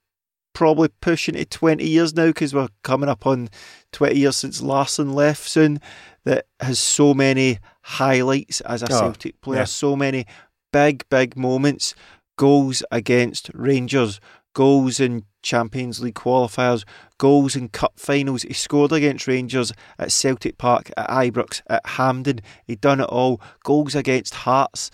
probably 0.55 0.89
pushing 1.01 1.35
to 1.35 1.45
20 1.45 1.87
years 1.87 2.15
now 2.15 2.27
because 2.27 2.53
we're 2.53 2.67
coming 2.83 3.09
up 3.09 3.25
on 3.25 3.49
20 3.93 4.19
years 4.19 4.37
since 4.37 4.61
Larsson 4.61 5.13
left 5.13 5.49
soon 5.49 5.81
that 6.25 6.47
has 6.59 6.81
so 6.81 7.15
many 7.15 7.61
highlights 7.83 8.61
as 8.63 8.83
a 8.83 8.87
oh, 8.91 8.99
Celtic 8.99 9.41
player, 9.41 9.61
yeah. 9.61 9.67
so 9.67 9.95
many 9.95 10.27
big, 10.73 11.09
big 11.11 11.37
moments, 11.37 11.95
goals 12.37 12.83
against 12.91 13.53
Rangers, 13.55 14.19
goals 14.55 15.01
in 15.01 15.25
Champions 15.43 16.01
League 16.01 16.15
qualifiers, 16.15 16.85
goals 17.19 17.55
in 17.55 17.69
cup 17.69 17.99
finals. 18.01 18.43
He 18.43 18.55
scored 18.55 18.93
against 18.93 19.27
Rangers 19.27 19.73
at 19.99 20.11
Celtic 20.11 20.59
Park, 20.59 20.91
at 20.97 21.09
Ibrox, 21.11 21.61
at 21.69 21.87
Hampden. 21.87 22.41
He'd 22.67 22.81
done 22.81 23.01
it 23.01 23.09
all. 23.09 23.41
Goals 23.63 23.95
against 23.95 24.35
Hearts. 24.35 24.91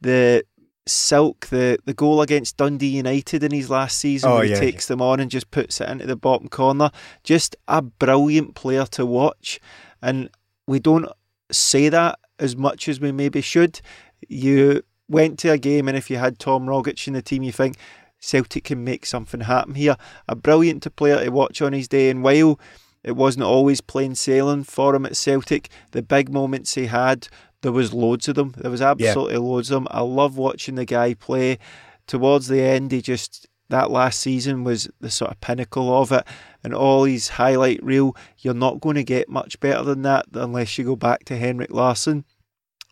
The 0.00 0.44
Silk, 0.86 1.46
the, 1.48 1.78
the 1.84 1.94
goal 1.94 2.22
against 2.22 2.56
Dundee 2.56 2.88
United 2.88 3.44
in 3.44 3.52
his 3.52 3.68
last 3.68 3.98
season, 3.98 4.30
oh, 4.30 4.36
where 4.36 4.44
he 4.44 4.50
yeah, 4.50 4.58
takes 4.58 4.88
yeah. 4.88 4.94
them 4.94 5.02
on 5.02 5.20
and 5.20 5.30
just 5.30 5.50
puts 5.50 5.80
it 5.80 5.88
into 5.88 6.06
the 6.06 6.16
bottom 6.16 6.48
corner. 6.48 6.90
Just 7.22 7.54
a 7.68 7.82
brilliant 7.82 8.54
player 8.54 8.86
to 8.86 9.04
watch. 9.04 9.60
And 10.02 10.30
we 10.66 10.80
don't 10.80 11.06
say 11.52 11.90
that 11.90 12.18
as 12.38 12.56
much 12.56 12.88
as 12.88 12.98
we 13.00 13.12
maybe 13.12 13.40
should. 13.40 13.80
You 14.28 14.82
went 15.08 15.38
to 15.40 15.50
a 15.50 15.58
game, 15.58 15.86
and 15.88 15.96
if 15.96 16.08
you 16.08 16.16
had 16.16 16.38
Tom 16.38 16.66
Rogic 16.66 17.06
in 17.06 17.12
the 17.12 17.22
team, 17.22 17.42
you 17.42 17.52
think 17.52 17.76
Celtic 18.20 18.64
can 18.64 18.84
make 18.84 19.06
something 19.06 19.40
happen 19.40 19.74
here. 19.74 19.96
A 20.28 20.36
brilliant 20.36 20.94
player 20.94 21.24
to 21.24 21.30
watch 21.30 21.60
on 21.60 21.72
his 21.72 21.88
day, 21.88 22.10
and 22.10 22.22
while 22.22 22.60
it 23.02 23.16
wasn't 23.16 23.44
always 23.44 23.80
plain 23.80 24.14
sailing 24.14 24.64
for 24.64 24.94
him 24.94 25.06
at 25.06 25.16
Celtic, 25.16 25.68
the 25.92 26.02
big 26.02 26.30
moments 26.30 26.74
he 26.74 26.86
had, 26.86 27.28
there 27.62 27.72
was 27.72 27.92
loads 27.92 28.28
of 28.28 28.34
them. 28.34 28.54
There 28.56 28.70
was 28.70 28.82
absolutely 28.82 29.34
yeah. 29.34 29.40
loads 29.40 29.70
of 29.70 29.76
them. 29.76 29.88
I 29.90 30.00
love 30.00 30.36
watching 30.36 30.74
the 30.74 30.84
guy 30.84 31.14
play. 31.14 31.58
Towards 32.06 32.48
the 32.48 32.60
end, 32.60 32.92
he 32.92 33.00
just 33.00 33.46
that 33.68 33.90
last 33.90 34.18
season 34.18 34.64
was 34.64 34.88
the 35.00 35.10
sort 35.10 35.30
of 35.30 35.40
pinnacle 35.40 35.96
of 35.96 36.12
it, 36.12 36.24
and 36.62 36.74
all 36.74 37.04
his 37.04 37.28
highlight 37.28 37.82
reel. 37.82 38.16
You're 38.38 38.54
not 38.54 38.80
going 38.80 38.96
to 38.96 39.04
get 39.04 39.28
much 39.28 39.60
better 39.60 39.82
than 39.82 40.02
that 40.02 40.26
unless 40.34 40.76
you 40.76 40.84
go 40.84 40.96
back 40.96 41.24
to 41.26 41.36
Henrik 41.36 41.70
Larsson. 41.70 42.24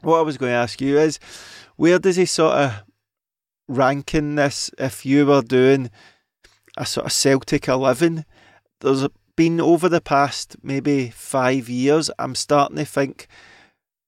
What 0.02 0.18
I 0.18 0.22
was 0.22 0.38
going 0.38 0.50
to 0.50 0.56
ask 0.56 0.80
you 0.80 0.98
is, 0.98 1.18
where 1.76 1.98
does 1.98 2.16
he 2.16 2.26
sort 2.26 2.54
of 2.54 2.84
ranking 3.68 4.34
this 4.34 4.70
if 4.78 5.06
you 5.06 5.26
were 5.26 5.42
doing 5.42 5.90
a 6.76 6.86
sort 6.86 7.06
of 7.06 7.12
Celtic 7.12 7.68
11. 7.68 8.24
There's 8.80 9.06
been 9.36 9.60
over 9.60 9.88
the 9.88 10.00
past 10.00 10.56
maybe 10.62 11.10
five 11.10 11.68
years, 11.68 12.10
I'm 12.18 12.34
starting 12.34 12.76
to 12.76 12.84
think 12.84 13.28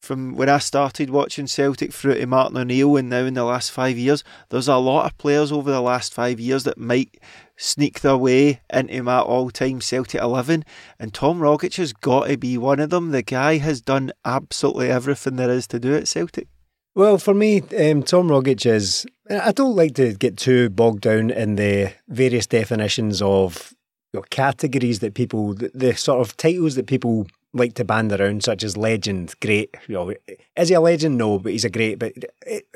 from 0.00 0.34
when 0.34 0.48
I 0.48 0.58
started 0.58 1.10
watching 1.10 1.46
Celtic 1.46 1.92
through 1.92 2.14
to 2.14 2.26
Martin 2.26 2.56
O'Neill 2.56 2.96
and 2.96 3.10
now 3.10 3.24
in 3.24 3.34
the 3.34 3.44
last 3.44 3.70
five 3.70 3.98
years, 3.98 4.24
there's 4.48 4.68
a 4.68 4.76
lot 4.76 5.06
of 5.06 5.18
players 5.18 5.52
over 5.52 5.70
the 5.70 5.80
last 5.80 6.14
five 6.14 6.40
years 6.40 6.64
that 6.64 6.78
might 6.78 7.18
sneak 7.56 8.00
their 8.00 8.16
way 8.16 8.60
into 8.72 9.02
my 9.02 9.20
all 9.20 9.50
time 9.50 9.80
Celtic 9.80 10.20
11. 10.20 10.64
And 10.98 11.12
Tom 11.12 11.40
Rogic 11.40 11.76
has 11.76 11.92
got 11.92 12.28
to 12.28 12.38
be 12.38 12.56
one 12.56 12.80
of 12.80 12.90
them. 12.90 13.10
The 13.10 13.22
guy 13.22 13.58
has 13.58 13.82
done 13.82 14.12
absolutely 14.24 14.90
everything 14.90 15.36
there 15.36 15.50
is 15.50 15.66
to 15.68 15.78
do 15.78 15.94
at 15.94 16.08
Celtic. 16.08 16.48
Well, 16.94 17.18
for 17.18 17.34
me, 17.34 17.60
um, 17.60 18.02
Tom 18.02 18.28
Rogic 18.28 18.64
is. 18.66 19.06
Uh, 19.30 19.40
I 19.44 19.52
don't 19.52 19.76
like 19.76 19.94
to 19.94 20.12
get 20.14 20.36
too 20.36 20.68
bogged 20.70 21.02
down 21.02 21.30
in 21.30 21.56
the 21.56 21.92
various 22.08 22.46
definitions 22.46 23.22
of 23.22 23.72
know, 24.12 24.24
categories 24.30 24.98
that 25.00 25.14
people, 25.14 25.54
the, 25.54 25.70
the, 25.74 25.94
sort 25.94 26.20
of 26.20 26.36
titles 26.36 26.74
that 26.74 26.86
people 26.86 27.26
like 27.52 27.74
to 27.74 27.84
band 27.84 28.12
around, 28.12 28.44
such 28.44 28.64
as 28.64 28.76
legend, 28.76 29.34
great. 29.40 29.76
You 29.88 29.94
know, 29.94 30.14
is 30.56 30.68
he 30.68 30.74
a 30.74 30.80
legend? 30.80 31.18
No, 31.18 31.38
but 31.38 31.52
he's 31.52 31.64
a 31.64 31.70
great. 31.70 31.98
But 31.98 32.12
it, 32.46 32.66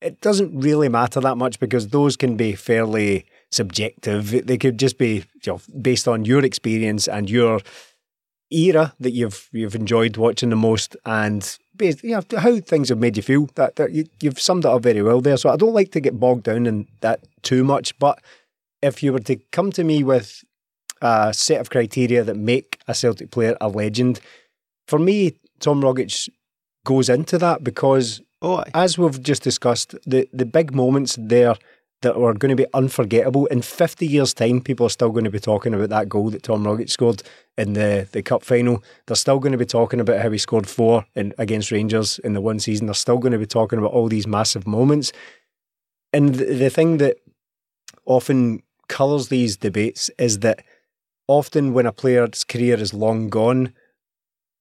it 0.00 0.20
doesn't 0.20 0.58
really 0.58 0.88
matter 0.88 1.20
that 1.20 1.36
much 1.36 1.58
because 1.60 1.88
those 1.88 2.16
can 2.16 2.36
be 2.36 2.54
fairly 2.54 3.26
subjective. 3.50 4.46
They 4.46 4.58
could 4.58 4.78
just 4.78 4.98
be 4.98 5.24
you 5.44 5.52
know, 5.52 5.60
based 5.80 6.08
on 6.08 6.24
your 6.24 6.44
experience 6.44 7.08
and 7.08 7.30
your 7.30 7.60
era 8.50 8.94
that 9.00 9.10
you've 9.10 9.48
you've 9.52 9.74
enjoyed 9.74 10.16
watching 10.16 10.50
the 10.50 10.56
most 10.56 10.96
and 11.04 11.58
you 11.80 11.96
know, 12.04 12.22
how 12.38 12.58
things 12.60 12.88
have 12.88 12.98
made 12.98 13.16
you 13.16 13.22
feel. 13.22 13.48
That, 13.54 13.76
that 13.76 13.92
you, 13.92 14.06
you've 14.20 14.40
summed 14.40 14.64
it 14.64 14.70
up 14.70 14.82
very 14.82 15.02
well 15.02 15.20
there. 15.20 15.36
So 15.36 15.50
I 15.50 15.56
don't 15.56 15.74
like 15.74 15.92
to 15.92 16.00
get 16.00 16.20
bogged 16.20 16.44
down 16.44 16.66
in 16.66 16.86
that 17.00 17.20
too 17.42 17.64
much. 17.64 17.98
But 17.98 18.20
if 18.82 19.02
you 19.02 19.12
were 19.12 19.20
to 19.20 19.36
come 19.52 19.72
to 19.72 19.84
me 19.84 20.04
with 20.04 20.44
a 21.02 21.32
set 21.32 21.60
of 21.60 21.70
criteria 21.70 22.24
that 22.24 22.36
make 22.36 22.80
a 22.88 22.94
Celtic 22.94 23.30
player 23.30 23.56
a 23.60 23.68
legend, 23.68 24.20
for 24.86 24.98
me, 24.98 25.32
Tom 25.60 25.82
Rogic 25.82 26.28
goes 26.84 27.08
into 27.08 27.38
that 27.38 27.64
because, 27.64 28.20
oh, 28.42 28.62
as 28.74 28.96
we've 28.98 29.22
just 29.22 29.42
discussed, 29.42 29.94
the, 30.06 30.28
the 30.32 30.46
big 30.46 30.74
moments 30.74 31.16
there 31.20 31.56
that 32.02 32.14
are 32.14 32.34
going 32.34 32.50
to 32.50 32.56
be 32.56 32.66
unforgettable. 32.74 33.46
In 33.46 33.62
50 33.62 34.06
years' 34.06 34.34
time, 34.34 34.60
people 34.60 34.86
are 34.86 34.90
still 34.90 35.10
going 35.10 35.24
to 35.24 35.30
be 35.30 35.40
talking 35.40 35.74
about 35.74 35.88
that 35.88 36.08
goal 36.08 36.30
that 36.30 36.42
Tom 36.42 36.64
Rogic 36.64 36.90
scored 36.90 37.22
in 37.56 37.72
the, 37.72 38.06
the 38.12 38.22
cup 38.22 38.42
final. 38.42 38.82
They're 39.06 39.16
still 39.16 39.38
going 39.38 39.52
to 39.52 39.58
be 39.58 39.64
talking 39.64 40.00
about 40.00 40.20
how 40.20 40.30
he 40.30 40.38
scored 40.38 40.68
four 40.68 41.06
in, 41.14 41.32
against 41.38 41.70
Rangers 41.70 42.18
in 42.18 42.34
the 42.34 42.40
one 42.40 42.58
season. 42.58 42.86
They're 42.86 42.94
still 42.94 43.18
going 43.18 43.32
to 43.32 43.38
be 43.38 43.46
talking 43.46 43.78
about 43.78 43.92
all 43.92 44.08
these 44.08 44.26
massive 44.26 44.66
moments. 44.66 45.12
And 46.12 46.34
the, 46.34 46.44
the 46.44 46.70
thing 46.70 46.98
that 46.98 47.16
often 48.04 48.62
colours 48.88 49.28
these 49.28 49.56
debates 49.56 50.10
is 50.18 50.40
that 50.40 50.62
often 51.26 51.72
when 51.72 51.86
a 51.86 51.92
player's 51.92 52.44
career 52.44 52.76
is 52.76 52.92
long 52.92 53.28
gone, 53.30 53.72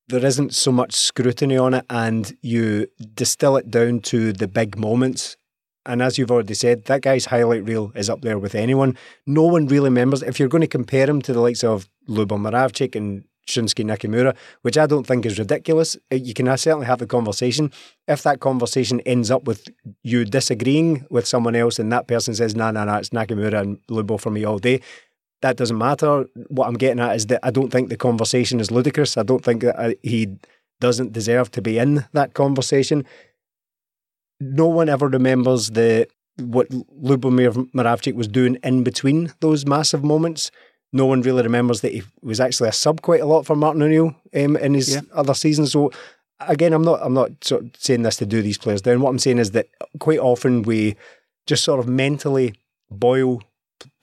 there 0.07 0.25
isn't 0.25 0.53
so 0.53 0.71
much 0.71 0.93
scrutiny 0.93 1.57
on 1.57 1.73
it, 1.73 1.85
and 1.89 2.37
you 2.41 2.87
distill 3.15 3.57
it 3.57 3.71
down 3.71 3.99
to 3.99 4.31
the 4.31 4.47
big 4.47 4.77
moments 4.77 5.35
and 5.85 6.01
as 6.01 6.17
you've 6.17 6.31
already 6.31 6.53
said, 6.53 6.85
that 6.85 7.01
guy's 7.01 7.25
highlight 7.25 7.65
reel 7.65 7.91
is 7.95 8.09
up 8.09 8.21
there 8.21 8.39
with 8.39 8.55
anyone. 8.55 8.97
No 9.25 9.43
one 9.43 9.67
really 9.67 9.89
remembers. 9.89 10.23
If 10.23 10.39
you're 10.39 10.49
going 10.49 10.61
to 10.61 10.67
compare 10.67 11.09
him 11.09 11.21
to 11.23 11.33
the 11.33 11.41
likes 11.41 11.63
of 11.63 11.87
Lubomir 12.07 12.51
Moravcik 12.51 12.95
and 12.95 13.23
Shinsuke 13.47 13.85
Nakamura, 13.85 14.35
which 14.63 14.77
I 14.77 14.87
don't 14.87 15.05
think 15.05 15.25
is 15.25 15.37
ridiculous, 15.37 15.95
uh, 16.11 16.15
you 16.15 16.33
can 16.33 16.45
certainly 16.57 16.87
have 16.87 16.99
the 16.99 17.07
conversation. 17.07 17.71
If 18.07 18.23
that 18.23 18.39
conversation 18.39 18.99
ends 19.01 19.29
up 19.29 19.43
with 19.45 19.67
you 20.03 20.25
disagreeing 20.25 21.05
with 21.09 21.27
someone 21.27 21.55
else 21.55 21.77
and 21.77 21.91
that 21.91 22.07
person 22.07 22.33
says, 22.33 22.55
nah, 22.55 22.71
nah, 22.71 22.85
nah, 22.85 22.97
it's 22.97 23.09
Nakamura 23.09 23.61
and 23.61 23.79
Lubo 23.87 24.19
for 24.19 24.31
me 24.31 24.43
all 24.43 24.57
day, 24.57 24.81
that 25.41 25.57
doesn't 25.57 25.77
matter. 25.77 26.25
What 26.47 26.67
I'm 26.67 26.73
getting 26.73 26.99
at 26.99 27.15
is 27.15 27.27
that 27.27 27.39
I 27.43 27.51
don't 27.51 27.71
think 27.71 27.89
the 27.89 27.97
conversation 27.97 28.59
is 28.59 28.71
ludicrous. 28.71 29.17
I 29.17 29.23
don't 29.23 29.43
think 29.43 29.61
that 29.61 29.79
uh, 29.79 29.93
he 30.01 30.37
doesn't 30.79 31.13
deserve 31.13 31.51
to 31.51 31.61
be 31.61 31.77
in 31.77 32.05
that 32.13 32.33
conversation 32.33 33.05
no 34.39 34.67
one 34.67 34.89
ever 34.89 35.07
remembers 35.07 35.71
the 35.71 36.07
what 36.37 36.69
Lubomir 36.69 37.53
Moravcik 37.71 38.15
was 38.15 38.27
doing 38.27 38.57
in 38.63 38.83
between 38.83 39.31
those 39.39 39.65
massive 39.65 40.03
moments. 40.03 40.51
No 40.91 41.05
one 41.05 41.21
really 41.21 41.43
remembers 41.43 41.81
that 41.81 41.93
he 41.93 42.03
was 42.21 42.39
actually 42.39 42.69
a 42.69 42.73
sub 42.73 43.01
quite 43.01 43.21
a 43.21 43.25
lot 43.25 43.45
for 43.45 43.55
Martin 43.55 43.81
O'Neill 43.81 44.15
um, 44.35 44.57
in 44.57 44.73
his 44.73 44.95
yeah. 44.95 45.01
other 45.13 45.33
seasons. 45.33 45.71
So 45.71 45.91
again, 46.39 46.73
I'm 46.73 46.83
not 46.83 46.99
I'm 47.01 47.13
not 47.13 47.31
sort 47.43 47.63
of 47.63 47.71
saying 47.77 48.03
this 48.03 48.17
to 48.17 48.25
do 48.25 48.41
these 48.41 48.57
players 48.57 48.81
down. 48.81 49.01
What 49.01 49.09
I'm 49.09 49.19
saying 49.19 49.39
is 49.39 49.51
that 49.51 49.67
quite 49.99 50.19
often 50.19 50.63
we 50.63 50.95
just 51.47 51.63
sort 51.63 51.79
of 51.79 51.87
mentally 51.87 52.53
boil 52.89 53.41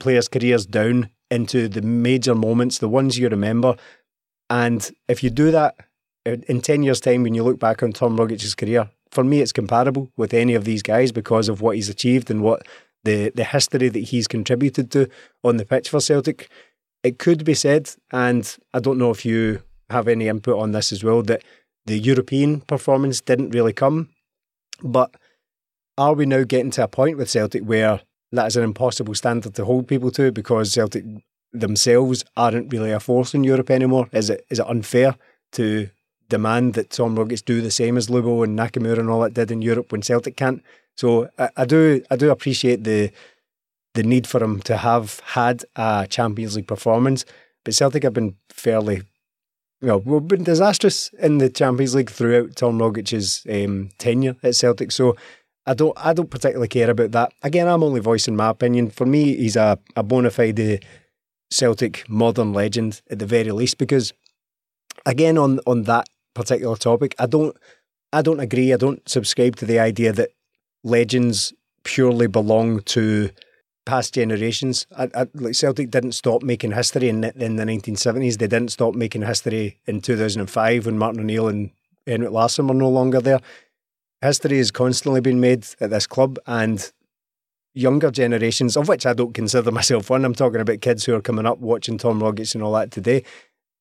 players' 0.01 0.29
careers 0.29 0.67
down 0.67 1.11
into 1.31 1.69
the 1.69 1.83
major 1.83 2.35
moments, 2.35 2.79
the 2.79 2.89
ones 2.89 3.19
you 3.19 3.29
remember. 3.29 3.77
And 4.51 4.91
if 5.09 5.23
you 5.23 5.31
do 5.31 5.51
that 5.51 5.75
in 6.25 6.61
10 6.61 6.83
years' 6.83 7.01
time, 7.01 7.23
when 7.23 7.35
you 7.35 7.43
look 7.43 7.59
back 7.59 7.83
on 7.83 7.93
Tom 7.93 8.17
Rogic's 8.19 8.55
career, 8.55 8.91
for 9.13 9.23
me, 9.23 9.41
it's 9.41 9.53
comparable 9.53 10.11
with 10.17 10.35
any 10.35 10.55
of 10.55 10.65
these 10.65 10.83
guys 10.83 11.13
because 11.13 11.49
of 11.49 11.61
what 11.61 11.77
he's 11.77 11.89
achieved 11.89 12.31
and 12.31 12.43
what 12.43 12.67
the, 13.05 13.31
the 13.35 13.45
history 13.45 13.89
that 13.89 14.01
he's 14.01 14.27
contributed 14.27 14.91
to 14.93 15.09
on 15.45 15.59
the 15.59 15.67
pitch 15.67 15.91
for 15.91 16.01
Celtic. 16.01 16.51
It 17.05 17.19
could 17.19 17.45
be 17.45 17.55
said, 17.55 17.91
and 18.11 18.57
I 18.75 18.81
don't 18.81 18.99
know 18.99 19.11
if 19.11 19.25
you 19.25 19.63
have 19.91 20.09
any 20.09 20.29
input 20.29 20.59
on 20.59 20.73
this 20.73 20.93
as 20.93 21.05
well, 21.05 21.23
that 21.23 21.43
the 21.87 21.99
European 21.99 22.63
performance 22.63 23.21
didn't 23.21 23.51
really 23.51 23.73
come 23.73 24.09
But 24.83 25.15
are 25.99 26.15
we 26.15 26.27
now 26.27 26.45
getting 26.45 26.71
to 26.73 26.85
a 26.85 26.89
point 26.89 27.17
with 27.19 27.31
Celtic 27.31 27.63
where 27.65 28.01
that 28.33 28.47
is 28.47 28.57
an 28.57 28.65
impossible 28.65 29.15
standard 29.15 29.55
to 29.55 29.65
hold 29.65 29.89
people 29.89 30.11
to 30.13 30.33
because 30.33 30.73
Celtic 30.73 31.05
themselves 31.53 32.25
aren't 32.37 32.73
really 32.73 32.93
a 32.93 33.01
force 33.01 33.35
in 33.35 33.45
Europe 33.45 33.71
anymore? 33.71 34.09
Is 34.13 34.31
it 34.31 34.45
is 34.51 34.59
it 34.59 34.67
unfair 34.67 35.17
to 35.53 35.91
demand 36.37 36.75
that 36.75 36.91
Tom 36.91 37.17
Rogic 37.17 37.45
do 37.45 37.61
the 37.61 37.71
same 37.71 37.97
as 37.97 38.09
Lubo 38.09 38.43
and 38.45 38.59
Nakamura 38.59 38.99
and 38.99 39.11
all 39.11 39.21
that 39.21 39.35
did 39.35 39.51
in 39.51 39.63
Europe 39.63 39.93
when 39.93 40.03
Celtic 40.03 40.37
can't? 40.37 40.63
So 40.97 41.29
I, 41.39 41.49
I 41.63 41.65
do 41.65 42.03
I 42.11 42.17
do 42.17 42.31
appreciate 42.31 42.85
the 42.85 43.11
the 43.95 44.03
need 44.03 44.27
for 44.27 44.43
him 44.43 44.61
to 44.63 44.77
have 44.77 45.21
had 45.39 45.65
a 45.77 46.07
Champions 46.09 46.57
League 46.57 46.67
performance, 46.75 47.25
but 47.65 47.75
Celtic 47.75 48.03
have 48.03 48.15
been 48.15 48.37
fairly 48.51 49.03
know, 49.89 49.99
we've 49.99 50.29
been 50.29 50.45
disastrous 50.45 51.11
in 51.19 51.39
the 51.39 51.51
Champions 51.51 51.95
League 51.95 52.11
throughout 52.11 52.57
Tom 52.57 52.79
Rogic's 52.79 53.45
um, 53.51 53.91
tenure 53.99 54.37
at 54.43 54.55
Celtic. 54.55 54.93
So 54.93 55.17
I 55.67 55.75
don't 55.75 55.97
I 55.97 56.13
don't 56.13 56.31
particularly 56.31 56.69
care 56.69 56.91
about 56.91 57.13
that. 57.13 57.33
Again, 57.43 57.69
I'm 57.69 57.83
only 57.83 58.01
voicing 58.01 58.37
my 58.37 58.49
opinion. 58.49 58.91
For 58.91 59.07
me, 59.07 59.37
he's 59.37 59.57
a, 59.57 59.79
a 59.97 60.03
bona 60.03 60.31
fide 60.31 60.85
Celtic 61.51 62.09
modern 62.09 62.53
legend 62.53 63.03
at 63.11 63.19
the 63.19 63.27
very 63.27 63.53
least, 63.53 63.79
because 63.79 64.13
again 65.05 65.37
on 65.39 65.61
on 65.67 65.83
that 65.85 66.09
particular 66.35 66.77
topic, 66.77 67.15
I 67.19 67.27
don't 67.27 67.57
I 68.13 68.23
don't 68.23 68.41
agree. 68.41 68.73
I 68.73 68.77
don't 68.77 69.07
subscribe 69.09 69.57
to 69.57 69.67
the 69.67 69.79
idea 69.79 70.13
that 70.13 70.31
legends 70.85 71.53
purely 71.85 72.27
belong 72.27 72.81
to 72.81 73.31
past 73.87 74.15
generations. 74.15 74.87
I, 74.97 75.09
I, 75.15 75.27
like 75.35 75.55
Celtic 75.55 75.91
didn't 75.91 76.13
stop 76.13 76.43
making 76.43 76.73
history 76.73 77.09
in, 77.09 77.25
in 77.25 77.57
the 77.57 77.65
1970s. 77.65 78.39
They 78.39 78.47
didn't 78.47 78.71
stop 78.71 78.95
making 78.95 79.23
history 79.23 79.81
in 79.87 80.01
2005 80.03 80.87
when 80.87 80.99
Martin 80.99 81.21
O'Neill 81.21 81.49
and 81.49 81.71
Henrik 82.07 82.33
Larsson 82.33 82.69
were 82.69 82.75
no 82.75 82.91
longer 82.91 83.21
there 83.21 83.41
history 84.23 84.59
has 84.59 84.71
constantly 84.71 85.21
been 85.21 85.41
made 85.41 85.67
at 85.81 85.91
this 85.91 86.07
club, 86.07 86.39
and 86.47 86.91
younger 87.75 88.11
generations, 88.11 88.77
of 88.77 88.89
which 88.89 89.05
I 89.05 89.13
don't 89.13 89.35
consider 89.35 89.71
myself 89.73 90.09
one, 90.09 90.25
I'm 90.25 90.35
talking 90.35 90.61
about 90.61 90.81
kids 90.81 91.05
who 91.05 91.15
are 91.15 91.21
coming 91.21 91.47
up 91.47 91.59
watching 91.59 91.99
Tom 91.99 92.21
Rogic 92.21 92.55
and 92.55 92.63
all 92.63 92.73
that 92.73 92.91
today. 92.91 93.25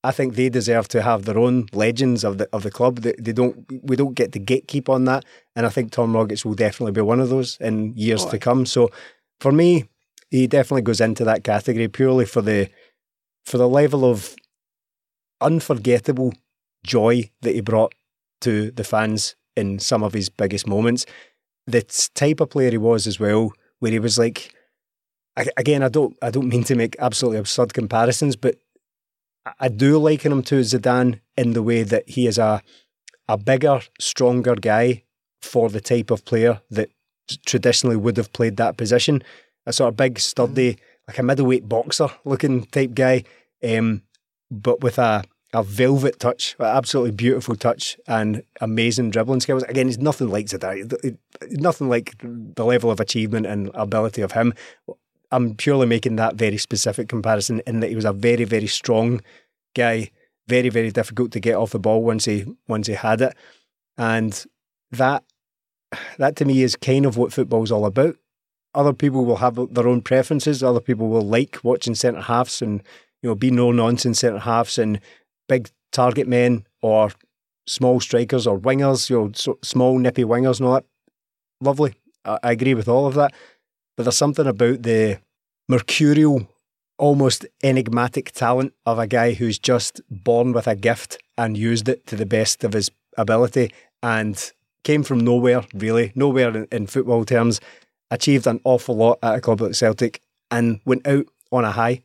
I 0.03 0.11
think 0.11 0.33
they 0.33 0.49
deserve 0.49 0.87
to 0.89 1.01
have 1.03 1.25
their 1.25 1.37
own 1.37 1.67
legends 1.73 2.23
of 2.23 2.39
the 2.39 2.49
of 2.51 2.63
the 2.63 2.71
club. 2.71 2.99
They, 2.99 3.13
they 3.19 3.33
don't 3.33 3.65
we 3.83 3.95
don't 3.95 4.15
get 4.15 4.31
to 4.33 4.39
gatekeep 4.39 4.89
on 4.89 5.05
that, 5.05 5.25
and 5.55 5.65
I 5.65 5.69
think 5.69 5.91
Tom 5.91 6.13
Rogic 6.13 6.43
will 6.43 6.55
definitely 6.55 6.93
be 6.93 7.01
one 7.01 7.19
of 7.19 7.29
those 7.29 7.57
in 7.59 7.93
years 7.95 8.25
oh, 8.25 8.31
to 8.31 8.39
come. 8.39 8.65
So, 8.65 8.89
for 9.39 9.51
me, 9.51 9.89
he 10.31 10.47
definitely 10.47 10.81
goes 10.81 11.01
into 11.01 11.23
that 11.25 11.43
category 11.43 11.87
purely 11.87 12.25
for 12.25 12.41
the 12.41 12.69
for 13.45 13.57
the 13.57 13.69
level 13.69 14.03
of 14.03 14.35
unforgettable 15.39 16.33
joy 16.83 17.29
that 17.41 17.53
he 17.53 17.61
brought 17.61 17.93
to 18.41 18.71
the 18.71 18.83
fans 18.83 19.35
in 19.55 19.79
some 19.79 20.03
of 20.03 20.13
his 20.13 20.29
biggest 20.29 20.67
moments. 20.67 21.05
The 21.67 21.83
type 22.15 22.39
of 22.39 22.49
player 22.49 22.71
he 22.71 22.77
was 22.77 23.07
as 23.07 23.19
well, 23.19 23.51
where 23.79 23.91
he 23.91 23.99
was 23.99 24.17
like, 24.17 24.53
again, 25.57 25.83
I 25.83 25.89
don't, 25.89 26.17
I 26.21 26.31
don't 26.31 26.49
mean 26.49 26.63
to 26.65 26.75
make 26.75 26.95
absolutely 26.99 27.39
absurd 27.39 27.73
comparisons, 27.73 28.35
but 28.35 28.55
I 29.59 29.69
do 29.69 29.97
liken 29.97 30.31
him 30.31 30.43
to 30.43 30.59
Zidane 30.61 31.19
in 31.35 31.53
the 31.53 31.63
way 31.63 31.83
that 31.83 32.09
he 32.09 32.27
is 32.27 32.37
a 32.37 32.61
a 33.27 33.37
bigger, 33.37 33.81
stronger 33.99 34.55
guy 34.55 35.03
for 35.41 35.69
the 35.69 35.79
type 35.79 36.11
of 36.11 36.25
player 36.25 36.61
that 36.69 36.89
traditionally 37.45 37.95
would 37.95 38.17
have 38.17 38.33
played 38.33 38.57
that 38.57 38.77
position. 38.77 39.23
A 39.65 39.71
sort 39.71 39.89
of 39.89 39.97
big, 39.97 40.19
sturdy, 40.19 40.77
like 41.07 41.17
a 41.17 41.23
middleweight 41.23 41.69
boxer 41.69 42.09
looking 42.25 42.65
type 42.65 42.93
guy, 42.93 43.23
um, 43.63 44.01
but 44.49 44.81
with 44.81 44.97
a 44.97 45.23
a 45.53 45.63
velvet 45.63 46.17
touch, 46.19 46.55
absolutely 46.59 47.11
beautiful 47.11 47.55
touch, 47.55 47.97
and 48.07 48.43
amazing 48.61 49.09
dribbling 49.09 49.41
skills. 49.41 49.63
Again, 49.63 49.87
he's 49.87 49.97
nothing 49.97 50.29
like 50.29 50.45
Zidane, 50.45 51.17
nothing 51.51 51.89
like 51.89 52.15
the 52.21 52.63
level 52.63 52.89
of 52.89 52.99
achievement 52.99 53.45
and 53.45 53.69
ability 53.73 54.21
of 54.21 54.31
him. 54.31 54.53
I'm 55.31 55.55
purely 55.55 55.87
making 55.87 56.17
that 56.17 56.35
very 56.35 56.57
specific 56.57 57.07
comparison 57.07 57.61
in 57.65 57.79
that 57.79 57.89
he 57.89 57.95
was 57.95 58.05
a 58.05 58.13
very, 58.13 58.43
very 58.43 58.67
strong 58.67 59.21
guy, 59.75 60.11
very, 60.47 60.69
very 60.69 60.91
difficult 60.91 61.31
to 61.31 61.39
get 61.39 61.55
off 61.55 61.71
the 61.71 61.79
ball 61.79 62.03
once 62.03 62.25
he 62.25 62.45
once 62.67 62.87
he 62.87 62.93
had 62.93 63.21
it, 63.21 63.35
and 63.97 64.45
that 64.91 65.23
that 66.17 66.35
to 66.37 66.45
me 66.45 66.63
is 66.63 66.75
kind 66.75 67.05
of 67.05 67.17
what 67.17 67.33
football's 67.33 67.71
all 67.71 67.85
about. 67.85 68.15
Other 68.73 68.93
people 68.93 69.25
will 69.25 69.37
have 69.37 69.59
their 69.73 69.87
own 69.87 70.01
preferences. 70.01 70.63
Other 70.63 70.79
people 70.79 71.09
will 71.09 71.21
like 71.21 71.59
watching 71.63 71.95
centre 71.95 72.21
halves 72.21 72.61
and 72.61 72.81
you 73.21 73.29
know 73.29 73.35
be 73.35 73.51
no 73.51 73.71
nonsense 73.71 74.19
centre 74.19 74.39
halves 74.39 74.77
and 74.77 74.99
big 75.47 75.69
target 75.91 76.27
men 76.27 76.65
or 76.81 77.11
small 77.67 77.99
strikers 77.99 78.47
or 78.47 78.59
wingers, 78.59 79.09
you 79.09 79.17
know, 79.17 79.31
so 79.33 79.57
small 79.63 79.97
nippy 79.99 80.23
wingers 80.23 80.59
and 80.59 80.67
all 80.67 80.73
that. 80.75 80.85
Lovely. 81.59 81.93
I, 82.25 82.39
I 82.43 82.51
agree 82.51 82.73
with 82.73 82.87
all 82.87 83.05
of 83.07 83.15
that. 83.15 83.33
But 84.01 84.05
there's 84.05 84.17
something 84.17 84.47
about 84.47 84.81
the 84.81 85.19
mercurial, 85.69 86.47
almost 86.97 87.45
enigmatic 87.61 88.31
talent 88.31 88.73
of 88.83 88.97
a 88.97 89.05
guy 89.05 89.33
who's 89.33 89.59
just 89.59 90.01
born 90.09 90.53
with 90.53 90.65
a 90.65 90.75
gift 90.75 91.19
and 91.37 91.55
used 91.55 91.87
it 91.87 92.07
to 92.07 92.15
the 92.15 92.25
best 92.25 92.63
of 92.63 92.73
his 92.73 92.89
ability 93.15 93.71
and 94.01 94.51
came 94.83 95.03
from 95.03 95.19
nowhere, 95.19 95.61
really, 95.75 96.13
nowhere 96.15 96.49
in, 96.49 96.67
in 96.71 96.87
football 96.87 97.25
terms, 97.25 97.61
achieved 98.09 98.47
an 98.47 98.59
awful 98.63 98.95
lot 98.95 99.19
at 99.21 99.35
a 99.35 99.39
club 99.39 99.61
like 99.61 99.75
Celtic 99.75 100.19
and 100.49 100.79
went 100.83 101.05
out 101.05 101.27
on 101.51 101.63
a 101.63 101.71
high. 101.71 102.01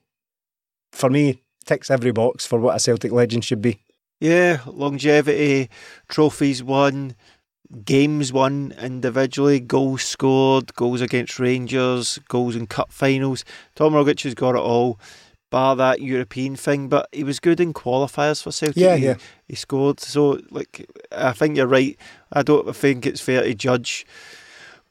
For 0.93 1.09
me, 1.09 1.41
ticks 1.65 1.91
every 1.91 2.13
box 2.13 2.45
for 2.45 2.61
what 2.61 2.77
a 2.77 2.79
Celtic 2.79 3.11
legend 3.11 3.43
should 3.43 3.63
be. 3.63 3.81
Yeah, 4.21 4.59
longevity, 4.67 5.71
trophies 6.11 6.63
won, 6.63 7.17
games 7.85 8.33
won 8.33 8.75
individually, 8.81 9.61
goals 9.61 10.03
scored, 10.03 10.75
goals 10.75 11.01
against 11.01 11.39
Rangers, 11.39 12.19
goals 12.29 12.57
in 12.57 12.67
cup 12.67 12.93
finals. 12.93 13.45
Tom 13.75 13.93
Rogic 13.93 14.23
has 14.23 14.35
got 14.35 14.55
it 14.55 14.61
all, 14.61 14.99
bar 15.51 15.77
that 15.77 16.01
European 16.01 16.57
thing, 16.57 16.89
but 16.89 17.09
he 17.13 17.25
was 17.25 17.41
good 17.41 17.61
in 17.61 17.73
qualifiers 17.73 18.43
for 18.43 18.53
Celtic. 18.53 18.77
Yeah, 18.77 18.95
yeah. 18.95 19.15
He, 19.15 19.21
he 19.49 19.55
scored. 19.57 20.01
So, 20.01 20.41
like, 20.51 20.89
I 21.13 21.33
think 21.33 21.57
you're 21.57 21.67
right. 21.67 21.99
I 22.33 22.43
don't 22.43 22.75
think 22.75 23.07
it's 23.07 23.21
fair 23.21 23.43
to 23.43 23.55
judge 23.55 24.07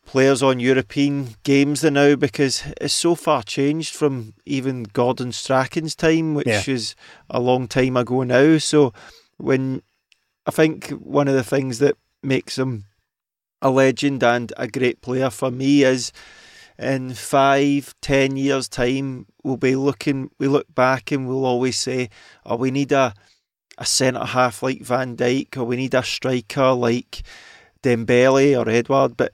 players 0.06 0.44
on 0.44 0.60
European 0.60 1.30
games 1.44 1.82
than 1.82 1.96
now 1.96 2.16
because 2.16 2.64
it's 2.80 2.94
so 2.94 3.16
far 3.16 3.44
changed 3.44 3.96
from 3.96 4.34
even 4.46 4.84
Gordon 4.84 5.32
Strachan's 5.32 5.96
time, 5.96 6.36
which 6.36 6.48
yeah. 6.48 6.64
is 6.68 6.96
a 7.30 7.40
long 7.40 7.68
time 7.68 7.98
ago 7.98 8.24
now. 8.24 8.58
So 8.60 8.94
when 9.38 9.82
I 10.46 10.52
think 10.52 10.90
one 10.92 11.28
of 11.28 11.34
the 11.34 11.44
things 11.44 11.80
that 11.80 11.98
makes 12.26 12.58
him 12.58 12.86
a 13.62 13.70
legend 13.70 14.24
and 14.24 14.52
a 14.58 14.68
great 14.68 15.02
player 15.02 15.30
for 15.30 15.52
me 15.52 15.84
is 15.84 16.12
in 16.78 17.14
five, 17.14 17.96
ten 18.02 18.36
years' 18.36 18.68
time, 18.68 19.28
we'll 19.44 19.58
be 19.58 19.76
looking, 19.76 20.30
we 20.40 20.48
look 20.48 20.74
back 20.74 21.12
and 21.12 21.28
we'll 21.28 21.46
always 21.46 21.78
say, 21.78 22.10
oh, 22.46 22.58
we 22.58 22.70
need 22.70 22.92
a, 22.92 23.14
a 23.78 23.86
centre 23.86 24.26
half 24.26 24.62
like 24.62 24.82
Van 24.82 25.16
Dijk, 25.16 25.58
or 25.58 25.64
we 25.64 25.78
need 25.78 25.94
a 25.94 26.04
striker 26.04 26.74
like 26.74 27.24
Dembele 27.82 28.60
or 28.60 28.70
Edouard. 28.70 29.16
But 29.16 29.32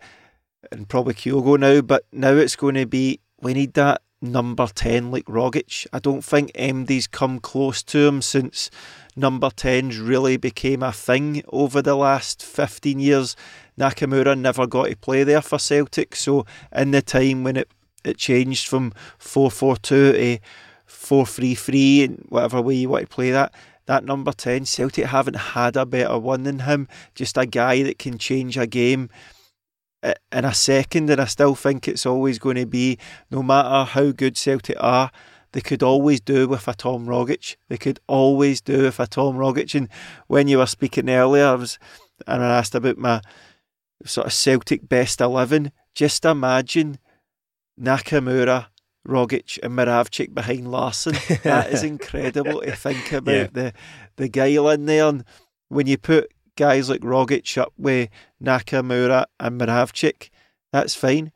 and 0.72 0.88
probably 0.88 1.14
Kyogo 1.14 1.60
now, 1.60 1.82
but 1.82 2.06
now 2.12 2.34
it's 2.34 2.56
going 2.56 2.76
to 2.76 2.86
be 2.86 3.20
we 3.42 3.54
need 3.54 3.74
that 3.74 4.02
number 4.22 4.68
10 4.68 5.12
like 5.12 5.26
Rogic. 5.26 5.88
I 5.92 6.00
don't 6.00 6.24
think 6.24 6.52
MD's 6.54 7.08
come 7.08 7.40
close 7.40 7.82
to 7.84 8.08
him 8.08 8.22
since 8.22 8.70
number 9.16 9.50
10s 9.50 10.06
really 10.06 10.38
became 10.38 10.84
a 10.84 10.92
thing 10.92 11.44
over 11.50 11.82
the 11.82 11.96
last 11.96 12.44
15 12.44 13.00
years. 13.00 13.36
Nakamura 13.80 14.38
never 14.38 14.68
got 14.68 14.88
to 14.88 14.96
play 14.96 15.24
there 15.24 15.42
for 15.42 15.60
Celtic, 15.60 16.16
so 16.16 16.46
in 16.72 16.92
the 16.92 17.02
time 17.02 17.44
when 17.44 17.58
it, 17.58 17.70
it 18.04 18.18
changed 18.18 18.68
from 18.68 18.94
4 19.18 19.52
4 19.52 19.78
2 19.78 20.12
to 20.14 20.40
4 20.86 21.26
3 21.26 21.56
3, 21.56 22.04
and 22.04 22.26
whatever 22.30 22.62
way 22.62 22.76
you 22.76 22.90
want 22.90 23.10
to 23.10 23.16
play 23.16 23.32
that, 23.32 23.54
that 23.86 24.06
number 24.06 24.32
10, 24.32 24.66
Celtic 24.66 25.06
haven't 25.06 25.36
had 25.36 25.76
a 25.76 25.86
better 25.86 26.18
one 26.18 26.44
than 26.44 26.60
him. 26.60 26.88
Just 27.16 27.38
a 27.38 27.46
guy 27.46 27.84
that 27.84 28.00
can 28.00 28.18
change 28.18 28.58
a 28.58 28.68
game 28.68 29.10
in 30.04 30.46
a 30.46 30.54
second, 30.54 31.10
and 31.10 31.22
I 31.22 31.26
still 31.26 31.56
think 31.56 31.88
it's 31.88 32.06
always 32.06 32.40
going 32.40 32.56
to 32.56 32.66
be, 32.66 32.98
no 33.30 33.44
matter 33.44 33.90
how 33.90 34.12
good 34.12 34.38
Celtic 34.38 34.78
are, 34.80 35.12
they 35.54 35.62
could 35.62 35.84
always 35.84 36.22
do 36.22 36.48
with 36.48 36.68
a 36.68 36.74
Tom 36.74 37.06
Rogic. 37.06 37.58
They 37.68 37.78
could 37.78 38.00
always 38.08 38.62
do 38.62 38.84
with 38.84 39.00
a 39.00 39.08
Tom 39.08 39.36
Rogic. 39.36 39.76
And 39.76 39.90
when 40.28 40.48
you 40.48 40.60
were 40.60 40.66
speaking 40.66 41.10
earlier, 41.10 41.46
I 41.46 41.56
was, 41.56 41.78
and 42.26 42.44
I 42.44 42.58
asked 42.58 42.76
about 42.76 42.98
my 42.98 43.22
sort 44.06 44.28
of 44.28 44.34
Celtic 44.34 44.88
best 44.88 45.20
11, 45.20 45.72
just 45.94 46.24
imagine 46.26 47.00
Nakamura, 47.80 48.68
Rogic 49.08 49.60
and 49.64 49.74
Moravcik 49.74 50.34
behind 50.34 50.72
Larsson. 50.72 51.16
That 51.44 51.72
is 51.72 51.84
incredible 51.84 52.62
to 52.62 52.76
think 52.76 53.12
about 53.12 53.36
yeah. 53.36 53.48
the 53.52 53.74
the 54.18 54.28
guile 54.30 54.70
in 54.70 54.86
there. 54.86 55.08
And 55.08 55.24
when 55.70 55.88
you 55.88 55.98
put 55.98 56.32
guys 56.56 56.90
like 56.90 57.02
Rogic 57.02 57.58
up 57.58 57.74
with 57.78 58.10
Nakamura 58.42 59.26
and 59.40 59.60
Moravcik, 59.60 60.30
that's 60.72 60.94
fine. 60.94 61.32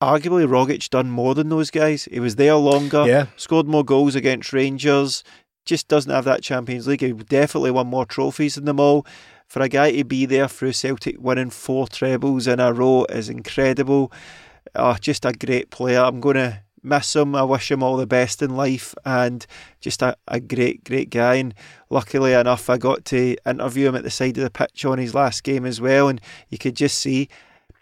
Arguably, 0.00 0.46
Rogic 0.46 0.88
done 0.90 1.10
more 1.10 1.34
than 1.34 1.48
those 1.48 1.70
guys. 1.70 2.04
He 2.10 2.20
was 2.20 2.36
there 2.36 2.54
longer, 2.54 3.04
yeah. 3.06 3.26
scored 3.36 3.66
more 3.66 3.84
goals 3.84 4.14
against 4.14 4.52
Rangers, 4.52 5.24
just 5.64 5.88
doesn't 5.88 6.12
have 6.12 6.24
that 6.24 6.42
Champions 6.42 6.86
League. 6.86 7.00
He 7.00 7.12
definitely 7.12 7.72
won 7.72 7.88
more 7.88 8.06
trophies 8.06 8.54
than 8.54 8.64
them 8.64 8.78
all. 8.78 9.04
for 9.48 9.62
a 9.62 9.68
guy 9.68 9.90
to 9.92 10.04
be 10.04 10.26
there 10.26 10.46
through 10.46 10.72
Celtic 10.72 11.16
winning 11.18 11.50
four 11.50 11.88
trebles 11.88 12.46
in 12.46 12.60
a 12.60 12.72
row 12.72 13.06
is 13.08 13.28
incredible. 13.28 14.12
Oh, 14.74 14.96
just 15.00 15.24
a 15.24 15.32
great 15.32 15.70
player. 15.70 16.00
I'm 16.00 16.20
going 16.20 16.36
to 16.36 16.62
miss 16.82 17.16
him. 17.16 17.34
I 17.34 17.42
wish 17.42 17.70
him 17.70 17.82
all 17.82 17.96
the 17.96 18.06
best 18.06 18.42
in 18.42 18.54
life 18.54 18.94
and 19.06 19.46
just 19.80 20.02
a, 20.02 20.16
a 20.28 20.38
great, 20.38 20.84
great 20.84 21.08
guy. 21.08 21.36
And 21.36 21.54
luckily 21.88 22.34
enough, 22.34 22.68
I 22.68 22.76
got 22.76 23.06
to 23.06 23.36
interview 23.46 23.88
him 23.88 23.96
at 23.96 24.04
the 24.04 24.10
side 24.10 24.36
of 24.36 24.44
the 24.44 24.50
pitch 24.50 24.84
on 24.84 24.98
his 24.98 25.14
last 25.14 25.42
game 25.42 25.64
as 25.64 25.80
well. 25.80 26.08
And 26.08 26.20
you 26.50 26.58
could 26.58 26.76
just 26.76 26.98
see 26.98 27.28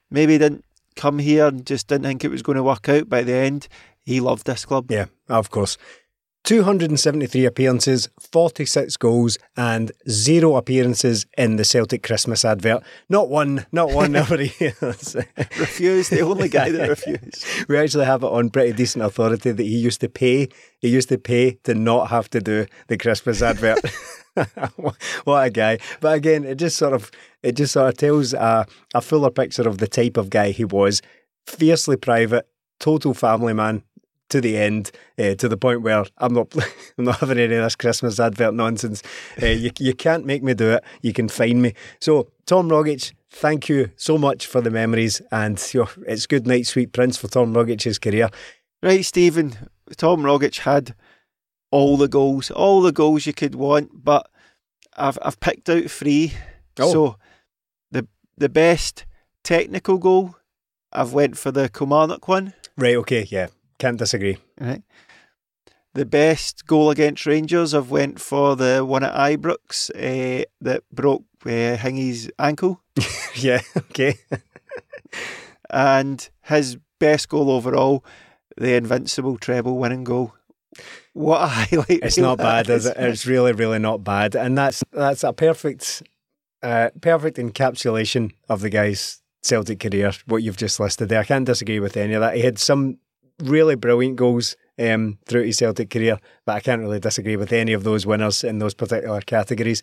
maybe 0.08 0.34
he 0.34 0.38
didn't 0.38 0.64
come 0.96 1.18
here 1.18 1.46
and 1.46 1.64
just 1.64 1.88
didn't 1.88 2.04
think 2.04 2.24
it 2.24 2.30
was 2.30 2.42
going 2.42 2.56
to 2.56 2.62
work 2.62 2.88
out. 2.88 3.08
By 3.08 3.22
the 3.22 3.34
end, 3.34 3.68
he 4.04 4.20
loved 4.20 4.46
this 4.46 4.64
club. 4.64 4.90
Yeah, 4.90 5.06
of 5.28 5.50
course. 5.50 5.78
273 6.46 7.44
appearances, 7.44 8.08
46 8.20 8.96
goals, 8.98 9.36
and 9.56 9.90
zero 10.08 10.54
appearances 10.54 11.26
in 11.36 11.56
the 11.56 11.64
Celtic 11.64 12.04
Christmas 12.04 12.44
advert. 12.44 12.84
Not 13.08 13.28
one, 13.28 13.66
not 13.72 13.90
one 13.90 14.14
every 14.16 14.52
year. 14.60 14.72
refused, 14.80 16.12
the 16.12 16.20
only 16.20 16.48
guy 16.48 16.70
that 16.70 16.88
refused. 16.88 17.44
We 17.68 17.76
actually 17.76 18.04
have 18.04 18.22
it 18.22 18.28
on 18.28 18.50
pretty 18.50 18.74
decent 18.74 19.04
authority 19.04 19.50
that 19.50 19.62
he 19.62 19.76
used 19.76 20.00
to 20.02 20.08
pay. 20.08 20.48
He 20.78 20.88
used 20.88 21.08
to 21.08 21.18
pay 21.18 21.58
to 21.64 21.74
not 21.74 22.10
have 22.10 22.30
to 22.30 22.40
do 22.40 22.66
the 22.86 22.96
Christmas 22.96 23.42
advert. 23.42 23.80
what 25.24 25.46
a 25.46 25.50
guy! 25.50 25.78
But 26.00 26.14
again, 26.14 26.44
it 26.44 26.58
just 26.58 26.76
sort 26.76 26.92
of 26.92 27.10
it 27.42 27.56
just 27.56 27.72
sort 27.72 27.88
of 27.88 27.96
tells 27.96 28.34
a, 28.34 28.66
a 28.94 29.00
fuller 29.00 29.30
picture 29.30 29.68
of 29.68 29.78
the 29.78 29.88
type 29.88 30.16
of 30.16 30.30
guy 30.30 30.52
he 30.52 30.64
was. 30.64 31.02
Fiercely 31.48 31.96
private, 31.96 32.48
total 32.78 33.14
family 33.14 33.52
man, 33.52 33.82
to 34.28 34.40
the 34.40 34.56
end, 34.56 34.90
uh, 35.18 35.34
to 35.34 35.48
the 35.48 35.56
point 35.56 35.82
where 35.82 36.04
I'm 36.18 36.34
not, 36.34 36.54
I'm 36.98 37.04
not 37.04 37.20
having 37.20 37.38
any 37.38 37.54
of 37.54 37.62
this 37.62 37.76
Christmas 37.76 38.18
advert 38.18 38.54
nonsense. 38.54 39.02
Uh, 39.40 39.46
you, 39.46 39.70
you 39.78 39.94
can't 39.94 40.26
make 40.26 40.42
me 40.42 40.54
do 40.54 40.70
it. 40.72 40.84
You 41.02 41.12
can 41.12 41.28
find 41.28 41.62
me. 41.62 41.74
So, 42.00 42.28
Tom 42.46 42.68
Rogic, 42.68 43.12
thank 43.30 43.68
you 43.68 43.90
so 43.96 44.18
much 44.18 44.46
for 44.46 44.60
the 44.60 44.70
memories, 44.70 45.20
and 45.30 45.62
you 45.72 45.80
know, 45.80 45.88
it's 46.06 46.26
good 46.26 46.46
night, 46.46 46.66
sweet 46.66 46.92
prince 46.92 47.16
for 47.16 47.28
Tom 47.28 47.54
Rogic's 47.54 47.98
career. 47.98 48.28
Right, 48.82 49.04
Stephen. 49.04 49.54
Tom 49.96 50.22
Rogic 50.22 50.58
had 50.58 50.94
all 51.70 51.96
the 51.96 52.08
goals, 52.08 52.50
all 52.50 52.80
the 52.82 52.92
goals 52.92 53.26
you 53.26 53.32
could 53.32 53.54
want, 53.54 54.04
but 54.04 54.28
I've 54.96 55.18
I've 55.22 55.40
picked 55.40 55.68
out 55.68 55.90
three. 55.90 56.32
Oh. 56.78 56.92
So, 56.92 57.16
the 57.90 58.06
the 58.36 58.48
best 58.48 59.06
technical 59.44 59.98
goal, 59.98 60.36
I've 60.92 61.12
went 61.12 61.38
for 61.38 61.50
the 61.50 61.68
Kilmarnock 61.68 62.28
one. 62.28 62.54
Right. 62.76 62.96
Okay. 62.96 63.26
Yeah. 63.30 63.48
Can't 63.78 63.98
disagree. 63.98 64.38
Right. 64.60 64.82
The 65.94 66.04
best 66.04 66.66
goal 66.66 66.90
against 66.90 67.24
Rangers, 67.24 67.72
I've 67.72 67.90
went 67.90 68.20
for 68.20 68.54
the 68.54 68.84
one 68.84 69.02
at 69.02 69.14
Ibrox 69.14 69.90
uh, 69.94 70.44
that 70.60 70.82
broke 70.92 71.24
uh, 71.46 71.76
Hingy's 71.76 72.30
ankle. 72.38 72.82
yeah, 73.34 73.60
okay. 73.78 74.18
and 75.70 76.28
his 76.42 76.76
best 76.98 77.30
goal 77.30 77.50
overall, 77.50 78.04
the 78.58 78.74
invincible 78.74 79.38
treble 79.38 79.78
winning 79.78 80.04
goal. 80.04 80.34
What 81.14 81.42
a 81.42 81.46
highlight! 81.46 81.88
It's 82.02 82.18
not 82.18 82.38
bad, 82.38 82.68
is 82.68 82.84
it? 82.84 82.96
It's 82.98 83.24
really, 83.24 83.52
really 83.52 83.78
not 83.78 84.04
bad, 84.04 84.34
and 84.34 84.56
that's 84.56 84.84
that's 84.92 85.24
a 85.24 85.32
perfect, 85.32 86.02
uh, 86.62 86.90
perfect 87.00 87.38
encapsulation 87.38 88.32
of 88.50 88.60
the 88.60 88.68
guy's 88.68 89.22
Celtic 89.42 89.80
career. 89.80 90.12
What 90.26 90.42
you've 90.42 90.58
just 90.58 90.78
listed 90.78 91.08
there, 91.08 91.20
I 91.20 91.24
can't 91.24 91.46
disagree 91.46 91.80
with 91.80 91.96
any 91.96 92.12
of 92.12 92.20
that. 92.20 92.36
He 92.36 92.42
had 92.42 92.58
some 92.58 92.98
really 93.42 93.74
brilliant 93.74 94.16
goals 94.16 94.56
um, 94.78 95.18
throughout 95.26 95.46
his 95.46 95.58
Celtic 95.58 95.90
career, 95.90 96.18
but 96.44 96.56
I 96.56 96.60
can't 96.60 96.82
really 96.82 97.00
disagree 97.00 97.36
with 97.36 97.52
any 97.52 97.72
of 97.72 97.84
those 97.84 98.06
winners 98.06 98.44
in 98.44 98.58
those 98.58 98.74
particular 98.74 99.20
categories. 99.20 99.82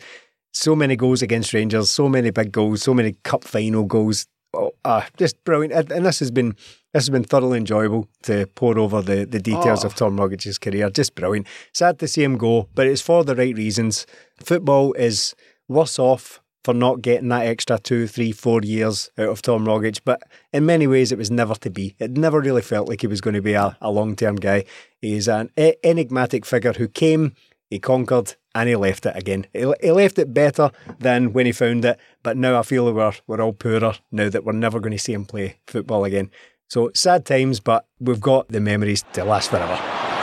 So 0.52 0.76
many 0.76 0.96
goals 0.96 1.22
against 1.22 1.52
Rangers, 1.52 1.90
so 1.90 2.08
many 2.08 2.30
big 2.30 2.52
goals, 2.52 2.82
so 2.82 2.94
many 2.94 3.16
cup 3.24 3.44
final 3.44 3.84
goals. 3.84 4.26
Oh, 4.52 4.70
ah, 4.84 5.08
just 5.16 5.42
brilliant. 5.44 5.90
And 5.90 6.06
this 6.06 6.20
has 6.20 6.30
been 6.30 6.54
this 6.92 7.02
has 7.02 7.10
been 7.10 7.24
thoroughly 7.24 7.58
enjoyable 7.58 8.08
to 8.22 8.46
pour 8.54 8.78
over 8.78 9.02
the, 9.02 9.24
the 9.24 9.40
details 9.40 9.84
oh. 9.84 9.88
of 9.88 9.96
Tom 9.96 10.16
Rogic's 10.16 10.58
career. 10.58 10.90
Just 10.90 11.16
brilliant. 11.16 11.48
Sad 11.72 11.98
to 11.98 12.06
see 12.06 12.22
him 12.22 12.38
go, 12.38 12.68
but 12.76 12.86
it's 12.86 13.02
for 13.02 13.24
the 13.24 13.34
right 13.34 13.56
reasons. 13.56 14.06
Football 14.38 14.92
is 14.92 15.34
worse 15.66 15.98
off 15.98 16.40
for 16.64 16.72
not 16.72 17.02
getting 17.02 17.28
that 17.28 17.46
extra 17.46 17.78
two, 17.78 18.06
three, 18.06 18.32
four 18.32 18.62
years 18.62 19.10
out 19.18 19.28
of 19.28 19.42
Tom 19.42 19.66
Rogic. 19.66 20.00
But 20.04 20.22
in 20.52 20.64
many 20.64 20.86
ways, 20.86 21.12
it 21.12 21.18
was 21.18 21.30
never 21.30 21.54
to 21.56 21.70
be. 21.70 21.94
It 21.98 22.12
never 22.12 22.40
really 22.40 22.62
felt 22.62 22.88
like 22.88 23.02
he 23.02 23.06
was 23.06 23.20
going 23.20 23.34
to 23.34 23.42
be 23.42 23.52
a, 23.52 23.76
a 23.82 23.90
long 23.90 24.16
term 24.16 24.36
guy. 24.36 24.64
He's 25.00 25.28
an 25.28 25.50
enigmatic 25.56 26.46
figure 26.46 26.72
who 26.72 26.88
came, 26.88 27.34
he 27.68 27.78
conquered, 27.78 28.34
and 28.54 28.68
he 28.68 28.76
left 28.76 29.04
it 29.04 29.14
again. 29.14 29.46
He, 29.52 29.70
he 29.82 29.90
left 29.90 30.18
it 30.18 30.32
better 30.32 30.70
than 30.98 31.34
when 31.34 31.44
he 31.44 31.52
found 31.52 31.84
it. 31.84 32.00
But 32.22 32.38
now 32.38 32.58
I 32.58 32.62
feel 32.62 32.90
we're, 32.92 33.12
we're 33.26 33.42
all 33.42 33.52
poorer 33.52 33.94
now 34.10 34.30
that 34.30 34.44
we're 34.44 34.52
never 34.52 34.80
going 34.80 34.92
to 34.92 34.98
see 34.98 35.12
him 35.12 35.26
play 35.26 35.58
football 35.66 36.04
again. 36.04 36.30
So 36.68 36.90
sad 36.94 37.26
times, 37.26 37.60
but 37.60 37.86
we've 38.00 38.20
got 38.20 38.48
the 38.48 38.60
memories 38.60 39.04
to 39.12 39.24
last 39.24 39.50
forever. 39.50 39.76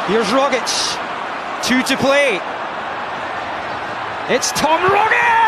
Here's 0.07 0.27
Rogic. 0.27 0.67
Two 1.63 1.83
to 1.83 1.97
play. 1.97 2.39
It's 4.35 4.51
Tom 4.53 4.81
Rogic! 4.89 5.40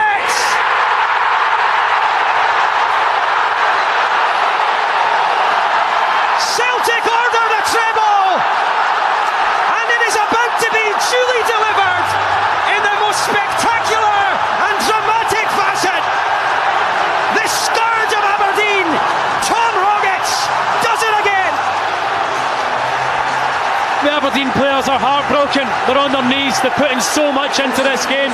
Are 24.93 25.01
heartbroken. 25.01 25.65
They're 25.89 25.97
on 25.97 26.13
their 26.13 26.25
knees. 26.29 26.53
They're 26.61 26.77
putting 26.77 27.01
so 27.01 27.33
much 27.33 27.57
into 27.57 27.81
this 27.81 28.05
game. 28.05 28.29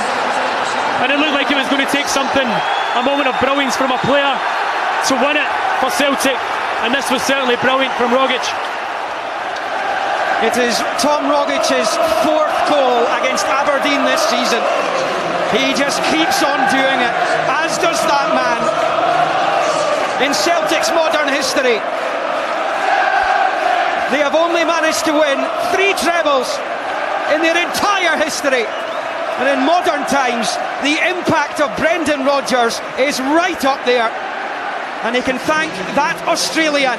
And 1.00 1.08
it 1.08 1.16
looked 1.16 1.32
like 1.32 1.48
it 1.48 1.56
was 1.56 1.64
going 1.72 1.80
to 1.80 1.88
take 1.88 2.04
something, 2.04 2.44
a 2.44 3.00
moment 3.00 3.32
of 3.32 3.34
brilliance 3.40 3.72
from 3.72 3.88
a 3.88 4.00
player 4.04 4.36
to 5.08 5.12
win 5.24 5.40
it 5.40 5.48
for 5.80 5.88
Celtic. 5.88 6.36
And 6.84 6.92
this 6.92 7.08
was 7.08 7.24
certainly 7.24 7.56
brilliant 7.64 7.96
from 7.96 8.12
Rogic. 8.12 8.44
It 10.44 10.56
is 10.60 10.76
Tom 11.00 11.32
Rogic's 11.32 11.96
fourth 12.28 12.56
goal 12.68 13.08
against 13.24 13.48
Aberdeen 13.48 14.04
this 14.04 14.20
season. 14.28 14.60
He 15.56 15.72
just 15.72 16.04
keeps 16.12 16.44
on 16.44 16.60
doing 16.68 16.98
it, 17.00 17.14
as 17.48 17.80
does 17.80 18.00
that 18.04 18.28
man. 18.36 18.60
In 20.20 20.36
Celtic's 20.36 20.92
modern 20.92 21.32
history, 21.32 21.80
they 24.10 24.18
have 24.18 24.34
only 24.34 24.64
managed 24.64 25.04
to 25.04 25.12
win 25.12 25.38
three 25.72 25.94
trebles 25.94 26.58
in 27.32 27.42
their 27.42 27.56
entire 27.56 28.16
history. 28.18 28.66
And 29.38 29.48
in 29.48 29.64
modern 29.64 30.04
times, 30.06 30.50
the 30.82 30.98
impact 31.08 31.60
of 31.60 31.74
Brendan 31.78 32.26
Rodgers 32.26 32.80
is 32.98 33.20
right 33.20 33.64
up 33.64 33.84
there. 33.86 34.10
And 35.04 35.14
he 35.14 35.22
can 35.22 35.38
thank 35.38 35.72
that 35.94 36.22
Australian. 36.26 36.98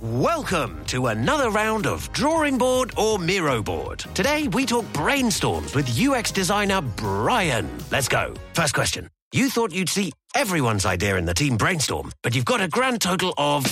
Welcome 0.00 0.84
to 0.86 1.06
another 1.06 1.50
round 1.50 1.86
of 1.86 2.12
Drawing 2.12 2.58
Board 2.58 2.92
or 2.98 3.18
Miro 3.18 3.62
Board. 3.62 4.00
Today 4.14 4.48
we 4.48 4.66
talk 4.66 4.84
brainstorms 4.86 5.74
with 5.74 5.88
UX 5.98 6.32
designer 6.32 6.82
Brian. 6.82 7.70
Let's 7.90 8.08
go. 8.08 8.34
First 8.52 8.74
question. 8.74 9.13
You 9.34 9.48
thought 9.48 9.72
you'd 9.72 9.88
see 9.88 10.12
everyone's 10.36 10.86
idea 10.86 11.16
in 11.16 11.24
the 11.24 11.34
team 11.34 11.56
brainstorm, 11.56 12.12
but 12.22 12.36
you've 12.36 12.44
got 12.44 12.60
a 12.60 12.68
grand 12.68 13.00
total 13.00 13.34
of 13.36 13.66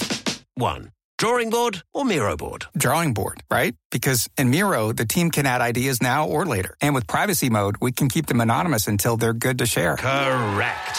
one. 0.57 0.91
Drawing 1.19 1.51
board 1.51 1.85
or 1.95 2.05
Miro 2.05 2.37
board? 2.37 2.67
Drawing 2.77 3.15
board, 3.15 3.45
right? 3.49 3.77
Because 3.93 4.29
in 4.37 4.51
Miro, 4.51 4.91
the 4.91 5.05
team 5.05 5.31
can 5.31 5.47
add 5.47 5.61
ideas 5.61 6.03
now 6.03 6.27
or 6.27 6.45
later. 6.45 6.75
And 6.81 6.97
with 6.97 7.07
privacy 7.07 7.49
mode, 7.49 7.77
we 7.81 7.93
can 7.93 8.09
keep 8.09 8.27
them 8.27 8.41
anonymous 8.41 8.89
until 8.89 9.17
they're 9.17 9.33
good 9.33 9.59
to 9.59 9.67
share. 9.67 9.97
Correct. 9.97 10.99